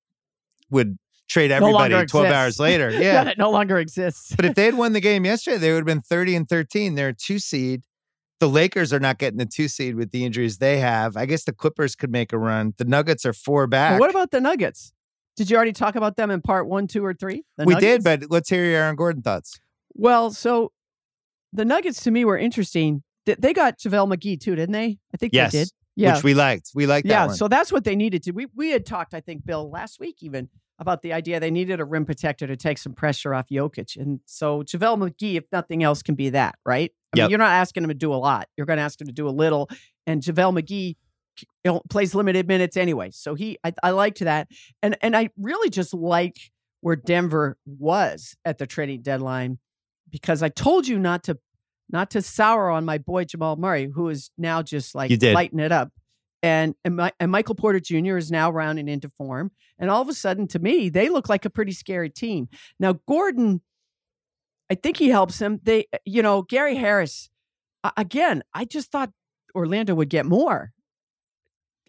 would 0.70 0.98
trade 1.28 1.50
everybody 1.50 1.94
no 1.94 2.04
12 2.04 2.26
hours 2.26 2.60
later. 2.60 2.90
Yeah. 3.00 3.28
it 3.28 3.38
no 3.38 3.50
longer 3.50 3.78
exists. 3.78 4.34
but 4.36 4.44
if 4.44 4.54
they 4.54 4.64
had 4.64 4.76
won 4.76 4.92
the 4.92 5.00
game 5.10 5.24
yesterday, 5.24 5.58
they 5.58 5.72
would 5.72 5.78
have 5.78 5.86
been 5.86 6.02
30 6.02 6.36
and 6.36 6.48
13. 6.48 6.94
They're 6.94 7.08
a 7.08 7.14
two 7.14 7.38
seed. 7.38 7.82
The 8.40 8.48
Lakers 8.48 8.92
are 8.92 9.00
not 9.00 9.18
getting 9.18 9.38
the 9.38 9.46
two 9.46 9.68
seed 9.68 9.96
with 9.96 10.12
the 10.12 10.24
injuries 10.24 10.58
they 10.58 10.78
have. 10.78 11.16
I 11.16 11.26
guess 11.26 11.44
the 11.44 11.52
Clippers 11.52 11.94
could 11.94 12.10
make 12.10 12.32
a 12.32 12.38
run. 12.38 12.74
The 12.78 12.84
Nuggets 12.84 13.26
are 13.26 13.32
four 13.34 13.66
back. 13.66 13.92
Well, 13.92 14.00
what 14.00 14.10
about 14.10 14.30
the 14.30 14.40
Nuggets? 14.40 14.92
Did 15.36 15.50
you 15.50 15.56
already 15.56 15.72
talk 15.72 15.94
about 15.94 16.16
them 16.16 16.30
in 16.30 16.42
part 16.42 16.68
one, 16.68 16.86
two, 16.86 17.04
or 17.04 17.14
three? 17.14 17.42
we 17.58 17.74
Nuggets? 17.74 17.80
did, 17.80 18.04
but 18.04 18.30
let's 18.30 18.48
hear 18.48 18.64
your 18.64 18.82
Aaron 18.82 18.96
Gordon 18.96 19.22
thoughts. 19.22 19.60
Well, 19.94 20.30
so 20.30 20.72
the 21.52 21.64
Nuggets 21.64 22.02
to 22.04 22.10
me 22.10 22.24
were 22.24 22.38
interesting. 22.38 23.02
They 23.26 23.52
got 23.52 23.78
JaVale 23.78 24.14
McGee 24.14 24.40
too, 24.40 24.54
didn't 24.54 24.72
they? 24.72 24.98
I 25.14 25.16
think 25.16 25.32
yes. 25.32 25.52
they 25.52 25.58
did. 25.60 25.70
Yeah. 25.96 26.14
Which 26.14 26.24
we 26.24 26.34
liked. 26.34 26.70
We 26.74 26.86
liked 26.86 27.06
yeah, 27.06 27.26
one. 27.26 27.34
so 27.34 27.48
that's 27.48 27.70
what 27.70 27.84
they 27.84 27.96
needed 27.96 28.22
to. 28.24 28.32
We 28.32 28.46
we 28.54 28.70
had 28.70 28.86
talked, 28.86 29.12
I 29.12 29.20
think, 29.20 29.44
Bill, 29.44 29.68
last 29.70 30.00
week 30.00 30.22
even 30.22 30.48
about 30.78 31.02
the 31.02 31.12
idea 31.12 31.38
they 31.38 31.50
needed 31.50 31.78
a 31.78 31.84
rim 31.84 32.06
protector 32.06 32.46
to 32.46 32.56
take 32.56 32.78
some 32.78 32.94
pressure 32.94 33.34
off 33.34 33.48
Jokic. 33.50 33.96
And 33.96 34.20
so 34.24 34.62
JaVale 34.62 35.10
McGee, 35.10 35.34
if 35.36 35.44
nothing 35.52 35.82
else, 35.82 36.02
can 36.02 36.14
be 36.14 36.30
that, 36.30 36.54
right? 36.64 36.90
I 37.12 37.18
yep. 37.18 37.24
mean, 37.24 37.30
you're 37.30 37.38
not 37.38 37.52
asking 37.52 37.84
him 37.84 37.88
to 37.88 37.94
do 37.94 38.14
a 38.14 38.16
lot. 38.16 38.48
You're 38.56 38.66
going 38.66 38.78
to 38.78 38.82
ask 38.82 38.98
him 38.98 39.06
to 39.06 39.12
do 39.12 39.28
a 39.28 39.30
little. 39.30 39.68
And 40.06 40.22
JaVale 40.22 40.58
McGee 40.58 40.96
plays 41.88 42.14
limited 42.14 42.48
minutes 42.48 42.76
anyway. 42.76 43.10
So 43.12 43.34
he 43.34 43.58
I, 43.64 43.72
I 43.82 43.90
liked 43.90 44.20
that. 44.20 44.48
And 44.82 44.96
and 45.02 45.16
I 45.16 45.30
really 45.36 45.70
just 45.70 45.94
like 45.94 46.36
where 46.80 46.96
Denver 46.96 47.58
was 47.66 48.36
at 48.44 48.58
the 48.58 48.66
trading 48.66 49.02
deadline 49.02 49.58
because 50.10 50.42
I 50.42 50.48
told 50.48 50.88
you 50.88 50.98
not 50.98 51.24
to 51.24 51.38
not 51.90 52.10
to 52.10 52.22
sour 52.22 52.70
on 52.70 52.84
my 52.84 52.98
boy 52.98 53.24
Jamal 53.24 53.56
Murray, 53.56 53.90
who 53.92 54.08
is 54.08 54.30
now 54.38 54.62
just 54.62 54.94
like 54.94 55.10
lighting 55.34 55.60
it 55.60 55.72
up. 55.72 55.90
And 56.42 56.74
and, 56.84 56.96
my, 56.96 57.12
and 57.20 57.30
Michael 57.30 57.54
Porter 57.54 57.80
Jr. 57.80 58.16
is 58.16 58.30
now 58.30 58.50
rounding 58.50 58.88
into 58.88 59.10
form. 59.10 59.50
And 59.78 59.90
all 59.90 60.00
of 60.00 60.08
a 60.08 60.14
sudden, 60.14 60.46
to 60.48 60.58
me, 60.58 60.88
they 60.88 61.08
look 61.08 61.28
like 61.28 61.44
a 61.44 61.50
pretty 61.50 61.72
scary 61.72 62.10
team. 62.10 62.48
Now, 62.78 62.94
Gordon, 63.06 63.60
I 64.70 64.74
think 64.74 64.96
he 64.96 65.08
helps 65.08 65.40
him. 65.40 65.60
They, 65.62 65.86
you 66.04 66.22
know, 66.22 66.42
Gary 66.42 66.76
Harris. 66.76 67.28
Again, 67.96 68.42
I 68.54 68.64
just 68.64 68.90
thought 68.92 69.10
Orlando 69.54 69.94
would 69.94 70.10
get 70.10 70.26
more. 70.26 70.72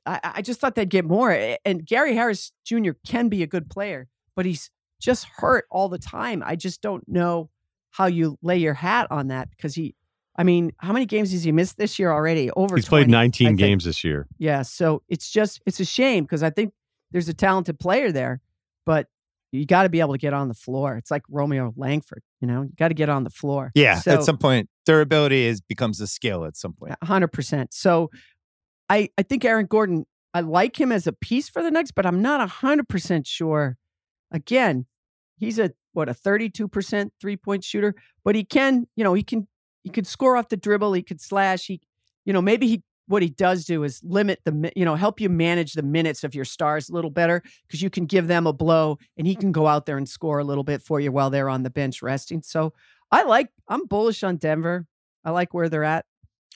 I, 0.06 0.20
I 0.24 0.42
just 0.42 0.60
thought 0.60 0.76
they'd 0.76 0.90
get 0.90 1.06
more. 1.06 1.32
Eh, 1.32 1.58
and 1.66 1.86
Gary 1.86 2.16
Harris 2.16 2.52
Jr. 2.66 2.92
can 3.06 3.30
be 3.30 3.44
a 3.44 3.48
good 3.48 3.70
player, 3.70 4.08
but 4.36 4.46
he's 4.46 4.70
just 5.00 5.26
hurt 5.26 5.66
all 5.72 5.90
the 5.90 6.00
time. 6.00 6.44
I 6.46 6.56
just 6.56 6.82
don't 6.82 7.08
know 7.08 7.50
how 7.92 8.06
you 8.06 8.38
lay 8.42 8.58
your 8.58 8.74
hat 8.74 9.08
on 9.12 9.28
that 9.28 9.50
because 9.50 9.76
he, 9.76 9.96
I 10.36 10.44
mean, 10.44 10.72
how 10.78 10.94
many 10.94 11.06
games 11.06 11.32
has 11.32 11.44
he 11.44 11.52
missed 11.52 11.78
this 11.78 12.00
year 12.00 12.12
already? 12.12 12.50
Over 12.52 12.78
he's 12.78 12.86
20, 12.86 13.06
played 13.06 13.12
19 13.12 13.56
games 13.58 13.84
this 13.84 14.04
year. 14.04 14.28
Yeah, 14.38 14.62
so 14.62 15.04
it's 15.10 15.30
just 15.30 15.62
it's 15.66 15.80
a 15.80 15.86
shame 15.86 16.24
because 16.24 16.42
I 16.42 16.50
think 16.50 16.74
there's 17.12 17.28
a 17.28 17.34
talented 17.34 17.80
player 17.80 18.12
there, 18.12 18.42
but 18.86 19.08
you 19.52 19.66
got 19.66 19.84
to 19.84 19.90
be 19.90 20.00
able 20.00 20.14
to 20.14 20.18
get 20.18 20.34
on 20.34 20.48
the 20.48 20.54
floor. 20.54 20.96
It's 20.96 21.12
like 21.12 21.24
Romeo 21.30 21.74
Langford, 21.76 22.24
you 22.40 22.48
know, 22.48 22.62
you 22.62 22.72
got 22.78 22.88
to 22.88 22.94
get 22.94 23.10
on 23.10 23.26
the 23.26 23.30
floor. 23.30 23.72
Yeah, 23.76 24.00
so, 24.00 24.12
at 24.14 24.24
some 24.24 24.38
point, 24.38 24.70
durability 24.86 25.46
is 25.46 25.60
becomes 25.60 26.00
a 26.00 26.08
skill. 26.08 26.46
At 26.46 26.56
some 26.56 26.74
point. 26.74 26.92
point, 26.92 27.04
hundred 27.04 27.30
percent. 27.30 27.74
So, 27.74 28.10
I 28.92 29.10
I 29.18 29.24
think 29.24 29.46
Aaron 29.46 29.68
Gordon, 29.68 30.06
I 30.34 30.42
like 30.42 30.80
him 30.80 30.92
as 30.92 31.08
a 31.08 31.14
piece 31.14 31.48
for 31.48 31.64
the 31.64 31.72
next, 31.72 31.92
but 31.92 32.06
I'm 32.06 32.22
not 32.22 32.48
hundred 32.48 32.90
percent 32.90 33.26
sure. 33.26 33.78
Again, 34.32 34.86
he's 35.38 35.58
a 35.58 35.72
what 35.94 36.10
a 36.10 36.14
32% 36.14 37.10
three 37.20 37.38
point 37.38 37.64
shooter, 37.64 37.96
but 38.24 38.36
he 38.36 38.44
can, 38.44 38.88
you 38.96 39.04
know, 39.04 39.14
he 39.14 39.24
can 39.24 39.48
he 39.84 39.90
could 39.90 40.06
score 40.06 40.36
off 40.38 40.50
the 40.50 40.58
dribble, 40.58 40.94
he 40.94 41.02
could 41.04 41.22
slash, 41.22 41.66
he 41.66 41.82
you 42.26 42.34
know, 42.34 42.42
maybe 42.42 42.68
he 42.68 42.84
what 43.08 43.24
he 43.24 43.30
does 43.30 43.66
do 43.66 43.84
is 43.84 44.02
limit 44.04 44.40
the 44.46 44.72
you 44.76 44.86
know 44.86 44.96
help 44.96 45.22
you 45.22 45.30
manage 45.30 45.74
the 45.74 45.84
minutes 45.84 46.24
of 46.26 46.36
your 46.36 46.46
stars 46.46 46.90
a 46.90 46.94
little 46.94 47.10
better 47.10 47.42
because 47.68 47.82
you 47.82 47.90
can 47.90 48.06
give 48.06 48.28
them 48.28 48.46
a 48.46 48.54
blow 48.54 48.98
and 49.18 49.26
he 49.26 49.36
can 49.36 49.52
go 49.54 49.68
out 49.68 49.86
there 49.86 49.98
and 49.98 50.08
score 50.08 50.40
a 50.40 50.44
little 50.44 50.64
bit 50.64 50.82
for 50.82 51.00
you 51.00 51.12
while 51.12 51.30
they're 51.30 51.50
on 51.50 51.64
the 51.64 51.70
bench 51.70 52.02
resting. 52.02 52.42
So 52.42 52.74
i 53.10 53.24
like 53.24 53.50
i'm 53.70 53.86
bullish 53.88 54.24
on 54.24 54.36
denver. 54.38 54.86
I 55.24 55.32
like 55.32 55.54
where 55.54 55.70
they're 55.70 55.84
at 55.84 56.06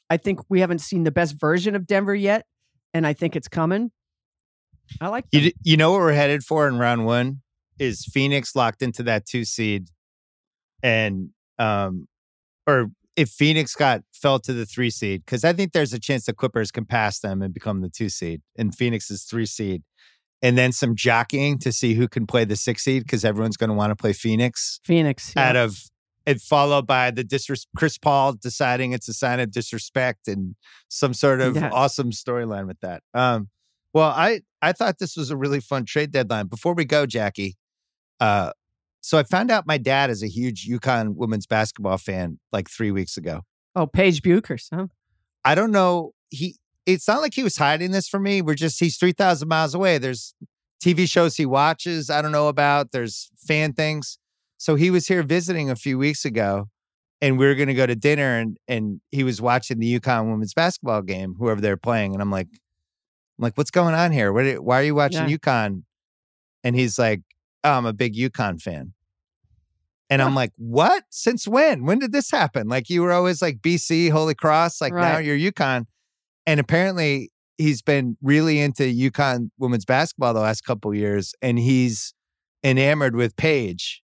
i 0.09 0.17
think 0.17 0.39
we 0.49 0.59
haven't 0.59 0.79
seen 0.79 1.03
the 1.03 1.11
best 1.11 1.39
version 1.39 1.75
of 1.75 1.85
denver 1.87 2.15
yet 2.15 2.45
and 2.93 3.05
i 3.05 3.13
think 3.13 3.35
it's 3.35 3.47
coming 3.47 3.91
i 5.01 5.07
like 5.07 5.29
them. 5.31 5.41
you 5.41 5.51
you 5.63 5.77
know 5.77 5.91
what 5.91 5.99
we're 5.99 6.13
headed 6.13 6.43
for 6.43 6.67
in 6.67 6.77
round 6.77 7.05
one 7.05 7.41
is 7.79 8.05
Phoenix 8.05 8.55
locked 8.55 8.81
into 8.81 9.03
that 9.03 9.25
two 9.25 9.45
seed, 9.45 9.89
and 10.83 11.29
um, 11.59 12.07
or 12.67 12.87
if 13.15 13.29
Phoenix 13.29 13.75
got 13.75 14.01
fell 14.13 14.39
to 14.39 14.53
the 14.53 14.65
three 14.65 14.89
seed, 14.89 15.23
because 15.25 15.43
I 15.43 15.53
think 15.53 15.73
there's 15.73 15.93
a 15.93 15.99
chance 15.99 16.25
the 16.25 16.33
Clippers 16.33 16.71
can 16.71 16.85
pass 16.85 17.19
them 17.19 17.41
and 17.41 17.53
become 17.53 17.81
the 17.81 17.89
two 17.89 18.09
seed, 18.09 18.41
and 18.57 18.73
Phoenix 18.75 19.09
is 19.11 19.23
three 19.23 19.45
seed, 19.45 19.83
and 20.41 20.57
then 20.57 20.71
some 20.71 20.95
jockeying 20.95 21.59
to 21.59 21.71
see 21.71 21.93
who 21.93 22.07
can 22.07 22.25
play 22.27 22.45
the 22.45 22.55
six 22.55 22.83
seed 22.83 23.03
because 23.03 23.25
everyone's 23.25 23.57
going 23.57 23.69
to 23.69 23.75
want 23.75 23.91
to 23.91 23.95
play 23.95 24.13
Phoenix. 24.13 24.79
Phoenix 24.83 25.33
yeah. 25.35 25.49
out 25.49 25.55
of 25.55 25.77
it, 26.25 26.41
followed 26.41 26.87
by 26.87 27.11
the 27.11 27.23
disres- 27.23 27.67
Chris 27.77 27.97
Paul 27.97 28.33
deciding 28.33 28.91
it's 28.91 29.07
a 29.07 29.13
sign 29.13 29.39
of 29.39 29.51
disrespect 29.51 30.27
and 30.27 30.55
some 30.89 31.13
sort 31.13 31.41
of 31.41 31.55
yeah. 31.55 31.69
awesome 31.73 32.11
storyline 32.11 32.67
with 32.67 32.79
that. 32.81 33.03
Um, 33.13 33.49
well, 33.93 34.09
I 34.09 34.41
I 34.61 34.73
thought 34.73 34.99
this 34.99 35.15
was 35.15 35.31
a 35.31 35.37
really 35.37 35.59
fun 35.59 35.85
trade 35.85 36.11
deadline. 36.11 36.47
Before 36.47 36.73
we 36.73 36.83
go, 36.85 37.05
Jackie, 37.05 37.55
uh, 38.19 38.51
so 39.01 39.17
I 39.17 39.23
found 39.23 39.51
out 39.51 39.67
my 39.67 39.77
dad 39.77 40.09
is 40.09 40.23
a 40.23 40.27
huge 40.27 40.67
UConn 40.67 41.15
women's 41.15 41.45
basketball 41.45 41.97
fan 41.97 42.39
like 42.51 42.69
three 42.69 42.91
weeks 42.91 43.17
ago. 43.17 43.41
Oh, 43.75 43.85
Paige 43.85 44.21
Bueckers, 44.21 44.67
huh? 44.73 44.87
I 45.43 45.55
don't 45.55 45.71
know. 45.71 46.13
He 46.29 46.57
it's 46.85 47.07
not 47.07 47.21
like 47.21 47.33
he 47.33 47.43
was 47.43 47.57
hiding 47.57 47.91
this 47.91 48.07
from 48.07 48.23
me. 48.23 48.41
We're 48.41 48.55
just 48.55 48.79
he's 48.79 48.97
three 48.97 49.11
thousand 49.11 49.47
miles 49.47 49.73
away. 49.73 49.97
There's 49.97 50.33
TV 50.83 51.09
shows 51.09 51.35
he 51.37 51.45
watches. 51.45 52.09
I 52.09 52.21
don't 52.21 52.31
know 52.31 52.47
about. 52.47 52.91
There's 52.91 53.29
fan 53.37 53.73
things. 53.73 54.17
So 54.57 54.75
he 54.75 54.89
was 54.89 55.07
here 55.07 55.23
visiting 55.23 55.69
a 55.69 55.75
few 55.75 55.97
weeks 55.97 56.25
ago, 56.25 56.69
and 57.21 57.37
we 57.37 57.45
were 57.45 57.55
going 57.55 57.67
to 57.67 57.73
go 57.73 57.85
to 57.85 57.95
dinner, 57.95 58.37
and 58.37 58.57
and 58.67 59.01
he 59.11 59.23
was 59.23 59.41
watching 59.41 59.79
the 59.79 59.99
UConn 59.99 60.29
women's 60.31 60.53
basketball 60.53 61.01
game, 61.01 61.35
whoever 61.37 61.61
they're 61.61 61.77
playing, 61.77 62.13
and 62.13 62.21
I'm 62.21 62.31
like, 62.31 62.47
I'm 63.37 63.43
like, 63.43 63.57
what's 63.57 63.71
going 63.71 63.95
on 63.95 64.11
here? 64.11 64.31
What, 64.31 64.63
why 64.63 64.79
are 64.79 64.83
you 64.83 64.95
watching 64.95 65.29
yeah. 65.29 65.37
UConn? 65.37 65.83
And 66.63 66.75
he's 66.75 66.97
like, 66.97 67.21
oh, 67.63 67.71
I'm 67.71 67.85
a 67.85 67.93
big 67.93 68.15
UConn 68.15 68.61
fan. 68.61 68.93
And 70.09 70.21
I'm 70.21 70.35
like, 70.35 70.51
what? 70.55 71.03
Since 71.09 71.47
when? 71.47 71.83
When 71.83 71.99
did 71.99 72.11
this 72.11 72.29
happen? 72.29 72.67
Like 72.67 72.89
you 72.89 73.01
were 73.01 73.11
always 73.11 73.41
like 73.41 73.57
BC, 73.57 74.11
Holy 74.11 74.35
Cross, 74.35 74.79
like 74.79 74.93
right. 74.93 75.13
now 75.13 75.17
you're 75.17 75.51
UConn. 75.51 75.85
And 76.45 76.59
apparently 76.59 77.31
he's 77.57 77.81
been 77.81 78.17
really 78.21 78.59
into 78.59 78.83
UConn 78.83 79.49
women's 79.57 79.85
basketball 79.85 80.33
the 80.33 80.41
last 80.41 80.63
couple 80.63 80.93
years, 80.93 81.33
and 81.41 81.57
he's 81.57 82.13
enamored 82.63 83.15
with 83.15 83.35
Paige. 83.35 84.03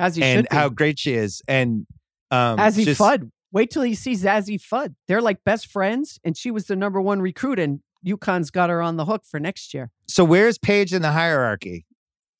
As 0.00 0.16
he 0.16 0.22
and 0.22 0.48
how 0.50 0.68
great 0.68 0.98
she 0.98 1.14
is. 1.14 1.42
And 1.46 1.86
um 2.30 2.58
Azzi 2.58 2.84
just, 2.84 3.00
Fudd. 3.00 3.30
Wait 3.52 3.70
till 3.70 3.82
he 3.82 3.94
sees 3.94 4.24
Azzi 4.24 4.60
Fudd. 4.60 4.94
They're 5.08 5.20
like 5.20 5.44
best 5.44 5.66
friends, 5.66 6.18
and 6.24 6.36
she 6.36 6.50
was 6.50 6.66
the 6.66 6.76
number 6.76 7.00
one 7.00 7.20
recruit, 7.20 7.58
and 7.58 7.80
UConn's 8.06 8.50
got 8.50 8.70
her 8.70 8.80
on 8.80 8.96
the 8.96 9.04
hook 9.04 9.22
for 9.24 9.38
next 9.38 9.74
year. 9.74 9.90
So 10.06 10.24
where's 10.24 10.56
Paige 10.58 10.94
in 10.94 11.02
the 11.02 11.12
hierarchy? 11.12 11.86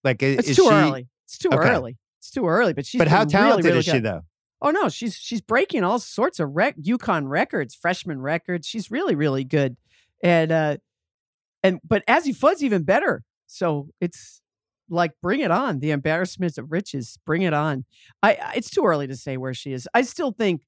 Like, 0.02 0.22
it's 0.22 0.48
too 0.48 0.54
she... 0.54 0.70
early. 0.70 1.08
It's 1.26 1.38
too 1.38 1.48
okay. 1.48 1.68
early. 1.68 1.98
It's 2.18 2.30
too 2.30 2.46
early. 2.46 2.72
But 2.72 2.86
she's 2.86 2.98
but 2.98 3.08
how 3.08 3.24
talented 3.24 3.64
really, 3.64 3.68
really 3.68 3.78
is 3.78 3.84
she 3.84 3.98
though? 3.98 4.22
Oh 4.62 4.70
no, 4.70 4.88
she's 4.88 5.14
she's 5.14 5.40
breaking 5.40 5.84
all 5.84 5.98
sorts 5.98 6.38
of 6.38 6.50
rec- 6.54 6.76
UConn 6.78 7.28
records, 7.28 7.74
freshman 7.74 8.20
records. 8.20 8.66
She's 8.66 8.90
really 8.90 9.14
really 9.14 9.44
good, 9.44 9.76
and 10.22 10.52
uh, 10.52 10.76
and 11.62 11.80
but 11.82 12.04
Azzi 12.06 12.36
Fudd's 12.36 12.62
even 12.62 12.82
better. 12.82 13.22
So 13.46 13.88
it's 14.00 14.42
like 14.90 15.12
bring 15.22 15.40
it 15.40 15.50
on. 15.50 15.80
The 15.80 15.92
embarrassment 15.92 16.58
of 16.58 16.70
riches, 16.72 17.18
bring 17.24 17.42
it 17.42 17.54
on. 17.54 17.84
I 18.22 18.52
it's 18.54 18.70
too 18.70 18.84
early 18.84 19.06
to 19.06 19.16
say 19.16 19.36
where 19.36 19.54
she 19.54 19.72
is. 19.72 19.88
I 19.94 20.02
still 20.02 20.32
think. 20.32 20.62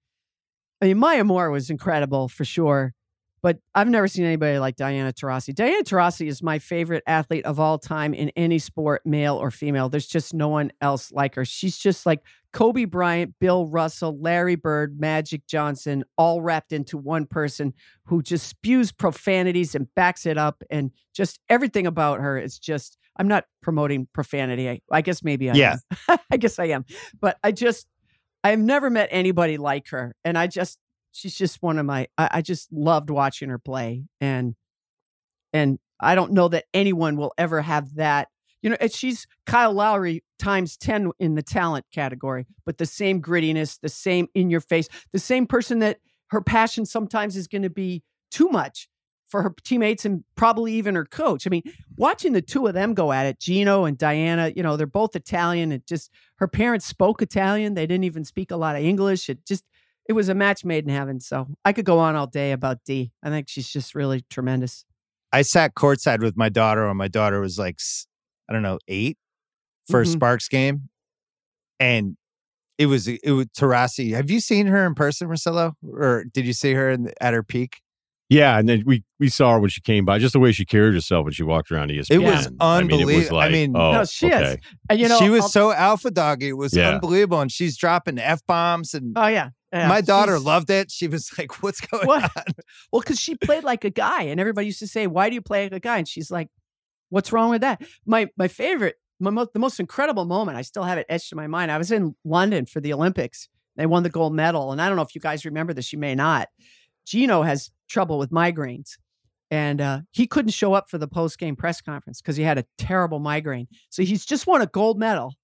I 0.80 0.86
mean, 0.86 0.98
Maya 0.98 1.24
Moore 1.24 1.50
was 1.50 1.70
incredible 1.70 2.28
for 2.28 2.44
sure. 2.44 2.94
But 3.42 3.58
I've 3.74 3.88
never 3.88 4.06
seen 4.06 4.24
anybody 4.24 4.60
like 4.60 4.76
Diana 4.76 5.12
Taurasi. 5.12 5.52
Diana 5.52 5.82
Taurasi 5.82 6.28
is 6.28 6.44
my 6.44 6.60
favorite 6.60 7.02
athlete 7.08 7.44
of 7.44 7.58
all 7.58 7.76
time 7.76 8.14
in 8.14 8.30
any 8.36 8.60
sport, 8.60 9.02
male 9.04 9.34
or 9.34 9.50
female. 9.50 9.88
There's 9.88 10.06
just 10.06 10.32
no 10.32 10.48
one 10.48 10.70
else 10.80 11.10
like 11.10 11.34
her. 11.34 11.44
She's 11.44 11.76
just 11.76 12.06
like 12.06 12.20
Kobe 12.52 12.84
Bryant, 12.84 13.34
Bill 13.40 13.66
Russell, 13.66 14.16
Larry 14.20 14.54
Bird, 14.54 15.00
Magic 15.00 15.44
Johnson, 15.48 16.04
all 16.16 16.40
wrapped 16.40 16.72
into 16.72 16.96
one 16.96 17.26
person 17.26 17.74
who 18.04 18.22
just 18.22 18.46
spews 18.46 18.92
profanities 18.92 19.74
and 19.74 19.92
backs 19.96 20.24
it 20.24 20.38
up. 20.38 20.62
And 20.70 20.92
just 21.12 21.40
everything 21.48 21.88
about 21.88 22.20
her 22.20 22.38
is 22.38 22.60
just, 22.60 22.96
I'm 23.16 23.28
not 23.28 23.44
promoting 23.62 24.08
profanity. 24.12 24.68
I, 24.68 24.80
I 24.90 25.00
guess 25.02 25.22
maybe 25.22 25.50
I 25.50 25.54
yeah. 25.54 25.76
am. 26.08 26.18
I 26.30 26.36
guess 26.36 26.58
I 26.58 26.66
am. 26.66 26.84
But 27.20 27.38
I 27.42 27.52
just, 27.52 27.86
I've 28.42 28.58
never 28.58 28.90
met 28.90 29.08
anybody 29.10 29.58
like 29.58 29.88
her. 29.88 30.14
And 30.24 30.38
I 30.38 30.46
just, 30.46 30.78
she's 31.12 31.36
just 31.36 31.62
one 31.62 31.78
of 31.78 31.86
my 31.86 32.08
I, 32.18 32.28
I, 32.32 32.42
just 32.42 32.72
loved 32.72 33.10
watching 33.10 33.50
her 33.50 33.58
play 33.58 34.04
and 34.20 34.54
and 35.52 35.78
I 36.00 36.14
don't 36.14 36.32
know 36.32 36.48
that 36.48 36.64
anyone 36.74 37.16
will 37.16 37.32
ever 37.38 37.62
have 37.62 37.94
that. 37.96 38.28
You 38.62 38.70
know, 38.70 38.76
she's 38.90 39.26
Kyle 39.46 39.72
Lowry 39.72 40.24
times 40.38 40.76
10 40.76 41.12
in 41.20 41.34
the 41.34 41.42
talent 41.42 41.84
category, 41.92 42.46
but 42.64 42.78
the 42.78 42.86
same 42.86 43.20
grittiness, 43.20 43.78
the 43.80 43.88
same 43.88 44.28
in 44.34 44.50
your 44.50 44.60
face, 44.60 44.88
the 45.12 45.18
same 45.18 45.46
person 45.46 45.80
that 45.80 45.98
her 46.28 46.40
passion 46.40 46.86
sometimes 46.86 47.36
is 47.36 47.46
going 47.46 47.62
to 47.62 47.70
be 47.70 48.02
too 48.30 48.48
much 48.48 48.88
for 49.32 49.42
her 49.42 49.54
teammates 49.64 50.04
and 50.04 50.22
probably 50.36 50.74
even 50.74 50.94
her 50.94 51.06
coach. 51.06 51.46
I 51.46 51.50
mean, 51.50 51.62
watching 51.96 52.34
the 52.34 52.42
two 52.42 52.66
of 52.66 52.74
them 52.74 52.92
go 52.92 53.12
at 53.12 53.24
it, 53.24 53.40
Gino 53.40 53.86
and 53.86 53.96
Diana, 53.96 54.52
you 54.54 54.62
know, 54.62 54.76
they're 54.76 54.86
both 54.86 55.16
Italian. 55.16 55.72
It 55.72 55.86
just 55.86 56.10
her 56.36 56.46
parents 56.46 56.84
spoke 56.84 57.22
Italian. 57.22 57.72
They 57.72 57.86
didn't 57.86 58.04
even 58.04 58.26
speak 58.26 58.50
a 58.50 58.56
lot 58.56 58.76
of 58.76 58.82
English. 58.82 59.30
It 59.30 59.44
just 59.46 59.64
it 60.06 60.12
was 60.12 60.28
a 60.28 60.34
match 60.34 60.66
made 60.66 60.84
in 60.84 60.90
heaven. 60.90 61.18
So 61.18 61.48
I 61.64 61.72
could 61.72 61.86
go 61.86 61.98
on 61.98 62.14
all 62.14 62.26
day 62.26 62.52
about 62.52 62.84
D. 62.84 63.10
I 63.22 63.30
think 63.30 63.48
she's 63.48 63.68
just 63.72 63.94
really 63.94 64.22
tremendous. 64.28 64.84
I 65.32 65.40
sat 65.40 65.74
courtside 65.74 66.20
with 66.20 66.36
my 66.36 66.50
daughter 66.50 66.86
when 66.86 66.98
my 66.98 67.08
daughter 67.08 67.40
was 67.40 67.58
like 67.58 67.78
I 68.50 68.52
don't 68.52 68.62
know, 68.62 68.78
eight 68.86 69.16
for 69.88 70.02
a 70.02 70.04
Mhm. 70.04 70.12
Sparks 70.12 70.48
game. 70.48 70.90
And 71.80 72.18
it 72.76 72.86
was 72.86 73.08
it 73.08 73.30
was 73.30 73.46
Taurasi. 73.58 74.14
Have 74.14 74.30
you 74.30 74.40
seen 74.40 74.66
her 74.66 74.86
in 74.86 74.94
person, 74.94 75.28
Marcelo? 75.28 75.72
Or 75.90 76.24
did 76.24 76.44
you 76.44 76.52
see 76.52 76.74
her 76.74 76.90
in, 76.90 77.10
at 77.20 77.32
her 77.32 77.42
peak? 77.42 77.81
Yeah, 78.32 78.58
and 78.58 78.68
then 78.68 78.82
we 78.86 79.04
we 79.20 79.28
saw 79.28 79.52
her 79.52 79.60
when 79.60 79.70
she 79.70 79.80
came 79.80 80.04
by, 80.04 80.18
just 80.18 80.32
the 80.32 80.38
way 80.40 80.52
she 80.52 80.64
carried 80.64 80.94
herself 80.94 81.24
when 81.24 81.32
she 81.32 81.42
walked 81.42 81.70
around 81.70 81.90
ESPN. 81.90 82.10
It 82.10 82.18
was 82.18 82.48
I 82.60 82.82
mean, 82.82 83.00
it 83.00 83.04
was 83.04 83.14
unbelievable. 83.28 83.38
I 83.40 83.48
mean- 83.50 83.76
oh, 83.76 83.92
No, 83.92 84.04
she 84.04 84.28
is. 84.28 84.56
And 84.88 84.98
you 85.00 85.08
know, 85.08 85.18
she 85.18 85.28
was 85.28 85.42
I'll- 85.42 85.48
so 85.48 85.72
alpha 85.72 86.10
doggy. 86.10 86.48
It 86.48 86.56
was 86.56 86.74
Yeah. 86.74 86.90
unbelievable. 86.94 87.40
And 87.40 87.50
she's 87.52 87.76
dropping 87.76 88.18
F 88.18 88.40
bombs 88.46 88.94
and 88.94 89.12
Oh 89.16 89.26
yeah, 89.26 89.50
yeah. 89.72 89.88
my 89.88 90.00
daughter 90.00 90.38
loved 90.38 90.70
it. 90.70 90.90
She 90.90 91.08
was 91.08 91.30
like, 91.38 91.62
What's 91.62 91.80
going 91.80 92.06
What? 92.06 92.24
on? 92.36 92.44
Well, 92.92 93.00
because 93.02 93.20
she 93.20 93.34
played 93.34 93.64
like 93.64 93.84
a 93.84 93.90
guy, 93.90 94.22
and 94.22 94.40
everybody 94.40 94.66
used 94.66 94.78
to 94.80 94.86
say, 94.88 95.06
"Why 95.06 95.28
do 95.28 95.34
you 95.34 95.42
play 95.42 95.64
like 95.64 95.72
a 95.72 95.80
guy?" 95.80 95.98
And 95.98 96.08
she's 96.08 96.30
like, 96.30 96.48
"What's 97.10 97.32
wrong 97.32 97.50
with 97.50 97.60
that?" 97.62 97.82
My 98.06 98.28
my 98.36 98.48
favorite, 98.48 98.96
my 99.20 99.30
mo- 99.30 99.48
the 99.52 99.58
most 99.60 99.78
incredible 99.80 100.24
moment. 100.24 100.56
I 100.58 100.62
still 100.62 100.82
have 100.84 100.98
it 100.98 101.06
etched 101.08 101.32
in 101.32 101.36
my 101.36 101.46
mind. 101.46 101.70
I 101.70 101.78
was 101.78 101.90
in 101.92 102.14
London 102.24 102.66
for 102.66 102.80
the 102.80 102.92
Olympics. 102.92 103.48
They 103.76 103.86
won 103.86 104.02
the 104.02 104.10
gold 104.10 104.34
medal, 104.34 104.72
and 104.72 104.80
I 104.82 104.88
don't 104.88 104.96
know 104.96 105.02
if 105.02 105.14
you 105.14 105.20
guys 105.20 105.44
remember 105.46 105.72
this. 105.72 105.92
You 105.92 105.98
may 105.98 106.14
not. 106.14 106.48
Gino 107.06 107.42
has 107.42 107.70
trouble 107.88 108.18
with 108.18 108.30
migraines, 108.30 108.96
and 109.50 109.80
uh, 109.80 110.00
he 110.12 110.26
couldn't 110.26 110.52
show 110.52 110.72
up 110.72 110.88
for 110.88 110.98
the 110.98 111.08
post 111.08 111.38
game 111.38 111.56
press 111.56 111.80
conference 111.80 112.20
because 112.20 112.36
he 112.36 112.42
had 112.42 112.58
a 112.58 112.64
terrible 112.78 113.18
migraine. 113.18 113.68
So 113.90 114.02
he's 114.02 114.24
just 114.24 114.46
won 114.46 114.62
a 114.62 114.66
gold 114.66 114.98
medal, 114.98 115.34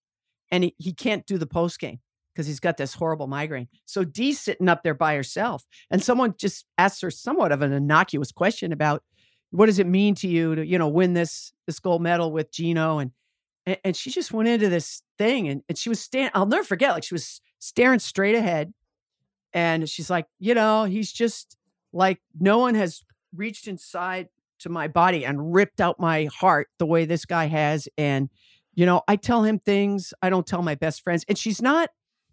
and 0.51 0.65
he, 0.65 0.75
he 0.79 0.93
can't 0.93 1.27
do 1.27 1.39
the 1.39 1.47
post 1.47 1.79
game 1.79 1.99
because 2.35 2.47
he's 2.47 2.61
got 2.61 2.77
this 2.77 2.95
horrible 2.95 3.27
migraine. 3.27 3.69
So 3.85 4.05
Dee's 4.05 4.41
sitting 4.41 4.69
up 4.69 4.83
there 4.83 4.95
by 4.95 5.15
herself, 5.15 5.65
and 5.91 6.03
someone 6.03 6.35
just 6.39 6.67
asked 6.79 7.03
her 7.03 7.11
somewhat 7.11 7.53
of 7.53 7.63
an 7.63 7.73
innocuous 7.73 8.33
question 8.33 8.73
about 8.73 9.03
what 9.51 9.67
does 9.67 9.79
it 9.79 9.87
mean 9.87 10.15
to 10.17 10.29
you 10.29 10.55
to 10.55 10.67
you 10.67 10.79
know 10.79 10.89
win 10.89 11.15
this 11.15 11.53
this 11.67 11.81
gold 11.81 12.03
medal 12.03 12.33
with 12.33 12.53
Gino 12.53 12.99
and 12.99 13.13
and, 13.67 13.79
and 13.85 13.97
she 13.97 14.11
just 14.11 14.33
went 14.33 14.49
into 14.49 14.69
this 14.69 15.03
thing 15.17 15.49
and, 15.49 15.63
and 15.69 15.77
she 15.77 15.89
was 15.89 16.01
standing 16.01 16.31
I'll 16.35 16.47
never 16.47 16.65
forget 16.65 16.93
like 16.93 17.05
she 17.05 17.15
was 17.15 17.41
staring 17.59 17.99
straight 17.99 18.35
ahead 18.35 18.73
and 19.53 19.89
she's 19.89 20.11
like 20.11 20.27
you 20.39 20.55
know 20.55 20.85
he's 20.85 21.13
just 21.13 21.57
like 21.93 22.21
no 22.39 22.59
one 22.59 22.75
has 22.75 23.03
reached 23.35 23.67
inside 23.67 24.29
to 24.59 24.69
my 24.69 24.89
body 24.89 25.25
and 25.25 25.55
ripped 25.55 25.81
out 25.81 26.01
my 26.01 26.29
heart 26.35 26.69
the 26.79 26.87
way 26.87 27.05
this 27.05 27.25
guy 27.25 27.47
has 27.47 27.89
and 27.97 28.29
you 28.75 28.87
know 28.87 29.03
I 29.09 29.17
tell 29.17 29.45
him 29.45 29.59
things 29.59 30.13
I 30.23 30.31
don't 30.31 30.47
tell 30.47 30.63
my 30.63 30.75
best 30.75 31.03
friends 31.03 31.25
and 31.29 31.39
she's 31.39 31.63
not 31.63 31.91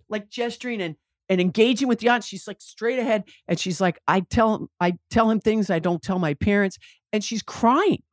like 0.10 0.30
gesturing 0.30 0.82
and 0.82 0.96
and 1.30 1.42
engaging 1.42 1.88
with 1.88 2.00
the 2.00 2.10
audience. 2.10 2.28
She's 2.28 2.48
like 2.48 2.62
straight 2.62 3.00
ahead, 3.00 3.24
and 3.48 3.60
she's 3.60 3.82
like, 3.82 4.00
I 4.08 4.22
tell 4.22 4.56
him, 4.56 4.68
I 4.80 4.94
tell 5.10 5.30
him 5.30 5.40
things 5.40 5.70
I 5.70 5.80
don't 5.80 6.02
tell 6.02 6.20
my 6.20 6.34
parents, 6.34 6.78
and 7.12 7.24
she's 7.24 7.42
crying, 7.42 8.04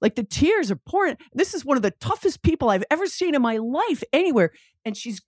like 0.00 0.14
the 0.14 0.24
tears 0.24 0.70
are 0.70 0.80
pouring. 0.86 1.16
This 1.32 1.54
is 1.54 1.64
one 1.64 1.76
of 1.76 1.82
the 1.82 1.92
toughest 1.92 2.42
people 2.42 2.70
I've 2.70 2.84
ever 2.90 3.06
seen 3.06 3.34
in 3.34 3.42
my 3.42 3.58
life 3.58 4.02
anywhere, 4.12 4.52
and 4.84 4.96
she's 4.96 5.20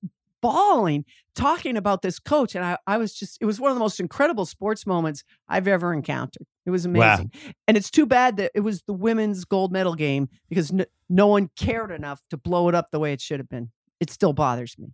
bawling, 0.43 1.05
talking 1.34 1.76
about 1.76 2.03
this 2.03 2.18
coach, 2.18 2.55
and 2.55 2.64
I, 2.64 2.78
I 2.87 2.97
was 2.99 3.14
just, 3.14 3.39
it 3.41 3.47
was 3.47 3.59
one 3.61 3.70
of 3.70 3.76
the 3.76 3.80
most 3.80 4.01
incredible 4.01 4.47
sports 4.47 4.87
moments 4.87 5.22
I've 5.49 5.66
ever 5.68 5.93
encountered. 5.93 6.47
It 6.64 6.70
was 6.70 6.87
Wow. 6.87 7.14
amazing, 7.14 7.30
and 7.68 7.76
it's 7.76 7.91
too 7.91 8.07
bad 8.07 8.37
that 8.39 8.53
it 8.55 8.61
was 8.61 8.82
the 8.87 8.93
women's 8.93 9.45
gold 9.45 9.72
medal 9.72 9.95
game 9.95 10.28
because 10.49 10.72
no, 10.72 10.84
no 11.09 11.26
one 11.26 11.51
cared 11.57 11.91
enough 11.91 12.20
to 12.30 12.37
blow 12.37 12.68
it 12.68 12.74
up 12.74 12.89
the 12.93 12.99
way 12.99 13.12
it 13.12 13.20
should 13.20 13.39
have 13.41 13.49
been. 13.49 13.70
It 14.01 14.11
still 14.11 14.32
bothers 14.32 14.76
me. 14.78 14.89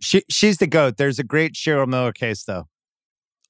She 0.00 0.22
she's 0.30 0.56
the 0.58 0.66
goat. 0.66 0.96
There's 0.96 1.18
a 1.18 1.24
great 1.24 1.52
Cheryl 1.54 1.86
Miller 1.86 2.12
case 2.12 2.44
though. 2.44 2.68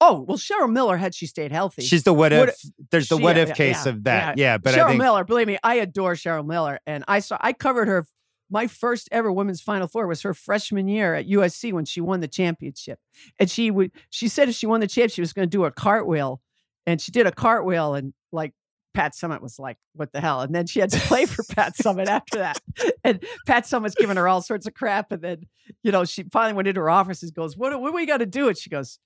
Oh 0.01 0.25
well, 0.27 0.39
Cheryl 0.39 0.71
Miller 0.73 0.97
had 0.97 1.15
she 1.15 1.27
stayed 1.27 1.53
healthy. 1.53 1.83
She's 1.83 2.03
the 2.05 2.13
what 2.15 2.33
if. 2.33 2.57
There's 2.91 3.09
the 3.09 3.19
she- 3.19 3.23
what 3.23 3.37
if 3.39 3.49
yeah, 3.51 3.55
case 3.55 3.85
yeah, 3.87 3.93
of 3.93 4.05
that. 4.05 4.39
yeah. 4.39 4.45
Yeah, 4.55 4.59
but 4.59 4.75
Cheryl 4.75 4.85
I 4.85 4.89
think 4.89 5.03
Miller, 5.03 5.25
believe 5.25 5.47
me, 5.47 5.59
I 5.63 5.75
adore 5.77 6.15
Cheryl 6.15 6.45
Miller, 6.47 6.81
and 6.87 7.05
I 7.07 7.21
saw 7.21 7.37
I 7.41 7.53
covered 7.53 7.87
her. 7.87 8.07
My 8.51 8.67
first 8.67 9.09
ever 9.13 9.31
women's 9.31 9.61
Final 9.61 9.87
Four 9.87 10.07
was 10.07 10.23
her 10.23 10.35
freshman 10.35 10.89
year 10.89 11.15
at 11.15 11.29
USC 11.29 11.73
when 11.73 11.85
she 11.85 12.01
won 12.01 12.21
the 12.21 12.29
championship, 12.29 12.99
and 13.39 13.51
she 13.51 13.71
would 13.71 13.93
she 14.11 14.29
said 14.29 14.49
if 14.49 14.57
she 14.57 14.67
won 14.67 14.81
the 14.81 14.87
champ, 14.89 15.13
she 15.13 15.21
was 15.21 15.33
going 15.33 15.49
to 15.49 15.57
do 15.57 15.65
a 15.65 15.71
cartwheel, 15.71 16.41
and 16.87 17.01
she 17.01 17.13
did 17.13 17.27
a 17.27 17.33
cartwheel, 17.33 17.95
and 17.95 18.13
like 18.33 18.53
Pat 18.93 19.13
Summitt 19.13 19.41
was 19.41 19.59
like, 19.59 19.77
"What 19.95 20.13
the 20.13 20.21
hell?" 20.21 20.41
And 20.41 20.55
then 20.55 20.67
she 20.67 20.81
had 20.81 20.91
to 20.91 21.01
play 21.01 21.27
for 21.27 21.45
Pat 21.55 21.75
Summitt 21.77 22.09
after 22.09 22.39
that, 22.39 22.61
and 23.05 23.25
Pat 23.47 23.65
Summitt's 23.65 23.95
giving 23.95 24.17
her 24.17 24.27
all 24.27 24.43
sorts 24.43 24.67
of 24.67 24.75
crap, 24.75 25.13
and 25.13 25.23
then 25.23 25.47
you 25.83 25.93
know 25.93 26.05
she 26.05 26.25
finally 26.25 26.55
went 26.55 26.69
into 26.69 26.81
her 26.81 26.91
office 26.91 27.23
and 27.23 27.33
goes, 27.33 27.57
"What 27.57 27.79
what 27.81 27.91
do 27.91 27.95
we 27.95 28.07
got 28.07 28.19
to 28.19 28.27
do?" 28.27 28.49
And 28.49 28.59
she 28.59 28.69
goes, 28.71 28.99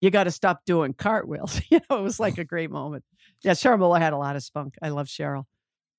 "You 0.00 0.10
got 0.10 0.24
to 0.24 0.30
stop 0.30 0.64
doing 0.66 0.92
cartwheels." 0.92 1.60
you 1.70 1.80
know, 1.88 1.98
it 1.98 2.02
was 2.02 2.20
like 2.20 2.38
a 2.38 2.44
great 2.44 2.70
moment. 2.70 3.04
Yeah, 3.42 3.52
Cheryl 3.52 3.78
Miller 3.78 3.98
had 3.98 4.12
a 4.12 4.18
lot 4.18 4.36
of 4.36 4.42
spunk. 4.42 4.74
I 4.82 4.90
love 4.90 5.06
Cheryl. 5.06 5.44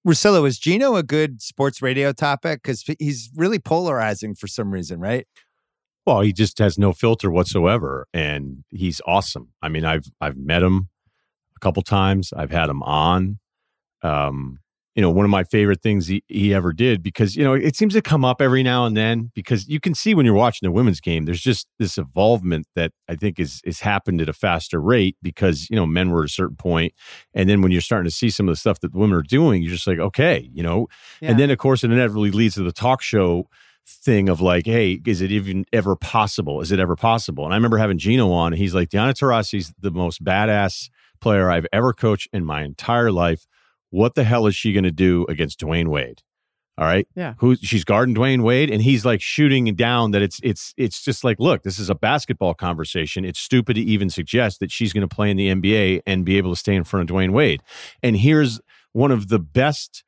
Russillo, 0.06 0.48
is 0.48 0.60
Gino 0.60 0.96
a 0.96 1.04
good 1.04 1.42
sports 1.42 1.82
radio 1.82 2.14
topic? 2.14 2.62
Because 2.62 2.84
he's 3.00 3.30
really 3.36 3.58
polarizing 3.58 4.36
for 4.36 4.48
some 4.48 4.72
reason, 4.72 5.00
right? 5.00 5.28
Well, 6.06 6.22
he 6.22 6.32
just 6.32 6.60
has 6.60 6.78
no 6.78 6.94
filter 6.94 7.32
whatsoever, 7.32 8.08
and 8.14 8.64
he's 8.70 9.02
awesome. 9.08 9.54
I 9.64 9.70
mean, 9.70 9.84
I've 9.84 10.06
I've 10.22 10.38
met 10.38 10.62
him 10.62 10.90
a 11.58 11.60
couple 11.60 11.82
times. 11.82 12.32
I've 12.36 12.52
had 12.52 12.70
him 12.70 12.84
on. 12.84 13.40
Um, 14.04 14.60
you 14.96 15.02
know, 15.02 15.10
one 15.10 15.26
of 15.26 15.30
my 15.30 15.44
favorite 15.44 15.82
things 15.82 16.08
he, 16.08 16.24
he 16.28 16.54
ever 16.54 16.72
did 16.72 17.04
because 17.04 17.36
you 17.36 17.44
know 17.44 17.54
it 17.54 17.76
seems 17.76 17.94
to 17.94 18.02
come 18.02 18.24
up 18.24 18.42
every 18.42 18.64
now 18.64 18.86
and 18.86 18.96
then 18.96 19.32
because 19.36 19.68
you 19.68 19.80
can 19.80 19.94
see 19.94 20.16
when 20.16 20.26
you're 20.26 20.34
watching 20.34 20.66
the 20.66 20.72
women's 20.72 21.02
game, 21.02 21.26
there's 21.26 21.42
just 21.42 21.68
this 21.80 21.98
evolvement 21.98 22.66
that 22.76 22.92
I 23.10 23.16
think 23.16 23.40
is 23.40 23.62
is 23.66 23.82
happened 23.82 24.22
at 24.22 24.30
a 24.30 24.34
faster 24.34 24.82
rate 24.82 25.18
because 25.22 25.70
you 25.70 25.76
know 25.76 25.86
men 25.86 26.12
were 26.12 26.24
at 26.24 26.30
a 26.30 26.34
certain 26.34 26.56
point, 26.56 26.94
and 27.34 27.50
then 27.50 27.62
when 27.62 27.72
you're 27.72 27.82
starting 27.82 28.10
to 28.10 28.16
see 28.16 28.30
some 28.30 28.48
of 28.48 28.54
the 28.54 28.60
stuff 28.60 28.80
that 28.80 28.94
the 28.94 28.98
women 28.98 29.18
are 29.18 29.22
doing, 29.22 29.62
you're 29.62 29.74
just 29.74 29.88
like, 29.88 30.00
okay, 30.00 30.50
you 30.54 30.64
know, 30.64 30.88
and 31.22 31.40
then, 31.40 31.52
of 31.52 31.58
course, 31.58 31.84
it 31.84 31.92
inevitably 31.92 32.32
leads 32.32 32.56
to 32.56 32.64
the 32.64 32.72
talk 32.72 33.02
show 33.02 33.50
thing 33.88 34.30
of 34.30 34.42
like, 34.42 34.66
hey, 34.66 35.00
is 35.06 35.22
it 35.22 35.32
even 35.32 35.66
ever 35.72 35.96
possible? 35.96 36.62
Is 36.62 36.72
it 36.72 36.80
ever 36.80 36.96
possible? 36.96 37.46
And 37.46 37.54
I 37.54 37.58
remember 37.58 37.78
having 37.78 37.98
Gino 37.98 38.32
on, 38.32 38.54
and 38.54 38.60
he's 38.60 38.74
like, 38.74 38.90
Diana 38.90 39.14
Taurasi's 39.14 39.74
the 39.80 39.92
most 39.92 40.24
badass 40.24 40.90
player 41.22 41.50
I've 41.50 41.68
ever 41.72 41.94
coached 41.94 42.30
in 42.34 42.46
my 42.46 42.64
entire 42.64 43.12
life. 43.12 43.46
What 43.96 44.16
the 44.16 44.24
hell 44.26 44.46
is 44.46 44.56
she 44.56 44.74
going 44.74 44.84
to 44.84 44.92
do 44.92 45.26
against 45.30 45.60
Dwyane 45.62 45.88
Wade? 45.88 46.22
All 46.78 46.84
right. 46.86 47.08
Yeah. 47.16 47.36
Who 47.38 47.56
she's 47.56 47.86
guarding 47.86 48.14
Dwyane 48.14 48.44
Wade 48.44 48.70
and 48.70 48.82
he's 48.82 49.06
like 49.06 49.22
shooting 49.22 49.74
down 49.76 50.12
that 50.12 50.22
it's 50.22 50.42
it's 50.44 50.74
it's 50.76 51.02
just 51.02 51.24
like, 51.24 51.40
look, 51.40 51.64
this 51.64 51.80
is 51.80 51.90
a 51.90 51.96
basketball 51.96 52.54
conversation. 52.54 53.24
It's 53.24 53.40
stupid 53.40 53.76
to 53.76 53.82
even 53.82 54.10
suggest 54.10 54.60
that 54.60 54.70
she's 54.72 54.92
going 54.92 55.08
to 55.08 55.16
play 55.16 55.32
in 55.32 55.38
the 55.38 55.48
NBA 55.48 56.02
and 56.06 56.26
be 56.26 56.38
able 56.38 56.52
to 56.52 56.58
stay 56.60 56.76
in 56.76 56.84
front 56.84 57.10
of 57.10 57.16
Dwyane 57.16 57.32
Wade. 57.32 57.62
And 58.04 58.18
here's 58.18 58.60
one 58.92 59.12
of 59.12 59.30
the 59.30 59.40
best 59.40 60.04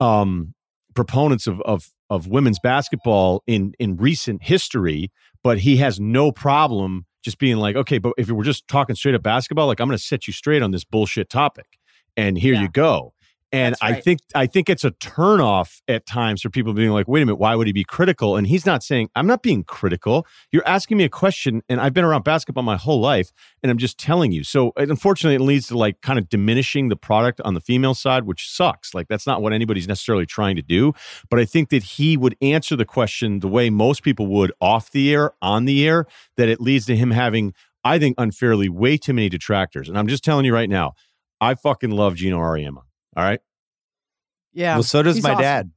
um 0.00 0.54
proponents 0.94 1.46
of 1.46 1.60
of 1.60 1.92
of 2.10 2.26
women's 2.26 2.58
basketball 2.58 3.44
in 3.46 3.72
in 3.78 3.96
recent 3.96 4.42
history, 4.42 5.12
but 5.44 5.58
he 5.60 5.76
has 5.76 6.00
no 6.00 6.32
problem 6.32 7.06
just 7.22 7.38
being 7.38 7.58
like, 7.58 7.76
okay, 7.76 7.98
but 7.98 8.12
if 8.18 8.28
we're 8.28 8.42
just 8.42 8.66
talking 8.66 8.96
straight 8.96 9.14
up 9.14 9.22
basketball, 9.22 9.68
like 9.68 9.80
I'm 9.80 9.86
going 9.86 9.96
to 9.98 10.02
set 10.02 10.26
you 10.26 10.32
straight 10.32 10.62
on 10.62 10.72
this 10.72 10.84
bullshit 10.84 11.28
topic, 11.30 11.78
and 12.16 12.36
here 12.38 12.54
Yeah. 12.54 12.62
you 12.62 12.68
go. 12.70 13.12
And 13.50 13.74
That's 13.80 13.82
I 13.82 14.00
think 14.00 14.20
I 14.34 14.46
think 14.46 14.68
it's 14.68 14.84
a 14.84 14.90
turnoff 14.90 15.80
at 15.88 16.04
times 16.04 16.42
for 16.42 16.50
people 16.50 16.74
being 16.74 16.90
like, 16.90 17.08
wait 17.08 17.22
a 17.22 17.26
minute, 17.26 17.36
why 17.36 17.54
would 17.54 17.66
he 17.66 17.72
be 17.72 17.84
critical? 17.84 18.36
And 18.36 18.46
he's 18.46 18.66
not 18.66 18.82
saying 18.82 19.08
I'm 19.16 19.26
not 19.26 19.42
being 19.42 19.64
critical. 19.64 20.26
You're 20.52 20.66
asking 20.68 20.98
me 20.98 21.04
a 21.04 21.08
question, 21.08 21.62
and 21.68 21.80
I've 21.80 21.94
been 21.94 22.04
around 22.04 22.24
basketball 22.24 22.62
my 22.62 22.76
whole 22.76 23.00
life, 23.00 23.32
and 23.62 23.70
I'm 23.70 23.78
just 23.78 23.96
telling 23.98 24.32
you. 24.32 24.44
So 24.44 24.72
it- 24.76 24.90
unfortunately, 24.90 25.36
it 25.36 25.40
leads 25.40 25.68
to 25.68 25.78
like 25.78 26.02
kind 26.02 26.18
of 26.18 26.28
diminishing 26.28 26.88
the 26.88 26.96
product 26.96 27.40
on 27.42 27.54
the 27.54 27.60
female 27.60 27.94
side, 27.94 28.24
which 28.24 28.50
sucks. 28.50 28.92
Like 28.92 29.08
that's 29.08 29.26
not 29.26 29.40
what 29.40 29.54
anybody's 29.54 29.88
necessarily 29.88 30.26
trying 30.26 30.56
to 30.56 30.62
do. 30.62 30.92
But 31.30 31.38
I 31.40 31.46
think 31.46 31.70
that 31.70 31.82
he 31.82 32.18
would 32.18 32.36
answer 32.42 32.76
the 32.76 32.84
question 32.84 33.40
the 33.40 33.48
way 33.48 33.70
most 33.70 34.02
people 34.02 34.26
would 34.26 34.52
off 34.60 34.90
the 34.90 35.12
air, 35.14 35.32
on 35.40 35.64
the 35.64 35.88
air, 35.88 36.06
that 36.36 36.50
it 36.50 36.60
leads 36.60 36.84
to 36.86 36.96
him 36.96 37.12
having, 37.12 37.54
I 37.82 37.98
think, 37.98 38.14
unfairly 38.18 38.68
way 38.68 38.98
too 38.98 39.14
many 39.14 39.30
detractors. 39.30 39.88
And 39.88 39.96
I'm 39.96 40.06
just 40.06 40.22
telling 40.22 40.44
you 40.44 40.52
right 40.52 40.68
now, 40.68 40.92
I 41.40 41.54
fucking 41.54 41.90
love 41.90 42.16
Gino 42.16 42.38
Auriemma. 42.38 42.82
All 43.18 43.24
right. 43.24 43.40
Yeah. 44.52 44.76
well, 44.76 44.82
so 44.84 45.02
does 45.02 45.16
he's 45.16 45.24
my 45.24 45.30
awesome. 45.32 45.42
dad. 45.42 45.70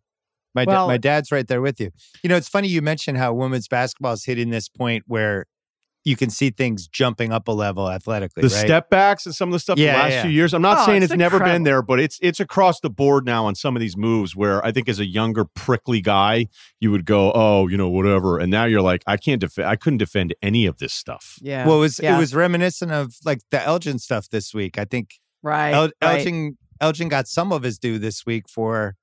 My 0.53 0.65
da- 0.65 0.87
my 0.87 0.97
dad's 0.97 1.31
right 1.31 1.47
there 1.47 1.61
with 1.61 1.79
you. 1.79 1.91
You 2.23 2.29
know, 2.29 2.35
it's 2.35 2.49
funny 2.49 2.67
you 2.67 2.81
mentioned 2.81 3.17
how 3.17 3.33
women's 3.33 3.67
basketball 3.67 4.13
is 4.13 4.25
hitting 4.25 4.49
this 4.49 4.69
point 4.69 5.05
where 5.07 5.45
you 6.03 6.15
can 6.15 6.29
see 6.29 6.49
things 6.49 6.87
jumping 6.87 7.31
up 7.31 7.47
a 7.47 7.51
level 7.51 7.89
athletically. 7.89 8.41
The 8.41 8.47
right? 8.49 8.65
step 8.65 8.89
backs 8.89 9.25
and 9.25 9.33
some 9.35 9.49
of 9.49 9.53
the 9.53 9.59
stuff 9.59 9.77
Yeah, 9.77 9.93
the 9.93 9.99
last 9.99 10.11
yeah. 10.11 10.21
few 10.23 10.31
years. 10.31 10.53
I'm 10.53 10.61
not 10.61 10.79
Oh, 10.79 10.85
saying 10.87 11.03
it's 11.03 11.11
it's, 11.13 11.17
never 11.17 11.39
been 11.39 11.63
there, 11.63 11.81
but 11.81 11.99
it's 11.99 12.17
it's 12.21 12.39
across 12.39 12.79
the 12.79 12.89
board 12.89 13.23
now 13.25 13.45
on 13.45 13.55
some 13.55 13.75
of 13.75 13.79
these 13.79 13.95
moves 13.95 14.35
where 14.35 14.65
I 14.65 14.71
think 14.71 14.89
as 14.89 14.99
a 14.99 15.05
younger 15.05 15.45
prickly 15.45 16.01
guy, 16.01 16.47
you 16.79 16.91
would 16.91 17.05
go, 17.05 17.31
oh, 17.33 17.67
you 17.67 17.77
know, 17.77 17.89
whatever. 17.89 18.39
And 18.39 18.49
now 18.51 18.65
you're 18.65 18.81
like, 18.81 19.03
I 19.07 19.15
can't 19.17 19.39
defend 19.39 19.67
I 19.67 19.75
couldn't 19.77 19.99
defend 19.99 20.35
any 20.41 20.65
of 20.65 20.79
this 20.79 20.91
stuff. 20.93 21.37
Yeah. 21.41 21.65
Well, 21.67 21.77
it 21.77 21.81
was 21.81 21.99
Yeah. 21.99 22.17
it 22.17 22.19
was 22.19 22.33
reminiscent 22.35 22.91
of 22.91 23.13
like 23.23 23.39
the 23.51 23.61
Elgin 23.61 23.99
stuff 23.99 24.27
this 24.29 24.53
week. 24.53 24.77
I 24.79 24.85
think 24.85 25.19
right. 25.43 25.71
El- 25.71 25.91
right. 26.01 26.53
Elgin 26.81 27.07
got 27.07 27.27
some 27.27 27.53
of 27.53 27.63
his 27.63 27.77
due 27.79 27.97
this 27.99 28.25
week 28.25 28.49
for. 28.49 28.95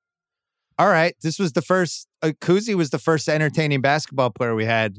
All 0.79 0.89
right, 0.89 1.15
this 1.23 1.39
was 1.39 1.53
the 1.55 1.63
first. 1.63 2.07
Uh, 2.23 2.33
Cousy 2.41 2.75
was 2.75 2.91
the 2.91 2.99
first 2.99 3.29
entertaining 3.29 3.81
basketball 3.81 4.31
player 4.31 4.55
we 4.55 4.65
had. 4.65 4.99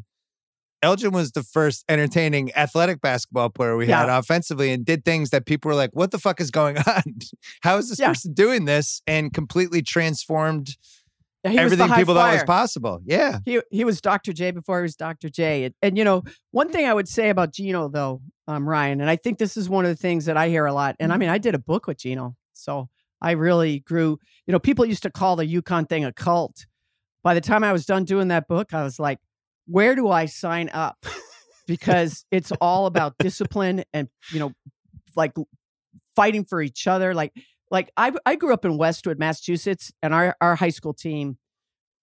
Elgin 0.81 1.11
was 1.11 1.31
the 1.33 1.43
first 1.43 1.83
entertaining 1.89 2.53
athletic 2.55 3.01
basketball 3.01 3.49
player 3.49 3.75
we 3.77 3.87
had 3.87 4.09
offensively, 4.09 4.71
and 4.71 4.85
did 4.85 5.03
things 5.05 5.29
that 5.29 5.45
people 5.45 5.69
were 5.69 5.75
like, 5.75 5.91
"What 5.93 6.11
the 6.11 6.17
fuck 6.19 6.41
is 6.41 6.51
going 6.51 6.77
on? 6.87 7.03
How 7.61 7.77
is 7.77 7.89
this 7.89 7.99
Yeah. 7.99 8.09
person 8.09 8.33
doing 8.33 8.65
this?" 8.65 9.01
And 9.07 9.33
completely 9.33 9.81
transformed 9.81 10.75
He 11.47 11.57
everything 11.57 11.87
people 11.89 12.13
flyer. 12.15 12.27
thought 12.31 12.33
was 12.33 12.43
possible. 12.43 13.01
Yeah. 13.05 13.39
He 13.45 13.61
he 13.71 13.83
was 13.85 14.01
Dr. 14.01 14.33
J 14.33 14.51
before 14.51 14.79
he 14.79 14.83
was 14.83 14.95
Dr. 14.97 15.29
J. 15.29 15.65
And, 15.65 15.73
and, 15.81 15.97
you 15.97 16.03
know, 16.03 16.23
one 16.51 16.69
thing 16.69 16.85
I 16.85 16.93
would 16.93 17.07
say 17.07 17.29
about 17.29 17.53
Gino 17.53 17.87
though, 17.87 18.21
um, 18.47 18.67
Ryen, 18.67 18.99
and 18.99 19.09
I 19.09 19.15
think 19.15 19.37
this 19.37 19.55
is 19.55 19.69
one 19.69 19.85
of 19.85 19.89
the 19.91 19.95
things 20.01 20.25
that 20.25 20.35
I 20.37 20.49
hear 20.49 20.65
a 20.65 20.73
lot. 20.73 20.95
And 20.99 21.13
I 21.13 21.17
mean, 21.17 21.29
I 21.29 21.37
did 21.37 21.55
a 21.55 21.59
book 21.59 21.87
with 21.87 21.97
Gino, 21.99 22.35
so 22.59 22.89
I 23.21 23.31
really 23.31 23.79
grew. 23.79 24.17
You 24.47 24.51
know, 24.53 24.59
people 24.59 24.85
used 24.85 25.03
to 25.03 25.09
call 25.11 25.35
the 25.35 25.45
UConn 25.45 25.87
thing 25.89 26.05
a 26.05 26.13
cult. 26.13 26.65
By 27.23 27.33
the 27.33 27.41
time 27.41 27.63
I 27.63 27.73
was 27.73 27.85
done 27.85 28.05
doing 28.05 28.29
that 28.29 28.47
book, 28.47 28.73
I 28.73 28.83
was 28.83 28.99
like, 28.99 29.19
where 29.67 29.95
do 29.95 30.07
I 30.09 30.25
sign 30.25 30.69
up? 30.69 31.05
Because 31.67 32.25
it's 32.31 32.51
all 32.61 32.87
about 32.87 33.15
discipline 33.19 33.83
and 33.93 34.07
you 34.31 34.39
know, 34.39 34.53
like 35.15 35.33
fighting 36.15 36.43
for 36.43 36.61
each 36.63 36.87
other. 36.87 37.13
Like 37.13 37.31
like 37.69 37.91
I 37.95 38.11
I 38.25 38.35
grew 38.35 38.53
up 38.53 38.65
in 38.65 38.75
Westwood, 38.77 39.19
Massachusetts, 39.19 39.91
and 40.01 40.11
our 40.13 40.35
our 40.41 40.55
high 40.55 40.69
school 40.71 40.93
team 40.93 41.37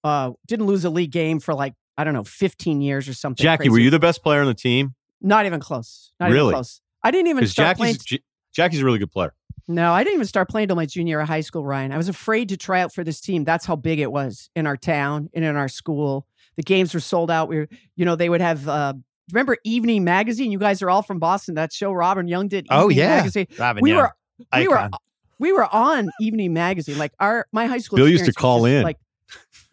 uh 0.04 0.30
didn't 0.46 0.66
lose 0.66 0.84
a 0.84 0.90
league 0.90 1.11
game 1.11 1.40
for 1.40 1.52
like 1.52 1.74
I 1.98 2.04
don't 2.04 2.14
know 2.14 2.22
15 2.22 2.80
years 2.80 3.09
or 3.09 3.14
something. 3.14 3.42
Jackie, 3.42 3.62
crazy. 3.62 3.70
were 3.70 3.78
you 3.80 3.90
the 3.90 3.98
best 3.98 4.22
player 4.22 4.40
on 4.40 4.46
the 4.46 4.54
team? 4.54 4.94
Not 5.20 5.46
even 5.46 5.59
close. 5.59 6.12
Not 6.20 6.30
Really? 6.30 6.48
even 6.50 6.52
close. 6.54 6.80
I 7.02 7.11
didn't 7.11 7.28
even 7.28 7.46
start 7.48 7.76
playing. 7.76 7.94
Jackie's 7.94 8.20
Jackie's 8.54 8.82
a 8.82 8.84
really 8.84 8.98
good 9.00 9.11
player. 9.11 9.34
No, 9.68 9.92
I 9.92 10.04
didn't 10.04 10.14
even 10.14 10.26
start 10.26 10.48
playing 10.48 10.68
till 10.68 10.76
my 10.76 10.86
junior 10.86 11.12
year 11.12 11.20
of 11.20 11.28
high 11.28 11.40
school, 11.40 11.64
Ryen. 11.64 11.92
I 11.92 11.96
was 11.96 12.08
afraid 12.08 12.48
to 12.50 12.56
try 12.56 12.80
out 12.80 12.94
for 12.94 13.02
this 13.02 13.20
team. 13.20 13.42
That's 13.44 13.66
how 13.66 13.74
big 13.74 13.98
it 13.98 14.12
was 14.12 14.48
in 14.54 14.66
our 14.66 14.76
town 14.76 15.28
and 15.34 15.44
in 15.44 15.56
our 15.56 15.68
school. 15.68 16.26
The 16.56 16.62
games 16.62 16.94
were 16.94 17.00
sold 17.00 17.30
out. 17.30 17.48
We 17.48 17.56
were, 17.56 17.68
you 17.96 18.04
know, 18.04 18.14
they 18.16 18.28
would 18.28 18.40
have 18.40 18.68
uh 18.68 18.94
remember 19.32 19.56
Evening 19.64 20.04
Magazine? 20.04 20.52
You 20.52 20.58
guys 20.58 20.82
are 20.82 20.90
all 20.90 21.02
from 21.02 21.18
Boston. 21.18 21.56
That 21.56 21.72
show 21.72 21.92
Robin 21.92 22.28
Young 22.28 22.48
did. 22.48 22.66
Oh, 22.70 22.84
Evening 22.90 22.98
yeah. 22.98 23.16
Magazine. 23.16 23.46
Robin 23.58 23.82
We 23.82 23.90
Young, 23.90 23.98
were 24.02 24.12
we 24.54 24.68
were 24.68 24.90
we 25.38 25.52
were 25.52 25.74
on 25.74 26.10
Evening 26.20 26.52
Magazine. 26.52 26.96
Like 26.96 27.12
our 27.18 27.46
my 27.52 27.66
high 27.66 27.78
school 27.78 27.96
Bill 27.96 28.08
used 28.08 28.24
to 28.26 28.32
call 28.32 28.64
in. 28.66 28.84
Like 28.84 28.98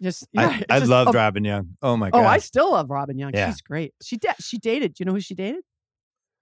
just 0.02 0.28
yeah, 0.34 0.60
I, 0.70 0.76
I 0.76 0.80
just 0.80 0.90
loved 0.90 1.14
a- 1.14 1.18
Robin 1.18 1.44
Young. 1.44 1.78
Oh 1.84 1.96
my 1.96 2.10
god. 2.10 2.24
Oh. 2.24 2.28
I 2.28 2.40
still 2.40 2.72
love 2.72 2.90
Robin 2.90 3.18
Young. 3.18 3.32
Yeah. 3.34 3.50
She's 3.52 3.62
great. 3.62 3.94
She 4.02 4.18
da- 4.18 4.34
she 4.40 4.58
dated. 4.58 4.96
Do 4.96 5.02
you 5.04 5.06
know 5.06 5.14
who 5.14 5.22
she 5.22 5.36
dated? 5.36 5.64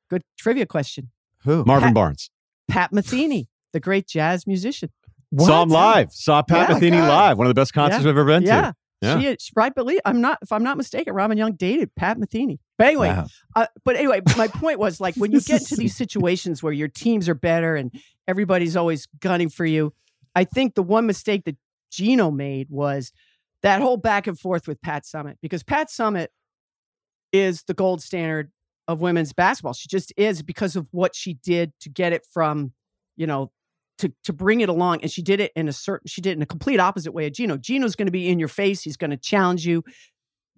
Good 0.09 0.23
trivia 0.37 0.65
question. 0.65 1.09
Who? 1.43 1.65
Marvin 1.65 1.89
Pat- 1.89 1.95
Barnes. 1.95 2.29
Pat 2.67 2.91
Metheny, 2.91 3.47
the 3.73 3.79
great 3.79 4.07
jazz 4.07 4.45
musician. 4.47 4.89
Saw 5.37 5.63
him 5.63 5.69
live. 5.69 6.11
Saw 6.11 6.41
Pat 6.41 6.69
Yeah, 6.69 6.75
Metheny 6.77 6.91
God. 6.99 7.07
live. 7.07 7.37
One 7.37 7.47
of 7.47 7.49
the 7.51 7.59
best 7.59 7.73
concerts 7.73 8.03
Yeah. 8.03 8.09
I've 8.09 8.17
ever 8.17 8.25
been 8.25 8.43
Yeah. 8.43 8.61
to. 8.61 8.75
Yeah. 9.03 9.19
She, 9.19 9.35
she 9.39 9.51
right 9.55 9.73
believe 9.73 9.99
I'm 10.05 10.21
not 10.21 10.37
if 10.43 10.51
I'm 10.51 10.61
not 10.61 10.77
mistaken, 10.77 11.13
Robin 11.15 11.35
Young 11.37 11.53
dated 11.53 11.95
Pat 11.95 12.17
Metheny. 12.19 12.59
But 12.77 12.87
anyway, 12.87 13.09
Wow. 13.09 13.25
uh, 13.55 13.65
but 13.83 13.95
anyway, 13.95 14.21
my 14.37 14.47
point 14.47 14.77
was 14.77 15.01
like 15.01 15.15
when 15.15 15.31
you 15.31 15.41
get 15.41 15.61
into 15.61 15.75
these 15.75 15.95
situations 15.95 16.61
where 16.61 16.73
your 16.73 16.87
teams 16.87 17.27
are 17.27 17.33
better 17.33 17.75
and 17.75 17.91
everybody's 18.27 18.75
always 18.75 19.07
gunning 19.19 19.49
for 19.49 19.65
you, 19.65 19.93
I 20.35 20.43
think 20.43 20.75
the 20.75 20.83
one 20.83 21.07
mistake 21.07 21.45
that 21.45 21.55
Gino 21.91 22.29
made 22.29 22.67
was 22.69 23.11
that 23.63 23.81
whole 23.81 23.97
back 23.97 24.27
and 24.27 24.39
forth 24.39 24.67
with 24.67 24.79
Pat 24.81 25.03
Summitt 25.03 25.37
because 25.41 25.63
Pat 25.63 25.87
Summitt 25.89 26.27
is 27.31 27.63
the 27.63 27.73
gold 27.73 28.01
standard 28.03 28.51
of 28.91 29.01
women's 29.01 29.33
basketball. 29.33 29.73
She 29.73 29.87
just 29.87 30.13
is 30.17 30.41
because 30.41 30.75
of 30.75 30.87
what 30.91 31.15
she 31.15 31.35
did 31.35 31.73
to 31.81 31.89
get 31.89 32.13
it 32.13 32.25
from, 32.31 32.73
you 33.15 33.27
know, 33.27 33.51
to 33.99 34.11
to 34.23 34.33
bring 34.33 34.61
it 34.61 34.69
along. 34.69 35.01
And 35.01 35.11
she 35.11 35.21
did 35.21 35.39
it 35.39 35.51
in 35.55 35.67
a 35.67 35.73
certain 35.73 36.07
she 36.07 36.21
did 36.21 36.31
it 36.31 36.37
in 36.37 36.41
a 36.41 36.47
complete 36.47 36.79
opposite 36.79 37.13
way 37.13 37.27
of 37.27 37.33
Gino. 37.33 37.57
Gino's 37.57 37.95
going 37.95 38.07
to 38.07 38.11
be 38.11 38.29
in 38.29 38.39
your 38.39 38.47
face, 38.47 38.81
he's 38.81 38.97
going 38.97 39.11
to 39.11 39.17
challenge 39.17 39.65
you. 39.65 39.83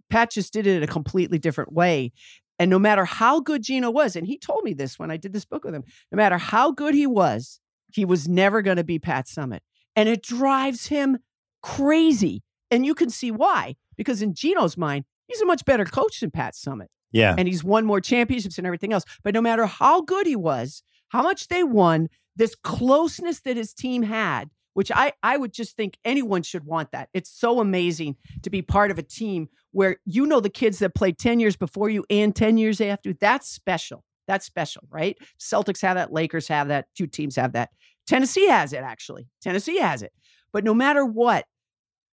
Pat 0.10 0.32
just 0.32 0.54
did 0.54 0.68
it 0.68 0.78
in 0.78 0.84
a 0.84 0.88
completely 0.88 1.40
different 1.40 1.74
way. 1.74 2.12
And 2.60 2.70
no 2.70 2.78
matter 2.78 3.04
how 3.04 3.40
good 3.40 3.64
Gino 3.64 3.90
was, 3.90 4.16
and 4.16 4.28
he 4.28 4.38
told 4.38 4.64
me 4.64 4.74
this 4.74 5.00
when 5.00 5.10
I 5.10 5.18
did 5.18 5.34
this 5.34 5.46
book 5.46 5.64
with 5.64 5.74
him, 5.74 5.84
no 6.12 6.18
matter 6.18 6.38
how 6.38 6.72
good 6.72 6.94
he 6.94 7.08
was, 7.08 7.60
he 7.92 8.06
was 8.06 8.28
never 8.28 8.62
going 8.62 8.78
to 8.78 8.84
be 8.84 9.00
Pat 9.00 9.26
Summitt. 9.26 9.62
And 9.96 10.08
it 10.08 10.22
drives 10.22 10.88
him 10.88 11.18
crazy. 11.62 12.44
And 12.70 12.86
you 12.86 12.96
can 12.96 13.10
see 13.10 13.32
why. 13.32 13.76
Because 13.98 14.22
in 14.22 14.34
Gino's 14.34 14.78
mind, 14.78 15.06
he's 15.28 15.42
a 15.42 15.46
much 15.46 15.66
better 15.66 15.86
coach 15.86 16.20
than 16.20 16.32
Pat 16.32 16.54
Summitt 16.54 16.88
Yeah. 17.14 17.36
and 17.38 17.48
he's 17.48 17.64
won 17.64 17.86
more 17.86 18.02
championships 18.02 18.58
and 18.58 18.68
everything 18.68 18.92
else. 18.92 19.06
But 19.24 19.34
no 19.34 19.42
matter 19.42 19.66
how 19.66 20.02
good 20.02 20.28
he 20.28 20.36
was, 20.36 20.84
how 21.10 21.22
much 21.22 21.48
they 21.48 21.64
won, 21.64 22.10
this 22.36 22.56
closeness 22.56 23.40
that 23.42 23.56
his 23.56 23.74
team 23.74 24.04
had, 24.04 24.50
which 24.74 24.92
I, 24.94 25.14
I 25.22 25.38
would 25.38 25.54
just 25.54 25.78
think 25.78 25.98
anyone 26.04 26.42
should 26.44 26.66
want 26.66 26.92
that. 26.92 27.10
It's 27.14 27.30
so 27.30 27.60
amazing 27.60 28.16
to 28.42 28.50
be 28.50 28.62
part 28.62 28.92
of 28.92 28.98
a 28.98 29.04
team 29.04 29.48
where 29.72 29.98
you 30.06 30.26
know 30.26 30.40
the 30.40 30.50
kids 30.50 30.80
that 30.80 30.96
played 30.96 31.18
10 31.18 31.40
years 31.40 31.56
before 31.56 31.90
you 31.90 32.04
and 32.10 32.36
10 32.36 32.58
years 32.58 32.82
after. 32.82 33.14
That's 33.14 33.48
special. 33.48 34.04
That's 34.28 34.46
special, 34.46 34.84
right? 34.90 35.18
Celtics 35.40 35.82
have 35.82 35.96
that, 35.96 36.12
Lakers 36.12 36.48
have 36.48 36.70
that, 36.70 36.88
few 36.96 37.08
teams 37.08 37.36
have 37.36 37.54
that. 37.54 37.70
Tennessee 38.08 38.48
has 38.48 38.74
it, 38.74 38.82
actually. 38.82 39.28
Tennessee 39.42 39.80
has 39.80 40.02
it. 40.02 40.12
But 40.52 40.64
no 40.64 40.74
matter 40.74 41.06
what, 41.06 41.46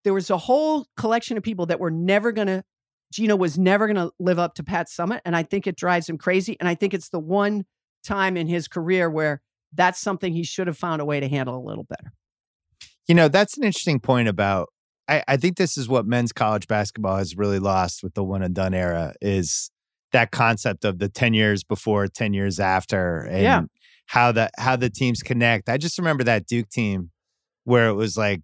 there 0.04 0.14
was 0.14 0.30
a 0.30 0.38
whole 0.38 0.86
collection 0.96 1.36
of 1.36 1.42
people 1.42 1.66
that 1.66 1.80
were 1.80 1.90
never 1.90 2.32
going 2.32 2.46
to 2.48 2.64
Gino 3.12 3.36
was 3.36 3.58
never 3.58 3.86
going 3.86 3.96
to 3.96 4.12
live 4.18 4.38
up 4.38 4.54
to 4.54 4.62
Pat 4.62 4.88
Summitt. 4.88 5.20
And 5.24 5.34
I 5.34 5.42
think 5.42 5.66
it 5.66 5.76
drives 5.76 6.08
him 6.08 6.16
crazy. 6.18 6.56
And 6.60 6.68
I 6.68 6.74
think 6.74 6.94
it's 6.94 7.08
the 7.08 7.18
one 7.18 7.64
time 8.04 8.36
in 8.36 8.46
his 8.46 8.68
career 8.68 9.10
where 9.10 9.42
that's 9.74 10.00
something 10.00 10.32
he 10.32 10.44
should 10.44 10.66
have 10.66 10.78
found 10.78 11.00
a 11.00 11.04
way 11.04 11.20
to 11.20 11.28
handle 11.28 11.56
a 11.56 11.64
little 11.64 11.84
better. 11.84 12.12
You 13.08 13.14
know, 13.14 13.28
that's 13.28 13.56
an 13.56 13.64
interesting 13.64 14.00
point 14.00 14.28
about 14.28 14.68
I, 15.08 15.24
I 15.26 15.36
think 15.36 15.56
this 15.56 15.76
is 15.76 15.88
what 15.88 16.06
men's 16.06 16.32
college 16.32 16.68
basketball 16.68 17.16
has 17.16 17.36
really 17.36 17.58
lost 17.58 18.02
with 18.02 18.14
the 18.14 18.22
one 18.22 18.42
and 18.42 18.54
done 18.54 18.74
era 18.74 19.14
is 19.20 19.70
that 20.12 20.30
concept 20.30 20.84
of 20.84 20.98
the 20.98 21.08
10 21.08 21.34
years 21.34 21.64
before, 21.64 22.06
10 22.06 22.32
years 22.32 22.60
after, 22.60 23.20
and 23.22 23.42
Yeah. 23.42 23.62
how 24.06 24.30
the 24.32 24.50
how 24.58 24.76
the 24.76 24.90
teams 24.90 25.22
connect. 25.22 25.68
I 25.68 25.78
just 25.78 25.98
remember 25.98 26.22
that 26.24 26.46
Duke 26.46 26.68
team 26.68 27.10
where 27.64 27.88
it 27.88 27.94
was 27.94 28.16
like 28.16 28.40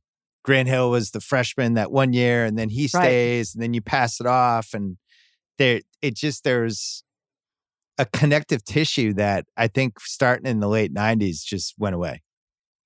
Grant 0.46 0.68
Hill 0.68 0.90
was 0.90 1.10
the 1.10 1.20
freshman 1.20 1.74
that 1.74 1.90
one 1.92 2.12
year 2.12 2.44
and 2.44 2.56
then 2.56 2.68
he 2.70 2.82
Right. 2.84 2.88
stays 2.88 3.54
and 3.54 3.62
then 3.62 3.74
you 3.74 3.82
pass 3.82 4.20
it 4.20 4.26
off 4.26 4.72
and 4.72 4.96
there 5.58 5.80
it 6.00 6.14
just 6.14 6.44
there's 6.44 7.02
a 7.98 8.06
connective 8.06 8.62
tissue 8.64 9.12
that 9.14 9.44
I 9.56 9.66
think 9.68 9.98
starting 10.00 10.46
in 10.46 10.60
the 10.60 10.68
late 10.68 10.92
90s 10.94 11.42
just 11.42 11.74
went 11.78 11.94
away. 11.94 12.22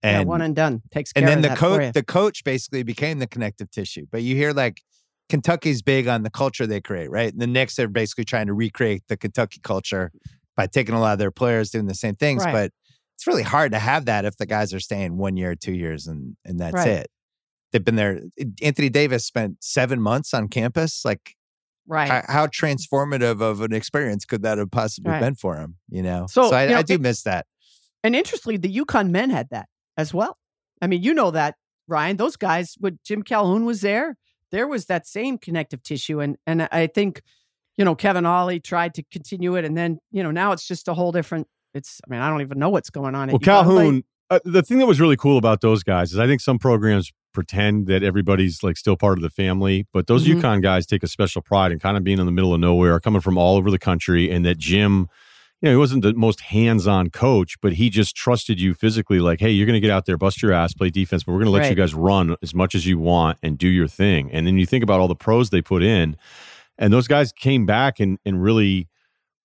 yeah, 0.02 0.20
And 0.20 0.28
one 0.28 0.40
and 0.40 0.56
done 0.56 0.82
takes 0.90 1.12
care 1.12 1.22
and 1.22 1.28
then 1.28 1.38
of 1.38 1.50
the 1.50 1.56
coach 1.56 1.92
the 1.92 2.02
coach 2.02 2.42
basically 2.44 2.82
became 2.82 3.18
the 3.18 3.26
connective 3.26 3.70
tissue 3.70 4.06
but 4.10 4.22
you 4.22 4.34
hear 4.36 4.52
like 4.52 4.80
kentucky's 5.28 5.82
big 5.82 6.08
on 6.08 6.22
the 6.22 6.30
culture 6.30 6.66
they 6.66 6.80
create 6.80 7.10
right 7.10 7.32
and 7.32 7.40
the 7.40 7.46
knicks 7.46 7.78
are 7.78 7.86
basically 7.88 8.24
trying 8.24 8.46
to 8.46 8.52
recreate 8.54 9.02
the 9.08 9.16
kentucky 9.16 9.60
culture 9.62 10.10
by 10.56 10.66
taking 10.66 10.94
a 10.94 11.00
lot 11.00 11.12
of 11.12 11.18
their 11.18 11.30
players 11.30 11.70
doing 11.70 11.86
the 11.86 11.94
same 11.94 12.16
things 12.16 12.42
Right. 12.44 12.52
but 12.52 12.72
it's 13.16 13.26
really 13.26 13.42
hard 13.42 13.70
to 13.72 13.78
have 13.78 14.06
that 14.06 14.24
if 14.24 14.36
the 14.38 14.46
guys 14.46 14.72
are 14.72 14.80
staying 14.80 15.18
one 15.18 15.36
year 15.36 15.54
two 15.54 15.74
years 15.74 16.06
and 16.06 16.36
and 16.44 16.58
that's 16.58 16.74
Right. 16.74 16.88
it 16.88 17.10
they've 17.72 17.84
been 17.84 17.96
there 17.96 18.20
anthony 18.62 18.88
davis 18.88 19.24
spent 19.24 19.56
seven 19.60 20.00
months 20.00 20.34
on 20.34 20.48
campus 20.48 21.04
like 21.04 21.34
right. 21.86 22.08
how, 22.08 22.22
how 22.28 22.46
transformative 22.46 23.40
of 23.40 23.60
an 23.60 23.72
experience 23.72 24.24
could 24.24 24.42
that 24.42 24.58
have 24.58 24.70
possibly 24.70 25.12
Right. 25.12 25.20
been 25.20 25.34
for 25.34 25.56
him 25.56 25.76
you 25.88 26.02
know 26.02 26.26
So, 26.28 26.52
I, 26.52 26.64
you 26.64 26.70
know, 26.70 26.76
I 26.78 26.82
do 26.82 26.94
it- 26.94 27.00
miss 27.00 27.22
that 27.22 27.46
And 28.02 28.16
interestingly, 28.16 28.56
the 28.56 28.74
UConn 28.84 29.10
men 29.10 29.30
had 29.30 29.48
that 29.50 29.68
as 29.96 30.14
well. 30.14 30.38
I 30.80 30.86
mean, 30.86 31.02
you 31.02 31.12
know 31.12 31.30
that, 31.32 31.56
Ryen. 31.86 32.16
Those 32.16 32.36
guys, 32.36 32.74
when 32.78 32.98
Jim 33.04 33.22
Calhoun 33.22 33.66
was 33.66 33.82
there, 33.82 34.16
there 34.50 34.66
was 34.66 34.86
that 34.86 35.06
same 35.06 35.36
connective 35.36 35.82
tissue. 35.82 36.18
And 36.20 36.38
and 36.46 36.66
I 36.72 36.86
think, 36.86 37.20
you 37.76 37.84
know, 37.84 37.94
Kevin 37.94 38.24
Ollie 38.24 38.58
tried 38.60 38.94
to 38.94 39.02
continue 39.12 39.54
it. 39.56 39.66
And 39.66 39.76
then, 39.76 39.98
you 40.10 40.22
know, 40.22 40.30
now 40.30 40.52
it's 40.52 40.66
just 40.66 40.88
a 40.88 40.94
whole 40.94 41.12
different 41.12 41.46
it's 41.74 42.00
I 42.06 42.10
mean, 42.10 42.22
I 42.22 42.30
don't 42.30 42.40
even 42.40 42.58
know 42.58 42.70
what's 42.70 42.88
going 42.88 43.14
on. 43.14 43.28
at 43.28 43.32
Well, 43.34 43.40
Calhoun, 43.40 44.02
uh, 44.30 44.38
the 44.46 44.62
thing 44.62 44.78
that 44.78 44.86
was 44.86 44.98
really 44.98 45.16
cool 45.18 45.36
about 45.36 45.60
those 45.60 45.82
guys 45.82 46.12
is 46.12 46.18
I 46.18 46.26
think 46.26 46.40
some 46.40 46.58
programs 46.58 47.12
pretend 47.32 47.86
that 47.86 48.02
everybody's 48.02 48.62
like 48.62 48.76
still 48.76 48.96
part 48.96 49.18
of 49.18 49.22
the 49.22 49.30
family, 49.30 49.86
but 49.92 50.06
those 50.06 50.26
Mhm. 50.26 50.40
UConn 50.40 50.62
guys 50.62 50.86
take 50.86 51.02
a 51.02 51.08
special 51.08 51.42
pride 51.42 51.72
in 51.72 51.78
kind 51.78 51.96
of 51.96 52.04
being 52.04 52.18
in 52.18 52.26
the 52.26 52.32
middle 52.32 52.52
of 52.54 52.60
nowhere, 52.60 52.98
coming 53.00 53.20
from 53.20 53.38
all 53.38 53.56
over 53.56 53.70
the 53.70 53.78
country, 53.78 54.30
and 54.30 54.44
that 54.44 54.58
Jim. 54.58 55.08
You 55.62 55.66
know, 55.66 55.72
he 55.72 55.76
wasn't 55.76 56.02
the 56.02 56.14
most 56.14 56.40
hands-on 56.40 57.10
coach, 57.10 57.56
but 57.60 57.74
he 57.74 57.90
just 57.90 58.16
trusted 58.16 58.58
you 58.58 58.72
physically. 58.72 59.20
Like, 59.20 59.40
hey, 59.40 59.50
you're 59.50 59.66
going 59.66 59.74
to 59.74 59.80
get 59.86 59.90
out 59.90 60.06
there, 60.06 60.16
bust 60.16 60.40
your 60.40 60.54
ass, 60.54 60.72
play 60.72 60.88
defense, 60.88 61.22
but 61.22 61.32
we're 61.32 61.38
going 61.40 61.52
to 61.52 61.58
let 61.58 61.68
you 61.68 61.76
guys 61.76 61.92
run 61.92 62.34
as 62.42 62.54
much 62.54 62.74
as 62.74 62.86
you 62.86 62.98
want 62.98 63.36
and 63.42 63.58
do 63.58 63.68
your 63.68 63.86
thing. 63.86 64.30
And 64.32 64.46
then 64.46 64.56
you 64.56 64.64
think 64.64 64.82
about 64.82 65.00
all 65.00 65.08
the 65.08 65.14
pros 65.14 65.50
they 65.50 65.60
put 65.60 65.82
in, 65.82 66.16
and 66.78 66.94
those 66.94 67.06
guys 67.06 67.30
came 67.30 67.66
back 67.66 68.00
and 68.00 68.18
and 68.24 68.42
really 68.42 68.88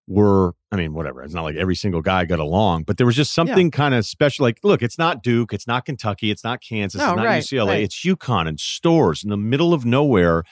were 0.08 0.54
I 0.72 0.76
mean, 0.76 0.94
whatever. 0.94 1.24
It's 1.24 1.34
not 1.34 1.44
like 1.44 1.56
every 1.56 1.76
single 1.76 2.02
guy 2.02 2.26
got 2.26 2.40
along, 2.40 2.84
but 2.84 2.98
there 2.98 3.06
was 3.06 3.16
just 3.16 3.34
something 3.34 3.72
kind 3.72 3.94
of 3.96 4.06
special. 4.06 4.44
Like, 4.44 4.60
look, 4.64 4.82
it's 4.82 4.98
not 4.98 5.24
Duke, 5.24 5.54
it's 5.54 5.68
not 5.68 5.86
Kentucky, 5.86 6.32
it's 6.32 6.44
not 6.44 6.62
Kansas, 6.62 7.00
No, 7.00 7.12
it's 7.12 7.16
not 7.18 7.26
right, 7.26 7.44
UCLA, 7.44 7.68
right. 7.68 7.82
it's 7.84 8.04
UConn 8.06 8.48
and 8.48 8.60
Storrs 8.60 9.24
in 9.24 9.30
the 9.30 9.38
middle 9.38 9.74
of 9.74 9.86
nowhere. 9.86 10.44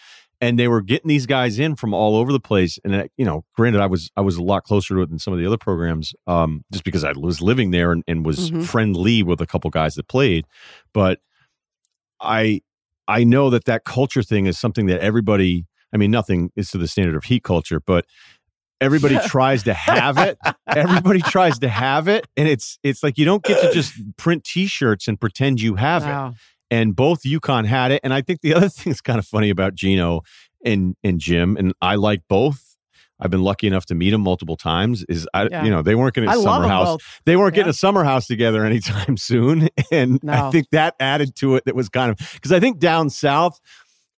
And 0.42 0.60
they 0.60 0.68
were 0.68 0.82
getting 0.82 1.08
these 1.08 1.26
guys 1.26 1.58
in 1.60 1.76
from 1.78 1.94
all 1.94 2.16
over 2.18 2.32
the 2.34 2.40
place. 2.40 2.78
And 2.84 2.94
uh, 2.96 3.08
you 3.16 3.24
know, 3.26 3.46
granted, 3.56 3.80
I 3.82 3.86
was 3.86 4.10
I 4.18 4.22
was 4.22 4.36
a 4.38 4.44
lot 4.44 4.64
closer 4.64 4.96
to 4.96 5.02
it 5.02 5.10
than 5.10 5.20
some 5.20 5.34
of 5.34 5.40
the 5.40 5.46
other 5.46 5.58
programs, 5.58 6.14
um, 6.28 6.64
just 6.72 6.84
because 6.84 7.04
I 7.04 7.14
was 7.14 7.42
living 7.42 7.72
there 7.72 7.92
and, 7.94 8.04
and 8.08 8.26
was 8.26 8.50
Mhm. 8.52 8.64
friendly 8.66 9.24
with 9.24 9.40
a 9.40 9.46
couple 9.46 9.70
guys 9.70 9.96
that 9.96 10.08
played. 10.08 10.46
But 10.94 11.20
I 12.20 12.62
I 13.08 13.24
know 13.24 13.50
that 13.50 13.66
that 13.66 13.84
culture 13.86 14.24
thing 14.24 14.46
is 14.46 14.58
something 14.60 14.86
that 14.88 15.02
everybody. 15.02 15.66
I 15.94 15.98
mean, 15.98 16.10
nothing 16.10 16.50
is 16.56 16.72
to 16.72 16.80
the 16.80 16.88
standard 16.88 17.16
of 17.16 17.26
heat 17.26 17.44
culture, 17.44 17.80
but 17.80 18.06
everybody 18.84 19.18
tries 19.26 19.64
to 19.64 19.74
have 19.74 20.18
it. 20.18 20.38
Everybody 20.68 21.22
tries 21.28 21.60
to 21.60 21.70
have 21.70 22.08
it, 22.08 22.28
and 22.36 22.48
it's 22.48 22.78
it's 22.84 23.02
like 23.02 23.18
you 23.18 23.26
don't 23.26 23.44
get 23.44 23.62
to 23.62 23.72
just 23.72 23.94
print 24.18 24.44
T-shirts 24.44 25.08
and 25.08 25.20
pretend 25.20 25.62
you 25.62 25.76
have 25.76 26.04
it. 26.06 26.38
And 26.70 26.96
both 26.96 27.22
UConn 27.22 27.66
had 27.66 27.92
it. 27.92 28.02
And 28.04 28.14
I 28.14 28.22
think 28.22 28.42
the 28.42 28.54
other 28.56 28.70
thing 28.70 28.92
that's 28.92 29.02
kind 29.02 29.20
of 29.20 29.26
funny 29.26 29.50
about 29.50 29.76
Gino 29.76 30.22
and 30.66 30.96
and 31.04 31.20
Jim, 31.20 31.58
and 31.58 31.74
I 31.82 31.96
like 31.96 32.22
both. 32.28 32.70
I've 33.20 33.30
been 33.32 33.44
lucky 33.44 33.68
enough 33.68 33.86
to 33.86 33.96
meet 33.96 34.10
them 34.10 34.22
multiple 34.22 34.58
times. 34.58 35.06
Is 35.08 35.28
I, 35.34 35.48
yeah. 35.48 35.64
you 35.64 35.70
know, 35.70 35.82
they 35.82 35.96
weren't 35.96 36.14
getting 36.14 36.30
to 36.30 36.42
summer 36.42 36.68
house. 36.68 36.88
Both. 36.88 37.22
They 37.26 37.38
weren't 37.38 37.54
yeah. 37.54 37.60
getting 37.60 37.70
a 37.70 37.74
summer 37.74 38.04
house 38.04 38.28
together 38.28 38.66
anytime 38.66 39.16
soon, 39.18 39.70
and 39.92 40.22
no. 40.24 40.34
I 40.34 40.52
think 40.52 40.70
that 40.72 40.96
added 41.00 41.36
to 41.38 41.56
it. 41.56 41.64
That 41.66 41.76
was 41.76 41.90
kind 41.90 42.12
of 42.12 42.18
because 42.34 42.52
I 42.52 42.60
think 42.60 42.80
down 42.80 43.10
south 43.10 43.62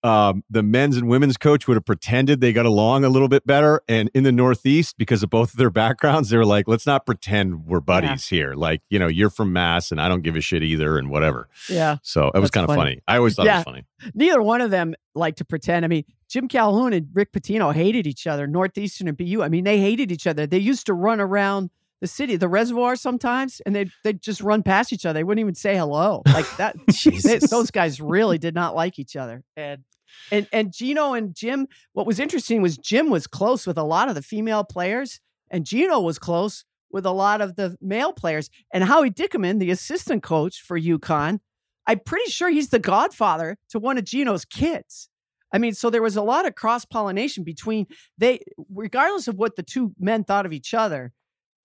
um, 0.05 0.45
the 0.51 0.63
men's 0.63 0.99
and 0.99 1.09
women's 1.09 1.39
coach 1.39 1.67
would 1.67 1.77
have 1.77 1.87
pretended 1.87 2.43
they 2.43 2.53
got 2.53 2.67
along 2.67 3.05
a 3.05 3.09
little 3.09 3.27
bit 3.27 3.47
better. 3.47 3.83
And 3.89 4.11
in 4.13 4.23
the 4.23 4.33
Northeast, 4.33 4.99
because 4.99 5.23
of 5.23 5.31
both 5.31 5.53
of 5.53 5.57
their 5.57 5.71
backgrounds, 5.85 6.29
they 6.29 6.37
were 6.37 6.45
like, 6.45 6.69
let's 6.69 6.87
not 6.87 7.07
pretend 7.07 7.65
we're 7.67 7.81
buddies 7.81 8.31
yeah. 8.31 8.37
here. 8.37 8.55
Like, 8.55 8.83
you 8.91 8.99
know, 8.99 9.07
you're 9.07 9.31
from 9.31 9.55
Mass 9.55 9.91
and 9.91 10.01
I 10.01 10.09
don't 10.09 10.23
give 10.23 10.37
a 10.37 10.43
shit 10.43 10.63
either 10.63 10.99
and 10.99 11.09
whatever. 11.09 11.49
Yeah. 11.71 11.97
So 12.03 12.31
it 12.35 12.39
was 12.39 12.51
kind 12.51 12.65
of 12.65 12.69
funny. 12.69 12.81
funny. 12.81 13.03
I 13.09 13.17
always 13.17 13.35
thought 13.35 13.47
yeah. 13.47 13.57
it 13.57 13.59
was 13.59 13.65
funny. 13.65 13.87
Neither 14.15 14.43
one 14.43 14.61
of 14.61 14.71
them 14.71 14.95
liked 15.15 15.39
to 15.39 15.45
pretend. 15.47 15.87
I 15.87 15.89
mean, 15.89 16.05
Jim 16.29 16.49
Calhoun 16.49 16.93
and 16.93 17.09
Rick 17.15 17.33
Pitino 17.33 17.73
hated 17.73 18.07
each 18.07 18.27
other, 18.27 18.47
Northeastern 18.47 19.09
and 19.09 19.17
BU. 19.17 19.43
I 19.43 19.49
mean, 19.49 19.65
they 19.65 19.79
hated 19.79 20.13
each 20.13 20.27
other. 20.27 20.47
They 20.47 20.59
used 20.59 20.85
to 20.87 20.93
run 20.93 21.19
around 21.19 21.71
the 22.01 22.09
city, 22.09 22.37
the 22.37 22.49
reservoir 22.49 22.97
sometimes, 22.97 23.63
and 23.65 23.75
they 23.75 23.91
they 24.03 24.13
just 24.13 24.43
run 24.43 24.63
past 24.63 24.93
each 24.93 25.07
other. 25.07 25.19
They 25.19 25.25
wouldn't 25.25 25.41
even 25.41 25.55
say 25.55 25.75
hello 25.75 26.23
like 26.27 26.45
that. 26.59 26.77
they, 27.25 27.39
those 27.39 27.71
guys 27.71 27.99
really 27.99 28.37
did 28.37 28.55
not 28.55 28.75
like 28.75 28.99
each 28.99 29.17
other, 29.17 29.43
and 29.57 29.83
and 30.31 30.47
and 30.53 30.73
Gino 30.73 31.15
and 31.15 31.35
Jim, 31.35 31.67
what 31.93 32.07
was 32.07 32.19
interesting 32.19 32.63
was 32.63 32.77
Jim 32.77 33.11
was 33.11 33.27
close 33.27 33.67
with 33.67 33.79
a 33.79 33.83
lot 33.83 34.09
of 34.09 34.15
the 34.15 34.23
female 34.23 34.65
players, 34.65 35.21
and 35.51 35.67
Gino 35.67 36.01
was 36.01 36.19
close 36.19 36.65
with 36.91 37.05
a 37.05 37.11
lot 37.11 37.41
of 37.41 37.57
the 37.57 37.77
male 37.81 38.13
players. 38.13 38.49
And 38.73 38.85
Howie 38.85 39.11
Dickenman, 39.11 39.59
the 39.59 39.71
assistant 39.71 40.23
coach 40.23 40.63
for 40.63 40.79
UConn, 40.79 41.41
I'm 41.87 42.01
pretty 42.01 42.31
sure 42.31 42.51
he's 42.51 42.71
the 42.71 42.79
godfather 42.79 43.59
to 43.71 43.79
one 43.79 43.99
of 43.99 44.05
Gino's 44.05 44.45
kids. 44.45 45.09
I 45.53 45.59
mean, 45.59 45.75
so 45.75 45.91
there 45.91 46.03
was 46.03 46.17
a 46.17 46.23
lot 46.23 46.47
of 46.47 46.55
cross 46.55 46.85
pollination 46.85 47.45
between 47.45 47.87
they, 48.19 48.41
regardless 48.73 49.29
of 49.29 49.37
what 49.37 49.57
the 49.57 49.63
two 49.63 49.93
men 49.99 50.25
thought 50.25 50.47
of 50.47 50.53
each 50.53 50.75
other. 50.75 51.13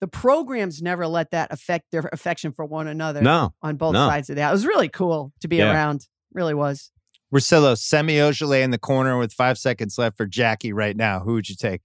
The 0.00 0.08
programs 0.08 0.80
never 0.80 1.06
let 1.06 1.32
that 1.32 1.52
affect 1.52 1.90
their 1.92 2.08
affection 2.10 2.52
for 2.52 2.64
one 2.64 2.88
another. 2.88 3.20
No, 3.20 3.52
on 3.60 3.76
both 3.76 3.92
no. 3.92 4.08
sides 4.08 4.30
of 4.30 4.36
that. 4.36 4.48
It 4.48 4.52
was 4.52 4.64
really 4.64 4.88
cool 4.88 5.32
to 5.40 5.48
be 5.48 5.56
yeah. 5.56 5.70
around. 5.70 6.06
Really 6.32 6.54
was. 6.54 6.90
Russillo, 7.34 7.76
Semi 7.78 8.16
Ojeleye 8.16 8.62
in 8.62 8.70
the 8.70 8.78
corner 8.78 9.18
with 9.18 9.32
five 9.32 9.58
seconds 9.58 9.98
left 9.98 10.16
for 10.16 10.26
Jackie 10.26 10.72
right 10.72 10.96
now. 10.96 11.20
Who 11.20 11.34
would 11.34 11.48
you 11.48 11.54
take? 11.54 11.82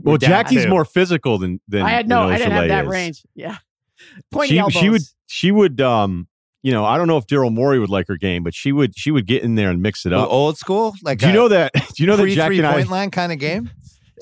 Well, 0.00 0.16
Jackie's 0.16 0.66
more 0.66 0.84
physical 0.84 1.38
than 1.38 1.60
than 1.66 1.82
I 1.82 1.90
had 1.90 2.08
no. 2.08 2.22
I 2.22 2.38
didn't 2.38 2.52
have 2.52 2.68
that 2.68 2.84
is. 2.84 2.90
range. 2.90 3.22
Yeah, 3.34 3.56
Pointy 4.30 4.54
she, 4.54 4.58
elbows. 4.58 4.74
she 4.74 4.90
would 4.90 5.02
she 5.26 5.50
would 5.50 5.80
um 5.80 6.28
you 6.62 6.72
know 6.72 6.84
I 6.84 6.96
don't 6.96 7.08
know 7.08 7.16
if 7.16 7.26
Daryl 7.26 7.52
Morey 7.52 7.78
would 7.78 7.90
like 7.90 8.06
her 8.08 8.16
game, 8.16 8.44
but 8.44 8.54
she 8.54 8.70
would 8.70 8.96
she 8.96 9.10
would 9.10 9.26
get 9.26 9.42
in 9.42 9.56
there 9.56 9.70
and 9.70 9.82
mix 9.82 10.06
it 10.06 10.12
up. 10.12 10.28
Old 10.30 10.56
school, 10.56 10.94
like 11.02 11.18
do 11.18 11.26
you 11.26 11.32
know 11.32 11.48
that? 11.48 11.72
Do 11.98 12.02
you 12.02 12.06
know 12.06 12.16
that 12.16 12.28
Jackie 12.28 12.58
and 12.58 12.66
I 12.66 12.74
point 12.74 12.90
line 12.90 13.10
kind 13.10 13.32
of 13.32 13.38
game? 13.38 13.70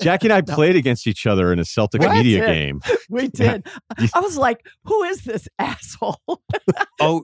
Jackie 0.01 0.27
and 0.27 0.33
I 0.33 0.41
played 0.55 0.75
against 0.75 1.07
each 1.07 1.25
other 1.25 1.51
in 1.51 1.59
a 1.59 1.65
Celtic 1.65 2.01
what? 2.01 2.15
media 2.15 2.45
game. 2.45 2.81
We 3.09 3.27
did. 3.29 3.65
I 4.13 4.19
was 4.19 4.37
like, 4.37 4.67
"Who 4.83 5.03
is 5.03 5.21
this 5.21 5.47
asshole?" 5.59 6.41
oh, 6.99 7.23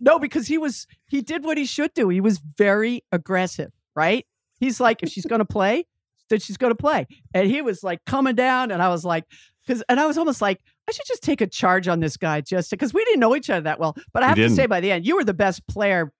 no, 0.00 0.18
because 0.18 0.48
he 0.48 0.58
was 0.58 0.86
he 1.08 1.22
did 1.22 1.44
what 1.44 1.56
he 1.56 1.64
should 1.64 1.94
do. 1.94 2.08
He 2.08 2.20
was 2.20 2.38
very 2.38 3.04
aggressive, 3.12 3.70
right? 3.94 4.26
He's 4.58 4.80
like, 4.80 5.02
if 5.04 5.10
she's 5.10 5.24
going 5.24 5.38
to 5.38 5.44
play, 5.44 5.86
then 6.28 6.40
she's 6.40 6.56
going 6.56 6.72
to 6.72 6.76
play, 6.76 7.06
and 7.32 7.48
he 7.48 7.62
was 7.62 7.84
like 7.84 8.04
coming 8.04 8.34
down, 8.34 8.72
and 8.72 8.82
I 8.82 8.88
was 8.88 9.04
like, 9.04 9.26
because, 9.64 9.84
and 9.88 10.00
I 10.00 10.06
was 10.06 10.18
almost 10.18 10.42
like, 10.42 10.60
I 10.88 10.92
should 10.92 11.06
just 11.06 11.22
take 11.22 11.40
a 11.40 11.46
charge 11.46 11.86
on 11.86 12.00
this 12.00 12.16
guy 12.16 12.40
just 12.40 12.70
because 12.70 12.92
we 12.92 13.04
didn't 13.04 13.20
know 13.20 13.36
each 13.36 13.48
other 13.48 13.62
that 13.62 13.78
well. 13.78 13.96
But 14.12 14.24
I 14.24 14.28
have 14.28 14.36
to 14.36 14.50
say, 14.50 14.66
by 14.66 14.80
the 14.80 14.90
end, 14.90 15.06
you 15.06 15.16
were 15.16 15.24
the 15.24 15.34
best 15.34 15.66
player 15.68 16.12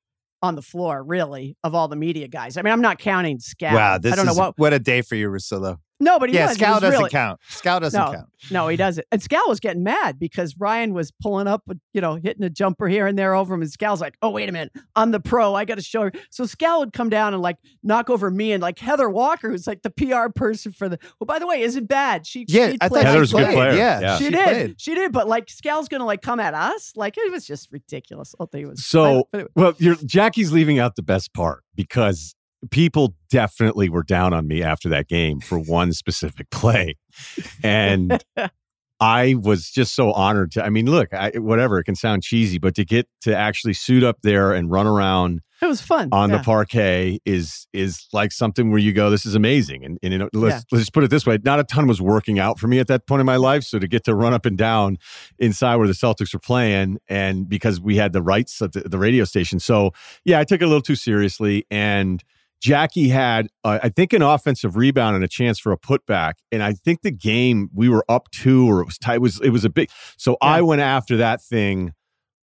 on 0.43 0.57
the 0.57 0.63
floor, 0.63 1.03
really, 1.03 1.57
of 1.63 1.75
all 1.75 1.89
the 1.89 1.97
media 1.97 2.29
guys. 2.29 2.57
I 2.57 2.63
mean, 2.63 2.73
I'm 2.73 2.81
not 2.81 2.99
counting 2.99 3.39
Scal. 3.39 3.75
Wow, 3.75 3.99
this 3.99 4.13
I 4.13 4.17
don't 4.17 4.29
is 4.29 4.37
know 4.37 4.43
what 4.43 4.59
what 4.59 4.73
a 4.73 4.79
day 4.79 5.03
for 5.03 5.15
you, 5.15 5.29
Russillo. 5.29 5.79
No, 6.03 6.19
but 6.19 6.31
he 6.31 6.35
yeah, 6.35 6.49
was, 6.49 6.59
Scal 6.59 6.81
doesn't 6.81 6.91
really, 6.91 7.11
count. 7.11 7.41
Scal 7.49 7.81
doesn't 7.81 8.01
no, 8.01 8.13
count. 8.13 8.29
No, 8.51 8.67
he 8.67 8.77
doesn't. 8.77 9.07
And 9.13 9.23
Scal 9.23 9.47
was 9.47 9.61
getting 9.61 9.85
mad 9.85 10.19
because 10.19 10.57
Ryen 10.59 10.95
was 10.95 11.13
pulling 11.13 11.47
up, 11.47 11.63
you 11.93 12.01
know, 12.01 12.17
hitting 12.17 12.43
a 12.43 12.51
jumper 12.51 12.89
here 12.89 13.07
and 13.07 13.17
there 13.17 13.37
over 13.37 13.55
him. 13.55 13.63
And 13.63 13.71
Scal's 13.71 14.01
like, 14.01 14.17
"Oh, 14.21 14.31
wait 14.31 14.49
a 14.49 14.53
minute, 14.53 14.73
I'm 14.97 15.13
the 15.13 15.21
pro. 15.21 15.55
I 15.55 15.65
got 15.65 15.77
to 15.77 15.83
show 15.83 16.03
her." 16.03 16.13
So 16.31 16.43
Scal 16.43 16.81
would 16.81 16.93
come 16.93 17.09
down 17.09 17.35
and 17.35 17.43
like 17.43 17.59
knock 17.85 18.11
over 18.11 18.33
me 18.33 18.51
and 18.51 18.61
like 18.61 18.81
Heather 18.81 19.09
Walker, 19.09 19.49
who's 19.49 19.69
like 19.69 19.83
the 19.83 19.91
PR 19.91 20.29
person 20.35 20.73
for 20.73 20.89
the. 20.89 20.99
Well, 21.21 21.27
by 21.27 21.39
the 21.39 21.47
way, 21.47 21.63
isn't 21.63 21.87
bad? 21.87 22.27
She 22.27 22.47
yeah, 22.49 22.73
she 22.73 22.79
I 22.81 22.89
thought 22.89 23.05
Heather's 23.05 23.33
a 23.33 23.37
good 23.37 23.55
player. 23.55 23.73
Yeah, 23.75 24.01
yeah. 24.01 24.19
she, 24.19 24.25
she 24.25 24.31
did. 24.31 24.45
Played. 24.45 24.81
She 24.81 24.95
did. 24.97 25.13
But 25.13 25.29
like 25.29 25.47
Scal's 25.47 25.87
gonna 25.87 26.05
like 26.05 26.21
come 26.21 26.41
at 26.41 26.55
us. 26.55 26.93
Like 26.97 27.17
it 27.17 27.31
was 27.31 27.47
just 27.47 27.71
ridiculous. 27.71 28.35
I'll 28.41 28.49
tell 28.49 28.61
you 28.61 28.69
was 28.69 28.85
so. 28.85 29.29
well, 29.55 29.75
you're 29.79 29.95
Jackie's 29.95 30.53
leaving 30.53 30.81
out 30.81 30.97
the 30.97 31.03
best 31.03 31.33
part 31.33 31.63
because 31.77 32.35
people 32.71 33.15
definitely 33.31 33.89
were 33.89 34.03
down 34.03 34.33
on 34.33 34.47
me 34.47 34.63
after 34.63 34.89
that 34.91 35.09
game 35.09 35.41
for 35.41 35.59
one 35.59 35.93
specific 35.93 36.51
play. 36.51 36.97
And 37.63 38.23
I 39.01 39.35
was 39.35 39.71
just 39.71 39.95
so 39.95 40.13
honored 40.13 40.53
to, 40.53 40.65
I 40.65 40.71
mean, 40.71 40.87
look, 40.87 41.13
I, 41.13 41.33
whatever, 41.35 41.79
it 41.79 41.85
can 41.85 41.97
sound 41.97 42.23
cheesy, 42.23 42.59
but 42.59 42.75
to 42.77 42.85
get 42.85 43.09
to 43.23 43.37
actually 43.37 43.75
suit 43.75 44.05
up 44.05 44.19
there 44.23 44.53
and 44.53 44.71
run 44.71 44.87
around 44.87 45.41
it 45.63 45.67
was 45.67 45.81
fun 45.81 46.09
on 46.11 46.29
yeah. 46.29 46.39
the 46.39 46.43
parquet 46.43 47.21
is 47.25 47.69
is 47.73 48.09
like 48.13 48.33
something 48.33 48.71
where 48.71 48.81
you 48.81 48.93
go, 48.93 49.11
this 49.11 49.25
is 49.25 49.37
amazing. 49.37 49.85
And, 49.85 49.99
and 50.03 50.13
you 50.13 50.19
know, 50.19 50.29
let's, 50.33 50.57
yeah. 50.57 50.61
let's 50.73 50.83
just 50.83 50.93
put 50.93 51.05
it 51.05 51.11
this 51.11 51.25
way: 51.25 51.39
not 51.45 51.61
a 51.61 51.65
ton 51.65 51.87
was 51.87 52.01
working 52.01 52.41
out 52.41 52.59
for 52.59 52.67
me 52.67 52.81
at 52.81 52.89
that 52.89 53.07
point 53.07 53.21
in 53.21 53.27
my 53.27 53.37
life. 53.37 53.63
So 53.63 53.79
to 53.79 53.87
get 53.87 54.03
to 54.05 54.15
run 54.15 54.35
up 54.35 54.45
and 54.45 54.59
down 54.59 54.99
inside 55.39 55.77
where 55.77 55.87
the 55.87 55.95
Celtics 55.95 56.35
were 56.35 56.41
playing, 56.41 56.99
and 57.07 57.49
because 57.49 57.81
we 57.81 57.97
had 57.97 58.13
the 58.13 58.23
rights 58.23 58.61
at 58.61 58.73
the, 58.73 58.81
the 58.81 58.99
radio 58.99 59.25
station, 59.25 59.61
so 59.61 59.93
yeah, 60.25 60.41
I 60.41 60.45
took 60.45 60.61
it 60.61 60.65
a 60.65 60.67
little 60.67 60.83
too 60.83 60.97
seriously 60.97 61.65
and 61.71 62.25
Jackie 62.63 63.09
had, 63.09 63.49
uh, 63.65 63.81
I 63.83 63.89
think, 63.89 64.13
an 64.13 64.23
offensive 64.23 64.77
rebound 64.77 65.17
and 65.17 65.25
a 65.25 65.29
chance 65.29 65.59
for 65.59 65.73
a 65.73 65.77
putback. 65.77 66.35
And 66.53 66.63
I 66.63 66.75
think 66.75 67.03
the 67.03 67.11
game 67.11 67.69
we 67.75 67.89
were 67.89 68.05
up 68.09 68.31
two 68.31 68.71
or 68.71 68.81
it 68.81 68.87
was 68.87 68.99
tight. 68.99 69.17
It 69.17 69.21
was 69.21 69.41
it 69.41 69.51
was 69.51 69.65
a 69.65 69.71
big. 69.71 69.91
So 70.17 70.33
yeah. 70.41 70.49
I 70.49 70.63
went 70.63 70.81
after 70.81 71.17
that 71.17 71.43
thing, 71.43 71.93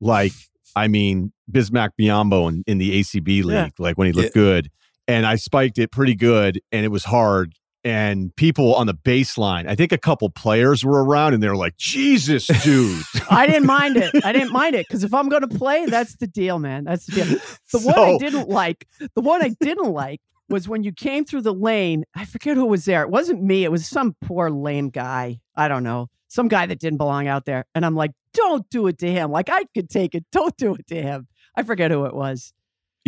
like 0.01 0.33
I 0.75 0.89
mean 0.89 1.31
Bismack 1.49 1.91
Biyombo 1.99 2.49
in, 2.49 2.63
in 2.67 2.77
the 2.79 2.99
ACB 2.99 3.45
league, 3.45 3.47
yeah. 3.47 3.69
like 3.79 3.97
when 3.97 4.07
he 4.07 4.11
looked 4.11 4.35
yeah. 4.35 4.41
good, 4.41 4.69
and 5.07 5.25
I 5.25 5.37
spiked 5.37 5.79
it 5.79 5.89
pretty 5.89 6.15
good, 6.15 6.59
and 6.73 6.83
it 6.83 6.89
was 6.89 7.05
hard 7.05 7.53
and 7.83 8.35
people 8.35 8.75
on 8.75 8.87
the 8.87 8.93
baseline. 8.93 9.67
I 9.67 9.75
think 9.75 9.91
a 9.91 9.97
couple 9.97 10.29
players 10.29 10.83
were 10.83 11.03
around 11.03 11.33
and 11.33 11.41
they're 11.41 11.55
like, 11.55 11.77
Jesus, 11.77 12.47
dude. 12.63 13.03
I 13.29 13.47
didn't 13.47 13.65
mind 13.65 13.97
it. 13.97 14.13
I 14.23 14.33
didn't 14.33 14.51
mind 14.51 14.75
it 14.75 14.87
because 14.87 15.03
if 15.03 15.13
I'm 15.13 15.29
going 15.29 15.47
to 15.47 15.47
play, 15.47 15.85
that's 15.85 16.17
the 16.17 16.27
deal, 16.27 16.59
man. 16.59 16.83
That's 16.83 17.05
the 17.05 17.11
deal. 17.11 17.25
The 17.71 17.79
so, 17.79 17.79
one 17.79 17.99
I 17.99 18.17
didn't 18.17 18.49
like, 18.49 18.87
the 19.15 19.21
one 19.21 19.43
I 19.43 19.55
didn't 19.61 19.91
like 19.91 20.21
was 20.49 20.67
when 20.67 20.83
you 20.83 20.91
came 20.91 21.25
through 21.25 21.41
the 21.41 21.53
lane. 21.53 22.03
I 22.15 22.25
forget 22.25 22.57
who 22.57 22.65
was 22.65 22.85
there. 22.85 23.03
It 23.03 23.09
wasn't 23.09 23.43
me. 23.43 23.63
It 23.63 23.71
was 23.71 23.87
some 23.87 24.15
poor 24.21 24.49
lame 24.49 24.89
guy. 24.89 25.39
I 25.55 25.67
don't 25.67 25.83
know. 25.83 26.07
Some 26.27 26.47
guy 26.47 26.65
that 26.65 26.79
didn't 26.79 26.97
belong 26.97 27.27
out 27.27 27.45
there. 27.45 27.65
And 27.73 27.85
I'm 27.85 27.95
like, 27.95 28.11
don't 28.33 28.69
do 28.69 28.87
it 28.87 28.97
to 28.99 29.11
him. 29.11 29.31
Like 29.31 29.49
I 29.49 29.63
could 29.73 29.89
take 29.89 30.15
it. 30.15 30.25
Don't 30.31 30.55
do 30.57 30.75
it 30.75 30.87
to 30.87 31.01
him. 31.01 31.27
I 31.55 31.63
forget 31.63 31.91
who 31.91 32.05
it 32.05 32.13
was. 32.13 32.53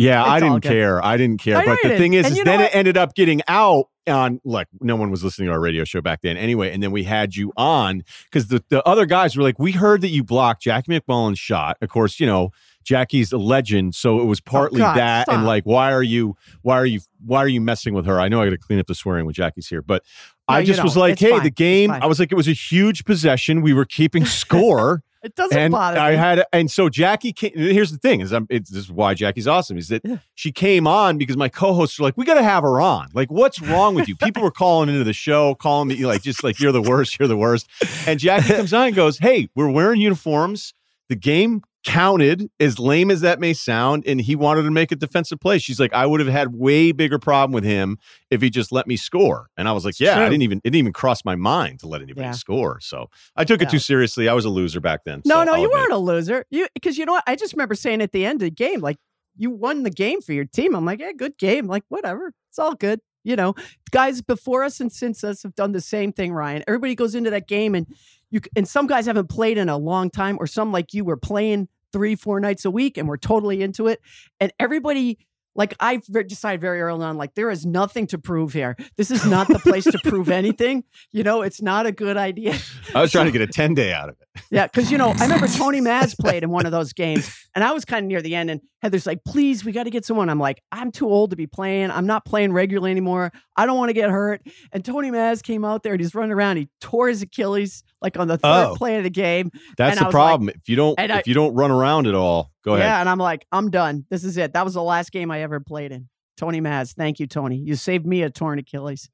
Yeah, 0.02 0.24
I 0.24 0.40
didn't 0.40 0.60
care. 0.62 1.04
I 1.04 1.16
didn't 1.16 1.40
care. 1.40 1.56
I 1.56 1.64
but 1.64 1.78
the 1.82 1.96
thing 1.96 2.14
is, 2.14 2.30
is 2.30 2.44
then 2.44 2.60
it 2.60 2.74
ended 2.74 2.96
up 2.96 3.14
getting 3.14 3.40
out 3.48 3.88
on 4.08 4.40
like 4.44 4.66
no 4.80 4.96
one 4.96 5.10
was 5.10 5.22
listening 5.22 5.46
to 5.46 5.52
our 5.52 5.60
radio 5.60 5.84
show 5.84 6.00
back 6.00 6.22
then 6.22 6.36
anyway. 6.36 6.72
And 6.72 6.82
then 6.82 6.90
we 6.90 7.04
had 7.04 7.36
you 7.36 7.52
on 7.56 8.02
because 8.24 8.48
the, 8.48 8.64
the 8.68 8.86
other 8.86 9.06
guys 9.06 9.36
were 9.36 9.42
like, 9.42 9.58
we 9.58 9.72
heard 9.72 10.00
that 10.00 10.08
you 10.08 10.24
blocked 10.24 10.62
Jackie 10.62 10.92
MacMullan's 10.92 11.38
shot. 11.38 11.76
Of 11.80 11.88
course, 11.88 12.18
you 12.18 12.26
know, 12.26 12.50
Jackie's 12.82 13.32
a 13.32 13.38
legend. 13.38 13.94
So 13.94 14.20
it 14.20 14.24
was 14.24 14.40
oh, 14.40 14.50
partly 14.50 14.80
oh 14.80 14.84
God, 14.84 14.96
that 14.96 15.26
stop. 15.26 15.36
and 15.36 15.46
like, 15.46 15.64
why 15.64 15.92
are 15.92 16.02
you 16.02 16.36
why 16.62 16.76
are 16.76 16.86
you 16.86 17.00
why 17.24 17.38
are 17.38 17.48
you 17.48 17.60
messing 17.60 17.94
with 17.94 18.06
her? 18.06 18.20
I 18.20 18.28
know 18.28 18.42
I 18.42 18.46
gotta 18.46 18.58
clean 18.58 18.78
up 18.78 18.86
the 18.86 18.94
swearing 18.94 19.24
when 19.24 19.34
Jackie's 19.34 19.68
here, 19.68 19.82
but 19.82 20.02
no, 20.48 20.56
I 20.56 20.64
just 20.64 20.82
was 20.82 20.96
like, 20.96 21.12
it's 21.12 21.22
hey, 21.22 21.30
fine. 21.30 21.42
the 21.44 21.50
game, 21.50 21.90
I 21.90 22.06
was 22.06 22.18
like, 22.18 22.32
it 22.32 22.36
was 22.36 22.48
a 22.48 22.52
huge 22.52 23.04
possession. 23.04 23.62
We 23.62 23.72
were 23.72 23.84
keeping 23.84 24.24
score. 24.26 25.02
It 25.22 25.36
doesn't 25.36 25.56
and 25.56 25.70
bother 25.70 25.98
I 25.98 26.12
me. 26.12 26.16
had, 26.16 26.44
and 26.52 26.70
so 26.70 26.88
Jackie 26.88 27.32
came. 27.32 27.52
Here's 27.54 27.92
the 27.92 27.98
thing: 27.98 28.20
is 28.20 28.32
I'm, 28.32 28.46
it's, 28.50 28.70
this 28.70 28.84
is 28.84 28.90
why 28.90 29.14
Jackie's 29.14 29.46
awesome. 29.46 29.78
Is 29.78 29.88
that 29.88 30.02
yeah. 30.04 30.18
she 30.34 30.50
came 30.50 30.86
on 30.86 31.16
because 31.16 31.36
my 31.36 31.48
co-hosts 31.48 32.00
are 32.00 32.02
like, 32.02 32.16
we 32.16 32.24
got 32.24 32.34
to 32.34 32.42
have 32.42 32.64
her 32.64 32.80
on. 32.80 33.08
Like, 33.14 33.30
what's 33.30 33.60
wrong 33.60 33.94
with 33.94 34.08
you? 34.08 34.16
People 34.16 34.42
were 34.42 34.50
calling 34.50 34.88
into 34.88 35.04
the 35.04 35.12
show, 35.12 35.54
calling 35.54 35.88
me 35.88 36.04
like, 36.04 36.22
just 36.22 36.42
like 36.42 36.58
you're 36.58 36.72
the 36.72 36.82
worst, 36.82 37.18
you're 37.18 37.28
the 37.28 37.36
worst. 37.36 37.68
And 38.06 38.18
Jackie 38.18 38.48
comes 38.56 38.72
on 38.74 38.88
and 38.88 38.96
goes, 38.96 39.18
"Hey, 39.18 39.48
we're 39.54 39.70
wearing 39.70 40.00
uniforms. 40.00 40.74
The 41.08 41.16
game 41.16 41.62
counted, 41.84 42.48
as 42.60 42.78
lame 42.78 43.10
as 43.10 43.22
that 43.22 43.40
may 43.40 43.52
sound, 43.52 44.04
and 44.06 44.20
he 44.20 44.36
wanted 44.36 44.62
to 44.62 44.70
make 44.70 44.92
a 44.92 44.96
defensive 44.96 45.40
play. 45.40 45.58
She's 45.58 45.80
like, 45.80 45.92
I 45.92 46.06
would 46.06 46.20
have 46.20 46.28
had 46.28 46.54
way 46.54 46.92
bigger 46.92 47.18
problem 47.18 47.52
with 47.52 47.64
him 47.64 47.98
if 48.30 48.40
he 48.40 48.50
just 48.50 48.72
let 48.72 48.86
me 48.86 48.96
score. 48.96 49.48
And 49.56 49.68
I 49.68 49.72
was 49.72 49.84
like, 49.84 49.98
Yeah, 49.98 50.20
I 50.20 50.28
didn't 50.28 50.42
even 50.42 50.58
it 50.58 50.70
didn't 50.70 50.76
even 50.76 50.92
cross 50.92 51.24
my 51.24 51.36
mind 51.36 51.80
to 51.80 51.88
let 51.88 52.02
anybody 52.02 52.26
yeah. 52.26 52.32
score. 52.32 52.78
So 52.80 53.08
I 53.36 53.44
took 53.44 53.60
yeah. 53.60 53.68
it 53.68 53.70
too 53.70 53.78
seriously. 53.78 54.28
I 54.28 54.34
was 54.34 54.44
a 54.44 54.50
loser 54.50 54.80
back 54.80 55.04
then. 55.04 55.22
No, 55.24 55.36
so 55.36 55.44
no, 55.44 55.52
I'll 55.52 55.58
you 55.58 55.66
admit. 55.66 55.80
weren't 55.80 55.92
a 55.92 55.98
loser. 55.98 56.44
You 56.50 56.66
because 56.74 56.98
you 56.98 57.06
know 57.06 57.12
what? 57.12 57.24
I 57.26 57.36
just 57.36 57.52
remember 57.54 57.74
saying 57.74 58.00
at 58.00 58.12
the 58.12 58.24
end 58.24 58.42
of 58.42 58.46
the 58.46 58.50
game, 58.50 58.80
like 58.80 58.96
you 59.36 59.50
won 59.50 59.82
the 59.82 59.90
game 59.90 60.20
for 60.20 60.32
your 60.32 60.44
team. 60.44 60.74
I'm 60.74 60.84
like, 60.84 61.00
yeah, 61.00 61.12
good 61.12 61.38
game. 61.38 61.66
Like, 61.66 61.84
whatever. 61.88 62.32
It's 62.50 62.58
all 62.58 62.74
good. 62.74 63.00
You 63.24 63.36
know, 63.36 63.54
guys 63.92 64.20
before 64.20 64.64
us 64.64 64.80
and 64.80 64.90
since 64.90 65.22
us 65.22 65.44
have 65.44 65.54
done 65.54 65.70
the 65.70 65.80
same 65.80 66.12
thing, 66.12 66.32
Ryen. 66.32 66.64
Everybody 66.66 66.96
goes 66.96 67.14
into 67.14 67.30
that 67.30 67.46
game 67.46 67.76
and 67.76 67.86
you 68.32 68.40
and 68.56 68.66
some 68.66 68.88
guys 68.88 69.06
haven't 69.06 69.28
played 69.28 69.58
in 69.58 69.68
a 69.68 69.76
long 69.76 70.10
time, 70.10 70.36
or 70.40 70.48
some 70.48 70.72
like 70.72 70.92
you 70.92 71.04
were 71.04 71.16
playing 71.16 71.68
three, 71.92 72.16
four 72.16 72.40
nights 72.40 72.64
a 72.64 72.70
week, 72.70 72.98
and 72.98 73.06
we're 73.06 73.18
totally 73.18 73.62
into 73.62 73.86
it. 73.86 74.00
And 74.40 74.52
everybody 74.58 75.18
like 75.54 75.74
I 75.80 76.00
decided 76.26 76.60
very 76.60 76.80
early 76.80 77.04
on, 77.04 77.16
like 77.16 77.34
there 77.34 77.50
is 77.50 77.66
nothing 77.66 78.06
to 78.08 78.18
prove 78.18 78.52
here. 78.52 78.76
This 78.96 79.10
is 79.10 79.26
not 79.26 79.48
the 79.48 79.58
place 79.58 79.84
to 79.84 79.98
prove 80.04 80.28
anything. 80.30 80.84
You 81.10 81.22
know, 81.22 81.42
it's 81.42 81.60
not 81.60 81.86
a 81.86 81.92
good 81.92 82.16
idea. 82.16 82.56
I 82.94 83.02
was 83.02 83.12
trying 83.12 83.26
to 83.26 83.32
get 83.32 83.42
a 83.42 83.46
10 83.52 83.74
day 83.74 83.92
out 83.92 84.08
of 84.08 84.16
it. 84.20 84.31
Yeah, 84.50 84.66
because 84.66 84.90
you 84.90 84.98
know, 84.98 85.10
I 85.10 85.22
remember 85.22 85.46
Tony 85.56 85.80
Maz 85.80 86.18
played 86.18 86.42
in 86.42 86.50
one 86.50 86.66
of 86.66 86.72
those 86.72 86.92
games, 86.92 87.46
and 87.54 87.62
I 87.62 87.72
was 87.72 87.84
kind 87.84 88.04
of 88.04 88.08
near 88.08 88.22
the 88.22 88.34
end, 88.34 88.50
and 88.50 88.60
Heather's 88.80 89.06
like, 89.06 89.22
please, 89.24 89.64
we 89.64 89.72
got 89.72 89.84
to 89.84 89.90
get 89.90 90.04
someone. 90.04 90.28
I'm 90.28 90.38
like, 90.38 90.62
I'm 90.72 90.90
too 90.90 91.08
old 91.08 91.30
to 91.30 91.36
be 91.36 91.46
playing. 91.46 91.90
I'm 91.90 92.06
not 92.06 92.24
playing 92.24 92.52
regularly 92.52 92.90
anymore. 92.90 93.32
I 93.56 93.66
don't 93.66 93.78
want 93.78 93.90
to 93.90 93.94
get 93.94 94.10
hurt. 94.10 94.42
And 94.72 94.84
Tony 94.84 95.10
Maz 95.10 95.42
came 95.42 95.64
out 95.64 95.82
there 95.82 95.92
and 95.92 96.00
he's 96.00 96.14
running 96.14 96.32
around. 96.32 96.56
He 96.56 96.68
tore 96.80 97.08
his 97.08 97.22
Achilles 97.22 97.84
like 98.00 98.18
on 98.18 98.26
the 98.28 98.38
third 98.38 98.70
oh, 98.70 98.74
play 98.76 98.96
of 98.96 99.04
the 99.04 99.10
game. 99.10 99.50
That's 99.76 99.98
the 99.98 100.10
problem. 100.10 100.46
Like, 100.46 100.56
if 100.56 100.68
you 100.68 100.76
don't 100.76 100.98
if 100.98 101.10
I, 101.10 101.22
you 101.26 101.34
don't 101.34 101.54
run 101.54 101.70
around 101.70 102.06
at 102.06 102.14
all, 102.14 102.50
go 102.64 102.74
ahead. 102.74 102.86
Yeah, 102.86 103.00
and 103.00 103.08
I'm 103.08 103.18
like, 103.18 103.46
I'm 103.52 103.70
done. 103.70 104.04
This 104.10 104.24
is 104.24 104.36
it. 104.36 104.54
That 104.54 104.64
was 104.64 104.74
the 104.74 104.82
last 104.82 105.12
game 105.12 105.30
I 105.30 105.42
ever 105.42 105.60
played 105.60 105.92
in. 105.92 106.08
Tony 106.36 106.60
Maz, 106.60 106.94
thank 106.94 107.20
you, 107.20 107.26
Tony. 107.26 107.56
You 107.56 107.76
saved 107.76 108.06
me 108.06 108.22
a 108.22 108.30
torn 108.30 108.58
Achilles. 108.58 109.10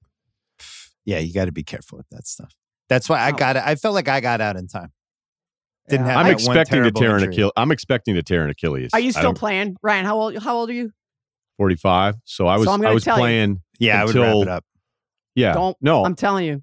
Yeah, 1.05 1.19
you 1.19 1.33
got 1.33 1.47
to 1.47 1.53
be 1.53 1.63
careful 1.63 1.99
with 1.99 2.09
that 2.11 2.27
stuff. 2.27 2.53
That's 2.89 3.09
why 3.09 3.19
I 3.19 3.31
oh. 3.31 3.37
got 3.37 3.57
it. 3.57 3.63
I 3.65 3.75
felt 3.75 3.95
like 3.95 4.09
I 4.09 4.21
got 4.21 4.41
out 4.41 4.57
in 4.57 4.67
time. 4.67 4.93
Didn't 5.89 6.07
yeah. 6.07 6.13
have. 6.13 6.27
I'm 6.27 6.33
expecting 6.33 6.83
to 6.83 6.91
tear 6.91 7.17
an 7.17 7.23
Achilles. 7.25 7.53
I'm 7.57 7.71
expecting 7.71 8.15
to 8.15 8.23
tear 8.23 8.45
an 8.45 8.51
Achilles. 8.51 8.91
Are 8.93 9.01
you 9.01 9.13
still 9.13 9.35
playing, 9.35 9.77
Ryen? 9.83 10.05
How 10.05 10.21
old? 10.21 10.37
How 10.39 10.57
old 10.57 10.71
are 10.71 10.75
you? 10.75 10.93
Forty 11.57 11.77
five. 11.77 12.17
So 12.25 12.47
I 12.47 12.57
was. 12.57 12.67
So 12.67 12.73
I 12.73 12.93
was 12.93 13.05
playing. 13.05 13.63
You, 13.79 13.89
yeah, 13.89 14.03
until, 14.03 14.23
I 14.23 14.35
would 14.35 14.39
wrap 14.39 14.43
it 14.43 14.57
up. 14.57 14.65
Yeah. 15.35 15.53
Don't. 15.55 15.77
No. 15.81 16.05
I'm 16.05 16.15
telling 16.15 16.45
you. 16.45 16.63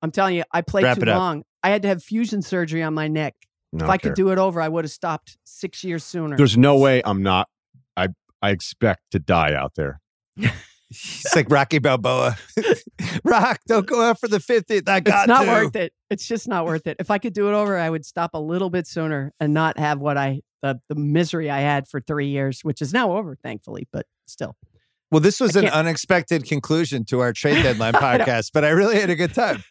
I'm 0.00 0.10
telling 0.10 0.36
you. 0.36 0.44
I 0.52 0.62
played 0.62 0.84
wrap 0.84 0.98
too 0.98 1.06
long. 1.06 1.44
I 1.62 1.70
had 1.70 1.82
to 1.82 1.88
have 1.88 2.02
fusion 2.02 2.42
surgery 2.42 2.82
on 2.82 2.94
my 2.94 3.08
neck. 3.08 3.34
if 3.72 3.82
I 3.82 3.98
could 3.98 4.14
do 4.14 4.30
it 4.30 4.38
over, 4.38 4.60
I 4.60 4.68
would 4.68 4.84
have 4.84 4.92
stopped 4.92 5.38
six 5.44 5.84
years 5.84 6.04
sooner. 6.04 6.36
There's 6.36 6.56
no 6.56 6.76
way 6.78 7.02
I'm 7.04 7.22
not. 7.22 7.48
I 7.96 8.08
I 8.40 8.50
expect 8.50 9.02
to 9.12 9.18
die 9.18 9.54
out 9.54 9.74
there. 9.76 10.00
it's 10.36 11.34
like 11.36 11.50
Rocky 11.50 11.78
Balboa. 11.78 12.36
Rock, 13.24 13.60
don't 13.68 13.86
go 13.86 14.02
out 14.02 14.18
for 14.18 14.28
the 14.28 14.38
50th. 14.38 14.88
I 14.88 15.00
got 15.00 15.20
It's 15.24 15.28
not 15.28 15.44
to. 15.44 15.50
worth 15.50 15.76
it. 15.76 15.92
It's 16.10 16.26
just 16.26 16.48
not 16.48 16.64
worth 16.66 16.86
it. 16.86 16.96
If 16.98 17.10
I 17.10 17.18
could 17.18 17.32
do 17.32 17.48
it 17.48 17.54
over, 17.54 17.78
I 17.78 17.88
would 17.88 18.04
stop 18.04 18.30
a 18.34 18.38
little 18.38 18.68
bit 18.70 18.86
sooner 18.86 19.32
and 19.38 19.54
not 19.54 19.78
have 19.78 19.98
what 20.00 20.16
I 20.16 20.40
the 20.62 20.80
the 20.88 20.94
misery 20.94 21.50
I 21.50 21.60
had 21.60 21.88
for 21.88 22.00
three 22.00 22.28
years, 22.28 22.60
which 22.62 22.80
is 22.82 22.92
now 22.92 23.16
over, 23.16 23.36
thankfully, 23.42 23.88
but 23.92 24.06
still. 24.26 24.56
Well, 25.10 25.20
this 25.20 25.40
was 25.40 25.56
an 25.56 25.66
unexpected 25.66 26.44
conclusion 26.46 27.04
to 27.06 27.20
our 27.20 27.32
trade 27.32 27.62
deadline 27.62 27.92
podcast, 27.92 28.50
but 28.54 28.64
I 28.64 28.70
really 28.70 28.98
had 28.98 29.10
a 29.10 29.14
good 29.16 29.34
time. 29.34 29.62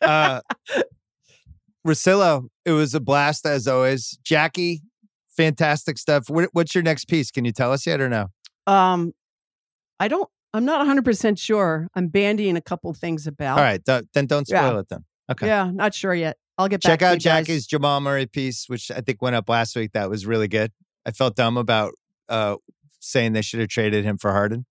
Uh, 0.00 0.40
Russillo, 1.86 2.48
it 2.64 2.72
was 2.72 2.94
a 2.94 3.00
blast 3.00 3.46
as 3.46 3.66
always. 3.68 4.18
Jackie, 4.24 4.82
fantastic 5.36 5.98
stuff. 5.98 6.28
What, 6.28 6.48
what's 6.52 6.74
your 6.74 6.82
next 6.82 7.06
piece? 7.06 7.30
Can 7.30 7.44
you 7.44 7.52
tell 7.52 7.72
us 7.72 7.86
yet 7.86 8.00
or 8.00 8.08
no? 8.08 8.28
Um, 8.66 9.12
I 10.00 10.08
don't. 10.08 10.28
I'm 10.56 10.64
not 10.64 10.78
100 10.78 11.04
percent 11.04 11.38
sure. 11.38 11.88
I'm 11.94 12.08
bandying 12.08 12.56
a 12.56 12.60
couple 12.60 12.92
things 12.94 13.26
about. 13.26 13.58
All 13.58 13.64
right, 13.64 13.84
th- 13.84 14.04
then 14.14 14.26
don't 14.26 14.46
spoil 14.46 14.72
yeah. 14.74 14.78
it 14.80 14.88
then. 14.88 15.04
Okay. 15.30 15.46
Yeah, 15.48 15.70
not 15.72 15.92
sure 15.94 16.14
yet. 16.14 16.36
I'll 16.56 16.68
get 16.68 16.82
back 16.82 16.82
to 16.82 16.88
that. 16.88 16.98
check 16.98 17.02
out 17.02 17.18
Jackie's 17.18 17.66
Jamal 17.66 18.00
Murray 18.00 18.26
piece, 18.26 18.68
which 18.68 18.90
I 18.90 19.00
think 19.00 19.20
went 19.20 19.36
up 19.36 19.48
last 19.48 19.76
week. 19.76 19.92
That 19.92 20.08
was 20.08 20.24
really 20.24 20.48
good. 20.48 20.72
I 21.04 21.10
felt 21.10 21.36
dumb 21.36 21.56
about 21.56 21.92
uh, 22.28 22.56
saying 23.00 23.34
they 23.34 23.42
should 23.42 23.60
have 23.60 23.68
traded 23.68 24.04
him 24.04 24.16
for 24.16 24.32
Harden. 24.32 24.64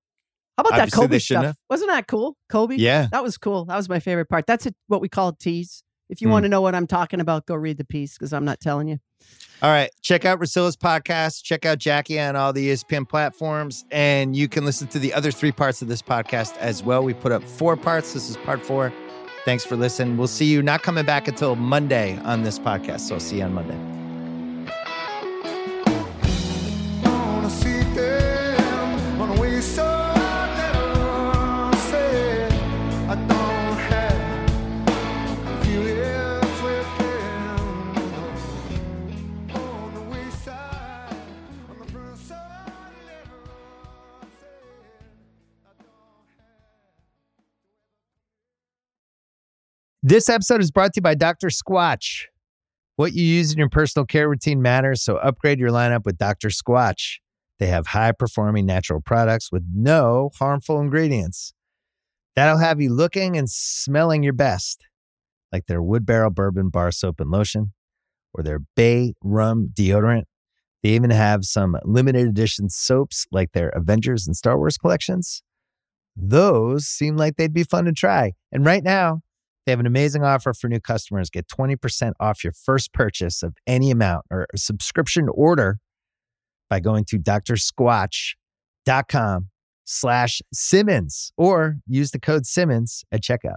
How 0.58 0.62
about 0.62 0.74
Obviously, 0.74 0.90
that 0.90 1.08
Kobe 1.08 1.20
stuff? 1.20 1.46
Have. 1.46 1.56
Wasn't 1.70 1.92
that 1.92 2.08
cool? 2.08 2.38
Kobe? 2.50 2.78
Yeah. 2.78 3.08
That 3.12 3.24
was 3.24 3.38
cool. 3.38 3.66
That 3.66 3.76
was 3.76 3.90
my 3.90 4.00
favorite 4.00 4.30
part. 4.30 4.48
That's 4.48 4.66
a, 4.66 4.74
what 4.88 5.02
we 5.02 5.10
call 5.10 5.34
tease. 5.34 5.84
If 6.10 6.22
you 6.22 6.28
mm. 6.28 6.32
want 6.32 6.44
to 6.44 6.50
know 6.50 6.62
what 6.62 6.76
I'm 6.76 6.88
talking 6.88 7.20
about, 7.20 7.46
go 7.46 7.56
read 7.56 7.78
the 7.78 7.86
piece 7.86 8.14
because 8.18 8.34
I'm 8.34 8.46
not 8.46 8.60
telling 8.60 8.88
you. 8.88 9.00
All 9.62 9.72
right. 9.72 9.90
Check 10.02 10.26
out 10.26 10.40
Russillo's 10.40 10.78
podcast. 10.78 11.44
Check 11.44 11.66
out 11.66 11.78
Jackie 11.78 12.20
on 12.20 12.36
all 12.36 12.54
the 12.54 12.70
ESPN 12.70 13.08
platforms. 13.08 13.86
And 13.90 14.36
you 14.36 14.48
can 14.48 14.66
listen 14.66 14.88
to 14.90 15.00
the 15.00 15.14
other 15.14 15.32
three 15.32 15.52
parts 15.52 15.82
of 15.82 15.88
this 15.88 16.02
podcast 16.02 16.58
as 16.58 16.84
well. 16.84 17.04
We 17.04 17.14
put 17.14 17.32
up 17.32 17.44
four 17.44 17.78
parts. 17.78 18.14
This 18.14 18.30
is 18.30 18.38
part 18.38 18.64
four. 18.64 18.94
Thanks 19.46 19.64
for 19.64 19.76
listening. 19.76 20.18
We'll 20.18 20.28
see 20.28 20.46
you 20.46 20.62
not 20.62 20.84
coming 20.84 21.06
back 21.06 21.28
until 21.28 21.56
Monday 21.56 22.20
on 22.24 22.44
this 22.44 22.60
podcast. 22.60 23.02
So 23.02 23.16
I'll 23.16 23.22
see 23.22 23.38
you 23.38 23.44
on 23.44 23.54
Monday. 23.54 24.05
This 50.08 50.30
episode 50.30 50.62
is 50.62 50.70
brought 50.70 50.94
to 50.94 50.98
you 51.00 51.02
by 51.02 51.16
Dr. 51.16 51.48
Squatch. 51.48 52.26
What 52.96 53.14
you 53.14 53.26
use 53.26 53.52
in 53.52 53.58
your 53.58 53.70
personal 53.70 54.06
care 54.06 54.30
routine 54.30 54.62
matters, 54.62 55.04
so 55.04 55.16
upgrade 55.16 55.60
your 55.60 55.72
lineup 55.72 56.06
with 56.06 56.20
Dr. 56.20 56.50
Squatch. 56.50 57.16
They 57.58 57.66
have 57.66 57.88
high 57.88 58.12
performing 58.12 58.68
natural 58.68 59.02
products 59.02 59.52
with 59.52 59.64
no 59.74 60.30
harmful 60.38 60.80
ingredients. 60.80 61.54
That'll 62.36 62.60
have 62.60 62.80
you 62.80 62.94
looking 62.94 63.36
and 63.36 63.50
smelling 63.50 64.22
your 64.22 64.34
best, 64.34 64.86
like 65.52 65.66
their 65.66 65.82
wood 65.82 66.06
barrel 66.06 66.30
bourbon 66.30 66.70
bar 66.70 66.92
soap 66.92 67.20
and 67.20 67.32
lotion 67.32 67.74
or 68.32 68.44
their 68.44 68.60
bay 68.76 69.14
rum 69.24 69.72
deodorant. 69.74 70.26
They 70.84 70.90
even 70.90 71.10
have 71.10 71.46
some 71.46 71.78
limited 71.84 72.28
edition 72.28 72.70
soaps 72.70 73.26
like 73.32 73.54
their 73.54 73.70
Avengers 73.70 74.28
and 74.28 74.38
Star 74.38 74.56
Wars 74.56 74.78
collections. 74.78 75.42
Those 76.16 76.86
seem 76.86 77.18
like 77.18 77.38
they'd 77.38 77.52
be 77.52 77.64
fun 77.64 77.86
to 77.86 77.92
try. 77.92 78.34
And 78.52 78.64
right 78.64 78.84
now, 78.84 79.24
they 79.66 79.72
have 79.72 79.80
an 79.80 79.88
amazing 79.88 80.24
offer 80.24 80.54
for 80.54 80.68
new 80.68 80.80
customers. 80.80 81.30
Get 81.30 81.48
20% 81.48 82.14
off 82.20 82.44
your 82.44 82.54
first 82.54 82.94
purchase 82.94 83.42
of 83.44 83.56
any 83.66 83.92
amount 83.92 84.26
or 84.32 84.48
subscription 84.56 85.28
order 85.34 85.80
by 86.70 86.80
going 86.80 87.06
to 87.06 87.18
drsquatch.com 87.18 89.50
slash 89.86 90.42
Simmons 90.54 91.32
or 91.38 91.78
use 91.88 92.12
the 92.12 92.20
code 92.20 92.46
Simmons 92.46 93.04
at 93.12 93.22
checkout. 93.22 93.56